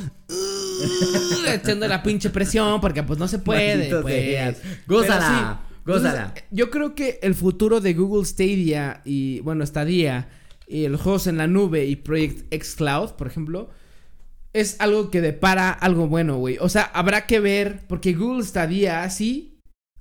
echando 1.54 1.88
la 1.88 2.02
pinche 2.04 2.30
presión 2.30 2.82
porque 2.82 3.04
pues 3.04 3.20
no 3.20 3.28
se 3.28 3.40
puede, 3.40 3.90
pues. 4.02 4.58
Gózala, 4.88 5.62
sí, 5.66 5.80
gózala. 5.86 6.20
entonces, 6.22 6.44
yo 6.52 6.70
creo 6.72 6.96
que 6.96 7.20
el 7.22 7.36
futuro 7.36 7.80
de 7.80 7.94
Google 7.94 8.26
Stadia 8.26 9.02
y 9.06 9.40
bueno, 9.42 9.66
Stadia 9.66 10.30
y 10.68 10.88
los 10.88 11.02
juegos 11.02 11.28
en 11.28 11.38
la 11.38 11.48
nube 11.48 11.86
y 11.86 11.96
Project 11.96 12.54
X 12.54 12.76
Cloud, 12.76 13.12
por 13.12 13.28
ejemplo, 13.28 13.70
es 14.54 14.80
algo 14.80 15.10
que 15.10 15.22
depara 15.22 15.72
algo 15.72 16.08
bueno, 16.08 16.38
güey. 16.38 16.58
O 16.60 16.70
sea, 16.70 16.84
habrá 16.84 17.26
que 17.26 17.40
ver 17.40 17.82
porque 17.88 18.14
Google 18.14 18.44
Stadia 18.44 19.10
sí 19.10 19.54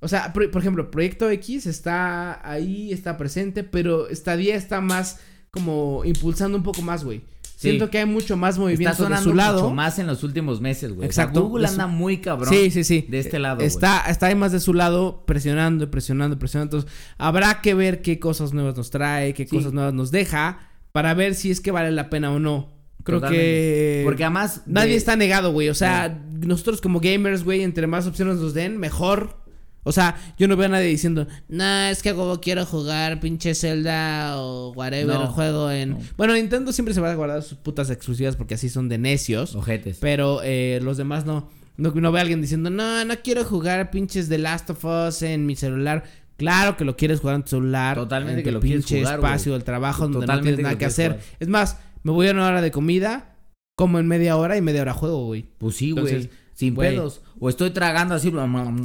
o 0.03 0.09
sea, 0.09 0.33
por, 0.33 0.43
ejemplo, 0.43 0.91
Proyecto 0.91 1.29
X 1.29 1.65
está 1.65 2.45
ahí, 2.45 2.91
está 2.91 3.17
presente, 3.17 3.63
pero 3.63 4.13
Stadia 4.13 4.57
está 4.57 4.81
más 4.81 5.21
como 5.49 6.03
impulsando 6.03 6.57
un 6.57 6.63
poco 6.63 6.81
más, 6.81 7.05
güey. 7.05 7.21
Siento 7.63 7.89
que 7.89 7.97
hay 7.99 8.05
mucho 8.05 8.37
más 8.37 8.51
Está 8.55 8.61
movimiento 8.61 9.09
de 9.09 9.17
su 9.17 9.33
lado. 9.33 9.61
mucho 9.63 9.73
más 9.73 9.99
en 9.99 10.07
los 10.07 10.23
últimos 10.23 10.61
meses, 10.61 10.93
güey. 10.93 11.05
Exacto. 11.05 11.41
Google 11.43 11.67
su- 11.67 11.73
anda 11.73 11.87
muy 11.87 12.17
cabrón. 12.17 12.53
Sí, 12.53 12.69
sí, 12.71 12.83
sí. 12.83 13.05
De 13.09 13.19
este 13.19 13.39
lado, 13.39 13.55
güey. 13.57 13.67
Está, 13.67 14.05
está 14.09 14.27
ahí 14.27 14.35
más 14.35 14.51
de 14.51 14.59
su 14.59 14.73
lado, 14.73 15.23
presionando, 15.25 15.89
presionando, 15.89 16.37
presionando. 16.39 16.77
Entonces, 16.77 16.97
habrá 17.17 17.61
que 17.61 17.73
ver 17.73 18.01
qué 18.01 18.19
cosas 18.19 18.53
nuevas 18.53 18.77
nos 18.77 18.89
trae, 18.91 19.33
qué 19.33 19.43
Sí. 19.47 19.55
cosas 19.55 19.73
nuevas 19.73 19.93
nos 19.93 20.11
deja, 20.11 20.59
para 20.91 21.13
ver 21.13 21.33
si 21.35 21.49
es 21.51 21.59
que 21.59 21.71
vale 21.71 21.91
la 21.91 22.09
pena 22.09 22.31
o 22.31 22.39
no. 22.39 22.71
Creo 23.03 23.17
Totalmente. 23.19 23.45
que. 23.45 24.01
Porque 24.05 24.23
además. 24.23 24.61
Nadie 24.65 24.91
de- 24.91 24.95
está 24.97 25.15
negado, 25.15 25.51
güey. 25.51 25.67
O 25.69 25.75
sea, 25.75 26.21
nosotros 26.39 26.79
como 26.79 26.99
gamers, 27.01 27.43
güey, 27.43 27.61
entre 27.63 27.85
más 27.87 28.07
opciones 28.07 28.37
nos 28.37 28.53
den, 28.53 28.77
mejor. 28.77 29.42
O 29.83 29.91
sea, 29.91 30.15
yo 30.37 30.47
no 30.47 30.55
veo 30.55 30.65
a 30.67 30.69
nadie 30.69 30.87
diciendo, 30.87 31.27
nah, 31.49 31.89
es 31.89 32.01
que 32.01 32.13
huevo 32.13 32.39
quiero 32.41 32.65
jugar 32.65 33.19
pinche 33.19 33.53
Zelda 33.53 34.37
o 34.41 34.71
whatever 34.73 35.15
No, 35.15 35.27
juego 35.27 35.69
en. 35.71 35.91
no. 35.91 35.99
Bueno, 36.17 36.33
Nintendo 36.33 36.71
siempre 36.71 36.93
se 36.93 37.01
va 37.01 37.11
a 37.11 37.15
guardar 37.15 37.43
sus 37.43 37.57
putas 37.57 37.89
exclusivas 37.89 38.35
porque 38.35 38.55
así 38.55 38.69
son 38.69 38.89
de 38.89 38.97
necios. 38.97 39.55
Ojetes. 39.55 39.97
Pero 39.99 40.41
eh, 40.43 40.79
los 40.81 40.97
demás 40.97 41.25
no. 41.25 41.49
No, 41.75 41.91
no 41.91 42.11
veo 42.11 42.19
a 42.19 42.21
alguien 42.21 42.39
diciendo, 42.41 42.69
no, 42.69 43.03
no 43.03 43.15
quiero 43.23 43.43
jugar 43.43 43.89
pinches 43.89 44.29
The 44.29 44.37
Last 44.37 44.69
of 44.69 44.85
Us 44.85 45.23
en 45.23 45.45
mi 45.45 45.55
celular. 45.55 46.03
Claro 46.37 46.77
que 46.77 46.85
lo 46.85 46.95
quieres 46.95 47.19
jugar 47.19 47.37
en 47.37 47.43
tu 47.43 47.49
celular. 47.49 47.95
Totalmente 47.97 48.39
en 48.41 48.43
que 48.43 48.51
tu 48.51 48.55
lo 48.55 48.59
pinche 48.59 48.99
jugar, 48.99 49.15
espacio 49.15 49.53
del 49.53 49.63
trabajo 49.63 50.03
donde 50.03 50.19
Totalmente 50.21 50.51
no 50.51 50.55
tienes 50.55 50.57
que 50.57 50.63
nada 50.63 50.73
que 50.73 50.77
quieres 50.77 50.93
hacer. 50.93 51.11
jugar. 51.13 51.37
Es 51.39 51.47
más, 51.47 51.77
me 52.03 52.11
voy 52.11 52.27
a 52.27 52.31
una 52.31 52.47
hora 52.47 52.61
de 52.61 52.71
comida, 52.71 53.35
como 53.75 53.99
en 53.99 54.07
media 54.07 54.37
hora 54.37 54.55
y 54.55 54.61
media 54.61 54.81
hora 54.81 54.93
juego, 54.93 55.25
güey. 55.25 55.47
Pues 55.57 55.75
sí, 55.75 55.91
güey. 55.91 56.29
Sin 56.53 56.75
pedos. 56.75 57.21
O 57.39 57.49
estoy 57.49 57.71
tragando 57.71 58.15
así. 58.15 58.31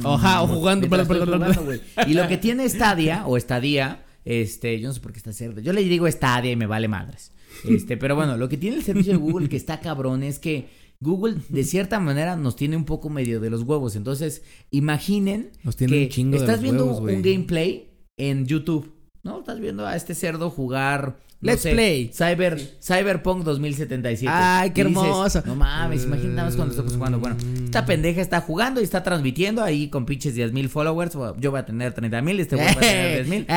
Oja, 0.03 0.41
o 0.41 0.47
jugando, 0.47 0.87
bla, 0.87 1.03
bla, 1.03 1.25
bla. 1.25 1.79
Y 2.07 2.13
lo 2.13 2.27
que 2.27 2.37
tiene 2.37 2.67
Stadia, 2.67 3.25
o 3.27 3.39
Stadia, 3.39 4.03
este, 4.25 4.79
yo 4.79 4.87
no 4.87 4.93
sé 4.93 4.99
por 4.99 5.11
qué 5.11 5.17
está 5.19 5.33
cerdo. 5.33 5.61
Yo 5.61 5.73
le 5.73 5.83
digo 5.83 6.09
Stadia 6.09 6.51
y 6.51 6.55
me 6.55 6.65
vale 6.65 6.87
madres. 6.87 7.31
Este, 7.67 7.97
pero 7.97 8.15
bueno, 8.15 8.37
lo 8.37 8.49
que 8.49 8.57
tiene 8.57 8.77
el 8.77 8.83
servicio 8.83 9.13
de 9.13 9.17
Google 9.17 9.49
que 9.49 9.57
está 9.57 9.79
cabrón 9.79 10.23
es 10.23 10.39
que 10.39 10.69
Google, 11.01 11.37
de 11.49 11.63
cierta 11.63 11.99
manera, 11.99 12.35
nos 12.35 12.55
tiene 12.55 12.75
un 12.75 12.85
poco 12.85 13.09
medio 13.09 13.39
de 13.39 13.49
los 13.49 13.63
huevos. 13.63 13.95
Entonces, 13.95 14.43
imaginen 14.69 15.51
Nos 15.63 15.75
tiene 15.75 15.93
que 15.93 16.03
un 16.03 16.09
chingo 16.09 16.31
de 16.31 16.37
estás 16.37 16.57
los 16.57 16.61
viendo 16.61 16.85
huevos, 16.85 16.99
un 17.11 17.21
gameplay 17.21 17.91
en 18.17 18.45
YouTube, 18.45 18.93
¿no? 19.23 19.39
Estás 19.39 19.59
viendo 19.59 19.85
a 19.87 19.95
este 19.95 20.13
cerdo 20.15 20.49
jugar. 20.49 21.17
No 21.41 21.51
Let's 21.51 21.61
sé, 21.61 21.71
play. 21.71 22.11
Cyber, 22.13 22.59
Cyberpunk 22.81 23.43
2077. 23.43 24.29
Ay, 24.29 24.71
qué 24.71 24.83
dices, 24.83 25.03
hermoso. 25.03 25.41
no 25.45 25.55
mames, 25.55 26.05
más 26.05 26.19
cuando 26.55 26.71
estamos 26.73 26.93
jugando. 26.93 27.19
Bueno, 27.19 27.37
esta 27.63 27.85
pendeja 27.85 28.21
está 28.21 28.41
jugando 28.41 28.81
y 28.81 28.83
está 28.83 29.03
transmitiendo 29.03 29.63
ahí 29.63 29.89
con 29.89 30.05
pinches 30.05 30.35
10 30.35 30.51
mil 30.51 30.67
followers. 30.67 31.17
Yo 31.37 31.51
voy 31.51 31.59
a 31.61 31.65
tener 31.65 31.93
30 31.93 32.21
mil, 32.21 32.39
este 32.41 32.55
güey 32.57 32.67
va 32.67 32.71
a 32.73 32.79
tener 32.79 33.25
10 33.25 33.27
mil. 33.29 33.47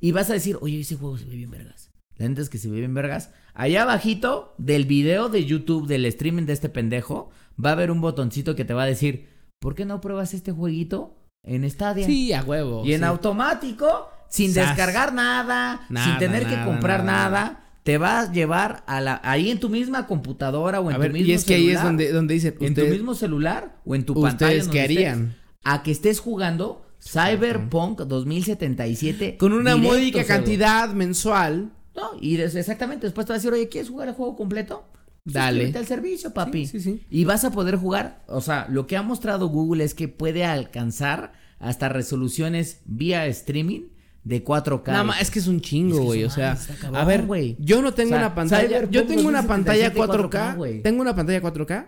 Y 0.00 0.12
vas 0.12 0.30
a 0.30 0.34
decir, 0.34 0.56
oye, 0.60 0.80
ese 0.80 0.96
juego 0.96 1.18
se 1.18 1.24
ve 1.24 1.34
bien 1.34 1.50
vergas. 1.50 1.90
La 2.16 2.28
neta 2.28 2.42
es 2.42 2.48
que 2.50 2.58
se 2.58 2.68
ve 2.68 2.78
bien 2.78 2.94
vergas. 2.94 3.30
Allá 3.54 3.82
abajito 3.82 4.54
del 4.56 4.84
video 4.84 5.30
de 5.30 5.44
YouTube 5.44 5.86
del 5.86 6.06
streaming 6.06 6.44
de 6.44 6.52
este 6.52 6.68
pendejo, 6.68 7.30
va 7.62 7.70
a 7.70 7.72
haber 7.72 7.90
un 7.90 8.00
botoncito 8.00 8.54
que 8.54 8.64
te 8.64 8.72
va 8.74 8.84
a 8.84 8.86
decir, 8.86 9.28
¿por 9.58 9.74
qué 9.74 9.84
no 9.84 10.00
pruebas 10.00 10.32
este 10.32 10.52
jueguito 10.52 11.16
en 11.42 11.68
Stadia? 11.68 12.06
Sí, 12.06 12.32
a 12.32 12.42
huevo. 12.42 12.84
Y 12.84 12.92
en 12.92 13.00
sí. 13.00 13.04
automático, 13.04 14.10
sin 14.30 14.54
Sas. 14.54 14.68
descargar 14.68 15.12
nada, 15.12 15.82
Nada, 15.90 16.06
sin 16.06 16.18
tener 16.18 16.46
que 16.46 16.64
comprar 16.64 17.04
nada. 17.04 17.28
nada, 17.30 17.60
te 17.82 17.98
va 17.98 18.20
a 18.20 18.32
llevar 18.32 18.82
a 18.86 19.00
la 19.02 19.20
ahí 19.24 19.50
en 19.50 19.60
tu 19.60 19.68
misma 19.68 20.06
computadora 20.06 20.80
o 20.80 20.88
en 20.88 20.92
A 20.92 20.96
tu 20.96 21.02
ver, 21.02 21.12
mismo 21.12 21.28
y 21.28 21.32
es 21.32 21.44
que 21.44 21.54
ahí 21.56 21.62
es 21.68 21.78
celular, 21.78 21.84
donde, 21.84 22.12
donde 22.12 22.34
dicen, 22.34 22.54
en 22.60 22.74
tu 22.74 22.82
mismo 22.86 23.14
celular 23.14 23.76
o 23.84 23.94
en 23.94 24.04
tu 24.04 24.14
pantalla 24.14 24.52
¿Ustedes 24.60 24.68
qué 24.68 24.80
estés, 24.82 24.96
harían? 24.96 25.36
a 25.64 25.82
que 25.82 25.90
estés 25.90 26.20
jugando 26.20 26.86
Cyberpunk 27.02 28.00
2077 28.02 29.36
Con 29.38 29.52
una 29.52 29.74
directo, 29.74 29.94
módica 29.94 30.24
cantidad 30.24 30.90
mensual. 30.92 31.70
No, 31.96 32.10
y 32.20 32.36
des- 32.36 32.54
exactamente, 32.54 33.06
después 33.06 33.26
te 33.26 33.32
va 33.32 33.36
a 33.36 33.38
decir, 33.38 33.52
oye, 33.52 33.68
¿quieres 33.68 33.90
jugar 33.90 34.08
el 34.08 34.14
juego 34.14 34.36
completo? 34.36 34.84
Dale. 35.24 35.72
Al 35.76 35.86
servicio, 35.86 36.32
papi. 36.32 36.66
Sí, 36.66 36.80
sí, 36.80 36.92
sí. 36.98 37.06
Y 37.10 37.24
vas 37.24 37.44
a 37.44 37.50
poder 37.50 37.76
jugar, 37.76 38.22
o 38.26 38.40
sea, 38.40 38.66
lo 38.70 38.86
que 38.86 38.96
ha 38.96 39.02
mostrado 39.02 39.48
Google 39.48 39.84
es 39.84 39.94
que 39.94 40.08
puede 40.08 40.44
alcanzar 40.44 41.32
hasta 41.58 41.88
resoluciones 41.88 42.80
vía 42.86 43.26
streaming 43.26 43.82
de 44.24 44.44
4K. 44.44 44.86
Nada 44.88 45.04
más, 45.04 45.20
es 45.22 45.30
que 45.30 45.38
es 45.38 45.46
un 45.46 45.60
chingo, 45.60 45.94
Es 45.94 46.00
que 46.00 46.04
güey. 46.06 46.24
O 46.24 46.30
sea, 46.30 46.58
cabrón, 46.80 46.96
a 47.00 47.04
ver, 47.04 47.26
güey. 47.26 47.56
yo 47.58 47.80
no 47.82 47.92
tengo 47.94 48.10
O 48.10 48.18
sea, 48.18 48.26
una 48.26 48.34
pantalla. 48.34 48.66
Cyberpunk 48.68 48.92
Yo 48.92 49.06
tengo 49.06 49.28
una 49.28 49.46
pantalla 49.46 49.90
2077 49.90 50.38
4K. 50.38 50.56
güey. 50.56 50.82
tengo 50.82 51.00
una 51.02 51.14
pantalla 51.16 51.40
4K. 51.42 51.86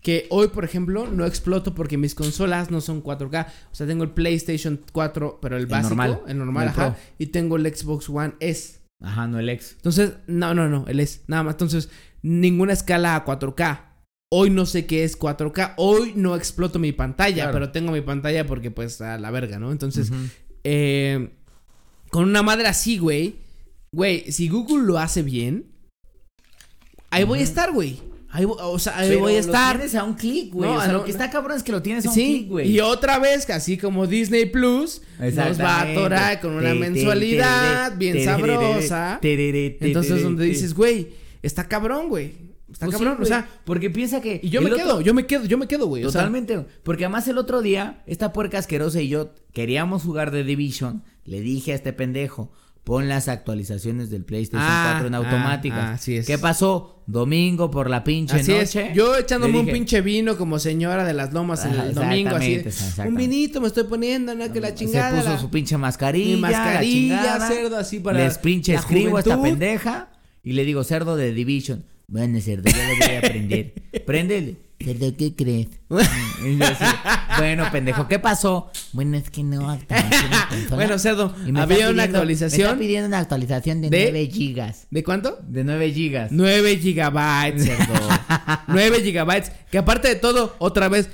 Que 0.00 0.26
hoy, 0.30 0.48
por 0.48 0.64
ejemplo, 0.64 1.08
no 1.10 1.26
exploto 1.26 1.74
porque 1.74 1.98
mis 1.98 2.14
consolas 2.14 2.70
no 2.70 2.80
son 2.80 3.02
4K. 3.02 3.46
O 3.72 3.74
sea, 3.74 3.86
tengo 3.86 4.04
el 4.04 4.10
PlayStation 4.10 4.80
4, 4.92 5.38
pero 5.42 5.56
el 5.56 5.66
básico, 5.66 5.88
normal, 5.96 6.20
el 6.28 6.38
normal, 6.38 6.54
no 6.66 6.70
el 6.72 6.78
ajá. 6.78 6.94
Pro. 6.94 7.02
Y 7.18 7.26
tengo 7.26 7.56
el 7.56 7.74
Xbox 7.74 8.08
One 8.08 8.34
S. 8.40 8.78
Ajá, 9.02 9.26
no 9.26 9.38
el 9.40 9.48
ex. 9.48 9.72
Entonces, 9.72 10.12
no, 10.26 10.54
no, 10.54 10.68
no, 10.68 10.84
el 10.86 11.00
S. 11.00 11.22
Nada 11.26 11.42
más. 11.42 11.54
Entonces, 11.54 11.90
ninguna 12.22 12.72
escala 12.74 13.16
a 13.16 13.24
4K. 13.24 13.86
Hoy 14.30 14.50
no 14.50 14.66
sé 14.66 14.86
qué 14.86 15.04
es 15.04 15.18
4K. 15.18 15.74
Hoy 15.78 16.12
no 16.14 16.36
exploto 16.36 16.78
mi 16.78 16.92
pantalla, 16.92 17.34
Claro. 17.44 17.52
pero 17.52 17.70
tengo 17.72 17.90
mi 17.92 18.00
pantalla 18.02 18.46
porque, 18.46 18.70
pues, 18.70 19.00
a 19.00 19.18
la 19.18 19.30
verga, 19.30 19.58
¿no? 19.58 19.72
Entonces. 19.72 20.12
Eh, 20.64 21.30
con 22.10 22.24
una 22.24 22.42
madre 22.42 22.66
así, 22.68 22.98
güey. 22.98 23.36
Güey, 23.92 24.30
si 24.32 24.48
Google 24.48 24.84
lo 24.86 24.98
hace 24.98 25.22
bien, 25.22 25.66
ahí 27.10 27.24
voy 27.24 27.40
a 27.40 27.42
estar, 27.42 27.72
güey. 27.72 28.00
Ahí 28.30 28.44
o 28.46 28.78
sea, 28.78 28.98
ahí 28.98 29.08
Pero 29.08 29.20
voy 29.20 29.32
a 29.32 29.34
lo 29.36 29.40
estar. 29.40 29.76
tienes 29.76 29.94
a 29.94 30.04
un 30.04 30.12
clic, 30.14 30.52
güey. 30.52 30.68
No, 30.70 30.76
o 30.76 30.80
sea, 30.80 30.92
no, 30.92 30.98
lo 30.98 31.04
que 31.04 31.10
está 31.10 31.30
cabrón 31.30 31.56
es 31.56 31.62
que 31.62 31.72
lo 31.72 31.80
tienes 31.80 32.04
a 32.04 32.10
un 32.10 32.14
Sí, 32.14 32.26
clic, 32.40 32.48
güey. 32.48 32.70
y 32.70 32.80
otra 32.80 33.18
vez, 33.18 33.48
así 33.48 33.78
como 33.78 34.06
Disney 34.06 34.44
Plus, 34.44 35.00
nos 35.18 35.58
va 35.60 35.76
a 35.80 35.82
atorar 35.90 36.40
con 36.40 36.52
una 36.52 36.74
mensualidad 36.74 37.96
bien 37.96 38.22
sabrosa. 38.22 39.18
Entonces, 39.22 40.22
donde 40.22 40.44
dices, 40.44 40.74
güey, 40.74 41.08
está 41.42 41.66
cabrón, 41.66 42.08
güey. 42.10 42.47
Está 42.70 42.86
Pues 42.86 42.98
sí, 42.98 43.04
o 43.04 43.24
sea, 43.24 43.48
porque 43.64 43.88
piensa 43.90 44.20
que 44.20 44.40
y 44.42 44.50
yo 44.50 44.60
me 44.60 44.66
otro- 44.70 44.76
quedo, 44.84 45.00
yo 45.00 45.14
me 45.14 45.26
quedo, 45.26 45.44
yo 45.46 45.56
me 45.56 45.66
quedo, 45.66 45.86
güey. 45.86 46.04
o 46.04 46.10
sea, 46.10 46.20
Totalmente, 46.20 46.66
porque 46.82 47.04
además 47.06 47.26
el 47.28 47.38
otro 47.38 47.62
día, 47.62 48.02
esta 48.06 48.32
puerca 48.32 48.58
asquerosa 48.58 49.00
y 49.00 49.08
yo 49.08 49.32
queríamos 49.52 50.02
jugar 50.02 50.30
de 50.30 50.44
Division. 50.44 51.02
Le 51.24 51.40
dije 51.40 51.72
a 51.72 51.74
este 51.76 51.92
pendejo, 51.94 52.52
pon 52.84 53.08
las 53.08 53.28
actualizaciones 53.28 54.10
del 54.10 54.24
PlayStation 54.24 54.66
Ah, 54.70 54.88
4 54.92 55.08
en 55.08 55.14
ah, 55.14 55.18
automática. 55.18 55.76
ah, 55.88 55.92
así 55.94 56.16
es. 56.16 56.26
¿Qué 56.26 56.36
pasó? 56.38 57.02
Domingo 57.06 57.70
por 57.70 57.88
la 57.88 58.04
pinche 58.04 58.36
Así 58.36 58.52
es. 58.52 58.74
noche. 58.74 58.92
Yo 58.94 59.16
echándome 59.16 59.58
un 59.60 59.66
pinche 59.66 60.02
vino 60.02 60.36
como 60.36 60.58
señora 60.58 61.04
de 61.04 61.14
las 61.14 61.32
lomas 61.32 61.64
Ajá, 61.64 61.86
el 61.86 61.94
domingo, 61.94 62.36
así. 62.36 62.62
Un 63.06 63.14
vinito 63.14 63.62
me 63.62 63.66
estoy 63.68 63.84
poniendo, 63.84 64.34
¿no? 64.34 64.52
Que 64.52 64.60
la 64.60 64.74
chingada. 64.74 65.10
Se 65.12 65.16
puso 65.22 65.30
la- 65.30 65.38
su 65.38 65.50
pinche 65.50 65.78
mascarilla. 65.78 66.34
Mi 66.36 66.40
la 66.42 66.48
mascarilla, 66.50 66.82
chingada. 67.22 67.48
cerdo, 67.48 67.76
así 67.78 68.00
para 68.00 68.18
Les 68.18 68.36
pinche 68.36 68.74
escribo 68.74 69.16
a 69.16 69.20
esta 69.20 69.40
pendeja 69.40 70.10
y 70.42 70.52
le 70.52 70.64
digo, 70.66 70.84
cerdo 70.84 71.16
de 71.16 71.32
Division. 71.32 71.84
Bueno, 72.10 72.40
cerdo, 72.40 72.70
ya 72.70 72.88
lo 72.88 72.96
voy 73.06 73.14
a 73.16 73.18
aprender. 73.18 73.74
Préndele. 74.06 74.56
Cerdo, 74.82 75.14
¿qué 75.16 75.34
crees? 75.34 75.66
Así, 75.90 76.84
bueno, 77.38 77.66
pendejo, 77.70 78.08
¿qué 78.08 78.18
pasó? 78.18 78.70
Bueno, 78.92 79.16
es 79.18 79.28
que 79.28 79.42
no 79.42 79.68
actualización. 79.68 80.30
Bueno, 80.70 80.98
cerdo, 80.98 81.34
había 81.36 81.54
una 81.54 81.66
pidiendo- 81.66 81.94
Me 81.94 82.02
actualización. 82.04 82.66
está 82.68 82.78
pidiendo 82.78 83.08
una 83.08 83.18
actualización 83.18 83.82
de, 83.82 83.90
¿De? 83.90 84.02
9 84.10 84.26
gigas. 84.32 84.86
¿De 84.90 85.04
cuánto? 85.04 85.38
De 85.46 85.64
9 85.64 85.92
gigas. 85.92 86.32
9 86.32 86.78
gigabytes, 86.78 87.64
cerdo. 87.66 88.08
9 88.68 89.02
gigabytes. 89.02 89.52
Que 89.70 89.76
aparte 89.78 90.08
de 90.08 90.14
todo, 90.16 90.54
otra 90.58 90.88
vez. 90.88 91.10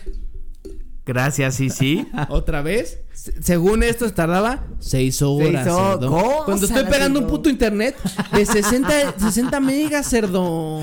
Gracias, 1.07 1.57
sí, 1.57 1.71
sí. 1.71 2.07
Otra 2.29 2.63
vez. 2.63 3.01
Se- 3.15 3.43
Según 3.43 3.83
esto, 3.85 4.12
tardaba 4.12 4.65
6 4.81 5.23
horas. 5.23 5.65
Seis 5.65 5.67
horas. 5.69 5.99
cerdo. 6.01 6.43
Cuando 6.45 6.67
estoy 6.67 6.85
pegando 6.85 7.21
un 7.21 7.27
puto 7.29 7.49
internet 7.49 7.97
de 8.33 8.45
60, 8.45 9.15
60 9.19 9.61
megas, 9.61 10.09
cerdo. 10.09 10.81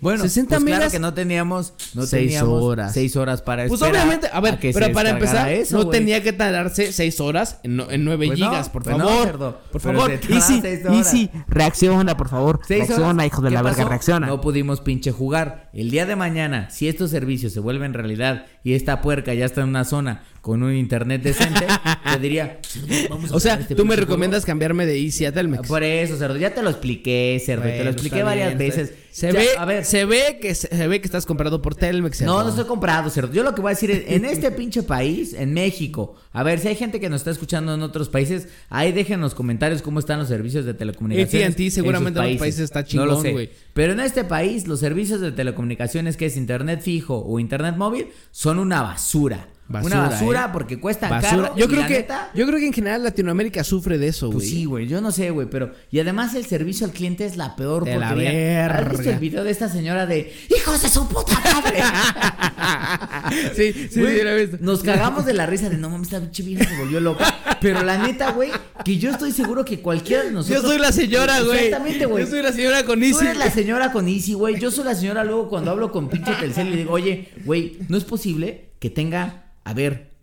Bueno, 0.00 0.22
60 0.22 0.48
pues 0.56 0.64
claro 0.64 0.78
megas. 0.80 0.92
que 0.92 0.98
no 0.98 1.14
teníamos, 1.14 1.72
no 1.94 2.02
Seis 2.06 2.28
teníamos 2.28 2.62
horas. 2.62 2.92
seis 2.92 3.16
horas 3.16 3.40
para 3.42 3.66
Pues 3.66 3.80
esperar 3.80 4.02
obviamente, 4.04 4.28
a 4.32 4.40
ver, 4.40 4.58
que 4.58 4.72
pero 4.72 4.92
para 4.92 5.10
empezar, 5.10 5.48
eso, 5.50 5.78
no 5.78 5.84
güey. 5.84 5.98
tenía 5.98 6.22
que 6.22 6.32
tardarse 6.34 6.92
6 6.92 7.18
horas 7.20 7.58
en, 7.62 7.76
no- 7.76 7.90
en 7.90 8.04
9 8.04 8.26
Pues 8.26 8.38
no, 8.38 8.50
gigas, 8.50 8.68
por 8.68 8.82
pues 8.82 8.96
no, 8.96 9.08
favor. 9.08 9.24
cerdo. 9.26 9.60
por 9.72 9.80
Pero 9.80 9.98
favor, 9.98 10.20
Easy. 10.30 10.62
Easy, 10.90 11.30
reacciona, 11.48 12.16
por 12.16 12.28
favor. 12.28 12.60
Seis 12.68 12.86
reacciona, 12.88 13.10
horas. 13.14 13.26
hijo 13.26 13.42
de 13.42 13.48
¿Qué 13.48 13.54
la 13.54 13.62
verga, 13.62 13.76
pasó? 13.78 13.88
reacciona. 13.88 14.26
No 14.26 14.40
pudimos 14.40 14.80
pinche 14.82 15.12
jugar. 15.12 15.70
El 15.72 15.90
día 15.90 16.04
de 16.06 16.14
mañana, 16.14 16.68
si 16.70 16.88
estos 16.88 17.10
servicios 17.10 17.52
se 17.52 17.60
vuelven 17.60 17.94
realidad 17.94 18.46
y 18.62 18.74
esta 18.74 19.00
puerca 19.00 19.32
ya 19.34 19.46
está 19.46 19.62
en 19.62 19.68
una 19.70 19.84
zona 19.84 20.22
con 20.44 20.62
un 20.62 20.74
internet 20.74 21.22
decente, 21.22 21.66
te 22.12 22.18
diría, 22.18 22.60
vamos 23.08 23.32
a 23.32 23.36
o 23.36 23.40
sea, 23.40 23.54
este 23.54 23.74
tú 23.74 23.86
me 23.86 23.96
recomiendas 23.96 24.44
cambiarme 24.44 24.84
de 24.84 25.00
Easy 25.02 25.24
a 25.24 25.32
Telmex. 25.32 25.60
juego. 25.60 25.72
Por 25.72 25.82
eso, 25.82 26.18
cerdo, 26.18 26.36
ya 26.36 26.52
te 26.52 26.62
lo 26.62 26.68
expliqué, 26.68 27.40
cerdo, 27.42 27.62
te 27.62 27.82
lo 27.82 27.88
expliqué 27.88 28.22
varias 28.22 28.48
bien, 28.48 28.58
veces. 28.58 28.92
Se 29.10 29.32
Ya, 29.32 29.38
ve, 29.38 29.48
a 29.56 29.64
ver, 29.64 29.86
se 29.86 30.04
ve 30.04 30.38
que 30.42 30.54
se, 30.54 30.86
ve 30.86 31.00
que 31.00 31.06
estás 31.06 31.24
comprado 31.24 31.62
por 31.62 31.74
Telmex. 31.74 32.20
No, 32.20 32.32
cerdo. 32.32 32.42
no 32.42 32.48
estoy 32.50 32.64
comprado, 32.66 33.08
cerdo. 33.08 33.32
Yo 33.32 33.42
lo 33.42 33.54
que 33.54 33.62
voy 33.62 33.70
a 33.70 33.74
decir 33.74 33.90
es, 33.90 34.02
en 34.06 34.26
este 34.26 34.50
pinche 34.50 34.82
país, 34.82 35.32
en 35.32 35.54
México, 35.54 36.14
a 36.30 36.42
ver, 36.42 36.58
si 36.58 36.68
hay 36.68 36.74
gente 36.76 37.00
que 37.00 37.08
nos 37.08 37.22
está 37.22 37.30
escuchando 37.30 37.72
en 37.72 37.80
otros 37.80 38.10
países, 38.10 38.48
ahí 38.68 38.92
dejen 38.92 39.14
en 39.14 39.20
los 39.22 39.34
comentarios 39.34 39.80
cómo 39.80 39.98
están 39.98 40.18
los 40.18 40.28
servicios 40.28 40.66
de 40.66 40.74
telecomunicaciones. 40.74 41.52
AT&T 41.52 41.70
seguramente 41.70 42.18
en 42.20 42.24
otros 42.26 42.38
países 42.38 42.60
está 42.60 42.82
No 42.82 42.86
chingón, 42.86 43.32
güey. 43.32 43.48
Pero 43.72 43.94
en 43.94 44.00
este 44.00 44.24
país, 44.24 44.66
los 44.68 44.80
servicios 44.80 45.22
de 45.22 45.32
telecomunicaciones, 45.32 46.18
que 46.18 46.26
es 46.26 46.36
internet 46.36 46.82
fijo 46.82 47.24
o 47.26 47.38
internet 47.40 47.76
móvil, 47.78 48.08
son 48.30 48.58
una 48.58 48.82
basura. 48.82 49.48
Basura, 49.66 49.96
una 49.96 50.08
basura 50.10 50.44
¿eh? 50.44 50.50
porque 50.52 50.78
cuestan 50.78 51.08
Basura. 51.08 51.30
caro. 51.30 51.56
Yo 51.56 51.68
creo 51.68 51.86
que 51.86 51.94
neta, 51.94 52.30
yo 52.34 52.46
creo 52.46 52.58
que 52.58 52.66
en 52.66 52.72
general 52.74 53.02
Latinoamérica 53.02 53.64
sufre 53.64 53.96
de 53.96 54.08
eso, 54.08 54.26
güey. 54.26 54.38
pues 54.38 54.50
sí, 54.50 54.64
güey, 54.66 54.86
yo 54.86 55.00
no 55.00 55.10
sé, 55.10 55.30
güey, 55.30 55.48
pero... 55.48 55.72
Y 55.90 56.00
además 56.00 56.34
el 56.34 56.44
servicio 56.44 56.86
al 56.86 56.92
cliente 56.92 57.24
es 57.24 57.38
la 57.38 57.56
peor 57.56 57.84
De 57.84 57.96
la 57.96 58.10
porquería. 58.10 58.66
¿Has 58.66 58.80
visto 58.80 58.96
verga. 58.98 59.12
el 59.12 59.18
video 59.18 59.44
de 59.44 59.50
esta 59.50 59.70
señora 59.70 60.04
de... 60.06 60.34
¡Hijos 60.54 60.82
de 60.82 60.88
su 60.90 61.08
puta 61.08 61.40
madre! 61.40 61.82
sí, 63.54 63.88
sí, 63.90 64.00
Güey, 64.00 64.18
sí, 64.18 64.24
lo 64.24 64.30
he 64.30 64.46
visto. 64.46 64.58
Nos 64.60 64.82
cagamos 64.82 65.24
de 65.24 65.32
la 65.32 65.46
risa 65.46 65.70
de 65.70 65.78
no 65.78 65.88
mames, 65.88 66.08
esta 66.08 66.20
pinche 66.20 66.42
vieja 66.42 66.64
se 66.68 66.76
volvió 66.76 67.00
loca. 67.00 67.34
Pero 67.60 67.82
la 67.82 67.98
neta, 67.98 68.32
güey, 68.32 68.50
que 68.84 68.98
yo 68.98 69.10
estoy 69.10 69.32
seguro 69.32 69.64
que 69.64 69.80
cualquiera 69.80 70.24
de 70.24 70.30
nosotros. 70.30 70.62
Yo 70.62 70.68
soy 70.68 70.78
la 70.78 70.92
señora, 70.92 71.40
güey. 71.40 71.66
Exactamente, 71.66 72.06
güey. 72.06 72.24
Yo 72.24 72.30
soy 72.30 72.42
la 72.42 72.52
señora 72.52 72.84
con 72.84 72.98
Tú 72.98 73.06
Easy. 73.06 73.24
eres 73.24 73.38
la 73.38 73.50
señora 73.50 73.92
con 73.92 74.08
Easy, 74.08 74.34
güey. 74.34 74.60
Yo 74.60 74.70
soy 74.70 74.84
la 74.84 74.94
señora 74.94 75.24
luego 75.24 75.48
cuando 75.48 75.70
hablo 75.70 75.90
con 75.90 76.08
pinche 76.10 76.32
Telcel 76.34 76.68
y 76.74 76.76
digo, 76.76 76.92
oye, 76.92 77.30
güey, 77.44 77.78
no 77.88 77.96
es 77.96 78.04
posible 78.04 78.72
que 78.78 78.90
tenga, 78.90 79.43
a 79.64 79.74
ver, 79.74 80.14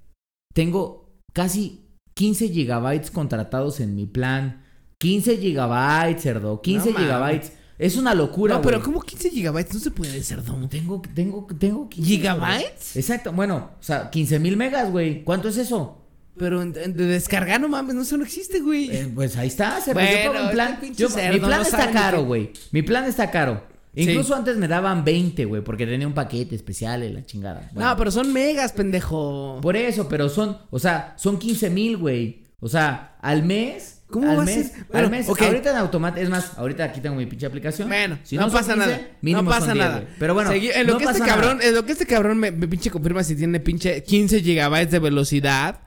tengo 0.53 1.09
casi 1.33 1.85
15 2.15 2.49
gigabytes 2.49 3.11
contratados 3.11 3.79
en 3.79 3.95
mi 3.95 4.05
plan. 4.05 4.63
15 4.99 5.37
gigabytes, 5.37 6.21
cerdo. 6.23 6.61
15 6.61 6.87
No 6.89 6.93
mames. 6.93 7.05
gigabytes. 7.07 7.51
Es 7.79 7.95
una 7.97 8.13
locura, 8.13 8.55
No, 8.55 8.61
pero. 8.61 8.83
¿cómo 8.83 9.01
15 9.01 9.31
gigabytes? 9.31 9.73
No 9.73 9.79
se 9.79 9.89
puede 9.89 10.21
ser, 10.21 10.43
don. 10.43 10.69
Tengo, 10.69 11.01
tengo, 11.15 11.47
tengo 11.57 11.89
15 11.89 12.07
¿Gigabytes? 12.07 12.95
Exacto, 12.95 13.31
bueno, 13.31 13.71
o 13.79 13.83
sea, 13.83 14.11
15 14.11 14.37
mil 14.39 14.55
megas, 14.55 14.91
güey. 14.91 15.23
¿Cuánto 15.23 15.49
es 15.49 15.57
eso? 15.57 15.97
Pero 16.37 16.63
de 16.63 16.87
descargar, 16.93 17.59
no 17.59 17.67
mames, 17.69 17.95
no, 17.95 18.03
eso 18.03 18.17
no 18.17 18.23
existe, 18.23 18.59
güey. 18.59 18.89
Eh, 18.95 19.11
pues 19.13 19.35
ahí 19.35 19.47
está, 19.47 19.81
cerdo. 19.81 19.99
Bueno, 19.99 20.11
yo 20.25 20.31
pago 20.33 20.45
un 20.45 20.51
plan. 20.51 20.73
este 20.81 20.93
yo- 20.95 21.09
cerdo 21.09 21.33
mi 21.33 21.39
plan 21.39 21.59
no 21.59 21.63
está 21.65 21.91
caro, 21.91 22.23
güey. 22.25 22.53
Mi 22.71 22.81
plan 22.83 23.05
está 23.05 23.31
caro. 23.31 23.63
Sí. 23.93 24.03
Incluso 24.03 24.35
antes 24.35 24.55
me 24.57 24.67
daban 24.69 25.03
20, 25.03 25.43
güey, 25.45 25.61
porque 25.63 25.85
tenía 25.85 26.07
un 26.07 26.13
paquete 26.13 26.55
especial 26.55 27.03
y 27.03 27.09
la 27.11 27.25
chingada. 27.25 27.69
Bueno, 27.73 27.89
No, 27.89 27.97
pero 27.97 28.09
son 28.11 28.31
megas, 28.31 28.71
pendejo. 28.71 29.59
Por 29.61 29.75
eso, 29.75 30.07
pero 30.07 30.29
son, 30.29 30.57
o 30.69 30.79
sea, 30.79 31.13
son 31.17 31.37
15 31.37 31.69
mil, 31.69 31.97
güey. 31.97 32.47
O 32.61 32.69
sea, 32.69 33.17
al 33.21 33.43
mes. 33.43 33.97
¿Cómo 34.07 34.29
al 34.29 34.37
va 34.39 34.41
a 34.43 34.45
mes, 34.45 34.67
ser? 34.71 34.85
Bueno, 34.89 35.05
al 35.05 35.11
mes. 35.11 35.27
Ahorita 35.29 35.71
en 35.71 35.75
automático, 35.77 36.21
es 36.21 36.29
más, 36.29 36.57
ahorita 36.57 36.83
aquí 36.85 36.99
tengo 37.01 37.15
mi 37.15 37.25
pinche 37.25 37.45
aplicación. 37.45 37.87
Bueno, 37.89 38.17
Si 38.23 38.35
no, 38.37 38.49
pasa 38.51 38.73
15, 38.75 38.77
nada. 38.77 39.01
no 39.21 39.45
pasa 39.45 39.73
10, 39.73 39.77
nada. 39.77 40.03
Pero 40.19 40.33
bueno, 40.33 40.51
Segui- 40.51 40.71
en 40.73 40.87
lo 40.87 40.93
no 40.93 40.99
que 40.99 41.05
este 41.05 41.19
cabrón, 41.19 41.57
nada. 41.57 41.69
en 41.69 41.75
lo 41.75 41.85
que 41.85 41.91
este 41.93 42.05
cabrón 42.05 42.37
me, 42.37 42.51
me 42.51 42.67
pinche 42.67 42.91
confirma 42.91 43.23
si 43.23 43.35
tiene 43.35 43.59
pinche 43.61 44.03
15 44.03 44.41
gigabytes 44.41 44.91
de 44.91 44.99
velocidad. 44.99 45.79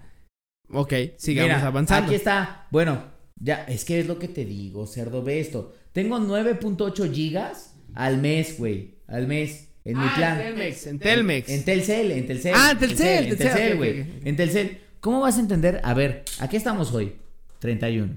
Ok, 0.70 0.92
sigamos 1.18 1.56
Mira, 1.56 1.66
avanzando. 1.66 2.06
Aquí 2.06 2.14
está. 2.16 2.66
Bueno, 2.70 3.02
ya, 3.36 3.64
es 3.68 3.84
que 3.84 4.00
es 4.00 4.06
lo 4.06 4.18
que 4.18 4.28
te 4.28 4.44
digo, 4.44 4.86
cerdo, 4.86 5.22
ve 5.22 5.40
esto. 5.40 5.74
Tengo 5.92 6.18
9.8 6.18 7.12
gigas 7.12 7.73
al 7.94 8.18
mes, 8.18 8.58
güey. 8.58 8.96
Al 9.06 9.26
mes. 9.26 9.68
En 9.84 9.98
mi 9.98 10.04
Ah, 10.06 10.12
plan. 10.16 10.40
En 10.40 10.46
Telmex, 10.54 10.86
en 10.86 10.98
Telmex. 10.98 11.48
En 11.50 11.64
Telcel, 11.64 12.10
en 12.12 12.26
Telcel. 12.26 12.52
Ah, 12.56 12.70
en 12.72 12.78
Telcel, 12.78 13.26
En 13.26 13.36
Telcel, 13.36 13.76
güey. 13.76 14.00
ok. 14.00 14.06
En 14.24 14.36
Telcel. 14.36 14.78
¿Cómo 15.00 15.20
vas 15.20 15.36
a 15.36 15.40
entender? 15.40 15.80
A 15.84 15.92
ver, 15.92 16.24
aquí 16.38 16.56
estamos 16.56 16.92
hoy. 16.92 17.12
31. 17.58 18.14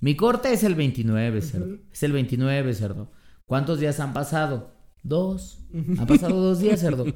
Mi 0.00 0.14
corte 0.14 0.52
es 0.52 0.62
el 0.62 0.74
29, 0.74 1.40
cerdo. 1.40 1.78
Es 1.90 2.02
el 2.02 2.12
29, 2.12 2.74
cerdo. 2.74 3.10
¿Cuántos 3.46 3.80
días 3.80 3.98
han 4.00 4.12
pasado? 4.12 4.74
Dos. 5.02 5.60
Han 5.72 6.06
pasado 6.06 6.36
dos 6.40 6.60
días, 6.60 6.80
cerdo. 6.80 7.06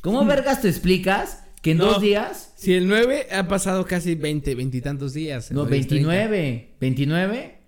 ¿Cómo 0.00 0.24
vergas 0.24 0.62
te 0.62 0.68
explicas 0.68 1.44
que 1.60 1.72
en 1.72 1.78
No. 1.78 1.86
dos 1.86 2.00
días 2.00 2.52
Si 2.56 2.72
el 2.72 2.88
9 2.88 3.26
ha 3.32 3.46
pasado 3.48 3.84
casi 3.84 4.14
20, 4.14 4.54
20 4.54 4.76
y 4.78 4.80
tantos 4.80 5.12
días. 5.12 5.50
No, 5.50 5.64
entonces 5.64 5.88
29. 5.90 6.76
29. 6.80 7.59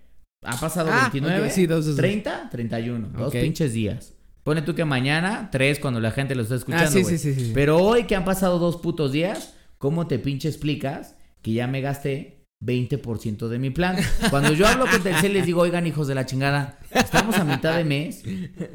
Ha 0.45 0.57
pasado 0.59 0.89
Ah, 0.91 1.09
29. 1.11 1.47
ok, 1.47 1.51
sí, 1.53 1.65
dos, 1.67 1.85
dos, 1.85 1.95
dos. 1.95 1.97
30, 1.97 2.49
31. 2.51 3.07
Dos 3.09 3.31
pinches 3.33 3.73
días. 3.73 4.13
Pone 4.43 4.61
tú 4.61 4.75
que 4.75 4.83
mañana, 4.83 5.49
tres 5.51 5.79
cuando 5.79 5.99
la 6.01 6.11
gente 6.11 6.35
lo 6.35 6.41
está 6.43 6.55
escuchando. 6.55 6.85
Ah, 6.85 6.91
sí, 6.91 7.03
sí, 7.05 7.17
sí, 7.17 7.33
sí. 7.33 7.51
Pero 7.53 7.77
hoy 7.77 8.03
que 8.03 8.15
han 8.15 8.25
pasado 8.25 8.59
dos 8.59 8.77
putos 8.77 9.11
días, 9.13 9.53
¿cómo 9.77 10.07
te 10.07 10.19
pinche 10.19 10.49
explicas 10.49 11.15
que 11.41 11.53
ya 11.53 11.67
me 11.67 11.79
gasté 11.81 12.42
20% 12.65 13.47
de 13.47 13.59
mi 13.59 13.69
plan? 13.69 13.95
Cuando 14.29 14.53
yo 14.53 14.67
hablo 14.67 14.85
con 14.89 15.01
Telcel 15.01 15.33
les 15.33 15.45
digo, 15.45 15.61
oigan, 15.61 15.85
hijos 15.87 16.07
de 16.07 16.15
la 16.15 16.25
chingada, 16.25 16.79
estamos 16.93 17.35
a 17.35 17.43
mitad 17.43 17.77
de 17.77 17.83
mes. 17.83 18.23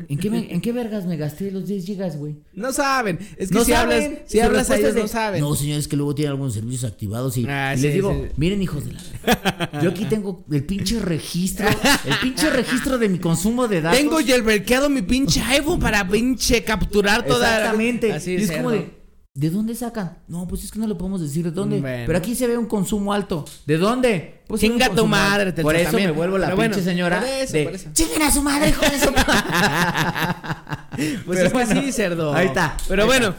¿En 0.09 0.19
qué, 0.19 0.31
me- 0.31 0.53
en 0.53 0.61
qué 0.61 0.73
vergas 0.73 1.07
me 1.07 1.17
gasté 1.17 1.51
los 1.51 1.67
10 1.67 1.85
gigas, 1.85 2.17
güey? 2.17 2.37
No 2.53 2.73
saben. 2.73 3.19
Es 3.37 3.49
que 3.49 3.55
No 3.55 3.65
si 3.65 3.73
saben. 3.73 4.03
hablas, 4.05 4.19
si 4.27 4.41
hablas 4.41 4.71
a 4.71 4.75
respuesta 4.75 4.77
ellos 4.77 4.89
es 4.89 4.95
de, 4.95 5.01
no 5.03 5.09
saben. 5.09 5.41
No, 5.41 5.55
señores, 5.55 5.89
que 5.89 5.97
luego 5.97 6.15
tienen 6.15 6.33
algunos 6.33 6.55
servicios 6.55 6.85
activados 6.91 7.37
y, 7.37 7.47
Ah, 7.49 7.75
y 7.75 7.79
sí, 7.79 7.83
les 7.85 7.95
digo, 7.95 8.13
sí. 8.13 8.33
miren, 8.37 8.63
hijos 8.63 8.85
de 8.85 8.93
la 8.93 9.01
Yo 9.83 9.91
aquí 9.91 10.05
tengo 10.05 10.45
el 10.51 10.65
pinche 10.65 11.01
registro, 11.01 11.69
el 11.69 12.15
pinche 12.23 12.51
registro 12.51 12.99
de 12.99 13.09
mi 13.09 13.19
consumo 13.19 13.69
de 13.69 13.81
datos. 13.81 13.99
Tengo 13.99 14.17
jailbreakado 14.25 14.89
mi 14.91 15.03
pinche 15.03 15.41
iPhone 15.43 15.79
para 15.81 16.07
pinche 16.07 16.63
capturar 16.65 17.25
toda. 17.25 17.57
Exactamente. 17.59 18.13
Así 18.13 18.33
y 18.33 18.37
es 18.37 18.51
como 18.53 18.71
cerdo. 18.71 18.85
de, 18.85 18.98
¿de 19.39 19.51
dónde 19.51 19.75
sacan? 19.77 20.19
No, 20.27 20.49
pues 20.49 20.65
es 20.65 20.73
que 20.73 20.81
no 20.81 20.87
le 20.89 20.97
podemos 20.97 21.21
decir 21.21 21.45
de 21.45 21.53
dónde. 21.53 21.81
Bueno. 21.81 22.05
Pero 22.07 22.19
aquí 22.19 22.35
se 22.35 22.49
ve 22.49 22.59
un 22.59 22.67
consumo 22.67 23.13
alto. 23.13 23.45
¿De 23.67 23.79
dónde? 23.79 24.41
Pues 24.49 24.61
Chinga 24.61 24.89
tu 24.91 25.07
madre. 25.07 25.53
Telcel, 25.53 25.63
Por 25.63 25.77
eso 25.77 25.91
también. 25.91 26.11
me 26.11 26.17
vuelvo 26.17 26.39
la 26.39 26.47
Pero 26.49 26.59
pinche 26.59 26.81
bueno, 26.81 26.91
señora. 26.91 27.21
por 27.21 27.29
eso, 27.29 27.53
de, 27.53 27.65
por 27.65 27.75
eso. 27.75 27.89
Chinguen 27.93 28.23
a 28.23 28.33
su 28.33 28.43
madre, 28.43 28.69
hijo 28.71 28.81
de 28.83 28.99
su 28.99 29.13
Pues 31.25 31.27
Pero 31.27 31.39
es 31.43 31.43
que 31.45 31.49
bueno, 31.53 31.81
sí, 31.83 31.93
cerdo. 31.93 32.35
ahí 32.35 32.47
está, 32.49 32.77
Pero 32.89 33.03
ahí 33.03 33.09
bueno, 33.09 33.35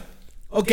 ok. 0.48 0.72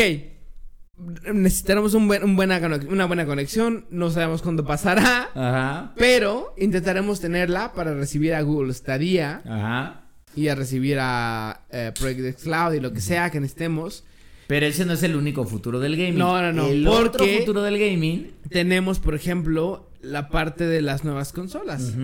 Necesitaremos 1.32 1.94
un 1.94 2.08
buen, 2.08 2.24
un 2.24 2.34
buena, 2.34 2.58
una 2.88 3.04
buena 3.04 3.26
conexión. 3.26 3.86
No 3.90 4.10
sabemos 4.10 4.42
cuándo 4.42 4.64
pasará. 4.64 5.28
Ajá. 5.34 5.92
Pero 5.96 6.54
intentaremos 6.56 7.20
tenerla 7.20 7.72
para 7.72 7.94
recibir 7.94 8.34
a 8.34 8.40
Google 8.42 8.72
Stadia. 8.74 9.42
Ajá. 9.46 10.02
y 10.34 10.48
a 10.48 10.54
recibir 10.54 10.98
a 11.00 11.62
eh, 11.70 11.92
Project 11.98 12.42
Cloud 12.42 12.72
y 12.74 12.80
lo 12.80 12.92
que 12.92 13.00
sea 13.00 13.30
que 13.30 13.40
necesitemos. 13.40 14.04
Pero 14.48 14.66
ese 14.66 14.84
no 14.84 14.94
es 14.94 15.02
el 15.04 15.14
único 15.14 15.44
futuro 15.44 15.78
del 15.78 15.96
gaming. 15.96 16.18
No, 16.18 16.40
no, 16.42 16.52
no, 16.52 16.66
El 16.68 16.86
otro 16.88 17.18
porque- 17.18 17.38
futuro 17.38 17.62
del 17.62 17.78
gaming. 17.78 18.32
Tenemos, 18.50 18.98
por 18.98 19.14
ejemplo, 19.14 19.88
la 20.02 20.28
parte 20.30 20.66
de 20.66 20.82
las 20.82 21.04
nuevas 21.04 21.32
consolas. 21.32 21.94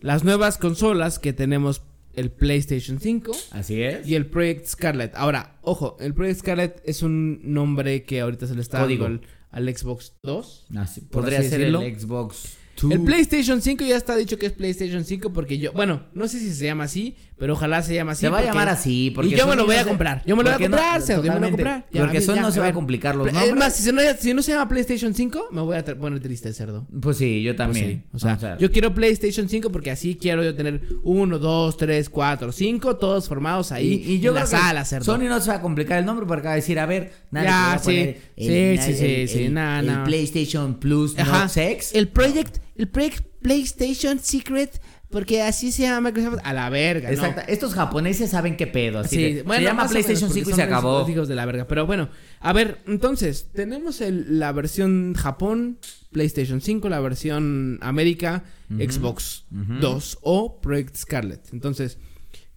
Las 0.00 0.24
nuevas 0.24 0.56
consolas 0.58 1.18
que 1.18 1.32
tenemos 1.32 1.82
el 2.14 2.30
PlayStation 2.30 2.98
5 2.98 3.32
Así 3.52 3.82
es. 3.82 4.06
y 4.08 4.14
el 4.14 4.26
Project 4.26 4.66
Scarlet. 4.66 5.12
Ahora, 5.14 5.58
ojo, 5.62 5.96
el 6.00 6.14
Project 6.14 6.40
Scarlet 6.40 6.82
es 6.84 7.02
un 7.02 7.40
nombre 7.44 8.02
que 8.02 8.20
ahorita 8.20 8.46
se 8.46 8.54
le 8.54 8.62
está 8.62 8.80
dando 8.86 9.06
al, 9.06 9.20
al 9.50 9.76
Xbox 9.76 10.14
2. 10.22 10.66
Así- 10.76 11.02
por 11.02 11.22
podría 11.22 11.40
así 11.40 11.48
ser 11.50 11.58
decirlo. 11.60 11.82
el 11.82 12.00
Xbox 12.00 12.56
El 12.90 13.02
PlayStation 13.02 13.60
5 13.60 13.84
ya 13.84 13.96
está 13.96 14.16
dicho 14.16 14.38
que 14.38 14.46
es 14.46 14.52
PlayStation 14.52 15.04
5 15.04 15.32
porque 15.34 15.58
yo, 15.58 15.72
bueno, 15.72 16.06
no 16.14 16.26
sé 16.28 16.38
si 16.40 16.52
se 16.54 16.64
llama 16.64 16.84
así, 16.84 17.16
pero 17.40 17.54
ojalá 17.54 17.82
se 17.82 17.94
llame 17.94 18.12
así. 18.12 18.20
se 18.20 18.28
va 18.28 18.36
a 18.38 18.40
porque- 18.42 18.52
llamar 18.52 18.68
así. 18.68 19.10
Porque 19.12 19.30
y 19.34 19.36
yo 19.36 19.48
me 19.48 19.56
lo 19.56 19.66
voy 19.66 19.74
a 19.74 19.84
comprar. 19.84 20.22
Yo 20.24 20.36
me 20.36 20.44
lo 20.44 20.50
voy 20.50 20.54
a 20.64 20.68
comprar, 20.68 21.02
cerdo, 21.02 21.24
yo 21.24 21.32
me 21.32 21.34
lo 21.34 21.40
voy 21.40 21.48
a 21.48 21.50
comprar. 21.50 21.86
Porque 21.92 22.20
Sony 22.20 22.36
no 22.36 22.52
se 22.52 22.60
va 22.60 22.68
a 22.68 22.72
complicar 22.72 23.16
los 23.16 23.26
nombres. 23.32 23.48
Es 23.50 23.56
más, 23.56 23.74
si, 23.74 23.90
no, 23.90 24.00
si 24.18 24.34
no 24.34 24.42
se 24.42 24.52
llama 24.52 24.68
PlayStation 24.68 25.12
5, 25.14 25.48
me 25.50 25.60
voy 25.62 25.76
a 25.76 25.84
poner 25.84 26.20
triste 26.20 26.48
el 26.48 26.54
cerdo. 26.54 26.86
Pues 27.00 27.16
sí, 27.16 27.42
yo 27.42 27.52
Pues 27.52 27.56
también. 27.56 27.86
sí, 27.86 28.02
o 28.12 28.18
sea, 28.20 28.56
yo 28.58 28.70
quiero 28.70 28.94
PlayStation 28.94 29.48
5 29.48 29.72
porque 29.72 29.90
así 29.90 30.14
quiero 30.14 30.44
yo 30.44 30.54
tener 30.54 30.82
1, 31.02 31.38
2, 31.38 31.76
3, 31.76 32.08
4, 32.10 32.52
5, 32.52 32.96
todos 32.96 33.26
formados 33.26 33.72
ahí 33.72 34.02
y, 34.06 34.12
y 34.12 34.20
yo 34.20 34.30
en 34.30 34.34
la 34.36 34.46
sala, 34.46 34.84
cerdo. 34.84 35.04
Sony 35.06 35.24
no 35.28 35.40
se 35.40 35.48
va 35.50 35.56
a 35.56 35.60
complicar 35.62 35.98
el 35.98 36.04
nombre 36.04 36.26
porque 36.26 36.46
va 36.46 36.52
a 36.52 36.56
decir, 36.56 36.78
a 36.78 36.84
ver, 36.86 37.12
nada, 37.30 37.46
Ya, 37.74 37.78
sí. 37.82 38.14
Sí, 38.36 38.76
sí, 38.78 38.94
sí, 38.94 39.04
el- 39.06 39.28
sí, 39.28 39.44
el- 39.44 39.54
nah, 39.54 39.80
el 39.80 39.86
nah. 39.86 40.04
PlayStation 40.04 40.78
Plus 40.78 41.18
Ajá. 41.18 41.44
no 41.44 41.48
sex. 41.48 41.94
El 41.94 42.08
Project, 42.08 42.58
el 42.76 42.88
Project 42.88 43.24
PlayStation 43.42 44.18
Secret, 44.18 44.80
porque 45.10 45.42
así 45.42 45.72
se 45.72 45.82
llama 45.82 46.10
Microsoft. 46.10 46.38
A 46.44 46.52
la 46.54 46.70
verga, 46.70 47.08
¿no? 47.08 47.14
Exacto. 47.14 47.42
Estos 47.48 47.74
japoneses 47.74 48.30
saben 48.30 48.56
qué 48.56 48.66
pedo. 48.66 49.00
Así 49.00 49.16
Sí, 49.16 49.42
bueno, 49.44 49.60
se 49.60 49.64
llama 49.64 49.88
PlayStation 49.88 50.30
menos, 50.30 50.34
5 50.34 50.50
y 50.50 50.52
se 50.54 50.62
acabó. 50.62 51.00
los 51.00 51.08
hijos 51.10 51.28
de 51.28 51.34
la 51.34 51.46
verga. 51.46 51.66
Pero 51.66 51.86
bueno, 51.86 52.10
a 52.40 52.52
ver, 52.52 52.78
entonces, 52.86 53.48
tenemos 53.52 54.00
el- 54.00 54.38
la 54.38 54.52
versión 54.52 55.14
Japón, 55.14 55.78
PlayStation 56.12 56.60
5, 56.60 56.88
la 56.88 57.00
versión 57.00 57.78
América, 57.82 58.44
Xbox 58.70 59.46
ujú. 59.50 59.74
2 59.80 60.18
o 60.22 60.60
Project 60.60 60.96
Scarlet. 60.96 61.40
Entonces, 61.52 61.98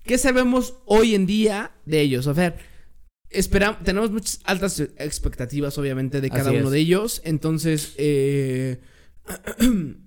¿qué 0.04 0.18
sabemos 0.20 0.76
hoy 0.86 1.16
en 1.16 1.26
día 1.26 1.72
de 1.86 2.02
ellos? 2.02 2.28
O 2.28 2.36
sea, 2.36 2.56
esperamos, 3.32 3.84
tenemos 3.84 4.12
muchas 4.12 4.40
altas 4.44 4.80
expectativas, 4.98 5.76
obviamente, 5.80 6.22
de 6.22 6.30
cada 6.30 6.50
Así 6.52 6.58
uno 6.58 6.66
es. 6.68 6.72
de 6.72 6.80
ellos. 6.80 7.22
Entonces, 7.26 7.96
eh, 7.98 8.80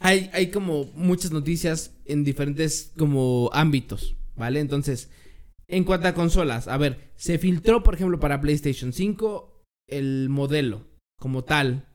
hay, 0.00 0.28
hay 0.32 0.50
como 0.50 0.86
muchas 0.94 1.30
noticias 1.30 1.94
en 2.06 2.24
diferentes 2.24 2.92
como 2.98 3.48
ámbitos, 3.52 4.16
¿vale? 4.36 4.58
Entonces, 4.60 5.10
en 5.68 5.84
cuanto 5.84 6.08
a 6.08 6.14
consolas, 6.14 6.66
a 6.66 6.76
ver, 6.76 7.12
se 7.16 7.38
filtró, 7.38 7.82
por 7.84 7.94
ejemplo, 7.94 8.18
para 8.18 8.40
PlayStation 8.40 8.92
5 8.92 9.62
el 9.86 10.28
modelo 10.28 10.88
como 11.18 11.44
tal. 11.44 11.86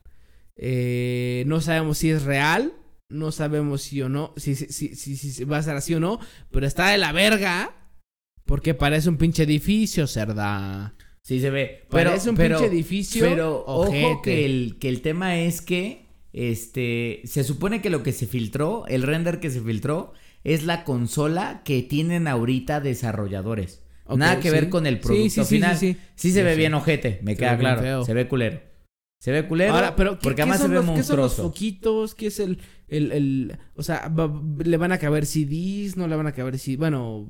Eh, 0.56 1.44
no 1.46 1.60
sabemos 1.60 1.98
si 1.98 2.10
es 2.10 2.22
real, 2.22 2.72
no 3.10 3.32
sabemos 3.32 3.82
si 3.82 4.00
o 4.02 4.08
no, 4.08 4.32
si, 4.36 4.54
si, 4.54 4.66
si, 4.68 4.94
si- 4.94 5.16
si 5.16 5.44
va 5.44 5.58
a 5.58 5.62
ser 5.62 5.76
así 5.76 5.94
o 5.94 6.00
no, 6.00 6.18
pero 6.50 6.66
está 6.66 6.90
de 6.90 6.98
la 6.98 7.12
verga 7.12 7.92
porque 8.46 8.72
parece 8.74 9.08
un 9.08 9.16
pinche 9.18 9.42
edificio, 9.42 10.06
cerda. 10.06 10.94
Sí 11.22 11.40
se 11.40 11.50
ve. 11.50 11.86
Pero, 11.90 12.10
Parece 12.10 12.30
un 12.30 12.36
pero- 12.36 12.58
pinche 12.58 12.72
edificio. 12.72 13.24
Pero 13.24 13.64
ojo 13.66 14.22
que 14.22 14.46
el, 14.46 14.78
que 14.78 14.88
el 14.88 15.02
tema 15.02 15.38
es 15.40 15.60
que 15.60 16.05
este 16.36 17.22
se 17.24 17.42
supone 17.44 17.80
que 17.80 17.90
lo 17.90 18.02
que 18.02 18.12
se 18.12 18.26
filtró, 18.26 18.84
el 18.86 19.02
render 19.02 19.40
que 19.40 19.50
se 19.50 19.60
filtró, 19.60 20.12
es 20.44 20.64
la 20.64 20.84
consola 20.84 21.62
que 21.64 21.82
tienen 21.82 22.28
ahorita 22.28 22.80
desarrolladores. 22.80 23.82
Nada 24.08 24.38
que 24.38 24.50
sí. 24.50 24.54
ver 24.54 24.68
con 24.68 24.86
el 24.86 25.00
producto 25.00 25.42
sí, 25.42 25.44
sí, 25.44 25.54
final. 25.56 25.76
sí, 25.76 25.96
se 26.14 26.42
ve 26.44 26.54
bien 26.54 26.74
ojete, 26.74 27.18
me 27.22 27.32
Se 27.32 27.38
queda 27.38 27.58
claro. 27.58 27.82
feo. 27.82 28.04
Se 28.04 28.14
ve 28.14 28.28
culero. 28.28 28.60
Se 29.18 29.32
ve 29.32 29.48
culero. 29.48 29.74
Ahora, 29.74 29.96
pero 29.96 30.12
¿qué, 30.18 30.22
porque 30.22 30.36
qué 30.36 30.42
además 30.42 30.60
se 30.60 30.68
ve 30.68 30.74
los, 30.74 30.84
qué 30.84 31.02
son 31.02 31.16
los 31.16 31.26
monstruoso. 31.30 31.42
foquitos? 31.42 32.14
¿Qué 32.14 32.26
es 32.28 32.38
el, 32.38 32.58
el, 32.86 33.10
el- 33.12 33.58
o 33.74 33.82
sea, 33.82 34.06
va- 34.08 34.40
le 34.62 34.76
van 34.76 34.92
a 34.92 34.98
caber 34.98 35.26
CDs? 35.26 35.96
¿No 35.96 36.06
le 36.06 36.14
van 36.14 36.26
a 36.28 36.32
caber 36.32 36.56
CDs? 36.58 36.76
Bueno, 36.76 37.28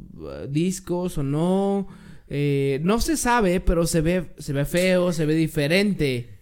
discos 0.51 1.17
o 1.17 1.23
no. 1.23 1.87
Eh, 2.29 2.81
no 2.83 3.01
se 3.01 3.17
sabe, 3.17 3.61
pero 3.61 3.87
se 3.87 4.01
ve, 4.03 4.35
se 4.37 4.53
ve 4.53 4.65
feo, 4.67 5.13
se 5.13 5.25
ve 5.27 5.35
diferente 5.37 6.36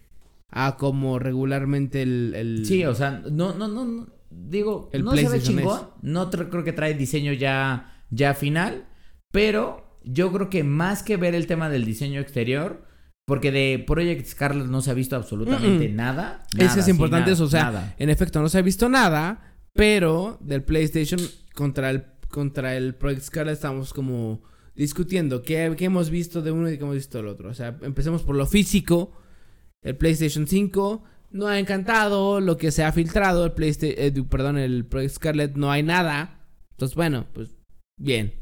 a 0.51 0.77
como 0.77 1.19
regularmente 1.19 2.01
el, 2.01 2.33
el- 2.35 2.65
Sí, 2.65 2.85
o 2.85 2.95
sea, 2.95 3.23
no, 3.31 3.53
no, 3.55 3.67
no, 3.67 3.85
no, 3.85 4.07
digo, 4.29 4.89
El 4.93 5.03
no 5.03 5.15
se 5.15 5.27
ve 5.29 5.41
chingón, 5.41 5.79
es. 5.79 6.03
no 6.03 6.29
creo 6.29 6.63
que 6.63 6.73
trae 6.73 6.93
diseño 6.93 7.33
ya, 7.33 8.03
ya 8.09 8.33
final, 8.33 8.87
pero 9.31 9.99
yo 10.03 10.31
creo 10.31 10.49
que 10.49 10.63
más 10.63 11.03
que 11.03 11.17
ver 11.17 11.35
el 11.35 11.47
tema 11.47 11.69
del 11.69 11.83
diseño 11.85 12.19
exterior, 12.21 12.85
porque 13.25 13.51
de 13.51 13.83
Project 13.85 14.27
Scarlet 14.27 14.67
no 14.67 14.81
se 14.81 14.91
ha 14.91 14.93
visto 14.93 15.15
absolutamente 15.15 15.89
Mm-mm. 15.89 15.95
nada. 15.95 16.43
Eso 16.55 16.63
nada, 16.67 16.79
es 16.79 16.85
sí, 16.85 16.91
importante, 16.91 17.21
nada, 17.31 17.33
eso, 17.33 17.43
o 17.45 17.49
sea, 17.49 17.63
nada. 17.65 17.95
en 17.97 18.09
efecto 18.11 18.39
no 18.39 18.49
se 18.49 18.59
ha 18.59 18.61
visto 18.61 18.87
nada, 18.87 19.55
pero 19.73 20.37
del 20.41 20.63
PlayStation 20.63 21.19
contra 21.55 21.89
el, 21.89 22.05
contra 22.29 22.77
el 22.77 22.93
Project 22.93 23.23
Scarlet 23.23 23.53
estamos 23.55 23.93
como 23.93 24.43
discutiendo 24.75 25.41
qué, 25.41 25.73
qué 25.75 25.85
hemos 25.85 26.09
visto 26.11 26.41
de 26.43 26.51
uno 26.51 26.69
y 26.69 26.77
qué 26.77 26.83
hemos 26.83 26.95
visto 26.95 27.17
del 27.17 27.27
otro. 27.27 27.49
O 27.49 27.53
sea, 27.55 27.75
empecemos 27.81 28.21
por 28.21 28.35
lo 28.35 28.45
físico. 28.45 29.11
El 29.85 29.95
PlayStation 29.95 30.47
5 30.47 31.03
no 31.29 31.47
ha 31.47 31.59
encantado, 31.59 32.41
lo 32.41 32.57
que 32.57 32.71
se 32.71 32.83
ha 32.83 32.91
filtrado, 32.91 33.45
el 33.45 33.51
PlayStation, 33.51 34.25
perdón, 34.25 34.57
el 34.57 34.83
Project 34.83 35.15
Scarlet 35.15 35.55
no 35.55 35.71
hay 35.71 35.83
nada. 35.83 36.39
Entonces, 36.71 36.95
bueno, 36.95 37.27
pues 37.33 37.55
bien. 37.97 38.33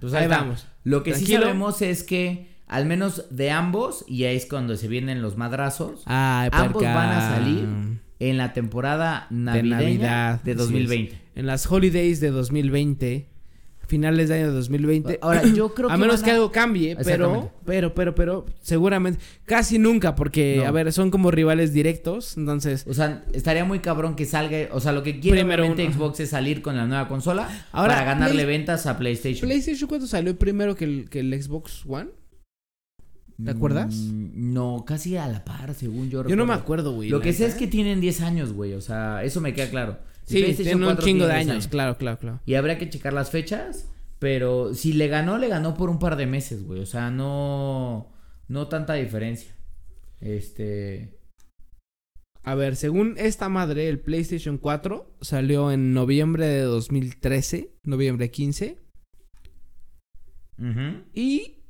Pues 0.00 0.14
ahí 0.14 0.22
ahí 0.22 0.28
vamos. 0.28 0.66
Lo 0.82 1.02
que 1.02 1.14
sí 1.14 1.26
sabemos 1.26 1.82
es 1.82 2.02
que, 2.02 2.56
al 2.66 2.86
menos 2.86 3.26
de 3.30 3.50
ambos, 3.50 4.04
y 4.08 4.24
ahí 4.24 4.34
es 4.34 4.46
cuando 4.46 4.76
se 4.76 4.88
vienen 4.88 5.20
los 5.20 5.36
madrazos, 5.36 6.02
Ay, 6.06 6.48
Ambos 6.50 6.72
puerca. 6.72 6.94
van 6.94 7.10
a 7.10 7.36
salir 7.36 7.68
en 8.18 8.36
la 8.38 8.54
temporada 8.54 9.26
navideña 9.28 9.76
de, 9.76 9.84
Navidad, 9.84 10.48
es. 10.48 10.56
2020. 10.56 11.20
En 11.34 11.46
las 11.46 11.70
holidays 11.70 12.20
de 12.20 12.30
2020, 12.30 13.28
finales 13.92 14.30
de 14.30 14.36
año 14.36 14.46
de 14.46 14.52
2020. 14.54 15.18
Ahora, 15.20 15.42
yo 15.44 15.74
creo 15.74 15.88
que 15.88 15.94
a 15.94 15.96
menos 15.98 16.16
van 16.16 16.24
que 16.24 16.30
algo 16.30 16.50
cambie, 16.50 16.96
pero, 17.04 17.52
pero, 17.66 17.92
pero, 17.94 18.14
pero, 18.14 18.46
seguramente, 18.62 19.20
casi 19.44 19.78
nunca, 19.78 20.14
porque, 20.14 20.56
No. 20.62 20.66
a 20.66 20.70
ver, 20.70 20.90
son 20.94 21.10
como 21.10 21.30
rivales 21.30 21.74
directos, 21.74 22.38
entonces, 22.38 22.86
O 22.88 22.94
sea, 22.94 23.22
estaría 23.34 23.66
muy 23.66 23.80
cabrón 23.80 24.16
que 24.16 24.24
salga. 24.24 24.68
O 24.72 24.80
sea, 24.80 24.92
lo 24.92 25.02
que 25.02 25.20
quiere 25.20 25.40
Primero 25.40 25.66
uno. 25.66 25.76
Xbox 25.92 26.20
es 26.20 26.30
salir 26.30 26.62
con 26.62 26.74
la 26.78 26.86
nueva 26.86 27.06
consola 27.06 27.48
Ahora, 27.72 27.94
para 27.96 28.06
ganarle 28.06 28.44
Play- 28.44 28.46
ventas 28.58 28.86
a 28.86 28.96
PlayStation. 28.96 29.46
PlayStation 29.46 29.86
4 29.88 30.06
salió 30.06 30.38
primero 30.38 30.74
que 30.74 30.84
el, 30.86 31.10
que 31.10 31.20
el 31.20 31.42
Xbox 31.42 31.84
One. 31.86 32.08
¿te 33.44 33.50
acuerdas? 33.50 33.94
Mm, 33.94 34.52
no, 34.54 34.84
casi 34.86 35.16
a 35.16 35.26
la 35.26 35.44
par, 35.44 35.74
según 35.74 36.08
yo. 36.10 36.26
Yo 36.26 36.36
no 36.36 36.46
me 36.46 36.54
acuerdo, 36.54 36.92
güey. 36.94 37.08
Lo 37.08 37.20
que 37.20 37.32
sé 37.32 37.46
es 37.46 37.54
que 37.54 37.64
¿eh? 37.64 37.68
tienen 37.68 38.00
10 38.00 38.20
años, 38.22 38.52
güey. 38.52 38.72
O 38.74 38.80
sea, 38.80 39.22
eso 39.24 39.40
me 39.40 39.52
queda 39.52 39.68
claro. 39.68 39.98
El 40.38 40.56
Sí, 40.56 40.62
tiene 40.62 40.76
un 40.76 40.84
4 40.84 41.04
chingo 41.04 41.24
de 41.26 41.30
tiene 41.30 41.44
10 41.44 41.50
años, 41.54 41.68
claro, 41.68 41.96
claro, 41.96 42.18
claro. 42.18 42.40
Y 42.46 42.54
habría 42.54 42.78
que 42.78 42.88
checar 42.88 43.12
las 43.12 43.30
fechas. 43.30 43.88
Pero 44.18 44.72
si 44.72 44.92
le 44.92 45.08
ganó, 45.08 45.36
le 45.36 45.48
ganó 45.48 45.74
por 45.74 45.90
un 45.90 45.98
par 45.98 46.14
de 46.14 46.26
meses, 46.26 46.62
güey. 46.64 46.80
O 46.80 46.86
sea, 46.86 47.10
no. 47.10 48.12
No 48.46 48.68
tanta 48.68 48.94
diferencia. 48.94 49.56
Este. 50.20 51.18
A 52.44 52.54
ver, 52.54 52.76
según 52.76 53.14
esta 53.18 53.48
madre, 53.48 53.88
el 53.88 53.98
PlayStation 53.98 54.58
4 54.58 55.16
salió 55.20 55.72
en 55.72 55.92
noviembre 55.92 56.46
de 56.46 56.62
2013, 56.62 57.74
noviembre 57.82 58.30
15. 58.30 58.78
ujú. 60.58 61.02
Y 61.14 61.64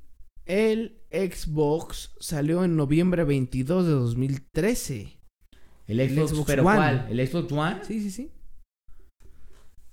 el 0.44 1.00
Xbox 1.10 2.14
salió 2.20 2.64
en 2.64 2.76
noviembre 2.76 3.24
22 3.24 3.86
de 3.86 3.92
2013. 3.92 5.18
El 5.86 6.00
El 6.00 6.10
Xbox, 6.10 6.30
Xbox 6.30 6.46
pero 6.46 6.64
One. 6.64 6.76
¿cuál? 6.76 7.06
¿El 7.10 7.26
Xbox 7.26 7.52
One? 7.52 7.76
Sí, 7.84 8.00
sí, 8.00 8.10
sí. 8.10 8.30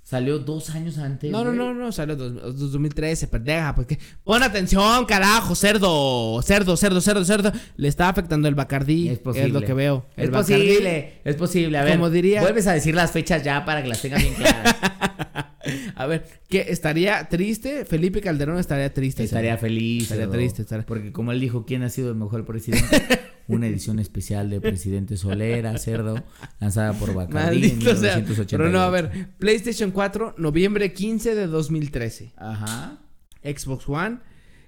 Salió 0.09 0.39
dos 0.39 0.71
años 0.71 0.97
antes. 0.97 1.29
No, 1.29 1.43
no, 1.43 1.53
no, 1.53 1.71
no, 1.71 1.91
salió 1.91 2.15
en 2.15 2.35
2013, 2.57 3.27
pendeja, 3.27 3.75
porque 3.75 3.99
pon 4.23 4.41
atención, 4.41 5.05
carajo, 5.05 5.53
cerdo, 5.53 6.41
cerdo, 6.41 6.75
cerdo, 6.77 6.99
cerdo, 6.99 7.23
cerdo, 7.23 7.51
le 7.77 7.87
está 7.87 8.09
afectando 8.09 8.47
el 8.47 8.55
Bacardí, 8.55 9.07
Es 9.07 9.13
es, 9.13 9.19
posible. 9.19 9.49
lo 9.49 9.61
que 9.61 9.73
veo. 9.75 10.07
Es 10.17 10.31
Bacardí- 10.31 10.33
posible, 10.33 11.13
es 11.23 11.35
posible. 11.35 11.77
A 11.77 11.83
ver, 11.83 11.93
Como 11.97 12.09
diría- 12.09 12.41
vuelves 12.41 12.65
a 12.65 12.73
decir 12.73 12.95
las 12.95 13.11
fechas 13.11 13.43
ya 13.43 13.63
para 13.65 13.83
que 13.83 13.89
las 13.89 14.01
tengas 14.01 14.23
bien 14.23 14.33
claras. 14.33 14.75
A 15.95 16.07
ver, 16.07 16.25
que 16.47 16.65
estaría 16.69 17.29
triste, 17.29 17.85
Felipe 17.85 18.19
Calderón 18.21 18.57
estaría 18.57 18.91
triste. 18.91 19.23
estaría 19.25 19.57
feliz. 19.59 20.03
Estaría 20.03 20.23
cerdo. 20.23 20.33
triste, 20.33 20.61
estaría- 20.63 20.85
Porque 20.87 21.11
como 21.11 21.31
él 21.33 21.39
dijo, 21.39 21.65
¿quién 21.67 21.83
ha 21.83 21.89
sido 21.89 22.09
el 22.09 22.15
mejor 22.15 22.45
presidente? 22.45 22.87
Una 23.49 23.67
edición 23.67 23.99
especial 23.99 24.49
de 24.49 24.61
Presidente 24.61 25.17
Solera, 25.17 25.77
cerdo, 25.77 26.23
lanzada 26.59 26.93
por 26.93 27.13
Bacardi 27.13 27.57
en 27.57 27.61
Maldito 27.61 27.95
sea. 27.95 28.15
1988. 28.15 28.57
Pero 28.57 28.69
no, 28.69 28.81
a 28.81 28.89
ver, 28.89 29.29
PlayStation 29.37 29.91
4, 29.91 30.35
noviembre 30.37 30.93
15 30.93 31.35
de 31.35 31.47
2013. 31.47 32.33
Ajá. 32.37 32.99
Xbox 33.43 33.87
One, 33.89 34.19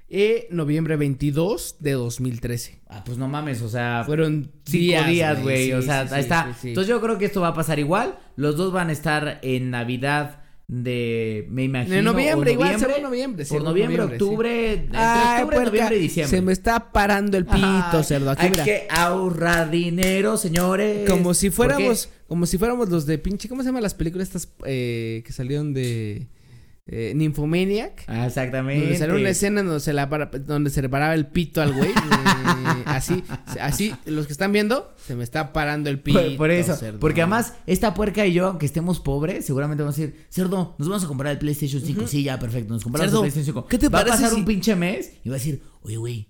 y 0.09 0.47
noviembre 0.49 0.97
22 0.97 1.77
de 1.79 1.93
2013. 1.93 2.81
Ah, 2.89 3.01
pues 3.05 3.17
no 3.17 3.29
mames, 3.29 3.61
o 3.61 3.69
sea, 3.69 4.03
Fueron 4.05 4.51
cinco 4.65 4.83
días, 4.83 5.07
días, 5.07 5.41
güey. 5.41 5.67
Sí, 5.67 5.73
o 5.73 5.81
sea, 5.81 6.05
sí, 6.05 6.13
ahí 6.13 6.21
sí, 6.21 6.25
está. 6.25 6.55
Entonces 6.63 6.89
yo 6.89 6.99
creo 6.99 7.17
que 7.17 7.25
esto 7.25 7.39
va 7.39 7.49
a 7.49 7.53
pasar 7.53 7.79
igual. 7.79 8.19
Los 8.35 8.57
dos 8.57 8.73
van 8.73 8.89
a 8.89 8.91
estar 8.91 9.39
en 9.41 9.71
Navidad 9.71 10.40
de, 10.71 11.47
me 11.49 11.65
imagino. 11.65 11.97
En 11.97 12.05
noviembre, 12.05 12.53
igual, 12.53 12.79
según 12.79 13.03
noviembre. 13.03 13.45
Por 13.45 13.61
noviembre, 13.61 13.97
sí. 13.97 14.13
octubre, 14.13 14.73
entre 14.73 14.97
Ay, 14.97 15.43
octubre, 15.43 15.55
puerca, 15.57 15.69
noviembre 15.69 15.97
y 15.97 15.99
diciembre. 15.99 16.37
Se 16.37 16.41
me 16.41 16.53
está 16.53 16.93
parando 16.93 17.37
el 17.37 17.45
pito, 17.45 18.01
cerdo. 18.03 18.31
Aquí, 18.31 18.45
Hay 18.45 18.51
mira. 18.51 18.63
que 18.63 18.87
ahorrar 18.89 19.69
dinero, 19.69 20.37
señores. 20.37 21.09
Como 21.09 21.33
si 21.33 21.49
fuéramos, 21.49 22.07
como 22.25 22.45
si 22.45 22.57
fuéramos 22.57 22.87
los 22.87 23.05
de 23.05 23.17
pinche, 23.17 23.49
¿cómo 23.49 23.63
se 23.63 23.67
llaman 23.67 23.83
las 23.83 23.95
películas 23.95 24.29
estas 24.29 24.47
eh, 24.63 25.23
que 25.25 25.33
salieron 25.33 25.73
de 25.73 26.27
eh, 26.91 27.13
Nymphomaniac? 27.15 28.03
Ah, 28.07 28.27
exactamente. 28.27 28.81
Donde 28.83 28.97
salió 28.99 29.15
una 29.15 29.29
escena 29.29 29.63
donde 29.63 29.79
se, 29.79 29.93
la 29.93 30.09
para- 30.09 30.25
donde 30.27 30.69
se 30.69 30.81
le 30.81 30.89
paraba 30.89 31.13
el 31.15 31.25
pito 31.27 31.61
al 31.61 31.73
güey. 31.73 31.89
eh, 31.89 32.83
así, 32.85 33.23
así, 33.59 33.93
los 34.05 34.27
que 34.27 34.33
están 34.33 34.51
viendo, 34.51 34.93
se 35.05 35.15
me 35.15 35.23
está 35.23 35.53
parando 35.53 35.89
el 35.89 35.99
pito. 35.99 36.21
Por, 36.21 36.37
por 36.37 36.51
eso, 36.51 36.75
cerdo. 36.75 36.99
porque 36.99 37.21
además 37.21 37.53
esta 37.65 37.93
puerca 37.93 38.25
y 38.25 38.33
yo, 38.33 38.47
aunque 38.47 38.65
estemos 38.65 38.99
pobres, 38.99 39.45
seguramente 39.45 39.83
vamos 39.83 39.97
a 39.97 40.01
decir, 40.01 40.25
cerdo, 40.29 40.75
nos 40.77 40.87
vamos 40.89 41.03
a 41.03 41.07
comprar 41.07 41.31
el 41.31 41.39
PlayStation 41.39 41.81
5. 41.81 42.07
Sí, 42.07 42.23
ya, 42.23 42.37
perfecto, 42.39 42.73
nos 42.73 42.83
compramos 42.83 43.09
Cerdo, 43.11 43.23
el 43.25 43.31
PlayStation 43.31 43.55
5. 43.63 43.67
¿qué 43.67 43.77
te 43.77 43.89
Va 43.89 43.99
a 44.01 44.05
pasar 44.05 44.29
si- 44.29 44.35
un 44.35 44.45
pinche 44.45 44.75
mes 44.75 45.13
y 45.23 45.29
va 45.29 45.35
a 45.35 45.39
decir, 45.39 45.61
oye, 45.83 45.97
güey, 45.97 46.27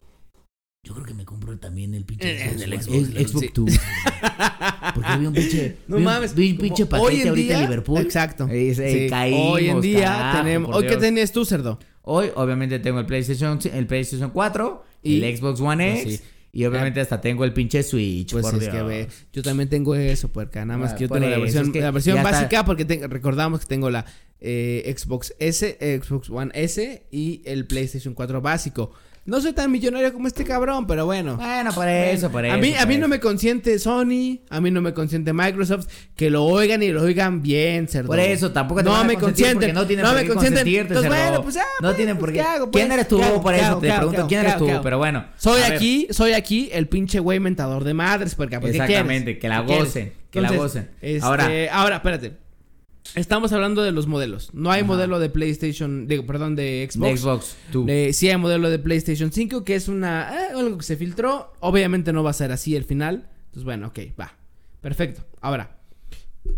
yo 0.84 0.94
creo 0.95 1.06
que 1.06 1.14
me 1.14 1.26
compro 1.26 1.56
también 1.60 1.94
el 1.94 2.06
pinche 2.06 2.32
Eh, 2.32 2.49
Xbox 2.49 2.62
el 2.64 2.82
Xbox, 2.82 3.16
el 3.16 3.28
Xbox 3.28 3.45
sí. 3.45 3.52
Two. 3.53 3.66
Porque 4.95 5.18
vi 5.20 5.26
un 5.28 5.34
pinche, 5.34 5.78
No 5.88 5.95
vi 5.98 6.02
un- 6.02 6.06
mames. 6.06 6.34
vi 6.36 6.52
un 6.52 6.58
pinche 6.58 6.84
hoy 6.84 6.90
paquete 6.90 7.22
en 7.22 7.30
ahorita 7.30 7.48
día- 7.48 7.58
en 7.58 7.62
Liverpool. 7.70 8.02
Exacto. 8.02 8.48
Eh, 8.49 8.74
se- 8.74 9.03
Sí, 9.03 9.10
caímos, 9.10 9.52
hoy 9.53 9.70
en 9.70 9.82
día 9.82 10.06
carajo, 10.06 10.38
tenemos. 10.44 10.76
¿Hoy 10.76 10.88
qué 10.88 10.98
tenías 10.98 11.32
tú, 11.32 11.45
cerdo? 11.45 11.78
Hoy, 12.02 12.30
obviamente, 12.36 12.80
tengo 12.80 12.99
el 12.99 13.06
PlayStation, 13.06 13.60
el 13.72 13.86
PlayStation 13.86 14.32
4, 14.32 14.84
Y- 15.03 15.22
el 15.24 15.38
Xbox 15.38 15.62
One 15.62 15.91
Pues 15.91 16.03
X, 16.06 16.18
sí. 16.18 16.24
y 16.53 16.66
obviamente 16.66 16.99
hasta 16.99 17.22
tengo 17.22 17.45
el 17.45 17.53
pinche 17.53 17.84
Switch, 17.84 18.32
Pues 18.32 18.44
por 18.44 18.56
es 18.56 18.62
Dios. 18.62 18.74
que 18.74 18.82
ve, 18.82 19.08
yo 19.34 19.44
también 19.44 19.70
tengo 19.70 19.94
eso, 19.94 20.30
puerca. 20.32 20.66
Nada 20.66 20.80
más 20.80 20.94
Ah, 20.94 20.95
que 20.95 21.03
yo 21.03 21.10
tengo 21.10 21.28
la 21.28 21.34
eso, 21.34 21.41
versión, 21.41 21.66
es 21.68 21.72
que 21.74 21.82
la 21.82 21.91
versión 21.91 22.16
ya 22.16 22.22
está. 22.24 22.32
básica 22.32 22.66
porque 22.66 22.86
te- 22.86 23.08
recordamos 23.08 23.60
que 23.60 23.66
tengo 23.68 23.91
la 23.91 24.06
eh, 24.44 24.91
Xbox 24.98 25.36
S, 25.38 25.78
eh, 25.80 25.99
Xbox 26.03 26.32
One 26.32 26.49
S 26.56 27.03
y 27.12 27.44
el 27.45 27.68
PlayStation 27.68 28.16
4 28.16 28.41
básico. 28.41 28.91
No 29.23 29.39
soy 29.39 29.53
tan 29.53 29.72
millonario 29.72 30.11
como 30.14 30.27
este 30.27 30.43
cabrón, 30.43 30.88
pero 30.88 31.06
bueno. 31.06 31.38
Bueno, 31.38 31.72
por 31.73 31.88
eso, 31.88 32.31
por 32.31 32.43
eso. 32.43 32.56
a 32.56 32.57
mí, 32.57 32.73
a 32.73 32.85
mí 32.88 32.95
eso. 32.95 33.02
no 33.02 33.07
me 33.07 33.19
consiente 33.19 33.77
Sony, 33.77 34.39
a 34.49 34.60
mí 34.60 34.72
no 34.72 34.81
me 34.81 34.95
consiente 34.95 35.31
Microsoft, 35.31 35.85
que 36.15 36.31
lo 36.31 36.43
oigan 36.43 36.81
y 36.81 36.88
lo 36.89 37.03
oigan 37.03 37.43
bien, 37.43 37.88
cerdo. 37.88 38.07
Por 38.07 38.19
eso, 38.19 38.52
tampoco 38.52 38.80
te 38.81 38.85
no 38.85 38.91
van 38.93 39.02
a 39.02 39.03
me 39.03 39.15
consienten, 39.18 39.76
no 39.76 39.85
tienen 39.85 40.06
no 40.06 40.11
por 40.11 40.19
me 40.22 40.27
qué 40.27 40.34
consienten. 40.34 40.68
Entonces, 40.68 41.03
cerdo. 41.03 41.15
bueno, 41.27 41.43
pues 41.43 41.53
ya, 41.56 41.61
No 41.81 41.88
pues, 41.89 41.95
tienen 41.98 42.18
por 42.18 42.30
qué. 42.30 42.34
¿qué 42.34 42.41
hago, 42.41 42.72
¿Quién 42.72 42.91
eres 42.91 43.07
tú? 43.07 43.18
¿Qué 43.19 43.23
hago? 43.26 43.41
Por 43.43 43.53
¿Qué 43.53 43.60
eso 43.60 43.69
hago? 43.69 43.80
te 43.81 43.93
pregunto, 43.93 44.22
¿Qué 44.23 44.27
¿quién 44.27 44.41
eres 44.41 44.57
tú? 44.57 44.68
Pero 44.81 44.98
bueno. 44.98 45.26
Soy 45.38 45.61
aquí, 45.61 46.07
soy 46.10 46.34
aquí 46.34 46.69
el 46.73 46.88
pinche 46.88 47.19
güey 47.19 47.39
mentador 47.39 47.84
de 47.84 47.93
madres, 47.93 48.34
porque 48.34 48.60
¿qué 48.60 48.69
Exactamente, 48.69 49.38
que 49.38 49.48
la 49.48 49.60
gocen, 49.61 50.14
que 50.31 50.41
la 50.41 50.52
gocen. 50.52 50.89
este, 50.99 51.23
Ahora- 51.23 51.48
ahora, 51.72 51.95
espérate. 51.98 52.34
Estamos 53.15 53.51
hablando 53.51 53.83
de 53.83 53.91
los 53.91 54.07
modelos. 54.07 54.53
No 54.53 54.71
hay 54.71 54.81
Ajá. 54.81 54.88
modelo 54.88 55.19
de 55.19 55.29
PlayStation, 55.29 56.07
digo, 56.07 56.25
perdón, 56.25 56.55
de 56.55 56.88
Xbox. 56.89 57.09
De 57.11 57.17
Xbox, 57.17 57.55
tú. 57.71 57.85
Eh, 57.89 58.13
sí 58.13 58.29
hay 58.29 58.38
modelo 58.38 58.69
de 58.69 58.79
PlayStation 58.79 59.31
5, 59.31 59.63
que 59.63 59.75
es 59.75 59.88
una 59.88 60.31
eh, 60.33 60.47
algo 60.55 60.77
que 60.77 60.83
se 60.83 60.95
filtró. 60.97 61.53
Obviamente 61.59 62.13
no 62.13 62.23
va 62.23 62.29
a 62.29 62.33
ser 62.33 62.51
así 62.51 62.75
el 62.75 62.85
final. 62.85 63.29
Entonces, 63.45 63.63
bueno, 63.63 63.88
ok, 63.88 63.99
va. 64.19 64.33
Perfecto. 64.79 65.25
Ahora, 65.41 65.77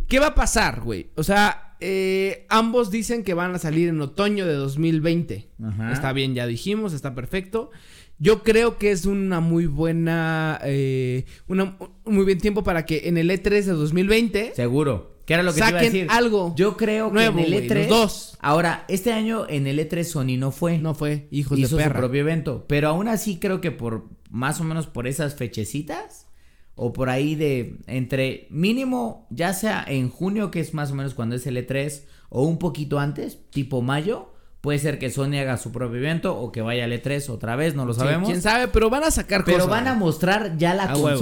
¿qué 0.08 0.20
va 0.20 0.28
a 0.28 0.36
pasar, 0.36 0.82
güey? 0.82 1.08
O 1.16 1.24
sea, 1.24 1.76
eh, 1.80 2.46
ambos 2.50 2.92
dicen 2.92 3.24
que 3.24 3.34
van 3.34 3.56
a 3.56 3.60
salir 3.60 3.90
en 3.90 4.00
otoño 4.02 4.46
de 4.46 4.54
2020. 4.54 5.50
Ajá. 5.64 5.92
Está 5.92 6.14
bien, 6.14 6.36
ya 6.36 6.46
dijimos, 6.46 6.94
está 6.94 7.16
perfecto. 7.16 7.72
Yo 8.20 8.44
creo 8.44 8.78
que 8.78 8.92
es 8.92 9.06
una 9.06 9.40
muy 9.40 9.66
buena, 9.66 10.60
eh, 10.64 11.26
una, 11.48 11.76
un 12.06 12.16
muy 12.16 12.24
buen 12.24 12.38
tiempo 12.38 12.64
para 12.64 12.86
que 12.86 13.10
en 13.10 13.18
el 13.18 13.30
E3 13.30 13.64
de 13.64 13.72
2020 13.74 14.54
Seguro. 14.56 15.13
¿Qué 15.26 15.34
era 15.36 15.44
lo 15.44 15.54
que 15.54 15.62
te 15.62 15.68
iba 15.70 15.78
a 15.78 15.82
saquen 15.82 15.94
decir? 15.94 16.08
algo. 16.12 16.54
Yo 16.56 16.76
creo 16.76 17.12
que 17.12 17.26
en 17.26 17.40
el 17.40 17.50
güey, 17.54 17.68
E3. 17.70 17.76
los 17.76 17.88
dos. 17.90 18.38
Ahora, 18.42 18.84
este 18.90 19.14
año 19.14 19.46
en 19.48 19.68
el 19.68 19.80
E3 19.80 20.04
Sony 20.04 20.38
no 20.38 20.52
fue. 20.52 20.78
No 20.80 20.94
fue, 20.96 21.28
hijos 21.32 21.58
hizo 21.58 21.78
de 21.78 21.84
su 21.84 21.88
perra. 21.88 22.00
propio 22.00 22.22
evento. 22.22 22.66
Pero 22.68 22.90
aún 22.90 23.08
así 23.08 23.40
creo 23.40 23.62
que 23.62 23.72
por 23.72 24.06
más 24.30 24.60
o 24.60 24.64
menos 24.64 24.88
por 24.88 25.08
esas 25.08 25.36
fechecitas. 25.36 26.28
O 26.76 26.92
por 26.92 27.10
ahí 27.12 27.36
de 27.36 27.78
entre 27.86 28.48
mínimo, 28.50 29.28
ya 29.30 29.54
sea 29.54 29.86
en 29.88 30.10
junio, 30.10 30.50
que 30.50 30.60
es 30.60 30.74
más 30.74 30.90
o 30.92 30.96
menos 30.96 31.14
cuando 31.14 31.36
es 31.36 31.46
el 31.46 31.56
E3, 31.56 32.02
o 32.30 32.42
un 32.44 32.58
poquito 32.58 32.98
antes, 33.00 33.38
tipo 33.52 33.84
mayo. 33.84 34.32
Puede 34.60 34.80
ser 34.80 34.98
que 34.98 35.12
Sony 35.12 35.36
haga 35.40 35.58
su 35.58 35.72
propio 35.72 35.98
evento 36.00 36.36
o 36.36 36.52
que 36.52 36.62
vaya 36.64 36.86
al 36.86 36.92
E3 36.92 37.30
otra 37.30 37.56
vez, 37.56 37.76
no 37.76 37.86
lo 37.86 37.94
Sí, 37.94 38.00
sabemos. 38.00 38.28
quién 38.28 38.42
sabe, 38.42 38.70
pero 38.70 38.90
van 38.90 39.04
a 39.04 39.12
sacar 39.12 39.44
pero 39.46 39.58
cosas. 39.58 39.70
van 39.70 39.88
a 39.88 39.94
mostrar 39.94 40.58
ya 40.58 40.74
la 40.74 40.86
A 40.86 40.98
huevo. 40.98 41.20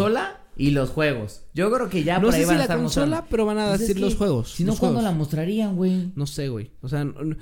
Consola 0.61 0.69
y 0.69 0.71
los 0.71 0.89
juegos. 0.89 1.43
Yo 1.53 1.71
creo 1.71 1.89
que 1.89 2.03
ya 2.03 2.19
no 2.19 2.27
por 2.27 2.33
ahí 2.35 2.41
sé 2.41 2.45
van 2.47 2.49
si 2.49 2.55
a 2.55 2.57
la 2.59 2.63
estar 2.63 2.77
consola, 2.77 3.05
mostrando. 3.07 3.27
pero 3.31 3.45
van 3.45 3.57
a 3.57 3.67
Pues 3.69 3.81
es 3.81 3.88
decir 3.88 3.99
los 4.01 4.15
juegos. 4.15 4.51
Si 4.53 4.63
no, 4.63 4.71
los 4.71 4.79
¿cuándo 4.79 4.99
juegos. 4.99 5.11
la 5.13 5.17
mostrarían, 5.17 5.75
güey? 5.75 6.11
No 6.15 6.25
sé, 6.27 6.49
güey. 6.49 6.71
O 6.81 6.89
sea, 6.89 7.03
no- 7.03 7.23
no- 7.23 7.35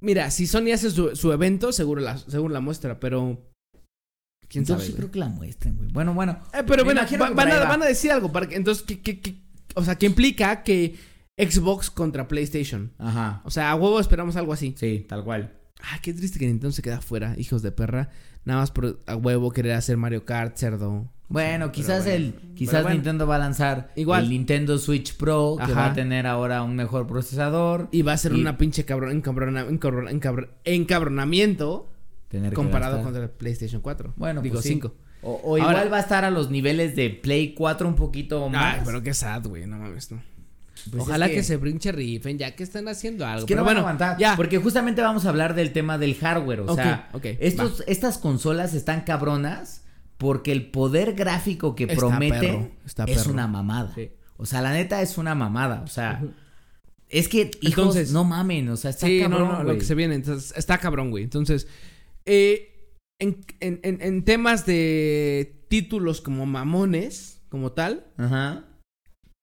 mira, 0.00 0.30
si 0.30 0.46
Sony 0.46 0.72
hace 0.72 0.90
su, 0.90 1.14
su 1.16 1.32
evento, 1.32 1.72
seguro 1.72 2.00
la, 2.00 2.16
seguro 2.18 2.52
la 2.52 2.60
muestra, 2.60 3.00
pero 3.00 3.40
quién 4.48 4.64
Yo 4.64 4.74
sabe. 4.74 4.86
sí 4.86 4.92
güey? 4.92 4.98
creo 5.00 5.10
que 5.10 5.18
la 5.18 5.28
muestren, 5.28 5.76
güey. 5.76 5.90
Bueno, 5.92 6.14
bueno. 6.14 6.38
Eh, 6.52 6.62
pero 6.66 6.84
bueno, 6.84 7.02
va- 7.20 7.30
van, 7.30 7.50
a, 7.50 7.58
va. 7.60 7.68
van 7.68 7.82
a 7.82 7.86
decir 7.86 8.10
algo 8.12 8.30
para 8.32 8.48
que 8.48 8.56
entonces 8.56 8.84
que, 8.84 9.00
que- 9.00 9.20
que- 9.20 9.36
o 9.74 9.84
sea, 9.84 9.96
que 9.96 10.06
implica 10.06 10.62
que 10.62 10.96
Xbox 11.36 11.90
contra 11.90 12.28
PlayStation. 12.28 12.92
Ajá. 12.98 13.42
O 13.44 13.50
sea, 13.50 13.70
a 13.70 13.74
huevo 13.74 13.98
esperamos 13.98 14.36
algo 14.36 14.52
así. 14.52 14.74
Sí, 14.78 15.04
tal 15.08 15.24
cual. 15.24 15.52
Ah, 15.82 15.98
qué 16.00 16.14
triste 16.14 16.38
que 16.38 16.46
Nintendo 16.46 16.72
se 16.72 16.80
queda 16.80 17.00
fuera, 17.00 17.34
hijos 17.38 17.60
de 17.62 17.72
perra. 17.72 18.08
Nada 18.44 18.60
más 18.60 18.70
por 18.70 19.02
a 19.06 19.16
huevo 19.16 19.50
querer 19.50 19.72
hacer 19.72 19.96
Mario 19.96 20.24
Kart, 20.24 20.56
cerdo. 20.56 21.10
Bueno, 21.28 21.72
quizás 21.72 22.04
bueno. 22.04 22.16
el, 22.16 22.34
quizás 22.54 22.82
bueno. 22.82 22.94
Nintendo 22.96 23.26
va 23.26 23.36
a 23.36 23.38
lanzar 23.38 23.90
Igual. 23.96 24.24
el 24.24 24.30
Nintendo 24.30 24.78
Switch 24.78 25.16
Pro, 25.16 25.56
que 25.56 25.64
Ajá. 25.64 25.74
va 25.74 25.86
a 25.86 25.92
tener 25.94 26.26
ahora 26.26 26.62
un 26.62 26.76
mejor 26.76 27.06
procesador. 27.06 27.88
Y 27.92 28.02
va 28.02 28.12
a 28.12 28.16
ser 28.18 28.32
Y- 28.34 28.40
una 28.40 28.58
pinche 28.58 28.84
cabrón, 28.84 29.10
encabrona- 29.22 29.66
encabrona- 29.68 30.10
encabr- 30.12 30.48
encabronamiento 30.64 31.90
Tener 32.28 32.52
comparado 32.52 33.02
contra 33.02 33.22
el 33.22 33.30
PlayStation 33.30 33.80
4. 33.80 34.12
Bueno, 34.16 34.42
digo 34.42 34.54
pues 34.54 34.64
sí. 34.64 34.70
5. 34.70 34.94
O, 35.22 35.32
o 35.32 35.56
Ahora- 35.56 35.72
igual 35.78 35.92
va 35.92 35.96
a 35.98 36.00
estar 36.00 36.24
a 36.24 36.30
los 36.30 36.50
niveles 36.50 36.96
de 36.96 37.10
Play 37.10 37.54
4 37.54 37.88
un 37.88 37.94
poquito 37.94 38.48
más. 38.48 38.76
Ay, 38.78 38.82
pero 38.84 39.02
qué 39.02 39.14
sad, 39.14 39.46
güey, 39.46 39.66
no 39.66 39.78
mames, 39.78 40.10
no. 40.10 40.22
Pues 40.90 41.02
Ojalá 41.04 41.26
es 41.26 41.32
que... 41.32 41.42
se 41.44 41.58
pinche 41.58 41.92
rifen, 41.92 42.36
ya 42.36 42.54
que 42.54 42.62
están 42.62 42.88
haciendo 42.88 43.24
algo. 43.24 43.38
Es 43.40 43.44
que 43.44 43.54
pero 43.54 43.62
no 43.62 43.64
van 43.66 43.74
bueno, 43.76 43.86
a 43.86 43.90
aguantar. 43.92 44.18
ya. 44.18 44.36
Porque 44.36 44.58
justamente 44.58 45.00
vamos 45.00 45.24
a 45.24 45.30
hablar 45.30 45.54
del 45.54 45.72
tema 45.72 45.96
del 45.96 46.14
hardware. 46.16 46.60
O 46.60 46.74
sea, 46.74 47.08
estos, 47.40 47.82
estas 47.86 48.18
consolas 48.18 48.74
están 48.74 49.02
cabronas 49.02 49.83
porque 50.18 50.52
el 50.52 50.70
poder 50.70 51.14
gráfico 51.14 51.74
que 51.74 51.84
Está 51.84 51.96
prometen 51.96 52.40
perro, 52.40 52.70
está 52.86 53.04
es 53.04 53.18
perro. 53.18 53.32
una 53.32 53.46
mamada. 53.46 53.92
Sí. 53.94 54.10
O 54.36 54.46
sea, 54.46 54.60
la 54.62 54.72
neta 54.72 55.00
es 55.02 55.18
una 55.18 55.34
mamada. 55.34 55.82
O 55.82 55.86
sea, 55.88 56.22
es 57.08 57.28
que, 57.28 57.50
hijos, 57.60 57.78
Entonces- 57.96 58.12
no 58.12 58.24
mamen. 58.24 58.68
O 58.68 58.76
sea, 58.76 58.90
está 58.90 59.06
sí, 59.06 59.20
cabrón, 59.20 59.40
no, 59.48 59.52
no, 59.58 59.64
lo 59.64 59.78
que 59.78 59.84
se 59.84 59.94
viene. 59.94 60.14
Entonces, 60.14 60.52
está 60.56 60.78
cabrón, 60.78 61.10
güey. 61.10 61.24
Entonces, 61.24 61.66
eh, 62.24 62.70
en, 63.20 63.44
en- 63.60 63.80
en- 63.82 64.02
en 64.02 64.24
temas 64.24 64.66
de 64.66 65.64
títulos 65.68 66.20
como 66.20 66.46
mamones, 66.46 67.42
como 67.48 67.72
tal, 67.72 68.06
Ajá. 68.16 68.64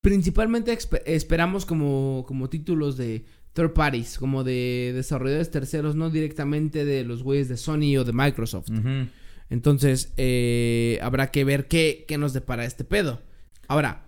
principalmente 0.02 0.78
esperamos 1.06 1.66
como, 1.66 2.26
como 2.28 2.50
títulos 2.50 2.98
de 2.98 3.26
third 3.54 3.74
parties, 3.74 4.18
como 4.18 4.44
de 4.44 4.92
desarrolladores 4.96 5.52
terceros, 5.52 5.96
no 5.96 6.10
directamente 6.10 6.86
de 6.86 7.04
los 7.04 7.24
güeyes 7.24 7.50
de 7.50 7.58
Sony 7.58 7.98
o 8.00 8.04
de 8.04 8.14
Microsoft. 8.14 8.70
Ujú. 8.70 9.08
Entonces, 9.52 10.14
eh, 10.16 10.98
habrá 11.04 11.30
que 11.30 11.44
ver 11.44 11.68
qué, 11.68 12.06
qué 12.08 12.18
nos 12.18 12.32
depara 12.32 12.64
este 12.64 12.86
pedo. 12.86 13.22
Ahora, 13.68 14.06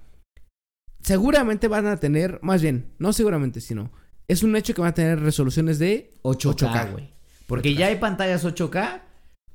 seguramente 1.01 1.67
van 1.67 1.85
a 1.85 1.97
tener, 1.97 2.39
más 2.41 2.61
bien, 2.61 2.93
no 2.97 3.11
seguramente, 3.11 3.59
sino, 3.59 3.91
es 4.29 4.41
un 4.41 4.55
hecho 4.55 4.73
que 4.73 4.79
van 4.79 4.91
a 4.91 4.93
tener 4.95 5.19
resoluciones 5.19 5.79
de 5.79 6.11
8K, 6.23 6.55
8K. 6.55 6.91
güey. 6.91 7.13
Porque 7.45 7.75
ya 7.75 7.87
hay 7.87 7.97
pantallas 7.97 8.45
8K, 8.45 9.01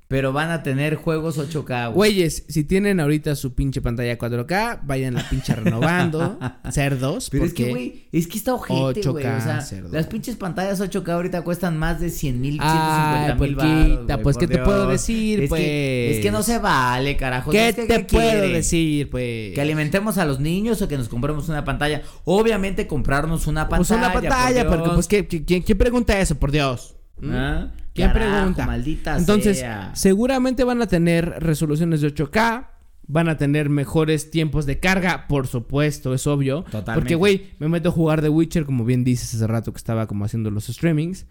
pero 0.09 0.33
van 0.33 0.51
a 0.51 0.63
tener 0.63 0.95
juegos 0.95 1.39
8K, 1.39 1.93
güey. 1.93 2.13
Güeyes, 2.13 2.45
si 2.49 2.65
tienen 2.65 2.99
ahorita 2.99 3.37
su 3.37 3.53
pinche 3.55 3.83
pantalla 3.83 4.17
4K, 4.19 4.81
vayan 4.85 5.13
la 5.15 5.29
pinche 5.29 5.55
renovando. 5.55 6.39
cerdos. 6.71 7.29
Pero 7.31 7.45
es 7.45 7.53
que, 7.53 7.69
güey, 7.69 8.09
es 8.11 8.27
que 8.27 8.39
está 8.39 8.55
ojete, 8.55 9.07
güey. 9.09 9.25
8K, 9.25 9.37
O 9.39 9.41
sea, 9.43 9.61
cerdo. 9.61 9.91
las 9.93 10.07
pinches 10.07 10.37
pantallas 10.37 10.81
8K 10.81 11.09
ahorita 11.13 11.43
cuestan 11.43 11.77
más 11.77 12.01
de 12.01 12.09
100 12.09 12.41
mil, 12.41 12.59
Ay, 12.61 13.37
150 13.37 14.17
mil 14.17 14.23
pues, 14.23 14.39
¿qué 14.39 14.47
te 14.49 14.59
puedo 14.59 14.87
decir, 14.89 15.43
es 15.43 15.49
pues? 15.51 15.61
Que, 15.61 16.17
es 16.17 16.21
que 16.23 16.31
no 16.31 16.43
se 16.43 16.59
vale, 16.59 17.17
carajo. 17.19 17.51
¿Qué 17.51 17.73
te 17.75 18.01
puedo 18.05 18.49
decir, 18.49 19.11
pues? 19.11 19.55
Que 19.55 19.61
alimentemos 19.61 20.17
a 20.17 20.25
los 20.25 20.41
niños 20.41 20.81
o 20.81 20.89
que 20.89 20.97
nos 20.97 21.09
compremos 21.11 21.51
una 21.51 21.65
pantalla. 21.65 22.01
Obviamente 22.25 22.87
comprarnos 22.87 23.47
una 23.47 23.69
pantalla. 23.69 23.79
Pues 23.79 23.91
una 23.91 24.13
pantalla, 24.13 24.67
por 24.67 24.79
porque 24.79 24.95
pues 24.95 25.07
¿qué- 25.07 25.27
qué- 25.27 25.45
quién, 25.45 25.63
quién 25.63 25.77
pregunta 25.77 26.19
eso, 26.19 26.35
por 26.39 26.51
Dios? 26.51 26.97
¿Mm? 27.21 27.31
¿Ah? 27.33 27.73
¿Quién 27.99 28.13
Carajo, 28.13 28.33
pregunta? 28.37 28.67
Maldita 28.67 29.17
Entonces, 29.19 29.59
sea. 29.59 29.91
seguramente 29.95 30.65
van 30.65 30.81
a 30.83 30.87
tener 30.87 31.29
resoluciones 31.41 32.01
de 32.01 32.15
8K, 32.15 32.69
van 33.07 33.29
a 33.29 33.37
tener 33.37 33.69
mejores 33.71 34.31
tiempos 34.31 34.67
de 34.67 34.81
carga, 34.81 35.27
por 35.29 35.47
supuesto, 35.47 36.15
es 36.15 36.27
obvio. 36.27 36.63
Totalmente. 36.65 36.95
Porque, 36.95 37.15
güey, 37.15 37.51
me 37.59 37.69
meto 37.69 37.89
a 37.91 37.93
jugar 37.93 38.21
The 38.23 38.29
Witcher, 38.29 38.65
como 38.67 38.85
bien 38.85 39.05
dices 39.05 39.35
hace 39.35 39.47
rato 39.47 39.73
que 39.73 39.79
estaba 39.79 40.07
como 40.07 40.25
haciendo 40.25 40.51
los 40.51 40.67
streamings, 40.67 41.27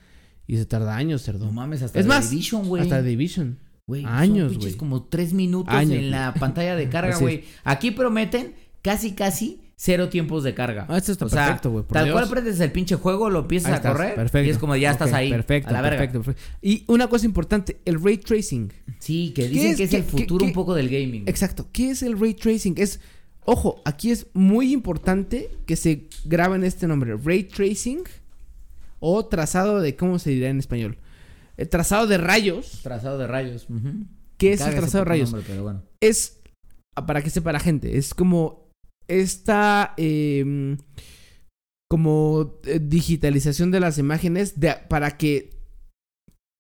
y 0.47 0.57
se 0.57 0.65
tarda 0.65 0.95
años, 0.95 1.23
cerdo. 1.23 1.45
No 1.45 1.51
mames, 1.51 1.81
hasta 1.83 1.99
es 1.99 2.05
The 2.05 2.09
más, 2.09 2.29
Division, 2.29 2.67
güey. 2.67 2.81
hasta 2.83 3.01
The 3.01 3.07
Division. 3.09 3.59
Güey, 3.85 4.03
años, 4.05 4.57
güey. 4.57 4.73
como 4.73 5.03
tres 5.03 5.33
minutos 5.33 5.73
Años, 5.73 5.93
en 5.93 6.11
la 6.11 6.33
pantalla 6.33 6.75
de 6.75 6.89
carga, 6.89 7.11
es. 7.11 7.19
güey. 7.21 7.43
Aquí 7.63 7.91
prometen 7.91 8.53
casi, 8.81 9.13
casi 9.13 9.61
cero 9.79 10.09
tiempos 10.09 10.43
de 10.43 10.55
carga. 10.55 10.85
Ah, 10.89 10.97
esto 10.97 11.11
está 11.11 11.25
O 11.25 11.29
perfecto, 11.29 11.69
güey, 11.71 11.85
Tal 11.85 12.05
Dios. 12.05 12.15
cual 12.15 12.27
prendes 12.29 12.59
el 12.59 12.71
pinche 12.71 12.95
juego, 12.95 13.29
lo 13.29 13.41
empiezas 13.41 13.73
a 13.79 13.81
correr 13.91 14.15
perfecto. 14.15 14.47
y 14.47 14.49
es 14.49 14.57
como 14.57 14.75
ya 14.75 14.89
estás 14.91 15.13
ahí. 15.13 15.29
Perfecto, 15.29 15.69
a 15.69 15.73
la 15.73 15.81
verga. 15.81 15.97
perfecto, 15.99 16.23
perfecto. 16.23 16.41
Y 16.63 16.83
una 16.87 17.07
cosa 17.07 17.25
importante, 17.27 17.77
el 17.85 18.03
ray 18.03 18.17
tracing. 18.17 18.73
Sí, 18.99 19.33
que 19.35 19.43
¿Qué 19.43 19.49
dicen 19.49 19.71
es? 19.71 19.77
que 19.77 19.83
es 19.83 19.89
¿Qué- 19.91 19.97
el 19.97 20.03
futuro 20.03 20.39
qué- 20.39 20.45
un 20.47 20.53
poco 20.53 20.73
del 20.73 20.89
gaming. 20.89 21.23
Exacto. 21.27 21.67
¿Qué 21.71 21.91
es 21.91 22.01
el 22.01 22.19
ray 22.19 22.33
tracing? 22.33 22.73
Es, 22.77 22.99
ojo, 23.45 23.79
aquí 23.85 24.09
es 24.09 24.25
muy 24.33 24.73
importante 24.73 25.51
que 25.67 25.75
se 25.75 26.07
graben 26.25 26.63
este 26.63 26.87
nombre, 26.87 27.15
ray 27.23 27.43
tracing 27.43 27.99
o 28.99 29.25
trazado 29.27 29.79
de, 29.79 29.95
¿cómo 29.95 30.17
se 30.17 30.31
dirá 30.31 30.49
en 30.49 30.57
español? 30.57 30.97
El 31.55 31.69
trazado 31.69 32.07
de 32.07 32.17
rayos 32.17 32.79
Trazado 32.81 33.17
de 33.19 33.27
rayos. 33.27 33.67
ujú. 33.69 34.05
¿Qué 34.37 34.53
es 34.53 34.61
el 34.61 34.75
trazado 34.75 35.03
de 35.03 35.09
rayos? 35.09 35.31
nombre, 35.31 35.47
pero 35.47 35.63
bueno. 35.63 35.83
es, 36.01 36.39
ah, 36.95 37.05
para 37.05 37.21
que 37.21 37.29
sepa 37.29 37.51
la 37.51 37.59
gente, 37.59 37.97
es 37.97 38.13
como 38.15 38.66
esta, 39.07 39.93
eh, 39.97 40.75
como 41.89 42.59
digitalización 42.81 43.71
de 43.71 43.79
las 43.79 43.97
imágenes 43.97 44.59
de- 44.59 44.75
para 44.89 45.17
que 45.17 45.51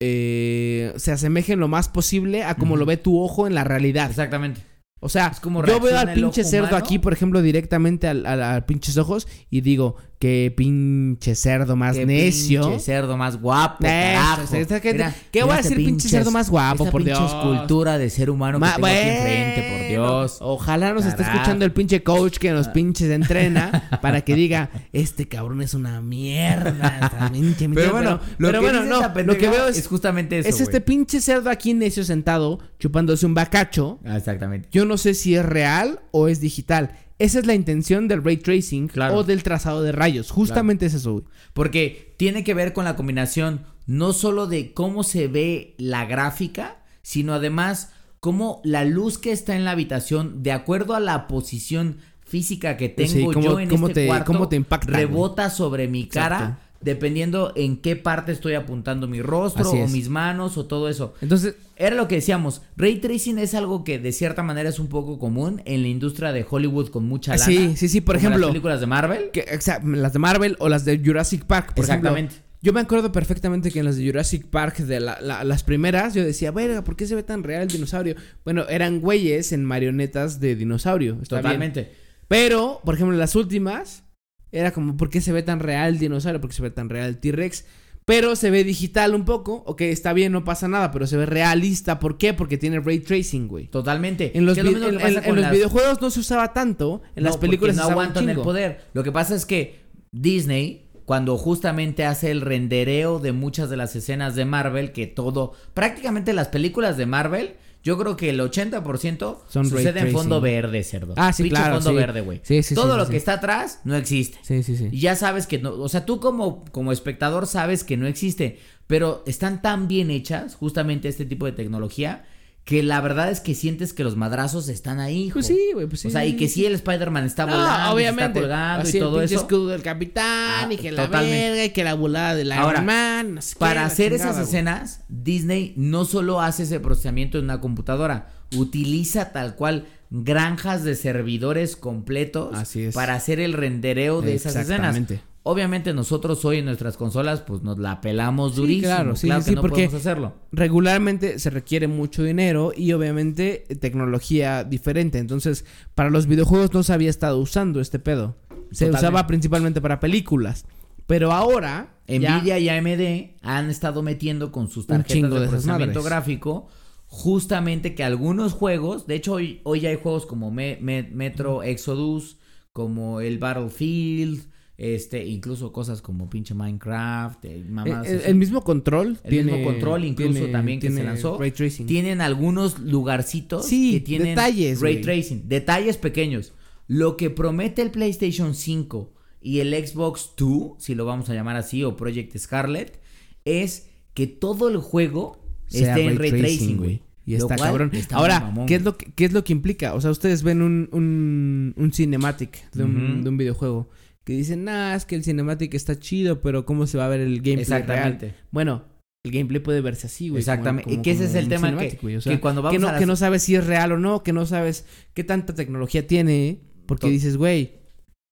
eh, 0.01 0.93
se 0.97 1.11
asemejen 1.11 1.59
lo 1.59 1.67
más 1.67 1.89
posible 1.89 2.43
a 2.43 2.55
como 2.55 2.75
lo 2.77 2.85
ve 2.85 2.97
tu 2.97 3.19
ojo 3.19 3.47
en 3.47 3.55
la 3.55 3.63
realidad. 3.63 4.09
Exactamente. 4.11 4.61
O 4.99 5.09
sea, 5.09 5.31
como 5.41 5.63
yo 5.65 5.79
veo 5.79 5.97
al 5.97 6.13
pinche 6.13 6.43
cerdo 6.43 6.67
humano. 6.69 6.77
aquí, 6.85 6.99
por 6.99 7.13
ejemplo, 7.13 7.41
directamente 7.41 8.07
al, 8.07 8.25
al- 8.25 8.41
al 8.43 8.65
pinches 8.65 8.97
ojos 8.97 9.27
y 9.49 9.61
digo, 9.61 9.95
qué 10.19 10.51
pinche 10.57 11.35
cerdo 11.35 11.75
más 11.75 11.95
Qué 11.95 12.05
necio. 12.05 12.61
pinche 12.69 12.79
cerdo 12.83 13.17
más 13.17 13.39
guapo, 13.39 13.83
carajo. 13.83 14.41
esa- 14.43 14.57
esa 14.57 14.79
gente- 14.79 14.93
Mira, 14.93 15.15
¿Qué 15.31 15.43
voy 15.43 15.53
a 15.53 15.57
decir, 15.57 15.77
pinche 15.77 16.09
cerdo 16.09 16.31
más 16.31 16.49
guapo, 16.49 16.85
por 16.89 17.03
pinche 17.03 17.19
Dios? 17.19 17.31
escultura 17.31 17.99
de 17.99 18.09
ser 18.09 18.31
humano 18.31 18.57
Ma- 18.57 18.69
que 18.69 18.81
tengo 18.81 18.87
aquí 18.87 18.97
enfrente, 19.09 19.77
por 19.77 19.87
Dios. 19.89 20.37
Ojalá 20.41 20.93
nos 20.93 21.05
esté 21.05 21.21
escuchando 21.21 21.65
el 21.65 21.71
pinche 21.71 22.01
coach 22.01 22.37
que 22.39 22.49
Ah. 22.49 22.53
nos 22.53 22.67
pinches 22.69 23.11
entrena 23.11 23.71
para 24.01 24.21
que 24.21 24.33
diga, 24.35 24.71
este 24.91 25.27
cabrón 25.27 25.61
es 25.61 25.75
una 25.75 26.01
mierda. 26.01 27.11
pinche 27.31 27.67
mierda". 27.67 27.81
Pero 27.83 27.93
bueno, 27.93 28.19
lo 28.39 28.47
pero 28.47 28.59
que 28.59 28.65
bueno, 28.65 28.83
no, 28.85 29.01
lo 29.23 29.37
que 29.37 29.49
veo 29.49 29.67
es, 29.67 29.77
es 29.77 29.87
justamente 29.87 30.39
eso, 30.39 30.49
es 30.49 30.61
este 30.61 30.81
pinche 30.81 31.21
cerdo 31.21 31.49
aquí 31.51 31.73
necio 31.75 32.03
sentado 32.03 32.59
chupándose 32.79 33.25
un 33.25 33.35
bacacho. 33.35 33.99
Ah, 34.03 34.17
exactamente. 34.17 34.67
Yo 34.71 34.85
no 34.85 34.97
sé 34.97 35.13
si 35.13 35.35
es 35.35 35.45
real 35.45 35.99
o 36.11 36.27
es 36.27 36.39
digital. 36.41 36.91
Esa 37.19 37.39
es 37.39 37.45
la 37.47 37.55
intención 37.55 38.07
del 38.07 38.23
ray 38.23 38.37
tracing 38.37 38.87
Claro. 38.87 39.15
o 39.15 39.23
del 39.23 39.41
trazado 39.43 39.81
de 39.81 39.91
rayos. 39.91 40.29
Justamente 40.31 40.85
es 40.85 40.93
eso, 40.93 41.13
güey. 41.13 41.25
Porque 41.53 42.13
tiene 42.17 42.43
que 42.43 42.53
ver 42.53 42.73
con 42.73 42.85
la 42.85 42.95
combinación 42.95 43.61
no 43.87 44.13
solo 44.13 44.47
de 44.47 44.73
cómo 44.73 45.03
se 45.03 45.27
ve 45.27 45.73
la 45.77 46.05
gráfica, 46.05 46.77
sino 47.01 47.33
además 47.33 47.91
cómo 48.19 48.61
la 48.63 48.83
luz 48.85 49.17
que 49.17 49.31
está 49.31 49.55
en 49.55 49.63
la 49.65 49.71
habitación, 49.71 50.43
de 50.43 50.51
acuerdo 50.51 50.93
a 50.95 50.99
la 50.99 51.27
posición 51.27 51.97
física 52.25 52.75
que 52.75 52.89
tengo 52.89 53.09
Sí, 53.11 53.23
cómo- 53.23 53.41
yo 53.41 53.59
en 53.59 53.69
cómo 53.69 53.87
este 53.87 54.01
te- 54.01 54.07
cuarto, 54.07 54.25
cómo 54.33 54.49
te 54.49 54.57
impacta, 54.57 54.91
rebota 54.91 55.49
sobre 55.49 55.87
mi 55.87 56.07
cara, 56.07 56.35
Exacto. 56.37 56.61
Dependiendo 56.81 57.53
en 57.55 57.77
qué 57.77 57.95
parte 57.95 58.31
estoy 58.31 58.53
apuntando 58.53 59.07
mi 59.07 59.21
rostro 59.21 59.69
o 59.71 59.87
mis 59.87 60.09
manos 60.09 60.57
o 60.57 60.65
todo 60.65 60.89
eso. 60.89 61.13
Entonces, 61.21 61.55
Era 61.79 61.95
lo 61.95 62.07
que 62.07 62.15
decíamos, 62.15 62.63
ray 62.75 62.97
tracing 62.97 63.37
es 63.37 63.53
algo 63.53 63.83
que 63.83 63.99
de 63.99 64.11
cierta 64.11 64.41
manera 64.41 64.67
es 64.69 64.79
un 64.79 64.87
poco 64.87 65.19
común 65.19 65.61
en 65.65 65.83
la 65.83 65.87
industria 65.89 66.31
de 66.31 66.43
Hollywood 66.49 66.89
con 66.89 67.05
mucha 67.07 67.33
lana. 67.33 67.45
Sí, 67.45 67.75
sí, 67.77 67.87
sí, 67.87 68.01
por 68.01 68.15
como 68.15 68.19
ejemplo, 68.29 68.47
las 68.47 68.49
películas 68.49 68.79
de 68.79 68.87
Marvel. 68.87 69.29
que, 69.31 69.45
o 69.55 69.61
sea, 69.61 69.79
las 69.83 70.11
de 70.11 70.17
Marvel 70.19 70.55
o 70.57 70.69
las 70.69 70.85
de 70.85 70.97
Jurassic 70.97 71.45
Park, 71.45 71.73
por 71.75 71.85
Exactamente. 71.85 72.33
ejemplo. 72.33 72.47
Yo 72.63 72.73
me 72.73 72.79
acuerdo 72.79 73.11
perfectamente 73.11 73.69
que 73.69 73.77
en 73.77 73.85
las 73.85 73.97
de 73.97 74.07
Jurassic 74.07 74.47
Park, 74.47 74.77
de 74.77 74.99
la- 74.99 75.19
la- 75.21 75.43
las 75.43 75.61
primeras, 75.63 76.15
yo 76.15 76.23
decía, 76.25 76.49
verga, 76.49 76.83
¿por 76.83 76.95
qué 76.95 77.05
se 77.05 77.13
ve 77.13 77.21
tan 77.21 77.43
real 77.43 77.61
el 77.61 77.67
dinosaurio? 77.67 78.15
Bueno, 78.43 78.65
eran 78.67 78.99
güeyes 78.99 79.51
en 79.51 79.63
marionetas 79.63 80.39
de 80.39 80.55
dinosaurio. 80.55 81.13
bien. 81.13 81.25
Totalmente. 81.27 81.91
Pero, 82.27 82.81
por 82.83 82.95
ejemplo, 82.95 83.13
en 83.13 83.19
las 83.19 83.35
últimas, 83.35 84.03
era 84.51 84.71
como, 84.71 84.97
¿por 84.97 85.09
qué 85.09 85.21
se 85.21 85.31
ve 85.33 85.43
tan 85.43 85.59
real 85.59 85.89
el 85.93 85.99
dinosaurio? 85.99 86.39
¿Por 86.41 86.49
qué 86.49 86.55
se 86.55 86.61
ve 86.61 86.71
tan 86.71 86.89
real 86.89 87.07
el 87.09 87.17
T-Rex? 87.19 87.65
Pero 88.05 88.37
se 88.37 88.49
ve 88.51 88.63
digital 88.63 89.13
un 89.15 89.25
poco. 89.25 89.63
Ok, 89.65 89.81
está 89.81 90.13
bien, 90.13 90.31
no 90.31 90.45
pasa 90.45 90.69
nada, 90.69 90.91
pero 90.91 91.05
se 91.07 91.17
ve 91.17 91.25
realista. 91.25 91.99
¿Por 91.99 92.17
qué? 92.17 92.33
Porque 92.33 92.57
tiene 92.57 92.79
ray 92.79 92.99
tracing, 92.99 93.49
güey. 93.49 93.67
Totalmente. 93.67 94.31
En 94.37 94.45
los, 94.45 94.57
lo 94.57 94.63
vi- 94.63 94.75
que 94.79 94.87
en- 94.87 95.35
los 95.35 95.37
las- 95.41 95.51
videojuegos 95.51 96.01
no 96.01 96.09
se 96.09 96.21
usaba 96.21 96.53
tanto. 96.53 97.01
En 97.17 97.23
No, 97.23 97.29
las 97.31 97.37
películas 97.37 97.75
se 97.75 97.81
no 97.81 97.89
aguantan 97.89 98.29
el 98.29 98.37
poder. 98.37 98.85
Lo 98.93 99.03
que 99.03 99.11
pasa 99.11 99.35
es 99.35 99.45
que 99.45 99.81
Disney, 100.13 100.87
cuando 101.03 101.37
justamente 101.37 102.05
hace 102.05 102.31
el 102.31 102.39
rendereo 102.41 103.19
de 103.19 103.33
muchas 103.33 103.69
de 103.69 103.75
las 103.77 103.93
escenas 103.95 104.35
de 104.35 104.45
Marvel, 104.45 104.93
que 104.93 105.07
todo, 105.07 105.53
prácticamente 105.73 106.31
las 106.33 106.47
películas 106.47 106.95
de 106.95 107.05
Marvel, 107.05 107.55
yo 107.87 107.97
creo 107.97 108.17
que 108.17 108.29
el 108.29 108.39
80% 108.41 109.37
Son 109.47 109.69
sucede 109.69 110.01
en 110.01 110.11
fondo 110.11 110.41
verde, 110.41 110.83
cerdo. 110.83 111.13
Ah, 111.15 111.31
sí, 111.31 111.43
Pinche 111.43 111.55
claro, 111.55 111.75
fondo 111.75 111.91
sí. 111.91 111.95
verde, 111.95 112.19
güey. 112.19 112.41
Sí, 112.43 112.61
sí, 112.61 112.75
todo 112.75 112.97
lo 112.97 113.07
que 113.07 113.15
está 113.15 113.35
atrás 113.35 113.79
no 113.85 113.95
existe. 113.95 114.39
Sí, 114.41 114.61
sí, 114.61 114.75
sí. 114.75 114.89
Y 114.91 114.99
ya 114.99 115.15
sabes 115.15 115.47
que 115.47 115.57
no, 115.59 115.71
o 115.71 115.87
sea, 115.87 116.05
tú 116.05 116.19
como, 116.19 116.65
como 116.73 116.91
espectador 116.91 117.47
sabes 117.47 117.85
que 117.85 117.95
no 117.95 118.05
existe, 118.05 118.59
pero 118.87 119.23
están 119.25 119.61
tan 119.61 119.87
bien 119.87 120.11
hechas 120.11 120.55
justamente 120.55 121.07
este 121.07 121.23
tipo 121.23 121.45
de 121.45 121.53
tecnología 121.53 122.25
que 122.67 122.83
la 122.83 122.99
verdad 122.99 123.31
es 123.31 123.39
que 123.39 123.55
sientes 123.55 123.93
que 123.93 124.03
los 124.03 124.17
madrazos 124.17 124.67
están 124.67 124.99
ahí, 124.99 125.27
hijo. 125.27 125.35
Pues 125.35 125.47
sí, 125.47 125.57
güey, 125.73 125.87
pues 125.87 126.01
sí. 126.01 126.09
O 126.09 126.11
sea, 126.11 126.25
y 126.25 126.35
que 126.35 126.49
sí 126.49 126.65
el 126.65 126.73
Spider-Man 126.73 127.23
está 127.25 127.45
No, 127.45 127.53
volando, 127.53 127.93
obviamente. 127.95 128.25
está 128.25 128.41
colgando 128.41 128.81
Así 128.83 128.97
y 128.97 128.99
el 128.99 129.05
todo 129.05 129.19
pinche 129.19 129.35
eso. 129.35 129.43
escudo 129.43 129.67
del 129.69 129.81
capitán 129.81 130.25
Ah, 130.25 130.67
y 130.69 130.75
que 130.75 130.91
la 130.91 131.07
verga 131.07 131.63
y 131.63 131.69
que 131.69 131.83
la 131.85 131.93
volada 131.93 132.35
del 132.35 132.47
Iron 132.47 132.59
Ahora, 132.59 132.81
Man. 132.81 133.35
no 133.35 133.41
sé 133.41 133.53
qué, 133.53 133.59
Para 133.59 133.85
hacer 133.85 134.11
chingada, 134.11 134.31
esas 134.31 134.47
escenas, 134.49 134.99
Disney 135.07 135.73
no 135.77 136.03
solo 136.03 136.41
hace 136.41 136.63
ese 136.63 136.81
procesamiento 136.81 137.37
en 137.37 137.45
una 137.45 137.61
computadora, 137.61 138.27
utiliza 138.53 139.31
tal 139.31 139.55
cual 139.55 139.85
granjas 140.09 140.83
de 140.83 140.95
servidores 140.95 141.77
completos 141.77 142.53
Así 142.53 142.83
es. 142.83 142.93
para 142.95 143.15
hacer 143.15 143.39
el 143.39 143.53
rendereo 143.53 144.21
de 144.21 144.35
esas 144.35 144.57
escenas. 144.57 144.99
Obviamente 145.47 145.93
nosotros 145.93 146.43
hoy 146.45 146.57
en 146.57 146.65
nuestras 146.65 146.97
consolas 146.97 147.41
pues 147.41 147.61
nos 147.63 147.77
la 147.79 148.01
pelamos 148.01 148.51
Sí, 148.55 148.61
durísimo. 148.61 148.87
claro, 148.87 149.15
sí, 149.15 149.27
claro 149.27 149.41
sí, 149.41 149.45
que 149.45 149.49
sí, 149.51 149.55
no 149.55 149.61
porque- 149.61 149.75
podemos 149.83 149.93
hacerlo. 149.95 150.33
regularmente 150.51 151.39
se 151.39 151.49
requiere 151.49 151.87
mucho 151.87 152.23
dinero 152.23 152.71
y 152.75 152.91
obviamente 152.93 153.65
tecnología 153.79 154.63
diferente. 154.63 155.19
Entonces, 155.19 155.65
para 155.95 156.09
los 156.09 156.27
videojuegos 156.27 156.73
no 156.73 156.83
se 156.83 156.93
había 156.93 157.09
estado 157.09 157.37
usando 157.39 157.79
este 157.79 157.99
pedo. 157.99 158.35
Se 158.71 158.85
Totalmente. 158.85 158.97
usaba 158.97 159.27
principalmente 159.27 159.81
para 159.81 159.99
películas. 159.99 160.65
Pero 161.05 161.31
ahora, 161.31 161.95
ya- 162.07 162.37
Nvidia 162.39 162.59
y 162.59 162.67
AMD 162.67 163.37
han 163.41 163.69
estado 163.69 164.01
metiendo 164.03 164.51
con 164.51 164.69
sus 164.69 164.85
tarjetas 164.87 165.31
de 165.31 165.39
de 165.39 165.47
procesamiento 165.47 166.03
gráfico 166.03 166.67
justamente 167.05 167.95
que 167.95 168.03
algunos 168.03 168.51
juegos, 168.53 169.07
de 169.07 169.15
hecho 169.15 169.33
hoy, 169.33 169.61
hoy 169.63 169.79
ya 169.79 169.89
hay 169.89 169.95
juegos 169.95 170.25
como 170.25 170.51
Me- 170.51 170.77
Me- 170.81 171.03
Metro 171.03 171.63
Exodus, 171.63 172.37
como 172.73 173.21
el 173.21 173.39
Battlefield, 173.39 174.43
este, 174.77 175.25
incluso 175.25 175.71
cosas 175.71 176.01
como 176.03 176.29
pinche 176.29 176.53
Minecraft, 176.53 177.43
eh, 177.45 177.55
el, 177.55 177.65
mamadas 177.69 178.07
el- 178.07 178.35
mismo 178.35 178.63
control 178.63 179.17
El 179.23 179.29
tiene 179.31 179.51
mismo 179.53 179.65
control 179.71 180.05
incluso 180.05 180.33
tiene- 180.33 180.51
también 180.51 180.79
que 180.79 180.91
se 180.91 181.03
lanzó. 181.03 181.37
ray 181.39 181.51
tracing. 181.51 181.87
Tienen 181.87 182.21
algunos 182.21 182.79
lugarcitos 182.79 183.65
Sí, 183.65 183.93
que 183.93 183.99
tienen 184.01 184.27
detalles, 184.29 184.79
ray 184.79 185.01
tracing, 185.01 185.47
detalles 185.49 185.97
pequeños. 185.97 186.53
Lo 186.87 187.17
que 187.17 187.29
promete 187.29 187.81
el 187.81 187.89
PlayStation 187.91 188.53
5 188.53 189.11
y 189.41 189.59
el 189.59 189.73
Xbox 189.73 190.31
2, 190.37 190.73
si 190.77 190.93
lo 190.95 191.05
vamos 191.05 191.29
a 191.29 191.33
llamar 191.33 191.55
así, 191.55 191.83
o 191.83 191.95
Project 191.97 192.37
Scarlet, 192.37 192.99
es 193.45 193.89
que 194.13 194.27
todo 194.27 194.69
el 194.69 194.77
juego 194.77 195.39
Sea 195.67 195.89
esté 195.95 196.05
en 196.05 196.17
ray 196.17 196.31
tracing, 196.31 196.77
güey. 196.77 197.01
Y 197.25 197.33
está 197.35 197.57
cabrón. 197.57 197.89
está 197.93 198.15
Ahora, 198.15 198.39
mamón, 198.39 198.67
¿qué 198.67 198.75
es, 198.75 198.83
lo 198.83 198.95
que, 198.95 199.11
¿qué 199.13 199.25
es 199.25 199.33
lo 199.33 199.43
que 199.43 199.51
implica? 199.51 199.95
O 199.95 199.99
sea, 200.01 200.11
ustedes 200.11 200.43
ven 200.43 200.61
un, 200.61 200.87
un, 200.93 201.73
un 201.75 201.91
cinematic 201.91 202.71
de 202.71 202.83
un, 202.85 203.21
de 203.23 203.29
un 203.29 203.35
videojuego 203.37 203.89
que 204.27 204.33
dicen, 204.33 204.65
nah, 204.65 204.93
es 204.93 205.05
que 205.05 205.15
el 205.15 205.23
cinematic 205.23 205.73
está 205.73 205.97
chido, 205.97 206.41
pero 206.41 206.65
¿cómo 206.65 206.85
se 206.85 206.97
va 206.97 207.05
a 207.05 207.07
ver 207.07 207.21
el 207.21 207.37
gameplay 207.37 207.61
Exactamente. 207.61 208.25
real? 208.25 208.37
Bueno, 208.51 208.83
el 209.25 209.31
gameplay 209.31 209.61
puede 209.61 209.79
verse 209.79 210.07
así, 210.07 210.27
güey. 210.27 210.39
Exactamente. 210.41 210.83
como- 210.89 210.99
Y 210.99 211.01
que 211.01 211.11
ese 211.11 211.23
es 211.23 211.35
el 211.35 211.47
tema 211.47 211.75
que- 211.77 211.95
que 211.97 212.39
cuando 212.41 212.61
vamos 212.61 212.75
que 212.75 212.79
no, 212.81 212.89
a 212.89 212.91
las- 212.91 212.99
que 212.99 213.05
no 213.05 213.15
sabes 213.15 213.43
si 213.43 213.55
es 213.55 213.65
real 213.65 213.93
o 213.93 213.97
no, 213.97 214.23
que 214.23 214.33
no 214.33 214.45
sabes 214.45 214.85
qué 215.13 215.23
tanta 215.23 215.55
tecnología 215.55 216.05
tiene, 216.07 216.59
porque 216.87 217.09
dices, 217.09 217.37
güey, 217.37 217.75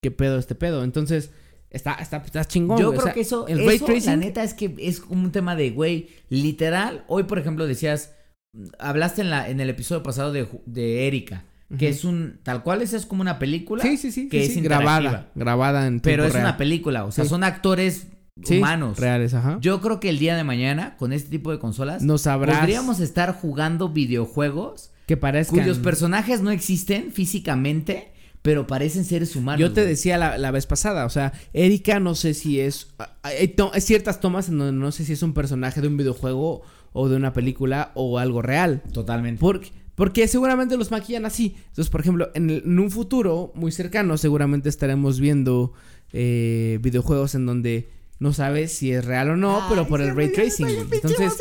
¿qué 0.03 0.11
pedo 0.11 0.37
este 0.37 0.53
pedo? 0.53 0.83
Entonces, 0.83 1.31
está, 1.69 1.93
está, 1.93 2.17
está 2.17 2.43
chingón, 2.43 2.77
Yo 2.77 2.87
güey. 2.87 2.97
O 2.97 3.01
creo 3.01 3.03
sea, 3.05 3.13
que 3.13 3.21
eso, 3.21 3.47
el 3.47 3.61
eso, 3.61 3.87
la 4.05 4.17
neta 4.17 4.43
es 4.43 4.53
que 4.53 4.75
es 4.77 4.99
como 4.99 5.23
un 5.23 5.31
tema 5.31 5.55
de, 5.55 5.71
güey, 5.71 6.09
literal, 6.27 7.05
hoy 7.07 7.23
por 7.23 7.39
ejemplo 7.39 7.67
decías, 7.67 8.13
mm, 8.53 8.65
hablaste 8.79 9.21
en, 9.21 9.29
la, 9.29 9.49
en 9.49 9.61
el 9.61 9.69
episodio 9.69 10.03
pasado 10.03 10.33
de, 10.33 10.45
de 10.65 11.07
Erika, 11.07 11.45
que 11.77 11.89
es 11.89 12.03
un, 12.05 12.39
tal 12.43 12.63
cual 12.63 12.81
esa 12.81 12.95
es 12.97 13.05
como 13.05 13.21
una 13.21 13.39
película, 13.39 13.81
Sí, 13.83 13.97
sí, 13.97 14.11
sí. 14.11 14.29
que 14.29 14.43
es 14.45 14.61
grabada, 14.61 15.31
grabada 15.35 15.87
en 15.87 15.99
pero 15.99 16.23
es 16.25 16.33
real. 16.33 16.45
una 16.45 16.57
película, 16.57 17.05
o 17.05 17.11
sea, 17.11 17.25
son 17.25 17.43
actores 17.43 18.07
humanos. 18.49 18.99
reales, 18.99 19.33
ajá. 19.33 19.57
Yo 19.61 19.81
creo 19.81 19.99
que 19.99 20.09
el 20.09 20.19
día 20.19 20.35
de 20.35 20.43
mañana, 20.43 20.95
con 20.97 21.11
este 21.13 21.29
tipo 21.29 21.51
de 21.51 21.59
consolas, 21.59 22.03
no 22.03 22.17
sabrás 22.17 22.59
podríamos 22.59 22.99
estar 22.99 23.33
jugando 23.33 23.89
videojuegos 23.89 24.91
que 25.07 25.17
parezcan. 25.17 25.59
cuyos 25.59 25.79
personajes 25.79 26.41
no 26.41 26.51
existen 26.51 27.11
físicamente, 27.11 28.11
pero 28.41 28.67
parecen 28.67 29.05
seres 29.05 29.35
humanos. 29.35 29.59
Yo 29.59 29.71
te 29.73 29.81
güey. 29.81 29.89
decía 29.93 30.17
la, 30.17 30.37
la 30.37 30.51
vez 30.51 30.67
pasada, 30.67 31.05
o 31.05 31.09
sea, 31.09 31.33
Erika 31.53 31.99
no 31.99 32.13
sé 32.15 32.33
si 32.35 32.59
es... 32.59 32.93
Hay, 33.23 33.47
to- 33.49 33.71
hay 33.73 33.81
ciertas 33.81 34.19
tomas 34.19 34.49
en 34.49 34.57
donde 34.59 34.73
no 34.79 34.91
sé 34.91 35.03
si 35.05 35.13
es 35.13 35.23
un 35.23 35.33
personaje 35.33 35.81
de 35.81 35.87
un 35.87 35.97
videojuego 35.97 36.61
o 36.93 37.09
de 37.09 37.15
una 37.15 37.33
película 37.33 37.91
o 37.95 38.19
algo 38.19 38.41
real. 38.41 38.83
Totalmente. 38.93 39.39
Porque, 39.39 39.71
Porque 39.95 40.27
seguramente 40.27 40.77
los 40.77 40.91
maquillan 40.91 41.25
así. 41.25 41.55
Entonces, 41.69 41.89
por 41.89 42.01
ejemplo, 42.01 42.29
en, 42.35 42.49
el- 42.49 42.63
en 42.65 42.79
un 42.79 42.91
futuro 42.91 43.51
muy 43.55 43.71
cercano, 43.71 44.17
seguramente 44.17 44.69
estaremos 44.69 45.19
viendo 45.19 45.73
eh, 46.13 46.79
videojuegos 46.81 47.33
en 47.35 47.45
donde 47.45 47.89
no 48.19 48.33
sabes 48.33 48.71
si 48.73 48.91
es 48.91 49.03
real 49.05 49.29
o 49.31 49.35
no, 49.37 49.65
pero 49.69 49.87
por 49.87 50.01
el 50.01 50.15
ray 50.15 50.31
tracing. 50.31 50.67
Entonces, 50.91 51.33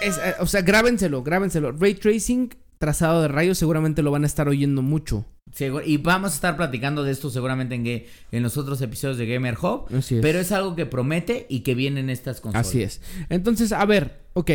es, 0.00 0.18
eh, 0.18 0.34
o 0.40 0.46
sea, 0.46 0.62
grábenselo, 0.62 1.22
grábenselo. 1.22 1.72
Ray 1.72 1.94
tracing, 1.94 2.54
trazado 2.78 3.22
de 3.22 3.28
rayos, 3.28 3.58
seguramente 3.58 4.02
lo 4.02 4.10
van 4.10 4.24
a 4.24 4.26
estar 4.26 4.48
oyendo 4.48 4.82
mucho. 4.82 5.24
Segu- 5.56 5.82
Y 5.86 5.96
vamos 5.96 6.32
a 6.32 6.34
estar 6.34 6.56
platicando 6.56 7.02
de 7.02 7.12
esto 7.12 7.30
seguramente 7.30 7.74
en, 7.76 7.86
en 7.86 8.42
los 8.42 8.56
otros 8.56 8.80
episodios 8.82 9.16
de 9.16 9.26
Gamer 9.26 9.56
Hub. 9.60 9.86
Así 9.96 10.16
es. 10.16 10.20
Pero 10.22 10.38
es 10.38 10.52
algo 10.52 10.76
que 10.76 10.84
promete 10.86 11.46
y 11.48 11.60
que 11.60 11.74
viene 11.74 12.00
en 12.00 12.10
estas 12.10 12.40
consolas. 12.40 12.66
Así 12.68 12.82
es. 12.82 13.00
Entonces, 13.30 13.72
a 13.72 13.84
ver, 13.86 14.20
ok. 14.34 14.50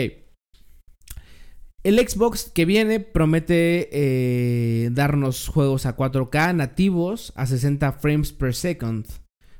El 1.83 1.97
Xbox 1.97 2.51
que 2.53 2.65
viene 2.65 2.99
promete 2.99 3.89
eh, 3.91 4.89
darnos 4.91 5.47
juegos 5.47 5.85
a 5.85 5.95
4K 5.95 6.55
nativos 6.55 7.33
a 7.35 7.47
60 7.47 7.91
frames 7.93 8.31
per 8.33 8.53
second. 8.53 9.05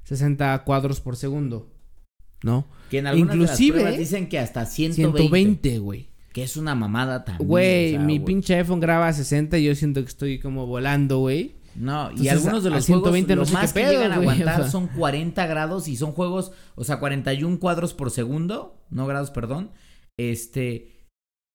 60 0.04 0.64
cuadros 0.64 1.02
por 1.02 1.16
segundo. 1.16 1.72
¿No? 2.44 2.68
Que 2.90 3.00
en 3.00 3.08
algunas 3.08 3.36
Inclusive, 3.36 3.78
de 3.78 3.84
las 3.84 3.94
pruebas 3.94 4.00
dicen 4.00 4.30
que 4.30 4.40
hasta 4.40 4.66
120. 4.66 5.18
120, 5.20 5.80
güey. 5.80 6.10
Que 6.34 6.44
es 6.44 6.58
una 6.58 6.76
mamada 6.76 7.26
también. 7.26 7.48
Güey, 7.48 7.96
o 7.96 7.98
sea, 7.98 8.06
mi 8.06 8.20
pinche 8.20 8.56
iPhone 8.56 8.80
graba 8.80 9.08
a 9.08 9.14
60 9.14 9.58
y 9.58 9.66
yo 9.66 9.76
siento 9.76 10.02
que 10.02 10.08
estoy 10.08 10.40
como 10.40 10.66
volando, 10.66 11.20
güey. 11.20 11.56
No, 11.76 12.12
y 12.12 12.28
algunos 12.28 12.64
de 12.64 12.70
los 12.70 12.86
120 12.86 13.34
juegos 13.34 13.52
no 13.52 13.58
lo 13.58 13.62
más 13.62 13.74
que 13.74 13.80
pedo, 13.80 13.92
llegan 13.94 14.12
a 14.12 14.16
aguantar 14.16 14.60
o 14.60 14.64
sea. 14.64 14.72
son 14.72 14.88
40 14.88 15.46
grados 15.48 15.88
y 15.88 15.96
son 15.96 16.12
juegos, 16.12 16.52
o 16.76 16.84
sea, 16.84 17.00
41 17.00 17.60
cuadros 17.60 17.94
por 17.94 18.12
segundo, 18.12 18.84
no 18.90 19.08
grados, 19.08 19.32
perdón. 19.32 19.72
Este 20.18 21.01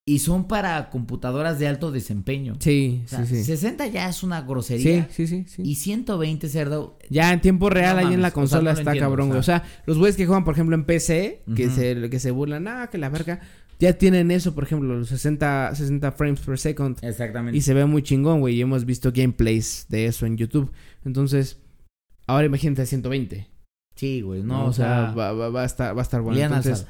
y 0.07 0.19
son 0.19 0.47
para 0.47 0.89
computadoras 0.89 1.59
de 1.59 1.67
alto 1.67 1.91
desempeño. 1.91 2.55
Sí, 2.59 3.01
O 3.03 3.07
sea, 3.09 3.25
sí, 3.25 3.35
sí. 3.35 3.43
60 3.43 3.87
ya 3.87 4.07
es 4.07 4.23
una 4.23 4.39
Sí, 4.39 4.47
grosería. 4.47 5.09
sí, 5.11 5.27
sí, 5.27 5.43
sí. 5.45 5.61
Y 5.65 5.75
120 5.75 6.47
cerdo. 6.47 6.97
Ya 7.09 7.33
en 7.33 7.41
tiempo 7.41 7.69
real 7.69 7.97
No 7.97 8.07
ahí 8.07 8.13
en 8.13 8.21
la 8.21 8.29
o 8.29 8.31
sea, 8.31 8.33
consola 8.33 8.71
no 8.71 8.79
está 8.79 8.91
entiendo, 8.91 9.09
cabrón, 9.09 9.25
o 9.25 9.29
güey. 9.31 9.39
O 9.41 9.43
sea, 9.43 9.63
los 9.85 9.97
güeyes 9.97 10.15
que 10.15 10.25
juegan, 10.25 10.45
por 10.45 10.53
ejemplo, 10.53 10.75
en 10.77 10.85
PC, 10.85 11.43
que, 11.57 11.69
se, 11.69 12.09
que 12.09 12.19
se 12.21 12.31
burlan, 12.31 12.69
ah, 12.69 12.87
que 12.89 12.97
la 12.97 13.09
verga, 13.09 13.41
ya 13.81 13.97
tienen 13.97 14.31
eso, 14.31 14.55
por 14.55 14.63
ejemplo, 14.63 14.95
los 14.95 15.09
60, 15.09 15.75
60 15.75 16.11
frames 16.13 16.39
per 16.39 16.57
second. 16.57 16.97
Exactamente. 17.03 17.57
Y 17.57 17.61
se 17.61 17.73
ve 17.73 17.85
muy 17.85 18.01
chingón, 18.01 18.39
güey. 18.39 18.55
Y 18.55 18.61
hemos 18.61 18.85
visto 18.85 19.11
gameplays 19.13 19.87
de 19.89 20.05
eso 20.05 20.25
en 20.25 20.37
YouTube. 20.37 20.71
Entonces, 21.03 21.59
ahora 22.27 22.45
imagínate 22.45 22.85
120. 22.85 23.45
Sí, 23.97 24.21
güey, 24.21 24.41
No, 24.43 24.59
no, 24.59 24.65
o 24.67 24.73
sea, 24.73 25.11
va, 25.11 25.33
va- 25.33 25.49
va 25.49 25.63
a 25.63 25.65
estar, 25.65 25.93
va 25.97 26.01
a 26.01 26.03
estar 26.03 26.21
bueno. 26.21 26.39
al 26.39 26.45
Entonces, 26.53 26.85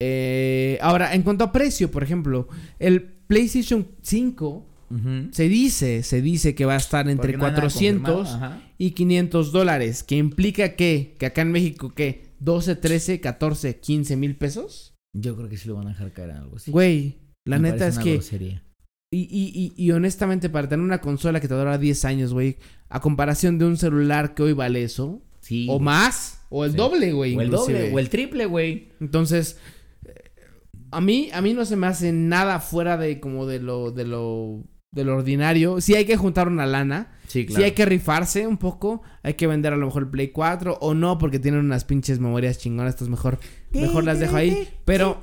eh, 0.00 0.78
ahora, 0.80 1.14
en 1.14 1.22
cuanto 1.22 1.44
a 1.44 1.52
precio, 1.52 1.90
por 1.90 2.02
ejemplo, 2.02 2.48
el 2.78 3.02
PlayStation 3.02 3.86
5 4.02 4.66
Ujú. 4.90 5.28
se 5.32 5.48
dice, 5.48 6.02
se 6.02 6.22
dice 6.22 6.54
que 6.54 6.64
va 6.64 6.74
a 6.74 6.78
estar 6.78 7.08
entre 7.08 7.32
no 7.36 7.44
hay 7.44 7.50
nada 7.50 7.54
400 7.62 8.14
confirmado, 8.28 8.46
ajá. 8.54 8.62
y 8.78 8.90
500 8.92 9.52
dólares, 9.52 10.02
que 10.04 10.16
implica 10.16 10.74
que, 10.76 11.16
que 11.18 11.26
acá 11.26 11.42
en 11.42 11.50
México, 11.52 11.92
¿qué? 11.94 12.26
12, 12.40 12.76
13, 12.76 13.20
14, 13.20 13.80
15 13.80 14.16
mil 14.16 14.36
pesos. 14.36 14.94
Yo 15.14 15.34
creo 15.34 15.48
que 15.48 15.56
sí 15.56 15.68
lo 15.68 15.74
van 15.76 15.86
a 15.86 15.90
dejar 15.90 16.12
caer 16.12 16.30
en 16.30 16.36
algo 16.36 16.56
así. 16.56 16.70
Güey, 16.70 17.16
la 17.44 17.58
Me 17.58 17.70
neta 17.72 17.88
es 17.88 17.98
que... 17.98 18.12
grosería. 18.14 18.62
Y, 19.12 19.20
y, 19.22 19.72
y, 19.76 19.84
y 19.84 19.90
honestamente, 19.92 20.50
para 20.50 20.68
tener 20.68 20.84
una 20.84 21.00
consola 21.00 21.40
que 21.40 21.48
te 21.48 21.54
dura 21.54 21.78
10 21.78 22.04
años, 22.04 22.32
güey, 22.34 22.58
a 22.88 23.00
comparación 23.00 23.56
de 23.58 23.64
un 23.64 23.76
celular 23.78 24.34
que 24.34 24.42
hoy 24.42 24.52
vale 24.52 24.82
eso, 24.82 25.22
Sí. 25.40 25.66
o 25.70 25.74
güey. 25.74 25.84
más, 25.84 26.35
o 26.48 26.64
el 26.64 26.72
Sí. 26.72 26.76
doble, 26.76 27.12
güey. 27.12 27.36
O 27.36 27.40
el 27.40 27.46
inclusive. 27.48 27.78
doble, 27.80 27.94
o 27.94 27.98
el 27.98 28.08
triple, 28.10 28.46
güey. 28.46 28.88
Entonces, 29.00 29.58
a 30.90 31.00
mí, 31.00 31.28
a 31.32 31.40
mí 31.40 31.52
no 31.54 31.64
se 31.64 31.76
me 31.76 31.86
hace 31.86 32.12
nada 32.12 32.60
fuera 32.60 32.96
de 32.96 33.20
como 33.20 33.46
de 33.46 33.58
lo, 33.60 33.90
de 33.90 34.04
lo, 34.04 34.62
de 34.92 35.04
lo 35.04 35.16
ordinario. 35.16 35.80
Sí 35.80 35.94
hay 35.94 36.04
que 36.04 36.16
juntar 36.16 36.48
una 36.48 36.64
lana. 36.66 37.12
Sí, 37.26 37.46
Sí 37.48 37.62
hay 37.62 37.72
que 37.72 37.84
rifarse 37.84 38.46
un 38.46 38.56
poco. 38.56 39.02
Hay 39.22 39.34
que 39.34 39.46
vender 39.48 39.72
a 39.72 39.76
lo 39.76 39.86
mejor 39.86 40.04
el 40.04 40.08
Play 40.10 40.28
4 40.28 40.78
o 40.80 40.94
no, 40.94 41.18
porque 41.18 41.38
tienen 41.40 41.60
unas 41.60 41.84
pinches 41.84 42.20
memorias 42.20 42.58
chingonas. 42.58 42.94
Entonces 42.94 43.10
mejor, 43.10 43.38
mejor 43.72 44.04
las 44.04 44.20
dejo 44.20 44.36
ahí. 44.36 44.68
Pero, 44.84 45.22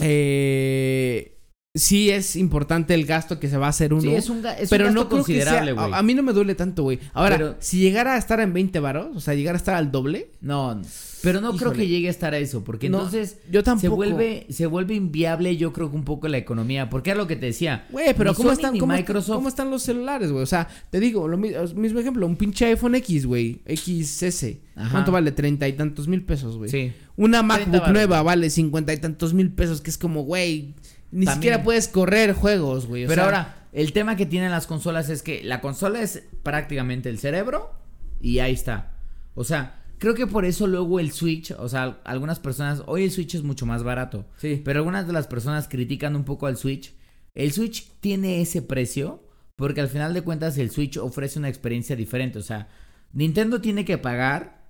eh, 0.00 1.33
sí 1.76 2.08
es 2.10 2.36
importante 2.36 2.94
el 2.94 3.04
gasto 3.04 3.40
que 3.40 3.48
se 3.48 3.56
va 3.56 3.66
a 3.66 3.70
hacer 3.70 3.92
uno. 3.92 4.02
Sí, 4.02 4.14
es 4.14 4.30
un, 4.30 4.44
es 4.60 4.70
pero 4.70 4.86
un 4.88 4.94
no 4.94 5.00
gasto 5.02 5.16
considerable, 5.16 5.72
güey. 5.72 5.92
A, 5.92 5.98
a 5.98 6.02
mí 6.04 6.14
no 6.14 6.22
me 6.22 6.32
duele 6.32 6.54
tanto, 6.54 6.84
güey. 6.84 7.00
Ahora, 7.12 7.36
Pero- 7.36 7.56
si 7.58 7.78
llegara 7.80 8.14
a 8.14 8.16
estar 8.18 8.38
en 8.38 8.52
20 8.52 8.78
varos, 8.78 9.08
o 9.16 9.20
sea, 9.20 9.34
llegara 9.34 9.56
a 9.56 9.58
estar 9.58 9.74
al 9.74 9.90
doble, 9.90 10.28
No, 10.40 10.80
pero 11.22 11.40
no 11.40 11.56
creo 11.56 11.72
que 11.72 11.88
llegue 11.88 12.06
a 12.06 12.10
estar 12.12 12.32
a 12.32 12.38
eso, 12.38 12.62
porque 12.62 12.88
No, 12.88 12.98
entonces 12.98 13.38
yo 13.50 13.60
se 13.60 13.64
tampoco. 13.64 13.96
vuelve, 13.96 14.46
se 14.50 14.66
vuelve 14.66 14.94
inviable, 14.94 15.56
yo 15.56 15.72
creo 15.72 15.90
que 15.90 15.96
un 15.96 16.04
poco 16.04 16.28
la 16.28 16.38
economía, 16.38 16.88
porque 16.90 17.10
es 17.10 17.16
lo 17.16 17.26
que 17.26 17.34
te 17.34 17.46
decía. 17.46 17.86
Güey, 17.90 18.14
pero 18.16 18.34
¿cómo 18.34 18.50
Sony 18.50 18.54
están, 18.54 18.78
cómo, 18.78 18.92
Microsoft? 18.94 19.34
cómo 19.34 19.48
están 19.48 19.70
los 19.70 19.82
celulares, 19.82 20.30
güey? 20.30 20.44
O 20.44 20.46
sea, 20.46 20.68
te 20.90 21.00
digo, 21.00 21.26
lo 21.26 21.36
mi- 21.38 21.50
mismo 21.74 21.98
ejemplo, 21.98 22.24
un 22.24 22.36
pinche 22.36 22.66
iPhone 22.66 22.94
X, 22.94 23.26
güey, 23.26 23.62
XS. 23.66 24.58
Ajá. 24.76 24.90
¿Cuánto 24.92 25.10
vale? 25.10 25.32
Treinta 25.32 25.66
y 25.66 25.72
tantos 25.72 26.06
mil 26.06 26.22
pesos, 26.22 26.56
güey. 26.56 26.70
Sí. 26.70 26.92
Una 27.16 27.38
30 27.46 27.68
MacBook 27.72 27.92
nueva 27.92 28.22
vale 28.22 28.48
cincuenta 28.50 28.92
y 28.92 28.98
tantos 28.98 29.34
mil 29.34 29.50
pesos, 29.50 29.80
que 29.80 29.90
es 29.90 29.98
como, 29.98 30.22
güey, 30.22 30.74
ni 31.14 31.24
También. 31.26 31.34
siquiera 31.34 31.62
puedes 31.62 31.88
correr 31.88 32.32
juegos, 32.34 32.86
güey. 32.86 33.04
o 33.04 33.08
Pero 33.08 33.22
sea, 33.22 33.24
ahora, 33.24 33.68
el 33.72 33.92
tema 33.92 34.16
que 34.16 34.26
tienen 34.26 34.50
las 34.50 34.66
consolas 34.66 35.08
es 35.10 35.22
que 35.22 35.42
la 35.44 35.60
consola 35.60 36.00
es 36.02 36.24
prácticamente 36.42 37.08
el 37.08 37.18
cerebro 37.18 37.72
y 38.20 38.40
ahí 38.40 38.52
está. 38.52 38.96
O 39.34 39.44
sea, 39.44 39.80
creo 39.98 40.14
que 40.14 40.26
por 40.26 40.44
eso 40.44 40.66
luego 40.66 40.98
el 41.00 41.12
Switch, 41.12 41.52
o 41.52 41.68
sea, 41.68 42.00
algunas 42.04 42.40
personas, 42.40 42.82
hoy 42.86 43.04
el 43.04 43.10
Switch 43.10 43.34
es 43.36 43.42
mucho 43.42 43.64
más 43.64 43.82
barato, 43.84 44.26
Sí. 44.38 44.60
pero 44.64 44.80
algunas 44.80 45.06
de 45.06 45.12
las 45.12 45.26
personas 45.28 45.68
critican 45.68 46.16
un 46.16 46.24
poco 46.24 46.46
al 46.46 46.56
Switch. 46.56 46.92
El 47.34 47.52
Switch 47.52 47.88
tiene 48.00 48.40
ese 48.40 48.60
precio 48.62 49.22
porque 49.56 49.80
al 49.80 49.88
final 49.88 50.14
de 50.14 50.22
cuentas 50.22 50.58
el 50.58 50.70
Switch 50.70 50.96
ofrece 50.96 51.38
una 51.38 51.48
experiencia 51.48 51.94
diferente. 51.96 52.38
O 52.40 52.42
sea, 52.42 52.68
Nintendo 53.12 53.60
tiene 53.60 53.84
que 53.84 53.98
pagar 53.98 54.64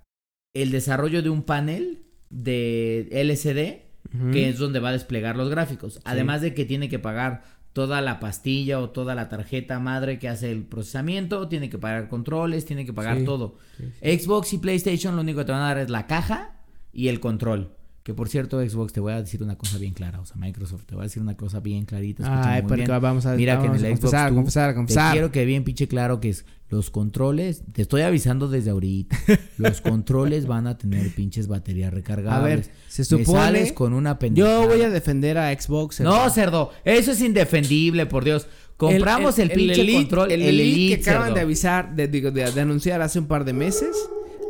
el 0.55 0.71
desarrollo 0.71 1.23
de 1.23 1.31
un 1.31 1.43
panel 1.43 2.05
de 2.31 3.09
LCD 3.11 3.83
Que 4.33 4.49
es 4.49 4.59
donde 4.59 4.79
va 4.81 4.91
a 4.91 4.93
desplegar 4.93 5.37
los 5.37 5.51
gráficos. 5.51 6.01
Además 6.05 6.41
de 6.41 6.55
que 6.55 6.65
tiene 6.65 6.89
que 6.89 6.99
pagar 7.01 7.43
toda 7.73 8.01
la 8.01 8.21
pastilla 8.21 8.79
o 8.79 8.91
toda 8.91 9.17
la 9.17 9.29
tarjeta 9.29 9.81
madre 9.81 10.21
que 10.21 10.29
hace 10.29 10.53
el 10.53 10.63
procesamiento, 10.63 11.49
tiene 11.49 11.69
que 11.69 11.79
pagar 11.79 12.09
controles, 12.09 12.65
tiene 12.65 12.87
que 12.87 12.93
pagar 12.93 13.19
Sí. 13.19 13.25
todo. 13.25 13.57
Sí, 14.01 14.19
Xbox 14.19 14.53
y 14.53 14.59
PlayStation 14.59 15.17
lo 15.17 15.23
único 15.23 15.41
que 15.41 15.47
te 15.47 15.53
van 15.53 15.63
a 15.63 15.67
dar 15.69 15.79
es 15.79 15.91
la 15.91 16.07
caja 16.07 16.53
y 16.93 17.09
el 17.09 17.19
control. 17.19 17.71
Que 18.05 18.13
por 18.13 18.29
cierto, 18.29 18.61
Xbox, 18.61 18.93
te 18.93 19.01
voy 19.01 19.15
a 19.15 19.23
decir 19.23 19.43
una 19.43 19.57
cosa 19.57 19.79
bien 19.79 19.95
clara. 19.95 20.21
O 20.21 20.27
sea, 20.27 20.37
Microsoft, 20.37 20.85
te 20.85 20.95
voy 20.95 21.05
a 21.05 21.05
decir 21.05 21.23
una 21.23 21.39
cosa 21.39 21.61
bien 21.61 21.87
clarita. 21.87 22.53
Ay, 22.53 22.61
muy 22.63 22.77
bien. 22.77 22.87
vamos 23.01 23.25
a 23.25 23.35
Mira 23.35 23.59
que 23.59 23.65
en 23.65 23.75
el 23.77 23.79
a 23.79 23.89
Xbox 23.89 24.01
confesar, 24.01 24.29
tú, 24.29 24.35
confesar, 24.37 24.75
confesar. 24.75 25.11
Te 25.11 25.15
quiero 25.15 25.33
que 25.33 25.47
bien 25.47 25.65
pinche 25.65 25.89
claro 25.89 26.21
que 26.21 26.29
es 26.29 26.45
los 26.69 26.91
controles, 26.91 27.63
te 27.73 27.81
estoy 27.81 28.03
avisando 28.03 28.49
desde 28.49 28.69
ahorita. 28.69 29.17
los 29.57 29.81
controles 29.81 30.47
van 30.47 30.67
a 30.67 30.77
tener 30.77 31.15
pinches 31.15 31.49
baterías 31.49 31.95
recargables. 31.95 32.43
A 32.43 32.45
ver, 32.45 32.71
se 32.89 33.03
Me 33.17 33.25
supone- 33.25 33.39
sales 33.39 33.73
con 33.73 33.95
una 33.95 34.19
pendejada. 34.19 34.61
Yo 34.65 34.69
voy 34.69 34.83
a 34.83 34.91
defender 34.91 35.39
a 35.39 35.59
Xbox. 35.59 36.01
No, 36.01 36.29
cerdo, 36.29 36.73
eso 36.85 37.13
es 37.13 37.23
indefendible, 37.23 38.05
por 38.05 38.23
Dios. 38.23 38.47
Compramos 38.77 39.39
el, 39.39 39.51
pinche 39.51 39.81
Elite- 39.81 39.95
control, 39.97 40.31
el, 40.31 40.43
el, 40.43 40.49
Elite 40.49 40.63
Elite, 40.75 41.01
que 41.01 41.09
acaban 41.11 41.29
cerdo. 41.29 41.35
de 41.37 41.41
avisar, 41.41 41.97
de, 41.97 42.09
digo, 42.09 42.31
de, 42.31 42.53
de 42.53 42.61
anunciar 42.61 43.01
hace 43.01 43.19
un 43.19 43.29
par 43.29 43.47
de 43.47 43.55
meses. 43.55 43.97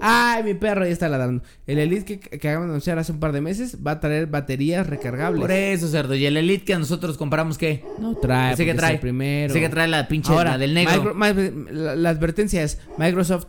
Ay, 0.07 0.43
mi 0.45 0.55
perro 0.55 0.85
ya 0.85 0.93
está 0.93 1.09
ladrando. 1.09 1.43
El 1.67 1.79
Elite 1.79 2.05
que, 2.05 2.19
que 2.21 2.37
acaban 2.49 2.69
de 2.69 2.73
anunciar 2.73 2.99
hace 2.99 3.13
un 3.13 3.21
par 3.21 3.33
de 3.33 3.41
meses 3.41 3.79
va 3.85 3.93
a 3.93 4.01
traer 4.01 4.27
baterías 4.27 4.87
recargables. 4.87 5.41
Por 5.41 5.51
eso, 5.51 5.89
cerdo. 5.89 6.15
¿Y 6.15 6.27
el 6.27 6.37
Elite 6.37 6.65
que 6.65 6.77
nosotros 6.79 7.17
compramos 7.17 7.57
qué? 7.57 7.83
No 7.99 8.15
trae, 8.17 8.53
Ese 8.55 8.67
que 8.67 8.75
trae. 8.75 8.99
primero. 8.99 9.51
Ese 9.53 9.61
que 9.61 9.69
trae 9.71 9.89
la 9.89 10.07
pinche, 10.09 10.31
Ahora, 10.33 10.53
la 10.53 10.59
del 10.59 10.75
negro. 10.75 11.15
Micro- 11.15 11.73
la, 11.73 11.97
la 11.97 12.11
advertencia 12.11 12.63
es, 12.63 12.79
Microsoft, 12.99 13.47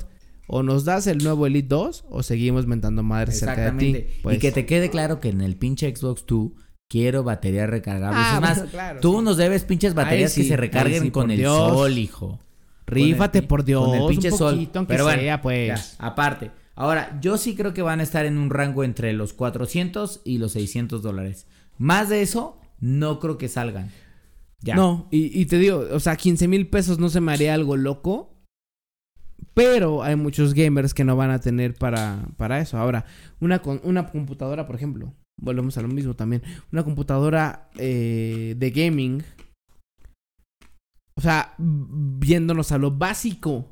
o 0.48 0.64
nos 0.64 0.86
das 0.86 1.08
el 1.08 1.18
nuevo 1.24 1.46
Elite 1.48 1.68
2 1.68 2.06
o 2.10 2.24
seguimos 2.24 2.68
mentando 2.68 3.04
madres 3.04 3.40
cerca 3.40 3.72
de 3.72 3.78
ti. 3.78 3.86
Exactamente. 3.88 4.20
Pues, 4.24 4.36
Y 4.38 4.40
que 4.40 4.52
te 4.52 4.66
quede 4.66 4.90
claro 4.90 5.20
que 5.20 5.30
en 5.30 5.42
el 5.42 5.56
pinche 5.58 5.94
Xbox 5.96 6.26
tú 6.26 6.56
quiero 6.88 7.24
baterías 7.24 7.70
recargables. 7.70 8.20
Ah, 8.24 8.32
es 8.36 8.42
más, 8.42 8.56
bueno, 8.58 8.72
claro, 8.72 9.00
tú 9.02 9.18
sí. 9.20 9.26
nos 9.26 9.38
debes 9.38 9.64
pinches 9.64 9.94
baterías 9.96 10.32
sí, 10.32 10.44
que 10.44 10.48
se 10.50 10.56
recarguen 10.58 11.02
sí, 11.04 11.12
con 11.12 11.32
el 11.32 11.38
Dios. 11.38 11.58
sol, 11.58 11.98
hijo. 11.98 12.40
Rífate 12.88 13.40
el 13.40 13.48
por 13.48 13.64
Dios, 13.64 13.86
Con 13.86 13.96
el 13.98 14.08
pinche 14.08 14.32
un 14.32 14.38
sol. 14.38 14.54
poquito, 14.54 14.80
aunque 14.80 14.94
Pero 14.94 15.06
bueno, 15.06 15.42
pues. 15.42 15.68
ya, 15.98 16.06
aparte. 16.06 16.52
Ahora, 16.76 17.18
yo 17.22 17.38
sí 17.38 17.56
creo 17.56 17.74
que 17.74 17.82
van 17.82 18.00
a 18.00 18.04
estar 18.04 18.26
en 18.26 18.38
un 18.38 18.50
rango 18.50 18.84
entre 18.84 19.14
los 19.14 19.34
400 19.34 20.22
y 20.26 20.38
los 20.38 20.52
600 20.52 21.02
dólares. 21.02 21.48
Más 21.78 22.10
de 22.10 22.22
eso, 22.22 22.60
no 22.80 23.20
creo 23.20 23.38
que 23.38 23.48
salgan. 23.48 23.92
Ya. 24.62 24.76
No, 24.76 25.08
y, 25.12 25.40
y 25.40 25.46
te 25.46 25.58
digo, 25.58 25.86
o 25.92 26.00
sea, 26.00 26.16
15 26.16 26.48
mil 26.48 26.68
pesos 26.68 27.00
no 27.00 27.10
se 27.10 27.22
me 27.22 27.32
haría 27.32 27.54
algo 27.54 27.78
loco. 27.78 28.32
Pero 29.54 30.04
hay 30.04 30.18
muchos 30.18 30.54
gamers 30.54 30.94
que 30.94 31.06
no 31.06 31.16
van 31.16 31.32
a 31.32 31.40
tener 31.40 31.76
para, 31.76 32.26
para 32.36 32.60
eso. 32.60 32.78
Ahora, 32.78 33.06
una, 33.40 33.62
una 33.84 34.12
computadora, 34.12 34.68
por 34.68 34.76
ejemplo, 34.76 35.14
volvemos 35.38 35.78
a 35.78 35.82
lo 35.82 35.88
mismo 35.88 36.14
también. 36.14 36.44
Una 36.74 36.84
computadora 36.84 37.70
eh, 37.78 38.56
de 38.58 38.72
gaming. 38.72 39.24
O 41.18 41.22
sea, 41.22 41.54
viéndonos 41.58 42.72
a 42.72 42.78
lo 42.78 42.92
básico 42.92 43.66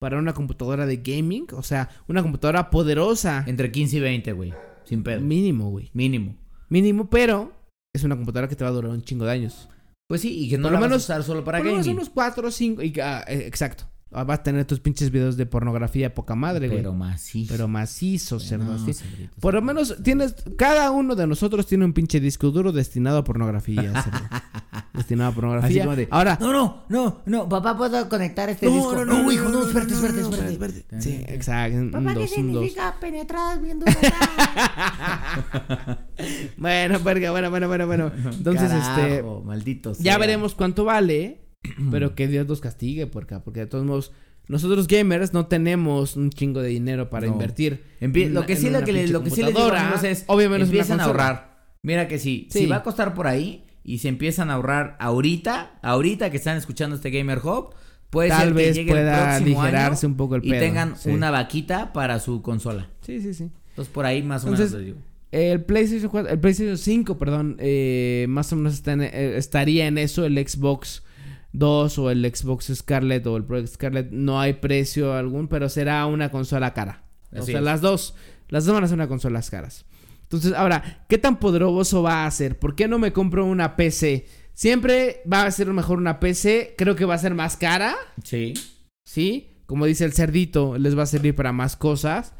para 0.00 0.18
una 0.18 0.34
computadora 0.34 0.86
de 0.86 0.96
gaming. 0.98 1.46
O 1.52 1.62
sea, 1.62 1.88
una 2.08 2.22
computadora 2.22 2.70
poderosa. 2.70 3.44
Entre 3.46 3.70
15 3.70 3.96
y 3.96 4.00
20, 4.00 4.32
güey. 4.32 4.54
Sin 4.84 5.02
pedo. 5.02 5.20
Mínimo, 5.20 5.70
güey. 5.70 5.90
Mínimo. 5.92 6.36
Mínimo, 6.68 7.08
pero 7.10 7.52
es 7.94 8.02
una 8.04 8.16
computadora 8.16 8.48
que 8.48 8.56
te 8.56 8.64
va 8.64 8.70
a 8.70 8.72
durar 8.72 8.90
un 8.90 9.02
chingo 9.02 9.24
de 9.24 9.32
años. 9.32 9.68
Pues 10.08 10.20
sí, 10.22 10.36
y 10.44 10.48
que 10.50 10.58
no 10.58 10.64
Por 10.64 10.72
lo 10.72 10.78
lo 10.78 10.80
menos 10.82 10.90
menos- 10.92 11.04
usar 11.04 11.22
solo 11.22 11.44
para 11.44 11.58
Por 11.58 11.66
lo 11.66 11.72
menos 11.72 11.86
gaming. 11.86 11.98
unos 12.00 12.10
4 12.10 12.48
o 12.48 12.50
5. 12.50 12.82
exacto. 12.82 13.84
Ah, 13.86 13.89
Vas 14.10 14.40
a 14.40 14.42
tener 14.42 14.64
tus 14.64 14.80
pinches 14.80 15.12
videos 15.12 15.36
de 15.36 15.46
pornografía 15.46 16.12
poca 16.14 16.34
madre, 16.34 16.66
güey. 16.66 16.80
Pero 16.80 16.90
Pero, 16.90 16.98
macizo. 16.98 17.68
macizo, 17.68 18.40
cerdo. 18.40 18.76
No, 18.76 18.92
Por 19.40 19.54
lo 19.54 19.62
menos 19.62 19.96
tienes. 20.02 20.34
Cada 20.56 20.90
uno 20.90 21.14
de 21.14 21.28
nosotros 21.28 21.66
tiene 21.66 21.84
un 21.84 21.92
pinche 21.92 22.18
disco 22.18 22.50
duro 22.50 22.72
destinado 22.72 23.18
a 23.18 23.24
pornografía. 23.24 23.82
cerdo. 24.02 24.18
destinado 24.94 25.30
a 25.30 25.34
pornografía. 25.34 25.86
De, 25.94 26.08
Ahora. 26.10 26.36
No, 26.40 26.52
no, 26.52 26.82
no, 26.88 27.22
no, 27.24 27.48
papá, 27.48 27.76
¿puedo 27.76 28.08
conectar 28.08 28.48
este 28.48 28.66
disco? 28.66 29.00
hijo, 29.30 29.48
no, 29.48 29.62
espérate, 29.66 29.94
espérate, 29.94 30.20
espérate. 30.20 30.84
Sí, 31.00 31.24
exacto. 31.28 31.92
Papá, 31.92 32.14
¿qué 32.14 32.26
significa 32.26 32.96
penetrar 33.00 33.60
viendo 33.62 33.86
Bueno, 36.56 37.00
verga, 37.00 37.30
bueno, 37.30 37.50
bueno, 37.50 37.68
bueno, 37.68 37.86
bueno. 37.86 38.10
Entonces, 38.32 38.72
este. 38.72 39.18
Carajo, 39.18 39.42
maldito 39.44 39.92
Ya 40.00 40.18
veremos 40.18 40.54
cuánto 40.54 40.84
vale, 40.84 41.40
pero 41.90 42.14
que 42.14 42.28
Dios 42.28 42.46
los 42.48 42.60
castigue, 42.60 43.06
porque, 43.06 43.38
porque 43.38 43.60
de 43.60 43.66
todos 43.66 43.84
modos, 43.84 44.12
nosotros 44.48 44.86
gamers 44.88 45.32
no 45.32 45.46
tenemos 45.46 46.16
un 46.16 46.30
chingo 46.30 46.60
de 46.60 46.68
dinero 46.68 47.10
para 47.10 47.26
No. 47.26 47.32
invertir. 47.34 47.84
Empie- 48.00 48.26
en 48.26 48.34
lo 48.34 48.46
que 48.46 48.56
sí, 48.56 48.70
lo 48.70 48.82
que, 48.84 48.92
le- 48.92 49.08
lo 49.08 49.22
que 49.22 49.30
sí 49.30 49.42
les 49.42 49.54
digo, 49.54 49.68
amigos, 49.68 50.04
es 50.04 50.24
obviamente 50.26 50.64
empiezan 50.64 51.00
a 51.00 51.04
ahorrar. 51.04 51.50
Mira 51.82 52.08
que 52.08 52.18
sí, 52.18 52.48
Sí. 52.50 52.60
si 52.60 52.66
va 52.66 52.76
a 52.76 52.82
costar 52.82 53.14
por 53.14 53.26
ahí 53.26 53.64
y 53.84 53.98
se 53.98 54.08
empiezan 54.08 54.50
a 54.50 54.54
ahorrar 54.54 54.96
ahorita, 55.00 55.78
ahorita 55.82 56.30
que 56.30 56.36
están 56.36 56.56
escuchando 56.56 56.96
este 56.96 57.10
Gamer 57.10 57.38
Hub, 57.38 57.74
puede 58.10 58.28
Tal 58.30 58.40
ser 58.40 58.48
que 58.48 58.54
vez 58.54 58.76
llegue 58.76 58.90
el 58.90 58.96
pueda 58.98 59.36
próximo 59.36 59.62
año 59.62 59.98
un 60.02 60.16
poco 60.16 60.34
el 60.36 60.44
y 60.44 60.50
pedo, 60.50 60.60
tengan 60.60 60.96
sí. 60.96 61.10
una 61.10 61.30
vaquita 61.30 61.92
para 61.92 62.18
su 62.18 62.42
consola. 62.42 62.88
Sí, 63.02 63.20
sí, 63.20 63.32
sí. 63.32 63.50
Entonces 63.70 63.92
por 63.94 64.04
ahí 64.04 64.22
más 64.22 64.44
o 64.44 64.48
Entonces, 64.48 64.72
menos 64.72 64.86
les 64.86 64.94
digo. 64.96 65.06
El 65.30 65.62
PlayStation 65.64 66.10
4, 66.10 66.32
el 66.32 66.40
PlayStation 66.40 66.76
5, 66.76 67.16
perdón, 67.18 67.56
eh, 67.60 68.26
más 68.28 68.52
o 68.52 68.56
menos 68.56 68.74
está 68.74 68.92
en- 68.94 69.02
eh, 69.02 69.36
estaría 69.36 69.86
en 69.86 69.96
eso 69.96 70.26
el 70.26 70.36
Xbox 70.36 71.04
2 71.52 71.98
o 71.98 72.10
el 72.10 72.24
Xbox 72.24 72.72
Scarlet 72.74 73.26
o 73.26 73.36
el 73.36 73.44
Project 73.44 73.74
Scarlet. 73.74 74.10
No 74.10 74.40
hay 74.40 74.54
precio 74.54 75.14
algún, 75.14 75.48
pero 75.48 75.68
será 75.68 76.06
una 76.06 76.30
consola 76.30 76.74
cara. 76.74 77.04
o 77.32 77.42
sea, 77.42 77.58
es. 77.58 77.64
las 77.64 77.80
dos, 77.80 78.14
las 78.48 78.64
dos 78.64 78.74
van 78.74 78.84
a 78.84 78.88
ser 78.88 78.96
una 78.96 79.08
consolas 79.08 79.50
caras. 79.50 79.84
Entonces, 80.22 80.52
ahora, 80.52 81.04
¿qué 81.08 81.18
tan 81.18 81.40
poderoso 81.40 82.02
va 82.02 82.24
a 82.24 82.30
ser? 82.30 82.58
¿Por 82.58 82.76
qué 82.76 82.86
no 82.86 82.98
me 82.98 83.12
compro 83.12 83.44
una 83.46 83.74
PC? 83.76 84.26
Siempre 84.54 85.22
va 85.30 85.44
a 85.44 85.50
ser 85.50 85.66
mejor 85.68 85.98
una 85.98 86.20
PC, 86.20 86.74
creo 86.78 86.94
que 86.94 87.04
va 87.04 87.14
a 87.14 87.18
ser 87.18 87.34
más 87.34 87.56
cara. 87.56 87.96
Sí. 88.22 88.54
¿sí? 89.10 89.48
Como 89.66 89.86
dice 89.86 90.04
el 90.04 90.12
cerdito, 90.12 90.78
les 90.78 90.96
va 90.96 91.02
a 91.02 91.06
servir 91.06 91.34
para 91.34 91.52
más 91.52 91.76
cosas. 91.76 92.32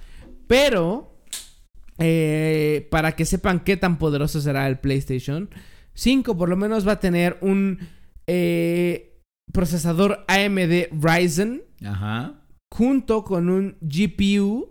Pero, 0.47 1.17
eh, 1.99 2.87
para 2.91 3.13
que 3.13 3.25
sepan 3.25 3.61
qué 3.61 3.77
tan 3.77 3.99
poderoso 3.99 4.41
será 4.41 4.69
el 4.69 4.79
PlayStation 4.79 5.51
5, 5.95 6.37
por 6.37 6.49
lo 6.49 6.57
menos 6.57 6.87
va 6.87 6.93
a 6.93 7.01
tener 7.01 7.39
un 7.41 7.81
eh, 8.33 9.17
procesador 9.53 10.25
AMD 10.29 10.89
Ryzen 10.93 11.63
Ajá. 11.85 12.41
junto 12.73 13.25
con 13.25 13.49
un 13.51 13.77
GPU 13.81 14.71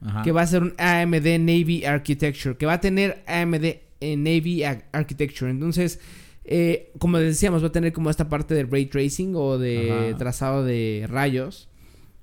Ajá. 0.00 0.22
que 0.22 0.30
va 0.30 0.42
a 0.42 0.46
ser 0.46 0.62
un 0.62 0.74
AMD 0.78 1.26
Navy 1.40 1.84
Architecture, 1.84 2.56
que 2.56 2.66
va 2.66 2.74
a 2.74 2.80
tener 2.80 3.24
AMD 3.26 3.64
eh, 4.00 4.16
Navy 4.16 4.62
Ar- 4.62 4.88
Architecture. 4.92 5.50
Entonces, 5.50 5.98
eh, 6.44 6.92
como 7.00 7.18
decíamos, 7.18 7.62
va 7.62 7.66
a 7.66 7.72
tener 7.72 7.92
como 7.92 8.08
esta 8.10 8.28
parte 8.28 8.54
de 8.54 8.62
ray 8.64 8.86
tracing 8.86 9.34
o 9.34 9.58
de 9.58 9.90
Ajá. 9.90 10.16
trazado 10.16 10.64
de 10.64 11.06
rayos. 11.10 11.68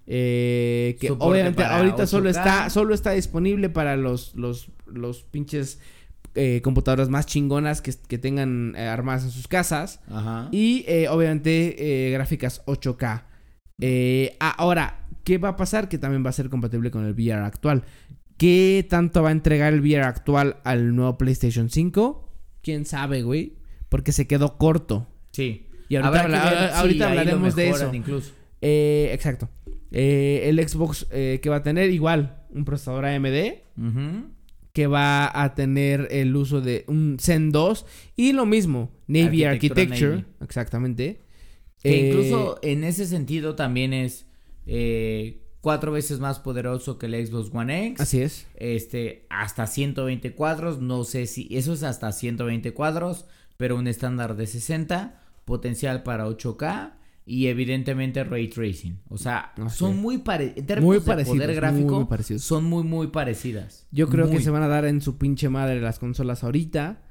eh, 0.10 0.96
que 1.02 1.08
Soporte 1.10 1.32
obviamente 1.34 1.64
ahorita 1.66 2.08
solo 2.08 2.30
8K. 2.30 2.38
está, 2.38 2.70
solo 2.70 2.94
está 2.94 3.12
disponible 3.12 3.68
para 3.70 3.98
los, 3.98 4.34
los, 4.36 4.70
los 4.86 5.24
pinches 5.24 5.80
eh, 6.38 6.62
computadoras 6.62 7.10
más 7.10 7.26
chingonas 7.26 7.82
que, 7.82 7.94
que 8.08 8.18
tengan 8.18 8.76
eh, 8.78 8.88
armadas 8.88 9.24
en 9.26 9.32
sus 9.32 9.48
casas. 9.48 10.00
Ajá. 10.10 10.48
Y 10.52 10.86
eh, 10.88 11.08
obviamente 11.10 12.10
gráficas 12.14 12.64
8K. 12.66 13.24
Eh, 13.82 14.36
ahora, 14.40 15.06
¿qué 15.24 15.38
va 15.38 15.50
a 15.50 15.56
pasar? 15.56 15.90
Que 15.90 15.98
también 15.98 16.26
va 16.26 16.30
a 16.30 16.34
ser 16.34 16.50
compatible 16.50 16.90
con 16.92 17.06
el 17.06 17.14
VR 17.14 17.44
actual. 17.46 17.84
¿Qué 18.38 18.86
tanto 18.90 19.24
va 19.24 19.30
a 19.30 19.32
entregar 19.32 19.74
el 19.74 19.82
VR 19.82 20.04
actual 20.04 20.58
al 20.64 20.96
nuevo 20.96 21.18
PlayStation 21.18 21.70
5? 21.70 22.32
¿Quién 22.62 22.86
sabe, 22.86 23.24
güey? 23.24 23.54
Porque 23.90 24.12
se 24.12 24.28
quedó 24.28 24.58
corto. 24.58 25.08
Sí. 25.32 25.66
Y 25.90 25.96
ahorita 25.96 26.22
habla- 26.24 26.44
ver 26.50 26.70
ahorita 26.74 27.08
hablaremos 27.10 27.56
de 27.56 27.70
eso. 27.70 27.94
Incluso. 27.94 28.32
Exacto. 28.62 29.50
El 29.92 30.68
Xbox 30.68 31.06
que 31.10 31.50
va 31.50 31.58
a 31.58 31.64
tener 31.64 31.90
igual 31.92 32.44
un 32.50 32.66
procesador 32.66 33.06
AMD 33.06 33.62
Ujú. 33.78 34.26
Que 34.78 34.86
va 34.86 35.32
a 35.34 35.56
tener 35.56 36.08
el 36.12 36.36
uso 36.36 36.62
de 36.62 36.86
un 36.88 37.18
Zen 37.20 37.52
2 37.52 37.84
y 38.16 38.34
lo 38.34 38.46
mismo, 38.46 38.92
Navy 39.08 39.44
Architecture, 39.44 40.18
Navy. 40.18 40.26
exactamente. 40.40 41.22
Que 41.82 41.90
Eh, 41.90 42.08
incluso 42.10 42.60
en 42.62 42.84
ese 42.84 43.08
sentido 43.08 43.56
también 43.56 43.92
es 43.92 44.28
eh, 44.68 45.42
cuatro 45.62 45.92
veces 45.92 46.20
más 46.20 46.38
poderoso 46.38 47.00
que 47.00 47.08
el 47.08 47.26
Xbox 47.26 47.50
One 47.52 47.88
X. 47.88 48.02
Así 48.02 48.22
es. 48.22 48.46
Este, 48.54 49.26
hasta 49.32 49.66
120 49.66 50.36
cuadros. 50.36 50.80
No 50.80 51.04
sé 51.06 51.26
si. 51.26 51.48
Eso 51.50 51.74
es 51.74 51.82
hasta 51.82 52.12
120 52.12 52.72
cuadros. 52.76 53.26
Pero 53.58 53.78
un 53.78 53.88
estándar 53.88 54.36
de 54.36 54.46
60. 54.46 55.24
Potencial 55.44 56.04
para 56.04 56.28
8K. 56.28 56.94
Y 57.30 57.48
evidentemente 57.48 58.24
ray 58.24 58.48
tracing. 58.48 59.02
O 59.10 59.18
sea, 59.18 59.54
son 59.70 59.98
muy 59.98 60.18
términos 60.20 60.82
Muy 60.82 61.00
de 61.00 61.06
parecidos, 61.06 61.38
poder 61.38 61.56
gráfico. 61.56 62.08
muy. 62.10 62.40
Son 62.40 62.64
muy, 62.64 62.84
muy 62.86 63.08
parecidas. 63.08 63.86
Yo 63.92 64.08
creo 64.08 64.30
que 64.30 64.40
se 64.40 64.50
van 64.50 64.64
a 64.64 64.68
dar 64.70 64.86
en 64.86 65.02
su 65.02 65.18
pinche 65.18 65.50
madre 65.50 65.82
las 65.82 66.00
consolas 66.00 66.46
ahorita. 66.46 67.02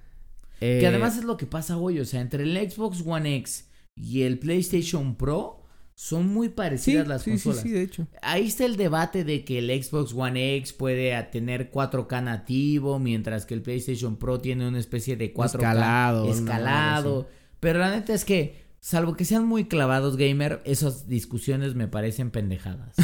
Eh, 0.62 0.78
Que 0.80 0.86
además 0.86 1.18
es 1.18 1.24
lo 1.24 1.36
que 1.36 1.44
pasa 1.44 1.76
hoy. 1.76 2.00
O 2.00 2.06
sea, 2.06 2.22
entre 2.22 2.44
el 2.44 2.70
Xbox 2.70 3.02
One 3.06 3.36
X 3.36 3.68
y 3.94 4.22
el 4.22 4.38
PlayStation 4.38 5.16
Pro. 5.16 5.62
Son 5.98 6.28
muy 6.28 6.48
sí, 6.48 6.52
parecidas 6.54 7.08
las 7.08 7.22
sí, 7.22 7.30
consolas. 7.30 7.60
Sí, 7.62 7.68
sí, 7.68 7.74
de 7.74 7.82
hecho. 7.82 8.06
Ahí 8.20 8.46
está 8.46 8.66
el 8.66 8.76
debate 8.76 9.24
de 9.24 9.44
que 9.44 9.58
el 9.58 9.82
Xbox 9.82 10.12
One 10.14 10.56
X 10.56 10.74
puede 10.74 11.22
tener 11.32 11.70
4K 11.70 12.22
nativo, 12.22 12.98
mientras 12.98 13.46
que 13.46 13.54
el 13.54 13.62
PlayStation 13.62 14.16
Pro 14.16 14.38
tiene 14.38 14.68
una 14.68 14.78
especie 14.78 15.16
de 15.16 15.32
4K 15.32 15.46
Escalado, 15.46 16.30
escalado. 16.30 17.28
Pero 17.60 17.78
la 17.78 17.90
neta 17.90 18.12
es 18.12 18.26
que, 18.26 18.65
salvo 18.88 19.16
que 19.16 19.24
sean 19.24 19.44
muy 19.48 19.64
clavados 19.64 20.16
gamer, 20.16 20.62
esas 20.64 21.08
discusiones 21.08 21.74
me 21.74 21.88
parecen 21.88 22.30
pendejadas. 22.30 22.94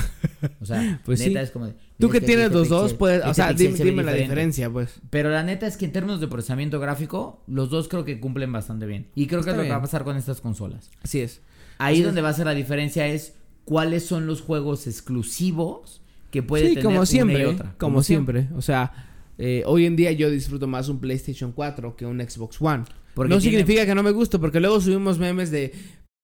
O 0.60 0.64
sea, 0.64 1.00
Pues 1.04 1.18
neta 1.18 1.40
sí. 1.40 1.44
es 1.44 1.50
como... 1.50 1.66
Tú 1.66 1.74
"Mira, 2.06 2.12
que 2.12 2.18
es 2.18 2.24
tienes 2.26 2.44
este 2.46 2.58
los 2.58 2.68
dos, 2.68 2.94
puedes, 2.94 3.24
o 3.24 3.34
sea, 3.34 3.52
dime, 3.52 3.76
se 3.76 3.82
ve 3.82 3.90
dime 3.90 4.04
la 4.04 4.12
diferente". 4.12 4.22
diferencia, 4.34 4.70
pues. 4.70 5.00
Pero 5.10 5.30
la 5.30 5.42
neta 5.42 5.66
es 5.66 5.76
que 5.76 5.86
en 5.86 5.90
términos 5.92 6.20
de 6.20 6.28
procesamiento 6.28 6.78
gráfico, 6.78 7.42
los 7.48 7.68
dos 7.68 7.88
creo 7.88 8.04
que 8.04 8.20
cumplen 8.20 8.52
bastante 8.52 8.86
bien. 8.86 9.08
Y 9.16 9.26
creo 9.26 9.42
que 9.42 9.50
es 9.50 9.56
lo 9.56 9.64
que 9.64 9.70
va 9.70 9.76
a 9.76 9.80
pasar 9.80 10.04
con 10.04 10.16
estas 10.16 10.40
consolas. 10.40 10.88
Así 11.02 11.18
es. 11.20 11.40
Ahí 11.78 11.94
Así 11.96 12.02
donde 12.04 12.20
es. 12.20 12.24
va 12.26 12.28
a 12.28 12.34
ser 12.34 12.46
la 12.46 12.54
diferencia 12.54 13.08
es 13.08 13.34
cuáles 13.64 14.06
son 14.06 14.28
los 14.28 14.40
juegos 14.40 14.86
exclusivos 14.86 16.00
que 16.30 16.44
puede 16.44 16.64
Sí, 16.68 16.74
tener 16.74 16.84
como 16.84 16.96
una 16.98 17.06
siempre, 17.06 17.40
y 17.42 17.44
otra. 17.46 17.74
como, 17.76 18.02
siempre. 18.04 18.48
O 18.54 18.62
sea, 18.62 18.92
eh, 19.36 19.64
hoy 19.66 19.86
en 19.86 19.96
día 19.96 20.12
yo 20.12 20.30
disfruto 20.30 20.68
más 20.68 20.88
un 20.88 21.00
PlayStation 21.00 21.50
4 21.50 21.96
que 21.96 22.06
un 22.06 22.20
Xbox 22.20 22.62
One. 22.62 22.84
Porque 23.14 23.34
no 23.34 23.40
tiene- 23.40 23.58
significa 23.58 23.86
que 23.86 23.94
no 23.94 24.02
me 24.02 24.10
guste, 24.10 24.38
porque 24.38 24.60
luego 24.60 24.80
subimos 24.80 25.18
memes 25.18 25.50
de, 25.50 25.72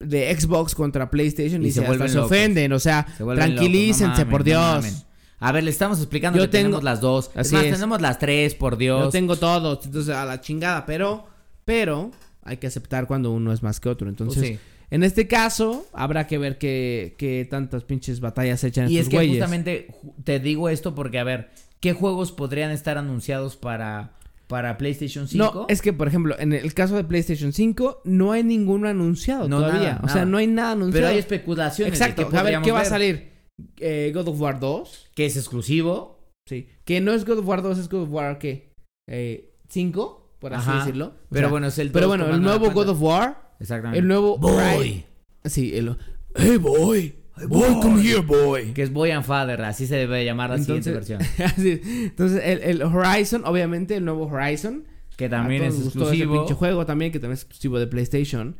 de 0.00 0.34
Xbox 0.38 0.74
contra 0.74 1.10
PlayStation 1.10 1.62
y, 1.64 1.68
Y 1.68 1.70
se 1.72 1.80
se, 1.80 1.86
vuelven 1.86 2.08
se 2.08 2.18
ofenden. 2.18 2.72
O 2.72 2.78
sea, 2.78 3.06
se 3.16 3.24
tranquilícense, 3.24 4.24
no 4.24 4.30
por 4.30 4.40
mamen, 4.48 4.82
Dios. 4.92 5.04
A 5.40 5.52
ver, 5.52 5.62
le 5.64 5.70
estamos 5.70 5.98
explicando 5.98 6.38
Yo 6.38 6.44
que 6.44 6.48
tengo- 6.48 6.64
tenemos 6.78 6.84
las 6.84 7.00
dos. 7.00 7.30
Así 7.34 7.40
es 7.48 7.52
más, 7.52 7.64
es. 7.64 7.72
tenemos 7.74 8.00
las 8.00 8.18
tres, 8.18 8.54
por 8.54 8.74
Yo 8.74 8.78
Dios. 8.78 9.12
tengo 9.12 9.36
todo, 9.36 9.80
entonces 9.84 10.14
a 10.14 10.24
la 10.24 10.40
chingada, 10.40 10.84
pero, 10.86 11.26
pero 11.64 12.10
hay 12.42 12.56
que 12.56 12.66
aceptar 12.66 13.06
cuando 13.06 13.30
uno 13.32 13.52
es 13.52 13.62
más 13.62 13.78
que 13.80 13.88
otro. 13.88 14.06
Pues 14.06 14.18
Entonces, 14.20 14.48
sí. 14.48 14.58
en 14.90 15.04
este 15.04 15.28
caso, 15.28 15.86
habrá 15.92 16.26
que 16.26 16.38
ver 16.38 16.58
qué, 16.58 17.14
qué 17.18 17.46
tantas 17.48 17.84
pinches 17.84 18.18
batallas 18.20 18.64
echan 18.64 18.90
Y 18.90 18.98
es 18.98 19.08
que 19.08 19.16
güeyes. 19.16 19.36
justamente 19.36 19.88
ju- 20.02 20.14
te 20.24 20.40
digo 20.40 20.68
esto 20.70 20.94
porque, 20.94 21.18
a 21.20 21.24
ver, 21.24 21.50
¿qué 21.80 21.92
juegos 21.92 22.32
podrían 22.32 22.70
estar 22.72 22.98
anunciados 22.98 23.56
para, 23.56 24.12
para 24.48 24.76
PlayStation 24.78 25.28
5? 25.28 25.52
No, 25.54 25.66
es 25.68 25.80
que, 25.82 25.92
por 25.92 26.08
ejemplo, 26.08 26.34
en 26.38 26.52
el 26.52 26.74
caso 26.74 26.96
de 26.96 27.04
PlayStation 27.04 27.52
5, 27.52 28.02
no 28.04 28.32
hay 28.32 28.42
ninguno 28.42 28.88
anunciado 28.88 29.48
No, 29.48 29.58
todavía. 29.58 29.80
nada, 29.94 30.00
o 30.02 30.06
sea, 30.08 30.16
nada. 30.16 30.24
no 30.26 30.36
hay 30.38 30.46
nada 30.48 30.72
anunciado. 30.72 30.92
Pero 30.92 31.08
hay 31.08 31.18
especulaciones. 31.18 31.96
de 31.98 32.04
Exacto. 32.04 32.36
A 32.36 32.42
ver, 32.42 32.60
¿qué 32.62 32.72
va 32.72 32.80
a 32.80 32.84
salir? 32.84 33.32
Eh, 33.78 34.10
God 34.14 34.28
of 34.28 34.40
War 34.40 34.58
2. 34.58 35.10
Que 35.14 35.26
es 35.26 35.36
exclusivo. 35.36 36.32
Sí. 36.46 36.66
Que 36.84 37.00
no 37.00 37.12
es 37.12 37.24
God 37.24 37.38
of 37.38 37.46
War 37.46 37.62
2, 37.62 37.78
es 37.78 37.88
God 37.88 38.02
of 38.02 38.08
War, 38.10 38.38
¿qué? 38.38 38.72
Eh, 39.06 39.54
5, 39.68 40.34
por 40.38 40.54
así 40.54 40.68
Ajá. 40.68 40.78
decirlo. 40.80 41.06
O 41.06 41.12
Pero 41.30 41.40
sea, 41.42 41.50
bueno, 41.50 41.66
es 41.66 41.78
el 41.78 41.90
Pero 41.90 42.06
2 42.06 42.16
bueno, 42.16 42.34
el 42.34 42.42
nuevo 42.42 42.70
God 42.70 42.88
of 42.88 43.02
War. 43.02 43.52
Exactamente. 43.60 43.98
El 44.00 44.08
nuevo... 44.08 44.38
Boy. 44.38 45.04
Sí, 45.44 45.76
el... 45.76 45.96
Hey, 46.34 46.56
boy. 46.56 47.14
Boy, 47.46 47.80
come 47.80 48.02
here, 48.02 48.20
boy. 48.20 48.72
Que 48.72 48.82
es 48.82 48.92
Boy 48.92 49.10
and 49.10 49.24
Father, 49.24 49.60
así 49.62 49.86
se 49.86 49.96
debe 49.96 50.24
llamar 50.24 50.50
la 50.50 50.58
siguiente 50.58 50.90
versión. 50.92 51.20
así 51.44 51.70
es. 51.70 51.80
Entonces, 51.84 52.40
el, 52.44 52.60
el 52.62 52.82
Horizon, 52.82 53.42
obviamente, 53.44 53.94
el 53.96 54.04
nuevo 54.04 54.26
Horizon. 54.26 54.84
Que 55.16 55.28
también 55.28 55.62
A 55.62 55.66
es 55.66 55.74
gustó 55.74 55.88
ese 55.88 55.98
exclusivo. 55.98 56.38
pinche 56.38 56.54
juego 56.54 56.86
también, 56.86 57.10
que 57.12 57.18
también 57.18 57.34
es 57.34 57.40
exclusivo 57.42 57.78
de 57.78 57.86
PlayStation. 57.88 58.56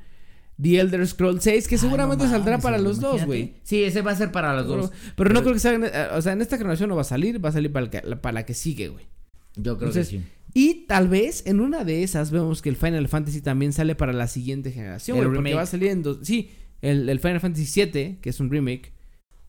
The 0.61 0.81
Elder 0.81 1.07
Scrolls 1.07 1.45
6, 1.45 1.69
que 1.69 1.77
Ay, 1.77 1.79
seguramente 1.79 2.25
no 2.25 2.31
saldrá 2.31 2.59
para 2.59 2.79
los 2.79 2.99
dos, 3.01 3.25
güey. 3.27 3.55
Sí, 3.63 3.85
ese 3.85 4.03
va 4.03 4.11
a 4.11 4.17
ser 4.17 4.33
para 4.33 4.53
los 4.57 4.67
Pero, 4.67 4.77
dos. 4.83 4.93
pero 5.15 5.31
no 5.31 5.43
creo 5.43 5.53
que 5.55 5.61
salga, 5.61 5.87
en- 5.87 5.95
eh, 5.95 6.07
o 6.17 6.21
sea, 6.21 6.33
en 6.33 6.41
esta 6.43 6.59
generación 6.59 6.89
no 6.89 6.97
va 6.97 7.03
a 7.03 7.05
salir, 7.05 7.43
va 7.45 7.51
a 7.51 7.53
salir 7.53 7.71
para, 7.73 7.85
el 7.85 7.91
que- 7.91 8.01
para 8.17 8.33
la 8.33 8.45
que 8.45 8.55
sigue, 8.55 8.89
güey. 8.89 9.05
Yo 9.55 9.77
creo 9.79 9.91
Entonces, 9.91 10.09
que 10.09 10.19
sí. 10.19 10.25
Y 10.55 10.87
tal 10.89 11.07
vez 11.07 11.45
en 11.47 11.61
una 11.61 11.85
de 11.85 12.03
esas 12.03 12.33
vemos 12.33 12.61
que 12.61 12.71
el 12.71 12.77
Final 12.77 13.07
Fantasy 13.07 13.41
también 13.41 13.73
sale 13.73 13.95
para 13.95 14.13
la 14.13 14.27
siguiente 14.27 14.73
generación. 14.73 15.17
El 15.19 15.25
güey, 15.27 15.37
porque 15.37 15.49
remake. 15.51 15.61
va 15.63 15.67
saliendo. 15.67 16.25
Sí, 16.25 16.51
el, 16.83 17.09
el 17.09 17.21
Final 17.21 17.41
Fantasy 17.41 17.85
VII, 17.85 18.19
que 18.21 18.31
es 18.31 18.41
un 18.41 18.51
remake, 18.51 18.93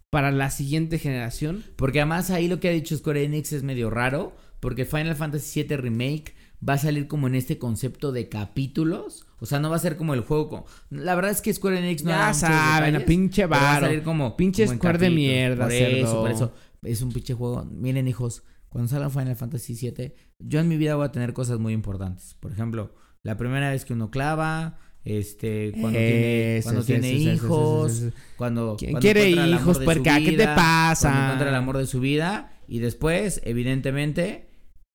para 0.10 0.32
la 0.32 0.50
siguiente 0.50 0.98
generación. 1.00 1.64
Porque 1.76 2.00
además 2.02 2.32
ahí 2.32 2.48
lo 2.48 2.60
que 2.60 2.70
ha 2.70 2.72
dicho 2.72 2.98
Square 2.98 3.24
Enix 3.24 3.54
es 3.54 3.64
medio 3.64 3.90
raro. 3.90 4.36
Porque 4.60 4.84
Final 4.86 5.16
Fantasy 5.16 5.64
VII 5.64 5.78
Remake 5.78 6.34
va 6.68 6.74
a 6.74 6.78
salir 6.78 7.08
como 7.08 7.28
en 7.28 7.36
este 7.36 7.58
concepto 7.58 8.12
de 8.12 8.28
capítulos. 8.28 9.26
O 9.40 9.46
sea, 9.46 9.60
no 9.60 9.70
va 9.70 9.78
a 9.78 9.80
ser 9.80 9.96
como 9.96 10.14
el 10.14 10.20
juego. 10.22 10.66
La 10.90 11.16
verdad 11.16 11.32
es 11.32 11.42
que 11.42 11.54
Square 11.54 11.80
Enix 11.80 12.04
no 12.04 12.12
ya 12.12 12.34
saben, 12.34 12.96
a 12.98 13.00
pinche 13.06 13.44
pero 13.48 13.52
Va 13.52 13.58
a 13.70 13.74
varo. 13.76 13.86
salir 13.88 14.04
como. 14.04 14.36
Pinche 14.36 14.66
como 14.66 14.78
Square 14.78 14.98
de 14.98 15.10
mierda, 15.12 15.64
Por 15.66 15.72
eso, 15.74 16.08
cerdo. 16.08 16.22
por 16.22 16.32
eso. 16.32 16.54
Es 16.84 17.02
un 17.02 17.12
pinche 17.14 17.34
juego. 17.34 17.64
Miren, 17.66 18.08
hijos. 18.08 18.44
Cuando 18.68 18.90
salga 18.90 19.10
Final 19.10 19.36
Fantasy 19.36 19.74
VII, 19.76 20.14
yo 20.40 20.60
en 20.60 20.68
mi 20.68 20.78
vida 20.78 20.96
voy 20.96 21.06
a 21.06 21.12
tener 21.12 21.34
cosas 21.34 21.58
muy 21.58 21.74
importantes. 21.74 22.36
Por 22.40 22.52
ejemplo, 22.52 22.94
la 23.24 23.38
primera 23.38 23.70
vez 23.72 23.86
que 23.86 23.94
uno 23.94 24.12
clava. 24.12 24.78
Este, 25.10 25.72
cuando 25.72 25.98
tiene, 25.98 26.60
cuando 26.62 26.82
eso, 26.82 26.88
tiene 26.88 27.10
eso, 27.10 27.46
hijos, 27.46 28.04
cuando, 28.38 28.76
¿Quién 28.78 28.92
cuando 28.92 29.04
quiere 29.04 29.30
hijos, 29.30 29.80
puerca? 29.80 30.20
¿Qué 30.20 30.34
te 30.34 30.46
pasa? 30.46 31.10
Cuando 31.10 31.24
encuentra 31.26 31.50
el 31.50 31.56
amor 31.56 31.78
de 31.78 31.88
su 31.88 32.00
vida. 32.00 32.54
Y 32.68 32.78
después, 32.78 33.42
evidentemente, 33.44 34.50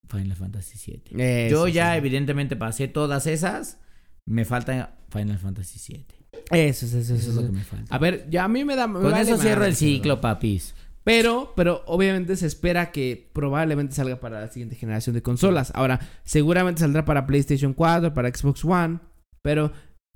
Final 0.09 0.37
Fantasy 0.37 1.03
VII. 1.11 1.51
Yo 1.51 1.67
ya, 1.67 1.93
sí. 1.93 1.99
evidentemente, 1.99 2.55
pasé 2.55 2.87
todas 2.87 3.27
esas. 3.27 3.81
Me 4.25 4.45
falta 4.45 4.99
Final 5.11 5.39
Fantasy 5.39 5.81
VII. 5.93 6.07
Eso, 6.51 6.87
eso, 6.87 6.99
eso, 6.99 7.15
Eso 7.15 7.31
es 7.31 7.35
lo 7.35 7.43
que 7.43 7.53
me 7.53 7.65
falta. 7.65 7.93
A 7.93 7.99
ver, 7.99 8.29
ya 8.31 8.45
a 8.45 8.49
mí 8.49 8.65
me 8.65 8.77
da. 8.77 8.87
me 8.87 9.01
Con 9.01 9.11
vale 9.11 9.23
eso 9.23 9.37
cierro 9.37 9.65
el 9.65 9.75
ciclo, 9.75 10.21
papis. 10.21 10.75
Pero, 11.03 11.53
pero 11.55 11.83
obviamente 11.87 12.37
se 12.37 12.47
espera 12.47 12.91
que 12.91 13.31
probablemente 13.33 13.95
salga 13.95 14.21
para 14.21 14.41
la 14.41 14.49
siguiente 14.49 14.77
generación 14.77 15.15
de 15.15 15.23
consolas. 15.23 15.71
Ahora, 15.75 16.01
seguramente 16.25 16.81
saldrá 16.81 17.05
para 17.05 17.27
PlayStation 17.27 17.75
4, 17.75 18.15
para 18.15 18.35
Xbox 18.35 18.65
One, 18.65 19.01
pero 19.43 19.73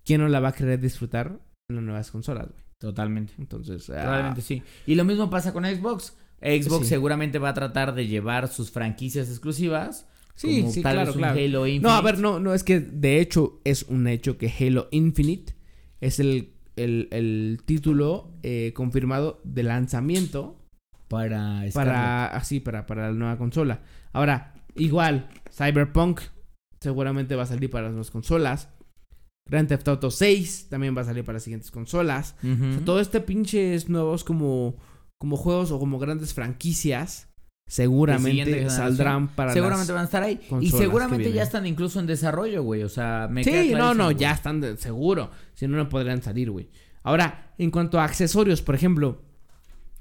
¿quién 0.09 0.23
no 0.23 0.29
la 0.29 0.41
va 0.41 0.49
a 0.49 0.53
querer 0.53 0.81
disfrutar 0.81 1.39
en 1.69 1.77
las 1.77 1.85
nuevas 1.85 2.11
consolas, 2.11 2.47
güey? 2.49 2.63
Totalmente. 2.79 3.35
Entonces, 3.37 3.91
ah, 3.91 4.01
Probablemente 4.01 4.41
sí. 4.41 4.63
Y 4.87 4.95
lo 4.95 5.05
mismo 5.05 5.29
pasa 5.29 5.53
con 5.53 5.67
Xbox. 5.67 6.17
Xbox 6.41 6.85
Sí. 6.85 6.89
seguramente 6.89 7.39
va 7.39 7.51
a 7.51 7.55
tratar 7.55 7.95
de 7.95 8.07
llevar 8.07 8.49
sus 8.49 8.71
franquicias 8.71 9.29
exclusivas. 9.29 10.09
Sí, 10.35 10.61
como 10.63 10.73
sí, 10.73 10.81
tal 10.83 10.95
claro, 10.95 11.07
vez 11.09 11.17
un 11.17 11.21
claro. 11.23 11.39
Halo 11.39 11.67
Infinite. 11.67 11.83
No, 11.87 11.91
a 11.95 12.01
ver, 12.01 12.19
no, 12.21 12.41
no, 12.41 12.55
es 12.55 12.65
que 12.65 12.81
de 12.81 13.21
hecho 13.21 13.61
es 13.65 13.83
un 13.83 14.07
hecho 14.07 14.39
que 14.39 14.49
Halo 14.49 14.89
Infinite 14.93 15.55
es 16.01 16.21
el, 16.21 16.55
el, 16.77 17.09
el 17.11 17.61
título 17.67 18.31
eh, 18.43 18.73
confirmado 18.75 19.43
de 19.45 19.65
lanzamiento 19.65 20.57
Para 21.09 21.65
para 21.75 22.29
así 22.29 22.61
para, 22.61 22.87
para 22.87 23.09
la 23.09 23.13
nueva 23.15 23.37
consola. 23.37 23.83
Ahora, 24.13 24.55
igual, 24.75 25.29
Cyberpunk 25.53 26.21
seguramente 26.81 27.35
va 27.35 27.43
a 27.43 27.47
salir 27.47 27.69
para 27.69 27.85
las 27.85 27.93
nuevas 27.93 28.11
consolas. 28.11 28.71
Grand 29.49 29.69
Theft 29.69 29.89
Auto 29.89 30.11
6 30.11 30.67
también 30.69 30.97
va 30.97 31.03
a 31.03 31.05
salir 31.05 31.25
para 31.25 31.37
las 31.37 31.43
siguientes 31.43 31.71
consolas. 31.71 32.35
Ujú. 32.43 32.65
O 32.65 32.73
sea, 32.73 32.85
todo 32.85 33.01
este 33.01 33.21
pinches 33.21 33.89
nuevos 33.89 34.25
como, 34.25 34.77
como 35.19 35.37
juegos 35.37 35.71
o 35.71 35.79
como 35.79 35.99
grandes 35.99 36.35
franquicias 36.35 37.29
seguramente 37.67 38.71
saldrán 38.71 39.29
para 39.29 39.53
seguramente 39.53 39.93
las... 39.93 39.95
van 39.95 40.03
a 40.03 40.05
estar 40.05 40.23
ahí. 40.23 40.41
Y 40.61 40.71
seguramente 40.71 41.33
ya 41.33 41.43
están 41.43 41.67
incluso 41.67 42.01
en 42.01 42.07
desarrollo, 42.07 42.63
güey. 42.63 42.83
O 42.83 42.89
sea, 42.89 43.29
me 43.31 43.45
Sí, 43.45 43.73
no, 43.75 43.95
no, 43.95 44.11
ya 44.11 44.33
están 44.33 44.61
de 44.61 44.77
seguro. 44.77 45.31
Si 45.55 45.67
no, 45.69 45.77
no 45.77 45.89
podrían 45.89 46.23
salir, 46.23 46.51
güey. 46.51 46.71
Ahora, 47.03 47.53
en 47.59 47.71
cuanto 47.71 48.01
a 48.01 48.05
accesorios, 48.05 48.63
por 48.63 48.75
ejemplo, 48.75 49.23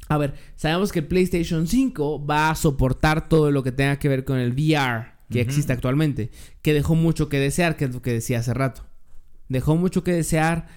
a 0.09 0.17
ver, 0.17 0.33
sabemos 0.55 0.91
que 0.91 0.99
el 0.99 1.07
PlayStation 1.07 1.67
5 1.67 2.25
va 2.25 2.49
a 2.49 2.55
soportar 2.55 3.27
todo 3.29 3.51
lo 3.51 3.63
que 3.63 3.71
tenga 3.71 3.99
que 3.99 4.09
ver 4.09 4.23
con 4.23 4.37
el 4.37 4.51
VR 4.51 5.17
que 5.29 5.41
existe 5.41 5.73
actualmente, 5.73 6.31
que 6.61 6.73
dejó 6.73 6.95
mucho 6.95 7.27
que 7.27 7.37
desear, 7.37 7.75
que 7.75 7.85
es 7.85 7.93
lo 7.93 8.01
que 8.01 8.13
decía 8.13 8.39
hace 8.39 8.53
rato. 8.53 8.86
Dejó 9.49 9.75
mucho 9.75 10.03
que 10.03 10.11
desear. 10.13 10.67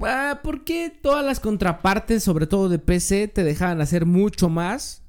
Ah, 0.00 0.40
porque 0.44 0.92
todas 1.02 1.24
las 1.24 1.40
contrapartes, 1.40 2.22
sobre 2.22 2.46
todo 2.46 2.68
de 2.68 2.78
PC, 2.78 3.28
te 3.28 3.42
dejaban 3.42 3.80
hacer 3.80 4.06
mucho 4.06 4.48
más 4.48 5.02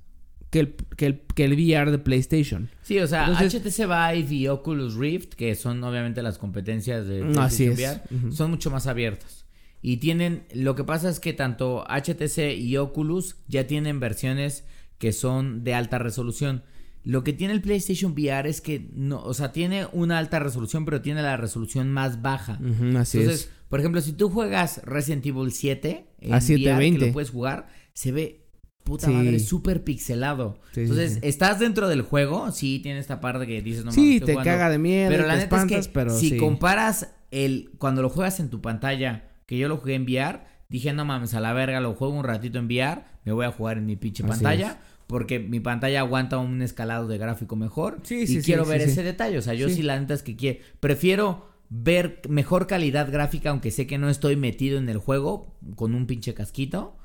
que 0.50 0.62
el, 0.62 0.76
que 0.98 1.06
el, 1.06 1.22
que 1.36 1.46
el 1.46 1.54
VR 1.54 1.92
de 1.92 2.00
PlayStation. 2.00 2.70
Sí, 2.82 2.98
o 3.00 3.06
sea, 3.08 3.28
Entonces- 3.28 3.54
HTC 3.62 3.86
Vive 3.86 4.34
y 4.36 4.48
Oculus 4.48 4.96
Rift, 4.96 5.34
que 5.36 5.54
son 5.54 5.84
obviamente 5.84 6.24
las 6.24 6.40
competencias 6.40 7.06
de 7.08 7.24
Mm, 7.24 7.38
Así 7.38 7.66
PlayStation 7.66 8.02
es. 8.04 8.12
VR, 8.24 8.32
son 8.36 8.50
mucho 8.52 8.72
más 8.72 8.88
abiertas. 8.88 9.46
Y 9.82 9.98
tienen, 9.98 10.44
lo 10.54 10.76
que 10.76 10.84
pasa 10.84 11.10
es 11.10 11.20
que 11.20 11.34
tanto 11.34 11.86
HTC 11.88 12.56
y 12.58 12.76
Oculus 12.78 13.38
ya 13.48 13.66
tienen 13.68 14.00
versiones 14.00 14.66
que 14.98 15.14
son 15.14 15.64
de 15.64 15.74
alta 15.76 16.00
resolución. 16.00 16.64
Lo 17.04 17.24
que 17.24 17.34
tiene 17.34 17.54
el 17.54 17.62
PlayStation 17.62 18.12
VR 18.12 18.50
es 18.50 18.62
que 18.62 18.90
no, 18.94 19.22
o 19.24 19.34
sea, 19.34 19.52
tiene 19.52 19.88
una 19.94 20.18
alta 20.18 20.40
resolución, 20.40 20.86
pero 20.86 21.02
tiene 21.02 21.22
la 21.22 21.38
resolución 21.38 21.92
más 21.92 22.22
baja. 22.22 22.60
Ujú, 22.62 22.98
así 22.98 23.20
Entonces, 23.20 23.46
es. 23.46 23.52
por 23.70 23.80
ejemplo, 23.80 24.02
si 24.02 24.14
tú 24.14 24.30
juegas 24.30 24.82
Resident 24.84 25.26
Evil 25.26 25.52
7 25.52 26.06
en 26.20 26.34
A 26.34 26.38
VR, 26.38 26.40
que 26.40 26.46
720. 26.46 27.06
lo 27.08 27.14
puedes 27.14 27.30
jugar, 27.30 27.68
se 27.94 28.12
ve 28.12 28.46
puta 28.84 29.08
Sí. 29.08 29.14
madre 29.14 29.40
súper 29.40 29.84
pixelado. 29.84 30.60
Sí, 30.74 30.82
Entonces, 30.82 31.14
sí. 31.14 31.20
estás 31.24 31.60
dentro 31.60 31.88
del 31.88 32.02
juego, 32.02 32.52
sí 32.52 32.80
tiene 32.80 33.00
esta 33.00 33.22
parte 33.22 33.46
que 33.48 33.62
dices 33.62 33.86
no 33.86 33.92
mames, 33.92 33.96
Sí, 34.04 34.20
te 34.20 34.34
jugando". 34.34 34.44
caga 34.52 34.70
de 34.70 34.78
miedo, 34.80 35.10
Pero 35.10 35.24
te 35.24 35.28
la 35.28 35.34
neta 35.36 35.44
espantas, 35.46 35.80
es 35.80 35.88
que 35.88 35.94
pero 35.94 36.12
si 36.18 36.38
comparas 36.38 37.10
el 37.32 37.72
cuando 37.78 38.02
lo 38.02 38.10
juegas 38.10 38.40
en 38.40 38.50
tu 38.50 38.62
pantalla, 38.62 39.30
que 39.46 39.58
yo 39.58 39.68
lo 39.68 39.78
jugué 39.78 39.94
en 39.96 40.04
VR, 40.04 40.40
dije, 40.70 40.92
"No 40.94 41.06
mames, 41.06 41.34
a 41.34 41.40
la 41.40 41.54
verga, 41.54 41.80
lo 41.82 41.94
juego 41.94 42.14
un 42.16 42.24
ratito 42.24 42.58
en 42.60 42.66
VR, 42.66 43.04
me 43.26 43.32
voy 43.32 43.46
a 43.46 43.52
jugar 43.52 43.78
en 43.78 43.86
mi 43.86 43.96
pinche 43.96 44.24
Así 44.24 44.30
pantalla." 44.32 44.80
Porque 45.10 45.40
mi 45.40 45.60
pantalla 45.60 46.02
aguanta 46.02 46.38
un 46.38 46.62
escalado 46.62 47.08
de 47.08 47.18
gráfico 47.18 47.56
mejor. 47.56 47.98
Sí, 48.04 48.20
y 48.22 48.28
sí, 48.28 48.36
sí, 48.36 48.44
quiero 48.44 48.64
ver 48.64 48.82
ese 48.82 49.02
detalle. 49.02 49.40
O 49.40 49.42
sea, 49.42 49.56
yo 49.56 49.68
Sí. 49.68 49.82
la 49.82 50.00
neta 50.00 50.14
es 50.14 50.22
que 50.22 50.36
quiero. 50.36 50.60
Prefiero 50.80 51.50
ver 51.70 52.22
mejor 52.30 52.68
calidad 52.68 53.12
gráfica, 53.12 53.50
aunque 53.50 53.72
sé 53.72 53.88
que 53.88 53.98
no 53.98 54.08
estoy 54.08 54.36
metido 54.36 54.78
en 54.78 54.88
el 54.88 55.00
juego 55.00 55.58
con 55.76 55.96
un 55.96 56.06
pinche 56.06 56.36
casquito, 56.36 56.96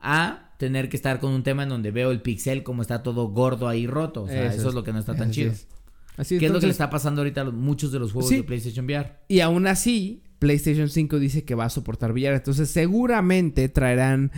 a 0.00 0.54
tener 0.58 0.88
que 0.88 0.96
estar 0.96 1.20
con 1.20 1.30
un 1.32 1.44
tema 1.44 1.62
en 1.62 1.68
donde 1.68 1.92
veo 1.92 2.10
el 2.10 2.22
pixel 2.22 2.64
como 2.64 2.82
está 2.82 3.04
todo 3.04 3.28
gordo 3.28 3.68
ahí 3.68 3.86
roto. 3.86 4.24
O 4.24 4.28
sea, 4.28 4.52
eso, 4.52 4.68
es 4.70 4.74
lo 4.74 4.82
que 4.82 4.92
no 4.92 4.98
está 4.98 5.14
tan 5.14 5.30
así 5.30 5.42
chido. 5.42 5.52
es. 5.52 5.68
Así 6.16 6.38
¿Qué 6.38 6.46
es 6.46 6.50
lo 6.52 6.58
que 6.58 6.66
le 6.66 6.70
entonces- 6.70 6.70
está 6.70 6.90
pasando 6.90 7.20
ahorita 7.20 7.40
a 7.42 7.44
muchos 7.52 7.92
de 7.92 8.00
los 8.00 8.12
juegos 8.12 8.30
de 8.30 8.42
PlayStation 8.42 8.84
VR? 8.84 9.12
Y 9.28 9.38
aún 9.40 9.66
así, 9.68 10.24
PlayStation 10.40 10.88
5 10.88 11.20
dice 11.20 11.44
que 11.44 11.54
va 11.54 11.66
a 11.66 11.70
soportar 11.70 12.10
VR. 12.12 12.34
Entonces, 12.36 12.68
seguramente 12.70 13.68
traerán 13.68 14.30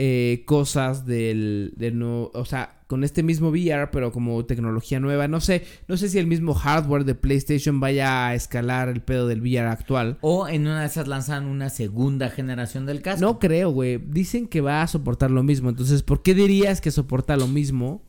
eh, 0.00 0.44
cosas 0.46 1.06
del, 1.06 1.72
del 1.76 1.98
nuevo. 1.98 2.30
O 2.34 2.44
sea, 2.44 2.76
con 2.86 3.02
este 3.02 3.24
mismo 3.24 3.48
VR, 3.48 3.90
pero 3.90 4.12
como 4.12 4.44
tecnología 4.46 5.00
nueva. 5.00 5.26
No 5.26 5.40
sé, 5.40 5.64
no 5.88 5.96
sé 5.96 6.08
si 6.08 6.18
el 6.20 6.28
mismo 6.28 6.54
hardware 6.54 7.04
de 7.04 7.16
PlayStation 7.16 7.80
vaya 7.80 8.28
a 8.28 8.34
escalar 8.36 8.88
el 8.88 9.00
pedo 9.02 9.26
del 9.26 9.40
VR 9.40 9.66
actual. 9.66 10.16
O 10.20 10.46
en 10.46 10.62
una 10.68 10.82
de 10.82 10.86
esas 10.86 11.08
lanzan 11.08 11.46
una 11.46 11.68
segunda 11.68 12.30
generación 12.30 12.86
del 12.86 13.02
casco. 13.02 13.20
No 13.26 13.40
creo, 13.40 13.70
güey. 13.70 13.98
Dicen 13.98 14.46
que 14.46 14.60
va 14.60 14.82
a 14.82 14.86
soportar 14.86 15.32
lo 15.32 15.42
mismo. 15.42 15.68
Entonces, 15.68 16.04
¿por 16.04 16.22
qué 16.22 16.32
dirías 16.32 16.80
que 16.80 16.92
soporta 16.92 17.36
lo 17.36 17.48
mismo 17.48 18.04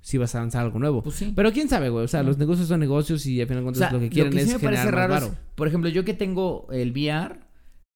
si 0.00 0.18
vas 0.18 0.32
a 0.36 0.38
lanzar 0.38 0.62
algo 0.64 0.78
nuevo? 0.78 1.02
Pues 1.02 1.16
sí. 1.16 1.32
Pero 1.34 1.52
quién 1.52 1.68
sabe, 1.68 1.88
güey. 1.88 2.04
O 2.04 2.08
sea, 2.08 2.22
No. 2.22 2.28
los 2.28 2.38
negocios 2.38 2.68
son 2.68 2.78
negocios 2.78 3.26
y 3.26 3.40
al 3.40 3.48
final 3.48 3.64
de 3.64 3.68
O 3.68 3.72
cuentas 3.72 3.90
sea, 3.90 3.92
lo 3.92 3.98
que 3.98 4.10
quieren 4.10 4.32
sí 4.32 4.38
es 4.38 4.46
me 4.46 4.58
parece 4.60 4.82
generar 4.84 5.10
más 5.10 5.22
raro 5.24 5.32
es, 5.32 5.38
por 5.56 5.66
ejemplo, 5.66 5.90
yo 5.90 6.04
que 6.04 6.14
tengo 6.14 6.68
el 6.70 6.92
VR, 6.92 7.40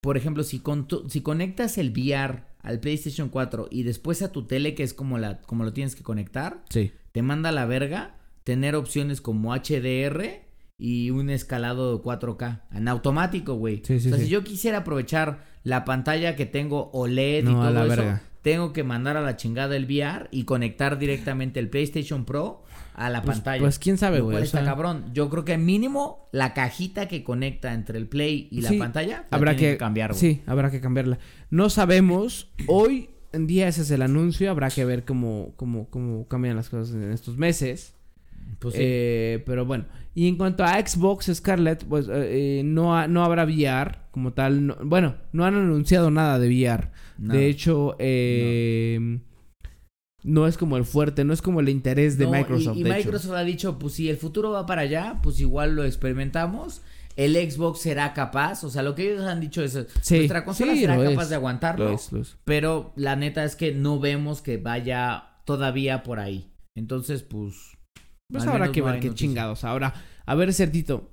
por 0.01 0.17
ejemplo, 0.17 0.43
si, 0.45 0.61
con 0.61 0.87
tu- 0.89 1.09
si 1.09 1.21
conectas 1.21 1.77
el 1.79 1.91
VR 1.91 2.43
al 2.63 2.81
PlayStation 2.81 3.29
4 3.29 3.69
y 3.71 3.83
después 3.83 4.23
a 4.23 4.33
tu 4.33 4.47
tele, 4.47 4.75
que 4.75 4.83
es 4.83 4.95
como, 4.95 5.19
la, 5.19 5.41
como 5.43 5.65
lo 5.65 5.73
tienes 5.73 5.95
que 5.97 6.03
conectar, 6.03 6.63
Sí. 6.71 6.93
te 7.13 7.23
manda 7.23 7.51
a 7.51 7.53
la 7.53 7.67
verga 7.67 8.17
tener 8.45 8.75
opciones 8.75 9.21
como 9.21 9.53
HDR 9.55 10.43
y 10.79 11.11
un 11.11 11.29
escalado 11.31 11.95
de 11.97 12.03
4K 12.03 12.63
en 12.73 12.89
automático, 12.89 13.55
güey. 13.55 13.83
Sí, 13.85 14.01
sí, 14.01 14.09
o 14.11 14.17
sea, 14.17 14.25
si 14.25 14.31
yo 14.31 14.43
quisiera 14.45 14.79
aprovechar 14.79 15.45
la 15.63 15.85
pantalla 15.85 16.37
que 16.37 16.47
tengo 16.47 16.91
OLED 16.93 17.45
y 17.45 17.49
a 17.49 17.53
todo 17.53 17.71
la 17.71 17.81
eso, 17.85 17.89
verga. 17.97 18.23
tengo 18.41 18.73
que 18.73 18.83
mandar 18.85 19.19
a 19.19 19.21
la 19.21 19.37
chingada 19.37 19.77
el 19.77 19.85
VR 19.85 20.29
y 20.31 20.45
conectar 20.45 20.99
directamente 20.99 21.61
el 21.61 21.69
PlayStation 21.69 22.25
Pro 22.25 22.65
a 22.95 23.09
la 23.11 23.23
Pues- 23.23 23.37
pantalla. 23.39 23.61
pues, 23.61 23.79
quién 23.79 23.97
sabe, 23.99 24.21
güey, 24.21 24.37
o 24.37 24.41
está 24.41 24.59
sea- 24.59 24.67
cabrón. 24.67 25.05
Yo 25.15 25.29
creo 25.31 25.45
que 25.45 25.57
mínimo 25.59 26.29
la 26.33 26.53
cajita 26.55 27.09
que 27.09 27.23
conecta 27.25 27.73
entre 27.75 27.99
el 27.99 28.07
Play 28.07 28.49
y 28.51 28.61
la 28.61 28.73
pantalla 28.79 29.27
la 29.31 29.37
habrá 29.37 29.57
tienen 29.57 29.75
que, 29.75 29.79
cambiar, 29.79 30.11
güey. 30.11 30.21
Sí, 30.21 30.43
habrá 30.47 30.71
que 30.71 30.81
cambiarla. 30.81 31.19
No 31.51 31.71
sabemos. 31.71 32.51
Hoy 32.67 33.11
en 33.33 33.47
día 33.47 33.69
ese 33.69 33.83
es 33.83 33.91
el 33.91 34.03
anuncio. 34.03 34.51
Habrá 34.51 34.71
que 34.71 34.85
ver 34.85 35.05
cómo, 35.05 35.53
cómo, 35.57 35.89
cómo 35.91 36.27
cambian 36.29 36.57
las 36.57 36.69
cosas 36.69 36.95
en 36.95 37.11
estos 37.13 37.37
meses. 37.37 37.95
Pues 38.59 38.75
sí. 38.75 38.81
Eh, 38.83 39.43
pero 39.47 39.65
bueno. 39.65 39.85
Y 40.15 40.27
en 40.29 40.37
cuanto 40.37 40.65
a 40.65 40.75
Xbox 40.85 41.31
Scarlett, 41.33 41.85
pues 41.85 42.09
eh, 42.09 42.59
eh, 42.59 42.63
no, 42.65 42.97
ha- 42.97 43.07
no 43.07 43.25
habrá 43.25 43.45
VR 43.45 43.99
como 44.11 44.33
tal. 44.33 44.67
no- 44.67 44.77
bueno, 44.83 45.15
no 45.33 45.45
han 45.45 45.55
anunciado 45.55 46.11
nada 46.11 46.39
de 46.39 46.49
VR. 46.49 46.89
De 47.17 47.47
hecho, 47.47 47.95
eh, 47.99 48.99
no 49.01 49.21
es 50.47 50.57
como 50.59 50.77
el 50.77 50.85
fuerte, 50.85 51.25
no 51.25 51.33
es 51.33 51.43
como 51.43 51.61
el 51.61 51.69
interés 51.69 52.19
de 52.19 52.25
No, 52.25 52.33
Microsoft. 52.33 52.77
Y, 52.77 52.81
y 52.81 52.83
de 52.85 52.91
hecho. 52.91 52.99
Microsoft 52.99 53.33
ha 53.35 53.45
dicho, 53.45 53.79
pues 53.79 53.95
si 53.95 54.09
el 54.09 54.17
futuro 54.17 54.51
va 54.51 54.67
para 54.67 54.83
allá, 54.83 55.19
pues 55.23 55.41
igual 55.41 55.75
lo 55.77 55.85
experimentamos. 55.85 56.83
El 57.17 57.35
Xbox 57.51 57.81
será 57.81 58.15
capaz, 58.15 58.63
o 58.65 58.71
sea, 58.71 58.83
lo 58.83 58.95
que 58.95 59.11
ellos 59.13 59.27
han 59.27 59.41
dicho 59.41 59.63
es, 59.63 59.79
Sí, 60.01 60.17
nuestra 60.19 60.45
consola 60.45 60.73
sí, 60.75 60.81
será 60.81 60.97
capaz 61.03 61.25
es. 61.25 61.29
de 61.31 61.35
aguantarlo, 61.35 61.85
Lo 61.89 61.95
es, 61.95 62.13
lo 62.13 62.21
es. 62.23 62.37
pero 62.45 62.93
la 62.97 63.17
neta 63.17 63.45
es 63.45 63.57
que 63.57 63.73
no 63.73 63.99
vemos 63.99 64.41
que 64.43 64.57
vaya 64.59 65.25
todavía 65.45 66.03
por 66.03 66.19
ahí. 66.21 66.51
Entonces, 66.77 67.23
pues, 67.23 67.77
Pues 68.33 68.47
habrá 68.47 68.71
que 68.73 68.81
no 68.81 68.87
ver 68.87 69.01
qué 69.01 69.13
chingados. 69.13 69.65
Ahora, 69.65 69.93
a 70.25 70.35
ver, 70.37 70.53
Certito. 70.55 71.11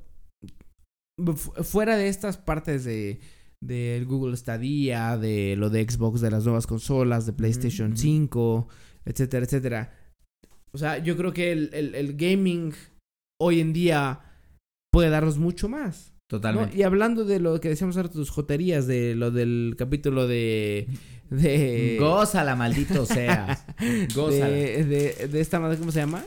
fu- 1.36 1.52
Fuera 1.64 1.98
de 1.98 2.08
estas 2.10 2.38
partes 2.38 2.84
de 2.84 3.20
del 3.60 4.06
Google 4.06 4.38
Stadia, 4.38 5.18
de 5.18 5.56
lo 5.58 5.72
de 5.72 5.84
Xbox, 5.90 6.22
de 6.22 6.30
las 6.30 6.44
nuevas 6.46 6.68
consolas, 6.68 7.26
de 7.26 7.34
PlayStation 7.34 7.94
ujú. 7.94 7.98
5, 8.02 8.68
etcétera, 9.10 9.46
etcétera. 9.46 9.94
O 10.72 10.78
sea, 10.78 10.98
yo 11.00 11.16
creo 11.18 11.34
que 11.34 11.52
el, 11.52 11.70
el- 11.74 11.96
el 11.96 12.16
gaming 12.16 12.74
hoy 13.42 13.60
en 13.62 13.74
día 13.74 14.20
puede 14.92 15.10
darnos 15.10 15.38
mucho 15.38 15.70
más. 15.70 16.12
¿no? 16.14 16.18
Totalmente. 16.40 16.78
Y 16.78 16.84
hablando 16.84 17.24
de 17.24 17.40
lo 17.40 17.60
que 17.62 17.70
decíamos 17.70 17.96
ahora, 17.98 18.10
tus 18.12 18.30
joterías, 18.30 18.86
de 18.86 19.16
lo 19.16 19.32
del 19.32 19.76
capítulo 19.78 20.28
de... 20.28 20.88
de 21.30 21.96
Gózala, 22.02 22.56
maldito 22.56 23.06
seas. 23.06 23.66
Gózala. 24.16 24.50
de, 24.50 24.84
de, 24.84 25.28
de 25.30 25.40
esta 25.42 25.60
madre, 25.60 25.78
¿cómo 25.78 25.92
se 25.92 26.00
llama? 26.00 26.24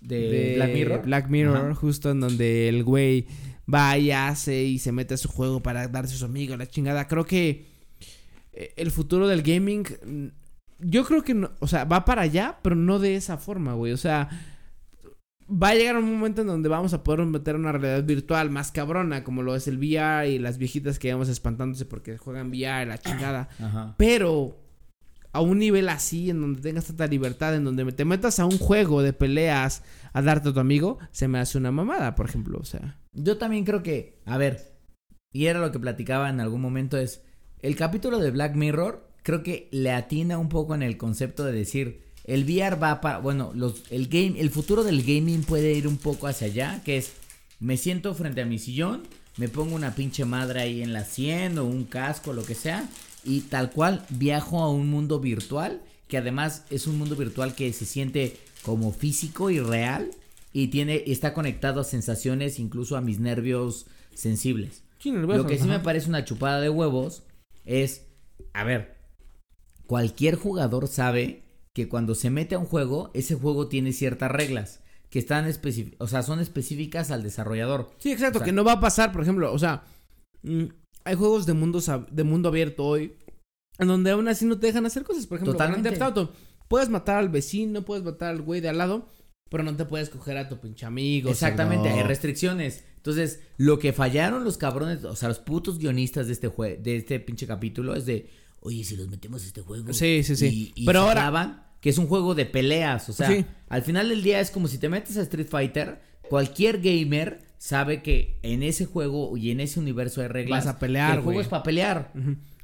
De, 0.00 0.54
Black 0.56 0.72
Mirror. 0.74 1.02
Black 1.04 1.28
Mirror, 1.28 1.74
justo 1.74 2.10
en 2.10 2.20
donde 2.20 2.68
el 2.68 2.84
güey 2.84 3.26
va 3.72 3.96
y 3.98 4.10
hace 4.12 4.62
y 4.62 4.78
se 4.78 4.92
mete 4.92 5.14
a 5.14 5.16
su 5.18 5.28
juego 5.28 5.60
para 5.62 5.88
darse 5.88 6.12
a 6.12 6.18
sus 6.18 6.22
amigos, 6.22 6.58
la 6.58 6.66
chingada. 6.66 7.08
Creo 7.08 7.24
que 7.26 7.64
eh, 8.52 8.72
el 8.76 8.90
futuro 8.90 9.26
del 9.26 9.42
gaming, 9.42 9.84
yo 10.78 11.04
creo 11.04 11.22
que, 11.22 11.34
no, 11.34 11.50
o 11.60 11.66
sea, 11.66 11.84
va 11.84 12.04
para 12.04 12.22
allá, 12.22 12.58
pero 12.62 12.76
no 12.76 12.98
de 12.98 13.16
esa 13.16 13.38
forma, 13.38 13.74
güey. 13.74 13.92
O 13.92 13.96
sea, 13.96 14.28
va 15.50 15.70
a 15.70 15.74
llegar 15.74 15.96
un 15.96 16.12
momento 16.12 16.42
en 16.42 16.46
donde 16.46 16.68
vamos 16.68 16.92
a 16.92 17.02
poder 17.02 17.26
meter 17.26 17.56
una 17.56 17.72
realidad 17.72 18.04
virtual 18.04 18.50
más 18.50 18.70
cabrona, 18.70 19.24
como 19.24 19.42
lo 19.42 19.56
es 19.56 19.66
el 19.66 19.78
VR 19.78 20.28
y 20.28 20.38
las 20.38 20.58
viejitas 20.58 20.98
que 20.98 21.12
vamos 21.12 21.28
espantándose 21.28 21.84
porque 21.84 22.18
juegan 22.18 22.48
VR, 22.48 22.86
la 22.86 22.98
chingada. 22.98 23.48
Ajá. 23.58 23.94
Pero 23.96 24.56
a 25.32 25.40
un 25.40 25.58
nivel 25.58 25.88
así, 25.88 26.30
en 26.30 26.40
donde 26.40 26.62
tengas 26.62 26.86
tanta 26.86 27.06
libertad, 27.06 27.54
en 27.54 27.64
donde 27.64 27.90
te 27.92 28.04
metas 28.04 28.38
a 28.38 28.46
un 28.46 28.58
juego 28.58 29.02
de 29.02 29.12
peleas 29.12 29.82
a 30.12 30.22
darte 30.22 30.50
a 30.50 30.52
tu 30.52 30.60
amigo, 30.60 30.98
se 31.10 31.28
me 31.28 31.38
hace 31.38 31.58
una 31.58 31.70
mamada, 31.70 32.14
por 32.14 32.28
ejemplo. 32.28 32.58
O 32.60 32.64
sea, 32.64 32.98
Yo 33.12 33.36
también 33.36 33.64
creo 33.64 33.82
que, 33.82 34.20
a 34.26 34.38
ver, 34.38 34.74
y 35.32 35.46
era 35.46 35.60
lo 35.60 35.72
que 35.72 35.78
platicaba 35.78 36.30
en 36.30 36.40
algún 36.40 36.60
momento, 36.60 36.96
es 36.96 37.22
el 37.60 37.76
capítulo 37.76 38.18
de 38.18 38.30
Black 38.30 38.54
Mirror, 38.54 39.07
creo 39.28 39.42
que 39.42 39.68
le 39.72 39.92
atina 39.92 40.38
un 40.38 40.48
poco 40.48 40.74
en 40.74 40.82
el 40.82 40.96
concepto 40.96 41.44
de 41.44 41.52
decir, 41.52 42.00
el 42.24 42.44
VR 42.44 42.82
va 42.82 43.02
para, 43.02 43.18
bueno, 43.18 43.52
los, 43.54 43.82
el 43.90 44.08
game, 44.08 44.40
el 44.40 44.48
futuro 44.48 44.84
del 44.84 45.02
gaming 45.02 45.42
puede 45.42 45.74
ir 45.74 45.86
un 45.86 45.98
poco 45.98 46.28
hacia 46.28 46.46
allá, 46.46 46.80
que 46.82 46.96
es, 46.96 47.12
me 47.60 47.76
siento 47.76 48.14
frente 48.14 48.40
a 48.40 48.46
mi 48.46 48.58
sillón, 48.58 49.02
me 49.36 49.50
pongo 49.50 49.74
una 49.74 49.94
pinche 49.94 50.24
madre 50.24 50.62
ahí 50.62 50.82
en 50.82 50.94
la 50.94 51.04
sien 51.04 51.58
o 51.58 51.66
un 51.66 51.84
casco, 51.84 52.32
lo 52.32 52.42
que 52.42 52.54
sea, 52.54 52.88
y 53.22 53.42
tal 53.42 53.70
cual 53.70 54.02
viajo 54.08 54.62
a 54.62 54.70
un 54.70 54.88
mundo 54.88 55.20
virtual, 55.20 55.82
que 56.06 56.16
además 56.16 56.64
es 56.70 56.86
un 56.86 56.96
mundo 56.96 57.14
virtual 57.14 57.54
que 57.54 57.70
se 57.74 57.84
siente 57.84 58.34
como 58.62 58.92
físico 58.92 59.50
y 59.50 59.60
real, 59.60 60.10
y 60.54 60.68
tiene, 60.68 61.02
está 61.06 61.34
conectado 61.34 61.82
a 61.82 61.84
sensaciones, 61.84 62.58
incluso 62.58 62.96
a 62.96 63.02
mis 63.02 63.20
nervios 63.20 63.88
sensibles. 64.14 64.84
Lo 65.04 65.44
que 65.44 65.58
sí 65.58 65.68
me 65.68 65.80
parece 65.80 66.08
una 66.08 66.24
chupada 66.24 66.62
de 66.62 66.70
huevos 66.70 67.24
es, 67.66 68.06
a 68.54 68.64
ver, 68.64 68.97
cualquier 69.88 70.36
jugador 70.36 70.86
sabe 70.86 71.42
que 71.74 71.88
cuando 71.88 72.14
se 72.14 72.28
mete 72.30 72.54
a 72.54 72.58
un 72.58 72.66
juego, 72.66 73.10
ese 73.14 73.34
juego 73.34 73.68
tiene 73.68 73.92
ciertas 73.92 74.30
reglas 74.30 74.82
que 75.08 75.18
están 75.18 75.46
específicas, 75.46 75.96
o 76.00 76.06
sea, 76.06 76.22
son 76.22 76.38
específicas 76.40 77.10
al 77.10 77.22
desarrollador. 77.22 77.88
Sí, 77.98 78.12
exacto, 78.12 78.38
O 78.38 78.40
sea- 78.40 78.44
que 78.46 78.52
no 78.52 78.62
va 78.64 78.72
a 78.72 78.80
pasar, 78.80 79.10
por 79.10 79.22
ejemplo, 79.22 79.50
o 79.50 79.58
sea, 79.58 79.84
mm, 80.42 80.64
hay 81.04 81.14
juegos 81.14 81.46
de 81.46 81.54
mundo, 81.54 81.80
de 82.10 82.24
mundo 82.24 82.50
abierto 82.50 82.84
hoy, 82.84 83.14
en 83.78 83.88
donde 83.88 84.10
aún 84.10 84.28
así 84.28 84.44
no 84.44 84.58
te 84.58 84.66
dejan 84.66 84.84
hacer 84.84 85.04
cosas. 85.04 85.26
Por 85.26 85.36
ejemplo, 85.38 85.54
Grand 85.54 85.70
Totalmente. 85.70 85.90
Theft 85.98 86.02
Auto, 86.02 86.32
puedes 86.68 86.90
matar 86.90 87.16
al 87.16 87.30
vecino, 87.30 87.82
puedes 87.86 88.04
matar 88.04 88.28
al 88.30 88.42
güey 88.42 88.60
de 88.60 88.68
al 88.68 88.76
lado, 88.76 89.08
pero 89.48 89.62
no 89.62 89.74
te 89.74 89.86
puedes 89.86 90.10
coger 90.10 90.36
a 90.36 90.50
tu 90.50 90.58
pinche 90.60 90.84
amigo. 90.84 91.30
Exactamente, 91.30 91.88
hay 91.88 92.02
restricciones. 92.02 92.84
Entonces, 92.96 93.40
lo 93.56 93.78
que 93.78 93.94
fallaron 93.94 94.44
los 94.44 94.58
cabrones, 94.58 95.04
o 95.04 95.16
sea, 95.16 95.28
los 95.30 95.38
putos 95.38 95.78
guionistas 95.78 96.26
de 96.26 96.34
este 96.34 96.48
jue 96.48 96.76
de 96.76 96.96
este 96.96 97.20
pinche 97.20 97.46
capítulo 97.46 97.94
es 97.94 98.04
de, 98.04 98.28
oye, 98.68 98.84
si 98.84 98.96
los 98.96 99.08
metemos 99.08 99.42
a 99.42 99.46
este 99.46 99.60
juego. 99.62 99.92
Sí, 99.92 100.22
sí, 100.22 100.36
sí. 100.36 100.72
Y, 100.76 100.82
y 100.82 100.86
Pero 100.86 101.00
ahora- 101.00 101.22
clavan, 101.22 101.64
que 101.80 101.90
es 101.90 101.98
un 101.98 102.06
juego 102.06 102.34
de 102.34 102.46
peleas, 102.46 103.08
o 103.08 103.12
sea, 103.12 103.28
Sí. 103.30 103.44
al 103.68 103.82
final 103.82 104.08
del 104.08 104.22
día 104.22 104.40
es 104.40 104.50
como 104.50 104.68
si 104.68 104.78
te 104.78 104.88
metes 104.88 105.16
a 105.16 105.22
Street 105.22 105.46
Fighter, 105.48 106.00
cualquier 106.28 106.80
gamer 106.80 107.46
sabe 107.58 108.02
que 108.02 108.38
en 108.42 108.62
ese 108.62 108.84
juego 108.84 109.36
y 109.36 109.50
en 109.50 109.60
ese 109.60 109.80
universo 109.80 110.20
hay 110.22 110.28
reglas. 110.28 110.64
Vas 110.64 110.74
a 110.74 110.78
pelear, 110.78 111.16
El 111.18 111.24
juego 111.24 111.40
es 111.40 111.48
para 111.48 111.62
pelear. 111.62 112.12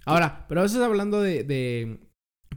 Ahora, 0.05 0.47
pero 0.49 0.65
eso 0.65 0.77
es 0.79 0.83
hablando 0.85 1.21
de, 1.23 1.45
de 1.45 1.99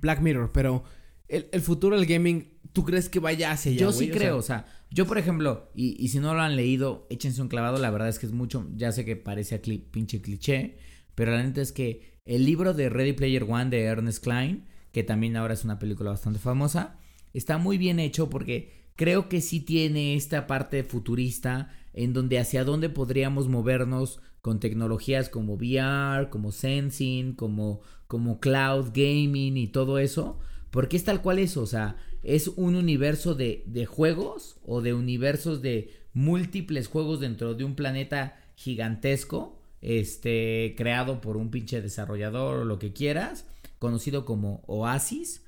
Black 0.02 0.22
Mirror, 0.22 0.52
pero 0.54 0.84
el, 1.28 1.48
el 1.52 1.62
futuro 1.62 1.96
del 1.98 2.06
gaming, 2.06 2.60
¿tú 2.74 2.84
crees 2.84 3.08
que 3.10 3.20
vaya 3.20 3.52
hacia 3.52 3.72
allá? 3.72 3.80
Yo 3.82 3.92
sí 3.92 4.06
O 4.06 4.08
sea, 4.08 4.18
creo, 4.18 4.38
o 4.38 4.42
sea, 4.42 4.66
yo 4.92 5.06
por 5.06 5.18
ejemplo, 5.18 5.72
y, 5.76 5.96
y 6.04 6.10
si 6.10 6.20
no 6.20 6.34
lo 6.34 6.42
han 6.42 6.56
leído, 6.56 7.08
échense 7.10 7.42
un 7.42 7.48
clavado, 7.48 7.78
la 7.80 7.90
verdad 7.90 8.10
es 8.10 8.20
que 8.20 8.26
es 8.26 8.32
mucho, 8.32 8.68
ya 8.76 8.92
sé 8.92 9.06
que 9.06 9.16
parece 9.16 9.56
a 9.56 9.62
cli- 9.62 9.90
pinche 9.92 10.22
cliché, 10.22 10.78
pero 11.16 11.32
la 11.32 11.42
neta 11.44 11.62
es 11.62 11.72
que 11.72 12.17
el 12.28 12.46
libro 12.46 12.74
de 12.74 12.90
Ready 12.90 13.14
Player 13.14 13.44
One 13.44 13.70
de 13.70 13.84
Ernest 13.84 14.24
Klein, 14.24 14.66
que 14.92 15.04
también 15.04 15.36
ahora 15.38 15.54
es 15.54 15.64
una 15.64 15.80
película 15.80 16.12
bastante 16.12 16.40
famosa, 16.40 17.00
está 17.34 17.58
muy 17.58 17.78
bien 17.78 18.00
hecho 18.00 18.30
porque 18.30 18.92
creo 18.96 19.30
que 19.30 19.42
sí 19.42 19.62
tiene 19.62 20.16
esta 20.16 20.46
parte 20.46 20.84
futurista 20.84 21.72
en 21.94 22.14
donde 22.14 22.38
hacia 22.38 22.64
dónde 22.64 22.90
podríamos 22.90 23.48
movernos 23.48 24.20
con 24.42 24.60
tecnologías 24.60 25.30
como 25.30 25.56
VR, 25.56 26.30
como 26.30 26.52
sensing, 26.52 27.34
como, 27.34 27.82
como 28.08 28.40
cloud 28.40 28.92
gaming 28.94 29.58
y 29.58 29.68
todo 29.68 29.98
eso. 29.98 30.40
Porque 30.70 30.98
es 30.98 31.06
tal 31.06 31.22
cual 31.22 31.40
eso, 31.40 31.62
o 31.62 31.66
sea, 31.66 31.96
es 32.24 32.50
un 32.50 32.76
universo 32.76 33.36
de, 33.36 33.64
de 33.68 33.86
juegos 33.86 34.58
o 34.64 34.82
de 34.82 34.94
universos 34.94 35.62
de 35.62 35.92
múltiples 36.14 36.88
juegos 36.88 37.20
dentro 37.20 37.56
de 37.56 37.64
un 37.64 37.76
planeta 37.76 38.38
gigantesco, 38.56 39.57
este, 39.82 40.74
creado 40.78 41.22
por 41.22 41.38
un 41.38 41.52
pinche 41.52 41.82
desarrollador 41.82 42.60
o 42.60 42.66
lo 42.66 42.80
que 42.80 42.94
quieras, 42.94 43.46
conocido 43.80 44.26
como 44.26 44.64
Oasis. 44.68 45.44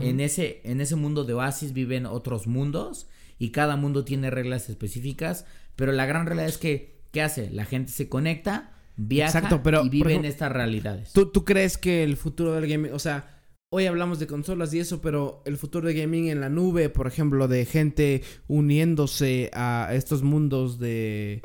En 0.00 0.20
ese, 0.20 0.60
en 0.64 0.82
ese 0.82 0.94
mundo 0.94 1.24
de 1.24 1.32
Oasis 1.32 1.72
viven 1.72 2.04
otros 2.04 2.46
mundos 2.46 3.08
y 3.38 3.50
cada 3.50 3.76
mundo 3.76 4.04
tiene 4.04 4.28
reglas 4.28 4.68
específicas, 4.68 5.46
pero 5.74 5.90
la 5.90 6.04
gran 6.04 6.26
realidad 6.26 6.48
es 6.48 6.58
que, 6.58 7.00
¿qué 7.12 7.22
hace? 7.22 7.48
La 7.50 7.64
gente 7.64 7.90
se 7.90 8.06
conecta, 8.06 8.74
viaja 8.96 9.38
Exacto, 9.38 9.62
pero, 9.62 9.82
y 9.82 9.88
vive 9.88 10.14
en 10.14 10.26
estas 10.26 10.52
realidades. 10.52 11.14
¿tú, 11.14 11.32
¿Tú 11.32 11.46
crees 11.46 11.78
que 11.78 12.04
el 12.04 12.18
futuro 12.18 12.52
del 12.52 12.68
gaming, 12.68 12.92
o 12.92 12.98
sea, 12.98 13.40
hoy 13.70 13.86
hablamos 13.86 14.18
de 14.18 14.26
consolas 14.26 14.74
y 14.74 14.80
eso, 14.80 15.00
pero 15.00 15.42
el 15.46 15.56
futuro 15.56 15.86
del 15.88 15.96
gaming 15.96 16.28
en 16.28 16.40
la 16.40 16.50
nube, 16.50 16.90
por 16.90 17.06
ejemplo, 17.06 17.48
de 17.48 17.64
gente 17.64 18.22
uniéndose 18.48 19.50
a 19.54 19.88
estos 19.94 20.22
mundos 20.22 20.78
de 20.78 21.40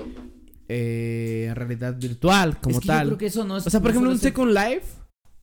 eh, 0.67 1.51
realidad 1.55 1.95
virtual 1.97 2.59
como 2.59 2.75
Es 2.77 2.81
que 2.81 2.87
tal? 2.87 3.03
Yo 3.05 3.09
creo 3.09 3.17
que 3.17 3.25
eso 3.27 3.45
no 3.45 3.57
es. 3.57 3.67
o 3.67 3.69
sea, 3.69 3.79
por 3.81 3.91
ejemplo, 3.91 4.11
un 4.11 4.17
Second 4.19 4.51
Life, 4.51 4.85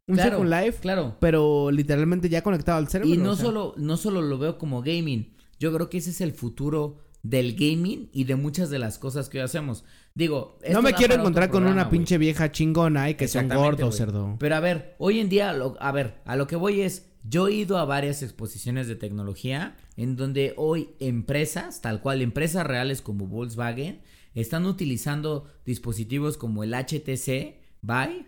un 0.09 0.17
Claro, 0.17 0.31
Second 0.39 0.51
Life, 0.51 0.79
Claro. 0.81 1.17
pero 1.21 1.71
literalmente 1.71 2.29
ya 2.29 2.43
conectado 2.43 2.79
al 2.79 2.89
cerebro. 2.89 3.15
Y 3.15 3.19
no 3.19 3.33
o 3.33 3.37
sea. 3.37 3.47
solo, 3.47 3.75
no 3.77 3.97
solo 3.97 4.23
lo 4.23 4.39
veo 4.39 4.59
como 4.59 4.83
gaming. 4.83 5.35
Yo 5.59 5.73
creo 5.73 5.89
que 5.89 5.99
ese 5.99 6.11
es 6.11 6.21
el 6.21 6.33
futuro 6.33 6.99
del 7.23 7.55
gaming 7.55 8.09
y 8.13 8.25
de 8.25 8.35
muchas 8.35 8.69
de 8.69 8.81
las 8.81 8.99
cosas 8.99 9.29
que 9.29 9.39
hoy 9.39 9.45
hacemos. 9.45 9.85
Digo, 10.15 10.59
No 10.71 10.83
me 10.83 10.93
quiero 10.93 11.15
encontrar 11.15 11.51
con 11.51 11.63
programa, 11.63 11.83
una 11.83 11.91
pinche 11.91 12.19
vieja 12.19 12.51
chingona 12.51 13.09
y 13.11 13.15
que 13.15 13.29
sea 13.29 13.43
un 13.43 13.47
Exactamente, 13.47 13.83
gordo, 13.83 13.87
güey. 13.87 13.97
cerdo. 13.99 14.37
Pero 14.41 14.57
a 14.57 14.61
ver, 14.61 14.97
hoy 14.99 15.21
en 15.21 15.29
día, 15.29 15.53
lo- 15.53 15.77
a 15.81 15.93
ver, 15.93 16.17
a 16.25 16.35
lo 16.37 16.49
que 16.49 16.57
voy 16.57 16.81
es, 16.81 17.07
yo 17.23 17.47
he 17.47 17.53
ido 17.55 17.79
a 17.79 17.85
varias 17.85 18.25
exposiciones 18.25 18.89
de 18.89 18.97
tecnología 18.97 19.77
en 19.97 20.17
donde 20.17 20.53
hoy 20.57 20.91
empresas, 20.99 21.81
tal 21.81 22.01
cual 22.03 22.21
empresas 22.23 22.67
reales 22.67 23.01
como 23.01 23.29
Volkswagen, 23.29 24.03
están 24.35 24.67
utilizando 24.67 25.47
dispositivos 25.65 26.37
como 26.37 26.65
el 26.65 26.73
HTC 26.75 27.57
Vive 27.83 28.27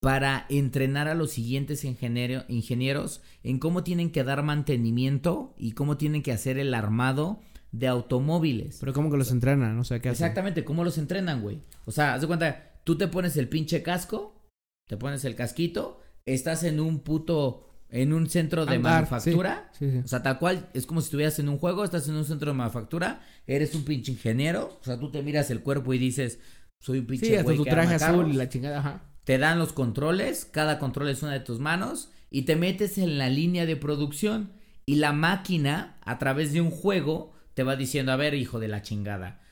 para 0.00 0.46
entrenar 0.48 1.08
a 1.08 1.14
los 1.14 1.30
siguientes 1.32 1.84
ingeniero- 1.84 2.44
ingenieros 2.48 3.20
en 3.42 3.58
cómo 3.58 3.84
tienen 3.84 4.10
que 4.10 4.24
dar 4.24 4.42
mantenimiento 4.42 5.54
y 5.58 5.72
cómo 5.72 5.96
tienen 5.96 6.22
que 6.22 6.32
hacer 6.32 6.58
el 6.58 6.72
armado 6.74 7.40
de 7.72 7.86
automóviles. 7.86 8.78
Pero 8.80 8.92
como 8.92 9.10
que 9.10 9.16
los 9.18 9.30
entrenan, 9.30 9.78
o 9.78 9.84
sea, 9.84 10.00
¿qué 10.00 10.08
hacen? 10.08 10.24
Exactamente, 10.24 10.64
¿cómo 10.64 10.84
los 10.84 10.98
entrenan, 10.98 11.42
güey? 11.42 11.62
O 11.84 11.92
sea, 11.92 12.14
haz 12.14 12.20
de 12.22 12.26
cuenta, 12.26 12.80
tú 12.84 12.96
te 12.96 13.08
pones 13.08 13.36
el 13.36 13.48
pinche 13.48 13.82
casco, 13.82 14.34
te 14.88 14.96
pones 14.96 15.24
el 15.24 15.34
casquito, 15.34 16.00
estás 16.24 16.64
en 16.64 16.80
un 16.80 17.00
puto, 17.00 17.68
en 17.90 18.12
un 18.12 18.28
centro 18.28 18.66
de 18.66 18.78
manufactura. 18.78 19.70
sí, 19.72 19.86
sí, 19.86 19.92
sí. 19.92 20.02
O 20.04 20.08
sea, 20.08 20.22
tal 20.22 20.38
cual, 20.38 20.68
es 20.74 20.86
como 20.86 21.00
si 21.00 21.06
estuvieras 21.06 21.38
en 21.38 21.48
un 21.48 21.58
juego, 21.58 21.84
estás 21.84 22.08
en 22.08 22.14
un 22.14 22.24
centro 22.24 22.50
de 22.50 22.56
manufactura, 22.56 23.20
eres 23.46 23.74
un 23.74 23.84
pinche 23.84 24.12
ingeniero, 24.12 24.78
o 24.80 24.84
sea, 24.84 24.98
tú 24.98 25.10
te 25.10 25.22
miras 25.22 25.50
el 25.50 25.62
cuerpo 25.62 25.92
y 25.94 25.98
dices, 25.98 26.38
soy 26.80 27.00
un 27.00 27.06
pinche 27.06 27.26
Sí, 27.26 27.34
hasta 27.34 27.54
tu 27.54 27.64
traje 27.64 27.94
azul 27.94 28.16
carros". 28.16 28.34
y 28.34 28.36
la 28.36 28.48
chingada, 28.48 28.78
ajá. 28.78 29.02
Te 29.24 29.38
dan 29.38 29.58
los 29.58 29.72
controles, 29.72 30.44
cada 30.44 30.78
control 30.78 31.08
es 31.08 31.22
una 31.22 31.32
de 31.32 31.40
tus 31.40 31.58
manos 31.58 32.10
y 32.30 32.42
te 32.42 32.56
metes 32.56 32.98
en 32.98 33.18
la 33.18 33.28
línea 33.28 33.66
de 33.66 33.76
producción 33.76 34.52
y 34.86 34.96
la 34.96 35.12
máquina 35.12 35.98
a 36.02 36.18
través 36.18 36.52
de 36.52 36.60
un 36.60 36.70
juego 36.70 37.32
te 37.54 37.62
va 37.62 37.76
diciendo, 37.76 38.12
a 38.12 38.16
ver, 38.16 38.34
hijo 38.34 38.58
de 38.58 38.68
la 38.68 38.82
chingada, 38.82 39.42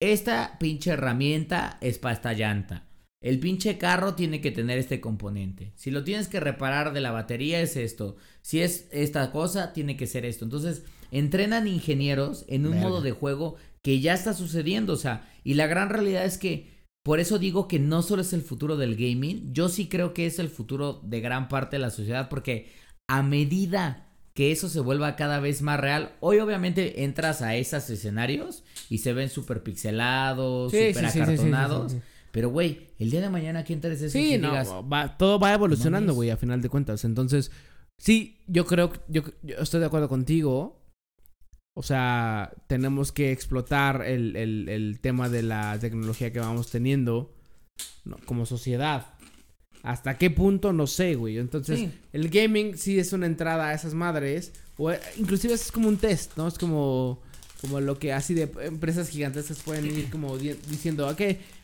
esta 0.00 0.58
pinche 0.58 0.90
herramienta 0.90 1.78
es 1.80 1.98
para 1.98 2.14
esta 2.14 2.32
llanta. 2.32 2.88
El 3.22 3.38
pinche 3.38 3.78
carro 3.78 4.14
tiene 4.14 4.40
que 4.40 4.50
tener 4.50 4.78
este 4.78 5.00
componente. 5.00 5.72
Si 5.76 5.90
lo 5.90 6.02
tienes 6.02 6.28
que 6.28 6.40
reparar 6.40 6.92
de 6.92 7.00
la 7.00 7.12
batería 7.12 7.60
es 7.60 7.76
esto. 7.76 8.16
Si 8.42 8.60
es 8.60 8.88
esta 8.90 9.30
cosa, 9.30 9.72
tiene 9.72 9.96
que 9.96 10.08
ser 10.08 10.24
esto. 10.24 10.44
Entonces, 10.44 10.82
entrenan 11.12 11.68
ingenieros 11.68 12.44
en 12.48 12.66
un 12.66 12.72
Verga. 12.72 12.88
modo 12.88 13.00
de 13.00 13.12
juego 13.12 13.56
que 13.80 14.00
ya 14.00 14.14
está 14.14 14.34
sucediendo. 14.34 14.92
O 14.92 14.96
sea, 14.96 15.30
y 15.44 15.54
la 15.54 15.68
gran 15.68 15.88
realidad 15.88 16.24
es 16.24 16.36
que 16.36 16.72
por 17.04 17.20
eso 17.20 17.38
digo 17.38 17.68
que 17.68 17.78
no 17.78 18.02
solo 18.02 18.22
es 18.22 18.32
el 18.32 18.42
futuro 18.42 18.76
del 18.76 18.96
gaming, 18.96 19.52
yo 19.52 19.68
sí 19.68 19.88
creo 19.88 20.14
que 20.14 20.26
es 20.26 20.38
el 20.38 20.48
futuro 20.48 21.00
de 21.04 21.20
gran 21.20 21.48
parte 21.48 21.76
de 21.76 21.82
la 21.82 21.90
sociedad 21.90 22.28
porque 22.28 22.70
a 23.08 23.22
medida 23.22 24.08
que 24.34 24.50
eso 24.50 24.68
se 24.68 24.80
vuelva 24.80 25.16
cada 25.16 25.40
vez 25.40 25.62
más 25.62 25.78
real, 25.78 26.14
hoy 26.20 26.38
obviamente 26.38 27.04
entras 27.04 27.42
a 27.42 27.54
esos 27.56 27.90
escenarios 27.90 28.64
y 28.88 28.98
se 28.98 29.12
ven 29.12 29.28
súper 29.28 29.62
pixelados, 29.62 30.72
súper 30.72 31.10
sí, 31.10 31.20
acartonados. 31.20 31.92
sí, 31.92 31.98
sí. 31.98 32.04
Pero 32.32 32.48
güey, 32.50 32.88
el 32.98 33.10
día 33.10 33.20
de 33.20 33.30
mañana 33.30 33.60
a 33.60 33.64
eso 34.06 34.12
Sí, 34.18 34.36
no, 34.38 34.48
digas, 34.48 34.68
va- 34.68 35.16
todo 35.16 35.38
va 35.38 35.52
evolucionando, 35.52 36.14
güey, 36.14 36.30
a 36.30 36.36
final 36.36 36.60
de 36.60 36.68
cuentas. 36.68 37.04
Entonces, 37.04 37.50
sí, 37.98 38.38
yo 38.48 38.66
creo, 38.66 38.90
yo, 39.08 39.22
yo 39.42 39.56
estoy 39.58 39.78
de 39.80 39.86
acuerdo 39.86 40.08
contigo. 40.08 40.80
O 41.74 41.82
sea, 41.82 42.52
tenemos 42.66 43.12
que 43.12 43.32
explotar 43.32 44.02
el, 44.04 44.36
el- 44.36 44.68
el 44.68 44.98
tema 45.00 45.28
de 45.28 45.42
la 45.42 45.78
tecnología 45.78 46.32
que 46.32 46.40
vamos 46.40 46.70
teniendo 46.70 47.34
¿no? 48.04 48.16
como 48.26 48.44
sociedad. 48.46 49.14
¿Hasta 49.82 50.16
qué 50.18 50.30
punto? 50.30 50.72
No 50.72 50.86
sé, 50.86 51.14
güey. 51.14 51.38
Entonces, 51.38 51.80
Sí. 51.80 51.90
el 52.12 52.28
gaming 52.28 52.76
sí 52.78 52.98
es 52.98 53.12
una 53.12 53.26
entrada 53.26 53.68
a 53.68 53.74
esas 53.74 53.94
madres. 53.94 54.52
O 54.78 54.90
eh, 54.90 55.00
inclusive 55.18 55.54
es 55.54 55.72
como 55.72 55.88
un 55.88 55.96
test, 55.96 56.36
¿no? 56.36 56.46
Es 56.48 56.56
como, 56.58 57.20
como 57.60 57.80
lo 57.80 57.98
que 57.98 58.12
así 58.12 58.32
de 58.34 58.50
empresas 58.62 59.08
gigantescas 59.08 59.58
pueden 59.62 59.86
ir 59.86 60.08
como 60.10 60.36
di- 60.38 60.56
diciendo, 60.68 61.08
ok, 61.08 61.20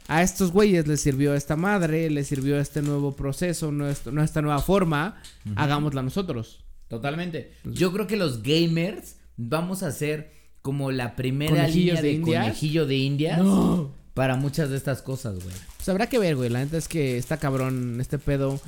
a 0.09 0.23
estos 0.23 0.51
güeyes 0.53 0.89
les 0.89 1.01
sirvió 1.01 1.35
esta 1.35 1.55
madre, 1.55 2.11
les 2.11 2.27
sirvió 2.27 2.59
este 2.59 2.83
nuevo 2.83 3.15
proceso, 3.15 3.71
no 3.71 3.89
esta 3.89 4.43
nueva 4.43 4.61
forma, 4.61 5.21
hagámosla 5.55 6.03
nosotros. 6.03 6.65
Totalmente. 6.89 7.53
Yo 7.65 7.93
creo 7.93 8.07
que 8.07 8.17
los 8.17 8.43
gamers 8.43 9.17
vamos 9.37 9.83
a 9.83 9.93
ser 9.93 10.33
como 10.63 10.91
la 10.91 11.15
primera 11.15 11.53
¿Conejillos 11.53 12.01
línea 12.01 12.03
de 12.03 12.19
de, 12.19 12.21
conejillo 12.43 12.87
de 12.87 12.97
indias 12.97 13.39
No. 13.39 13.93
para 14.15 14.37
muchas 14.37 14.71
de 14.71 14.77
estas 14.79 15.03
cosas, 15.03 15.35
güey. 15.37 15.55
Pues 15.77 15.89
habrá 15.91 16.09
que 16.09 16.19
ver, 16.19 16.37
güey. 16.37 16.49
La 16.49 16.61
neta 16.61 16.79
es 16.79 16.89
que 16.89 17.19
está 17.19 17.37
cabrón 17.37 18.01
este 18.01 18.19
pedo. 18.19 18.61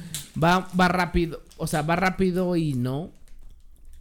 Va, 0.42 0.68
va 0.78 0.88
rápido. 0.88 1.42
O 1.56 1.66
sea, 1.66 1.82
va 1.82 1.96
rápido 1.96 2.54
y 2.56 2.74
no. 2.74 3.10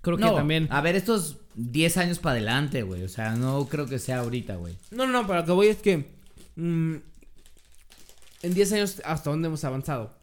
Creo 0.01 0.17
que 0.17 0.23
también. 0.23 0.67
A 0.69 0.81
ver, 0.81 0.95
estos 0.95 1.37
10 1.55 1.97
años 1.97 2.19
para 2.19 2.33
adelante, 2.33 2.83
güey. 2.83 3.03
O 3.03 3.09
sea, 3.09 3.35
no 3.35 3.65
creo 3.67 3.85
que 3.87 3.99
sea 3.99 4.19
ahorita, 4.19 4.55
güey. 4.57 4.75
No, 4.91 5.07
no, 5.07 5.25
pero 5.25 5.39
lo 5.39 5.45
que 5.45 5.51
voy 5.53 5.67
es 5.67 5.77
que. 5.77 6.05
mm, 6.55 6.95
en 8.41 8.53
10 8.53 8.73
años, 8.73 9.01
¿hasta 9.05 9.29
dónde 9.29 9.47
hemos 9.47 9.63
avanzado? 9.63 10.17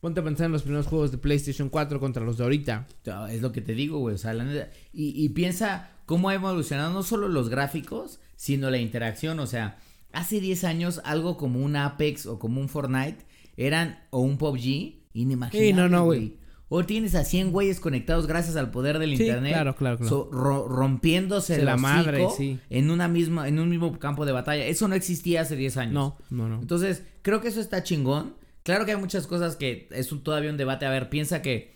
Ponte 0.00 0.20
a 0.20 0.24
pensar 0.24 0.46
en 0.46 0.52
los 0.52 0.62
primeros 0.62 0.86
juegos 0.86 1.10
de 1.10 1.18
PlayStation 1.18 1.70
4 1.70 1.98
contra 1.98 2.24
los 2.24 2.36
de 2.36 2.44
ahorita. 2.44 2.86
Es 3.30 3.40
lo 3.40 3.52
que 3.52 3.62
te 3.62 3.74
digo, 3.74 3.98
güey. 3.98 4.14
O 4.14 4.18
sea, 4.18 4.34
la 4.34 4.44
neta. 4.44 4.70
Y, 4.92 5.24
y 5.24 5.30
piensa 5.30 5.90
cómo 6.04 6.28
ha 6.28 6.34
evolucionado 6.34 6.92
no 6.92 7.02
solo 7.02 7.28
los 7.28 7.48
gráficos, 7.48 8.20
sino 8.36 8.70
la 8.70 8.78
interacción. 8.78 9.40
O 9.40 9.46
sea, 9.46 9.78
hace 10.12 10.40
10 10.40 10.64
años 10.64 11.00
algo 11.04 11.38
como 11.38 11.60
un 11.60 11.76
Apex 11.76 12.26
o 12.26 12.38
como 12.38 12.60
un 12.60 12.68
Fortnite 12.68 13.24
eran, 13.56 13.98
o 14.10 14.20
un 14.20 14.36
PUBG, 14.36 15.04
inimaginable. 15.14 15.68
Sí, 15.68 15.72
no, 15.72 15.88
no, 15.88 16.04
güey. 16.04 16.36
O 16.76 16.84
tienes 16.84 17.14
a 17.14 17.24
100 17.24 17.52
güeyes 17.52 17.78
conectados 17.80 18.26
gracias 18.26 18.56
al 18.56 18.70
poder 18.70 18.98
del 18.98 19.16
Sí, 19.16 19.22
internet. 19.24 19.52
claro, 19.52 19.76
claro, 19.76 19.96
claro. 19.98 20.08
so- 20.10 20.28
ro- 20.32 20.66
rompiéndose 20.68 21.62
la 21.62 21.76
madre, 21.76 22.26
sí. 22.36 22.58
en 22.70 22.90
una 22.90 23.06
misma, 23.08 23.46
en 23.48 23.58
un 23.58 23.68
mismo 23.68 23.98
campo 23.98 24.24
de 24.26 24.32
batalla. 24.32 24.64
Eso 24.66 24.88
no 24.88 24.94
existía 24.94 25.42
hace 25.42 25.56
10 25.56 25.76
años. 25.76 25.94
No, 25.94 26.16
no, 26.30 26.48
no. 26.48 26.60
Entonces, 26.60 27.02
creo 27.22 27.40
que 27.40 27.48
eso 27.48 27.60
está 27.60 27.82
chingón. 27.82 28.34
Claro 28.64 28.84
que 28.86 28.92
hay 28.92 28.96
muchas 28.98 29.26
cosas 29.26 29.56
que 29.56 29.88
es 29.92 30.10
un- 30.10 30.22
todavía 30.22 30.50
un 30.50 30.56
debate. 30.56 30.86
A 30.86 30.90
ver, 30.90 31.10
piensa 31.10 31.42
que 31.42 31.74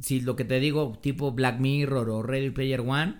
si 0.00 0.20
lo 0.20 0.36
que 0.36 0.44
te 0.44 0.60
digo, 0.60 0.98
tipo 1.00 1.32
Black 1.32 1.58
Mirror 1.60 2.10
o 2.10 2.22
Ready 2.22 2.50
Player 2.50 2.80
One, 2.82 3.16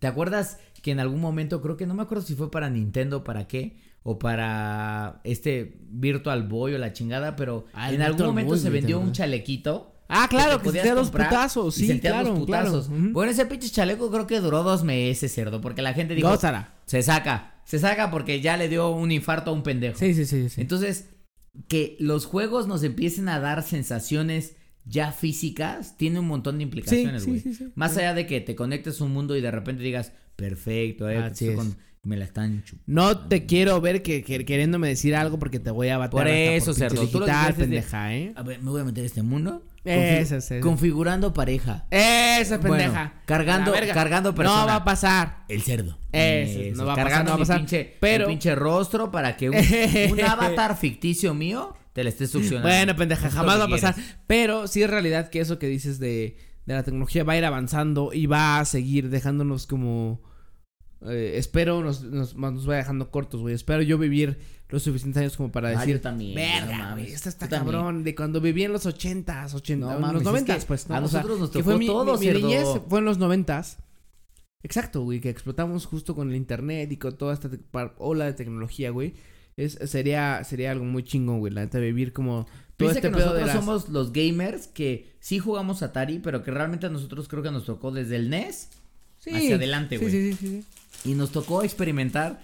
¿te 0.00 0.06
acuerdas 0.06 0.58
que 0.82 0.90
en 0.90 1.00
algún 1.00 1.20
momento, 1.20 1.62
creo 1.62 1.76
que 1.76 1.86
no 1.86 1.94
me 1.94 2.02
acuerdo 2.02 2.24
si 2.24 2.34
fue 2.34 2.50
para 2.50 2.68
Nintendo, 2.68 3.24
para 3.24 3.46
qué, 3.48 3.78
o 4.02 4.18
para 4.18 5.20
este 5.24 5.78
Virtual 5.88 6.42
Boy 6.42 6.74
o 6.74 6.78
la 6.78 6.92
chingada, 6.92 7.36
pero 7.36 7.64
Ah, 7.72 7.90
en 7.92 8.02
algún 8.02 8.16
Virtual 8.16 8.28
momento 8.30 8.50
Boy, 8.52 8.58
se 8.58 8.68
vendió 8.70 8.98
¿te 8.98 9.04
un 9.04 9.12
chalequito. 9.12 9.93
Ah, 10.08 10.26
claro, 10.28 10.58
que 10.58 10.64
podías 10.64 10.82
se 10.82 10.88
te 10.90 10.94
da 10.94 11.00
dos 11.00 11.08
comprar 11.08 11.28
putazos. 11.28 11.74
Sí, 11.74 11.86
sentías 11.86 12.12
claro, 12.14 12.28
los 12.30 12.38
putazos. 12.40 12.86
claro. 12.88 13.02
Bueno, 13.12 13.32
ese 13.32 13.46
pinche 13.46 13.68
chaleco 13.70 14.10
creo 14.10 14.26
que 14.26 14.40
duró 14.40 14.62
dos 14.62 14.84
meses, 14.84 15.32
cerdo, 15.34 15.60
porque 15.60 15.82
la 15.82 15.94
gente 15.94 16.14
dijo, 16.14 16.28
Gózala. 16.28 16.74
se 16.86 17.02
saca, 17.02 17.60
se 17.64 17.78
saca 17.78 18.10
porque 18.10 18.40
ya 18.40 18.56
le 18.56 18.68
dio 18.68 18.90
un 18.90 19.10
infarto 19.12 19.50
a 19.50 19.54
un 19.54 19.62
pendejo. 19.62 19.98
Sí, 19.98 20.12
sí, 20.14 20.26
sí. 20.26 20.48
sí. 20.48 20.60
Entonces, 20.60 21.08
que 21.68 21.96
los 22.00 22.26
juegos 22.26 22.66
nos 22.66 22.82
empiecen 22.82 23.28
a 23.28 23.40
dar 23.40 23.62
sensaciones 23.62 24.56
ya 24.84 25.12
físicas, 25.12 25.96
tiene 25.96 26.18
un 26.18 26.26
montón 26.26 26.58
de 26.58 26.64
implicaciones, 26.64 27.26
güey. 27.26 27.40
sí, 27.40 27.54
sí, 27.54 27.64
sí. 27.64 27.72
Más 27.74 27.96
allá 27.96 28.12
de 28.12 28.26
que 28.26 28.40
te 28.42 28.54
conectes 28.54 29.00
a 29.00 29.04
un 29.04 29.12
mundo 29.12 29.34
y 29.36 29.40
de 29.40 29.50
repente 29.50 29.82
digas, 29.82 30.12
perfecto, 30.36 31.08
eh, 31.08 31.16
Así 31.18 31.46
estoy 31.46 31.48
es. 31.48 31.56
con- 31.56 31.76
me 32.02 32.18
la 32.18 32.26
están 32.26 32.62
chupando. 32.64 32.84
No 32.86 33.18
te 33.28 33.46
quiero 33.46 33.80
ver 33.80 34.02
que, 34.02 34.22
que- 34.22 34.44
queriéndome 34.44 34.88
decir 34.88 35.16
algo 35.16 35.38
porque 35.38 35.58
te 35.58 35.70
voy 35.70 35.88
a 35.88 35.96
bater. 35.96 36.10
Por 36.10 36.26
hasta 36.26 36.34
eso, 36.34 36.74
cerdo, 36.74 37.06
tú 37.08 37.20
lo 37.20 37.24
que 37.24 37.32
de- 37.32 37.52
pendeja, 37.54 38.14
¿eh? 38.14 38.34
A 38.36 38.42
ver, 38.42 38.60
me 38.60 38.68
voy 38.70 38.82
a 38.82 38.84
meter 38.84 39.04
a 39.04 39.06
este 39.06 39.22
mundo. 39.22 39.62
Eso. 39.84 40.38
Configurando 40.60 41.34
pareja. 41.34 41.86
Esa 41.90 42.58
Bueno, 42.58 42.76
pendeja. 42.76 43.12
cargando- 43.26 43.72
cargando 43.92 44.34
persona. 44.34 44.60
No 44.62 44.66
va 44.66 44.76
a 44.76 44.84
pasar. 44.84 45.44
El 45.48 45.62
cerdo. 45.62 45.98
Eso, 46.12 46.76
no 46.76 46.86
va 46.86 46.92
a 46.92 46.96
pasar, 46.96 47.10
cargando 47.10 47.24
no 47.24 47.30
va 47.30 47.34
a 47.34 47.38
mi 47.38 47.42
pasar. 47.42 47.56
Pinche, 47.58 47.96
Pero- 48.00 48.24
el 48.24 48.30
pinche 48.30 48.54
rostro 48.54 49.10
para 49.10 49.36
que 49.36 49.50
un, 49.50 49.56
un 50.12 50.20
avatar 50.22 50.76
ficticio 50.76 51.34
mío 51.34 51.74
te 51.92 52.02
la 52.02 52.08
esté 52.10 52.26
succionando. 52.26 52.68
Bueno, 52.68 52.96
pendeja, 52.96 53.30
jamás 53.30 53.60
va 53.60 53.64
a 53.64 53.68
pasar. 53.68 53.94
Pero 54.26 54.66
sí 54.68 54.82
es 54.82 54.90
realidad 54.90 55.28
que 55.30 55.40
eso 55.40 55.58
que 55.58 55.66
dices 55.68 55.98
de, 55.98 56.38
de 56.66 56.74
la 56.74 56.82
tecnología 56.82 57.22
va 57.24 57.34
a 57.34 57.36
ir 57.38 57.44
avanzando 57.44 58.10
y 58.12 58.26
va 58.26 58.58
a 58.58 58.64
seguir 58.64 59.10
dejándonos 59.10 59.66
como... 59.66 60.22
eh, 61.06 61.34
espero 61.36 61.82
nos, 61.82 62.02
nos, 62.02 62.34
nos 62.36 62.66
vaya 62.66 62.78
dejando 62.78 63.10
cortos, 63.10 63.42
güey. 63.42 63.54
Espero 63.54 63.82
yo 63.82 63.98
vivir 63.98 64.38
los 64.74 64.82
suficientes 64.82 65.20
años 65.20 65.36
como 65.36 65.50
para 65.50 65.68
Ah, 65.68 65.80
decir... 65.80 65.94
yo 65.94 66.00
también, 66.00 66.34
no 66.34 66.36
Verga, 66.66 66.78
mames. 66.78 67.04
güey, 67.04 67.14
esta 67.14 67.28
está 67.30 67.48
también. 67.48 67.72
cabrón. 67.72 68.04
De 68.04 68.14
cuando 68.14 68.40
viví 68.40 68.64
en 68.64 68.72
los 68.72 68.84
ochentas, 68.86 69.54
ochenta, 69.54 69.86
No 69.86 69.94
en 69.94 70.00
mames, 70.00 70.12
los 70.14 70.22
es 70.22 70.26
noventas, 70.26 70.62
que 70.64 70.66
pues. 70.68 70.88
¿no? 70.88 70.94
a 70.96 71.00
O 71.00 71.08
sea, 71.08 71.20
nosotros 71.20 71.40
nos 71.40 71.50
que 71.50 71.58
tocó 71.60 71.64
fue 71.70 71.78
mi, 71.78 71.86
todo, 71.86 72.18
mi, 72.18 72.26
mi 72.26 72.32
niñez 72.42 72.66
fue 72.88 72.98
en 72.98 73.04
los 73.06 73.18
noventas. 73.18 73.78
Exacto, 74.62 75.02
güey, 75.02 75.20
que 75.20 75.28
explotamos 75.28 75.84
justo 75.86 76.14
con 76.14 76.30
el 76.30 76.36
internet 76.36 76.90
y 76.90 76.96
con 76.96 77.16
toda 77.16 77.34
esta 77.34 77.50
ola 77.98 78.24
de 78.24 78.32
tecnología, 78.32 78.90
güey. 78.90 79.14
Es, 79.56 79.78
sería, 79.84 80.42
sería 80.42 80.72
algo 80.72 80.84
muy 80.84 81.04
chingón, 81.04 81.38
güey, 81.38 81.52
la 81.52 81.60
neta, 81.60 81.78
vivir 81.78 82.12
como 82.12 82.44
todo 82.76 82.88
Piensa 82.88 82.98
este 82.98 83.08
que 83.10 83.14
pedo 83.16 83.34
de 83.34 83.40
nosotros 83.42 83.46
las... 83.46 83.64
somos 83.64 83.88
los 83.90 84.12
gamers 84.12 84.66
que 84.66 85.12
sí 85.20 85.38
jugamos 85.38 85.82
Atari, 85.82 86.18
pero 86.18 86.42
que 86.42 86.50
realmente 86.50 86.86
a 86.86 86.90
nosotros 86.90 87.28
creo 87.28 87.42
que 87.42 87.52
nos 87.52 87.64
tocó 87.64 87.92
desde 87.92 88.16
el 88.16 88.30
NES 88.30 88.70
Sí, 89.20 89.30
hacia 89.30 89.54
adelante, 89.54 89.96
güey. 89.98 90.10
Sí, 90.10 90.32
sí, 90.32 90.38
sí, 90.38 90.64
sí. 91.02 91.10
y 91.10 91.14
nos 91.14 91.30
tocó 91.30 91.62
experimentar 91.62 92.42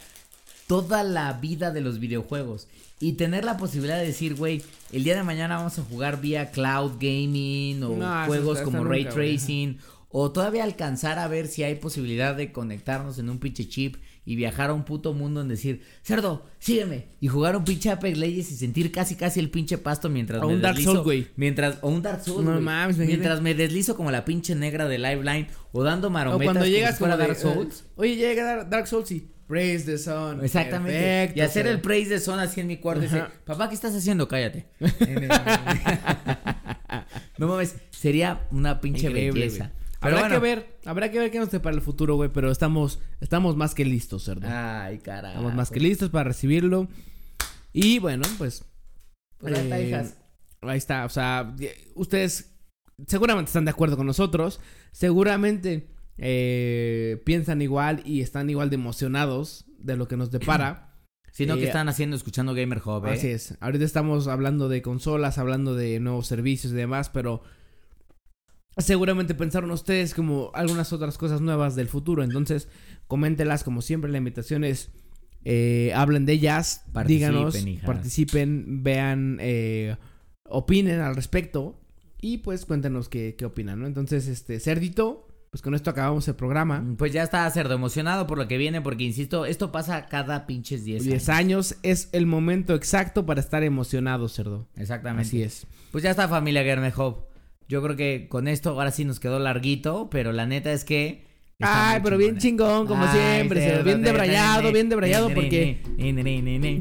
toda 0.71 1.03
la 1.03 1.33
vida 1.33 1.73
de 1.73 1.81
los 1.81 1.99
videojuegos 1.99 2.69
y 3.01 3.15
tener 3.15 3.45
la 3.45 3.57
posibilidad 3.57 3.99
de 3.99 4.07
decir, 4.07 4.37
güey, 4.37 4.63
el 4.93 5.03
día 5.03 5.17
de 5.17 5.25
mañana 5.25 5.57
vamos 5.57 5.77
a 5.81 5.83
jugar 5.83 6.21
vía 6.21 6.53
cloud 6.53 6.93
gaming 7.01 7.83
o 7.83 7.97
No, 7.97 8.27
juegos 8.27 8.59
está- 8.59 8.65
como 8.71 8.85
ray 8.85 9.03
nunca, 9.03 9.17
güey. 9.17 9.37
tracing 9.37 9.79
o 10.11 10.31
todavía 10.31 10.63
alcanzar 10.63 11.19
a 11.19 11.27
ver 11.27 11.49
si 11.49 11.65
hay 11.65 11.75
posibilidad 11.75 12.37
de 12.37 12.53
conectarnos 12.53 13.19
en 13.19 13.31
un 13.31 13.39
pinche 13.41 13.69
chip 13.69 13.97
y 14.25 14.37
viajar 14.37 14.71
a 14.71 14.75
un 14.75 14.85
puto 14.85 15.13
mundo 15.13 15.41
en 15.41 15.49
decir, 15.49 15.83
cerdo, 16.05 16.47
sígueme 16.61 17.09
y 17.21 17.27
jugar 17.27 17.57
un 17.57 17.65
pinche 17.65 17.91
Apex 17.91 18.17
Legends 18.17 18.53
y 18.53 18.57
sentir 18.57 18.93
casi 18.93 19.17
casi 19.17 19.41
el 19.41 19.51
pinche 19.51 19.77
pasto 19.77 20.09
mientras 20.09 20.41
O 20.41 20.47
me 20.47 20.55
un 20.55 20.63
Dark 20.63 20.75
deslizo, 20.77 20.93
Souls, 20.93 21.05
güey. 21.05 21.27
mientras 21.35 21.79
o 21.81 21.89
un 21.89 22.03
Dark 22.03 22.23
Souls, 22.23 22.45
No 22.45 22.61
mames, 22.61 22.97
mientras 22.99 23.41
me 23.41 23.55
deslizo 23.55 23.97
como 23.97 24.13
la 24.13 24.25
pinche 24.25 24.55
negra 24.55 24.87
de 24.87 24.99
Liveline 24.99 25.49
o 25.73 25.83
dando 25.83 26.07
O 26.07 26.11
marometas 26.11 26.45
cuando 26.45 26.61
como 26.61 26.71
llegas 26.73 26.99
como 26.99 27.17
de, 27.17 27.19
Dark 27.27 27.37
Souls. 27.37 27.81
eh, 27.81 27.85
Oye, 27.97 28.15
llega 28.17 28.45
Dar- 28.45 28.71
Dark 28.71 28.87
Souls 28.87 29.11
y... 29.11 29.27
Praise 29.51 29.85
the 29.85 29.99
sun. 29.99 30.45
Exactamente. 30.45 30.97
Perfecto, 30.97 31.39
y 31.41 31.43
hacer 31.43 31.63
o 31.63 31.65
sea. 31.65 31.73
el 31.73 31.81
praise 31.81 32.09
de 32.09 32.21
zona 32.21 32.43
así 32.43 32.61
en 32.61 32.69
mi 32.69 32.77
cuarto. 32.77 33.05
Ajá. 33.05 33.33
papá, 33.45 33.69
¿qué 33.69 33.75
estás 33.75 33.93
haciendo? 33.97 34.29
Cállate. 34.29 34.69
no 37.37 37.49
mames, 37.49 37.75
sería 37.91 38.47
una 38.53 38.81
pinche 38.81 39.09
Increíble, 39.09 39.41
belleza. 39.41 39.73
Pero 40.01 40.19
Habrá 40.19 40.29
bueno. 40.29 40.35
que 40.37 40.41
ver, 40.41 40.79
habrá 40.87 41.11
que 41.11 41.19
ver 41.19 41.33
qué 41.33 41.41
nos 41.41 41.51
depara 41.51 41.75
el 41.75 41.83
futuro, 41.83 42.15
güey, 42.15 42.31
pero 42.33 42.53
estamos, 42.53 43.01
estamos 43.21 43.57
más 43.57 43.75
que 43.75 43.85
listos, 43.85 44.23
cerdo. 44.23 44.47
Ay, 44.49 44.99
carajo. 44.99 45.35
estamos 45.35 45.55
más 45.57 45.71
que 45.71 45.81
listos 45.81 46.11
para 46.11 46.29
recibirlo. 46.29 46.87
Y 47.73 47.99
bueno, 47.99 48.29
pues... 48.39 48.65
Pues 49.39 49.59
ahí 49.59 49.65
está, 49.65 49.81
eh, 49.81 49.89
hijas. 49.89 50.15
Ahí 50.61 50.79
está, 50.79 51.05
o 51.05 51.09
sea, 51.09 51.57
ustedes 51.97 52.55
seguramente 53.09 53.49
están 53.49 53.65
de 53.65 53.73
acuerdo 53.73 53.97
con 53.97 54.07
nosotros, 54.07 54.61
seguramente 54.93 55.91
eh, 56.21 57.21
piensan 57.25 57.63
igual 57.63 58.03
y 58.05 58.21
están 58.21 58.51
igual 58.51 58.71
de 58.71 58.75
emocionados 58.75 59.65
de 59.79 59.97
lo 59.97 60.07
que 60.07 60.17
nos 60.17 60.31
depara. 60.31 60.87
Sino 61.33 61.57
que 61.57 61.63
eh, 61.63 61.67
están 61.67 61.89
haciendo, 61.89 62.17
escuchando 62.17 62.55
Gamer 62.55 62.83
Hub, 62.85 63.07
¿eh? 63.07 63.13
Así 63.13 63.29
es, 63.29 63.57
ahorita 63.61 63.85
estamos 63.85 64.27
hablando 64.27 64.69
de 64.69 64.83
consolas, 64.83 65.39
hablando 65.39 65.75
de 65.75 66.01
nuevos 66.01 66.27
servicios 66.27 66.73
y 66.73 66.77
demás, 66.77 67.09
pero 67.09 67.43
seguramente 68.77 69.35
pensaron 69.35 69.71
ustedes 69.71 70.13
como 70.13 70.51
algunas 70.55 70.93
otras 70.93 71.19
cosas 71.19 71.41
nuevas 71.41 71.77
del 71.77 71.89
futuro, 71.89 72.25
entonces 72.25 72.69
coméntelas 73.07 73.63
como 73.63 73.81
siempre, 73.81 74.11
la 74.11 74.19
invitación 74.19 74.65
es 74.65 74.91
eh, 75.45 75.93
hablen 75.95 76.27
de 76.27 76.35
ellas, 76.35 76.85
Participen, 76.93 77.33
díganos, 77.33 77.67
hijas. 77.67 77.87
participen, 77.87 78.83
vean, 78.83 79.39
eh, 79.41 79.97
opinen 80.45 81.01
al 81.01 81.17
respecto 81.17 81.81
y 82.21 82.39
pues 82.39 82.67
cuéntenos 82.67 83.09
qué, 83.09 83.37
qué 83.39 83.47
opinan, 83.47 83.81
¿no? 83.81 83.87
Entonces, 83.87 84.29
este, 84.29 84.61
Cerdito, 84.61 85.30
pues 85.51 85.63
con 85.63 85.75
esto 85.75 85.91
acabamos 85.91 86.29
el 86.29 86.37
programa. 86.37 86.85
Pues 86.97 87.13
ya 87.13 87.25
está 87.25 87.51
cerdo 87.51 87.75
emocionado 87.75 88.27
por 88.29 88.39
lo 88.39 88.47
que 88.47 88.57
viene, 88.57 88.81
porque 88.81 89.03
insisto, 89.03 89.47
esto 89.47 89.73
pasa 89.73 90.07
cada 90.07 90.47
pinches 90.47 90.85
10 90.85 91.03
años. 91.03 91.11
10 91.11 91.29
años 91.29 91.77
es 91.83 92.09
el 92.13 92.27
momento 92.27 92.75
exacto 92.75 93.27
para 93.27 93.41
estar 93.41 93.65
emocionado, 93.65 94.29
Cerdo. 94.29 94.69
Exactamente. 94.77 95.27
Así 95.27 95.43
es. 95.43 95.67
Pues 95.91 96.05
ya 96.05 96.11
está, 96.11 96.29
familia 96.29 96.63
Germe 96.63 96.93
Hope. 96.97 97.29
Yo 97.69 97.83
creo 97.83 97.97
que 97.97 98.29
con 98.29 98.47
esto 98.47 98.71
ahora 98.71 98.93
sí 98.93 99.05
nos 99.05 99.19
quedó 99.19 99.41
larguito, 99.41 100.09
pero 100.09 100.33
la 100.33 100.47
neta 100.47 100.73
es 100.73 100.85
que. 100.85 101.29
Ay, 101.59 102.01
pero 102.03 102.17
bien 102.17 102.39
chingón, 102.39 102.87
como 102.87 103.05
Ay, 103.05 103.19
siempre, 103.19 103.61
Cerdo. 103.61 103.85
Bien 103.85 104.03
debrayado, 104.03 104.73
bien 104.73 104.89
debrayado 104.89 105.35
porque 105.35 105.83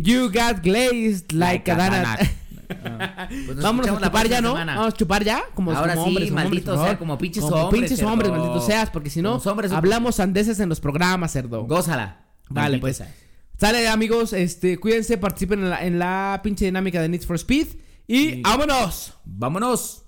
you 0.03 0.27
got 0.27 0.63
glazed 0.63 1.31
like 1.31 1.69
a 1.71 1.75
donut. 1.75 2.39
Ah, 2.69 3.27
pues 3.29 3.55
nos 3.55 3.63
Vámonos 3.63 3.89
a 3.91 4.05
chupar 4.05 4.27
ya, 4.27 4.41
¿no? 4.41 4.49
semana. 4.51 4.75
Vamos 4.77 4.93
a 4.93 4.97
chupar 4.97 5.23
ya. 5.23 5.43
Como, 5.55 5.71
Ahora 5.71 5.93
como 5.95 6.05
sí, 6.05 6.09
hombres, 6.09 6.31
maldito 6.31 6.71
hombres, 6.73 6.89
sea, 6.89 6.99
como 6.99 7.17
pinches 7.17 7.43
Como 7.43 7.55
hombres, 7.55 7.81
pinches 7.81 7.97
cerdo. 7.99 8.11
hombres, 8.13 8.31
maldito 8.31 8.61
seas, 8.61 8.89
porque 8.89 9.09
si 9.09 9.21
no, 9.21 9.37
hombres- 9.37 9.71
hablamos 9.71 10.19
andeses 10.19 10.59
en 10.59 10.69
los 10.69 10.79
programas, 10.79 11.31
cerdo. 11.31 11.63
Gózala. 11.65 12.25
Vale, 12.49 12.79
Maldito 12.79 12.81
pues. 12.81 13.03
Sale, 13.59 13.87
amigos, 13.89 14.33
este, 14.33 14.77
cuídense, 14.79 15.17
participen 15.17 15.59
en 15.61 15.69
la, 15.69 15.83
en 15.85 15.99
la 15.99 16.39
pinche 16.43 16.65
dinámica 16.65 17.01
de 17.01 17.09
Need 17.09 17.23
for 17.23 17.35
Speed. 17.35 17.67
Y 18.07 18.17
Sí. 18.29 18.41
¡vámonos! 18.43 19.13
Vámonos. 19.25 20.03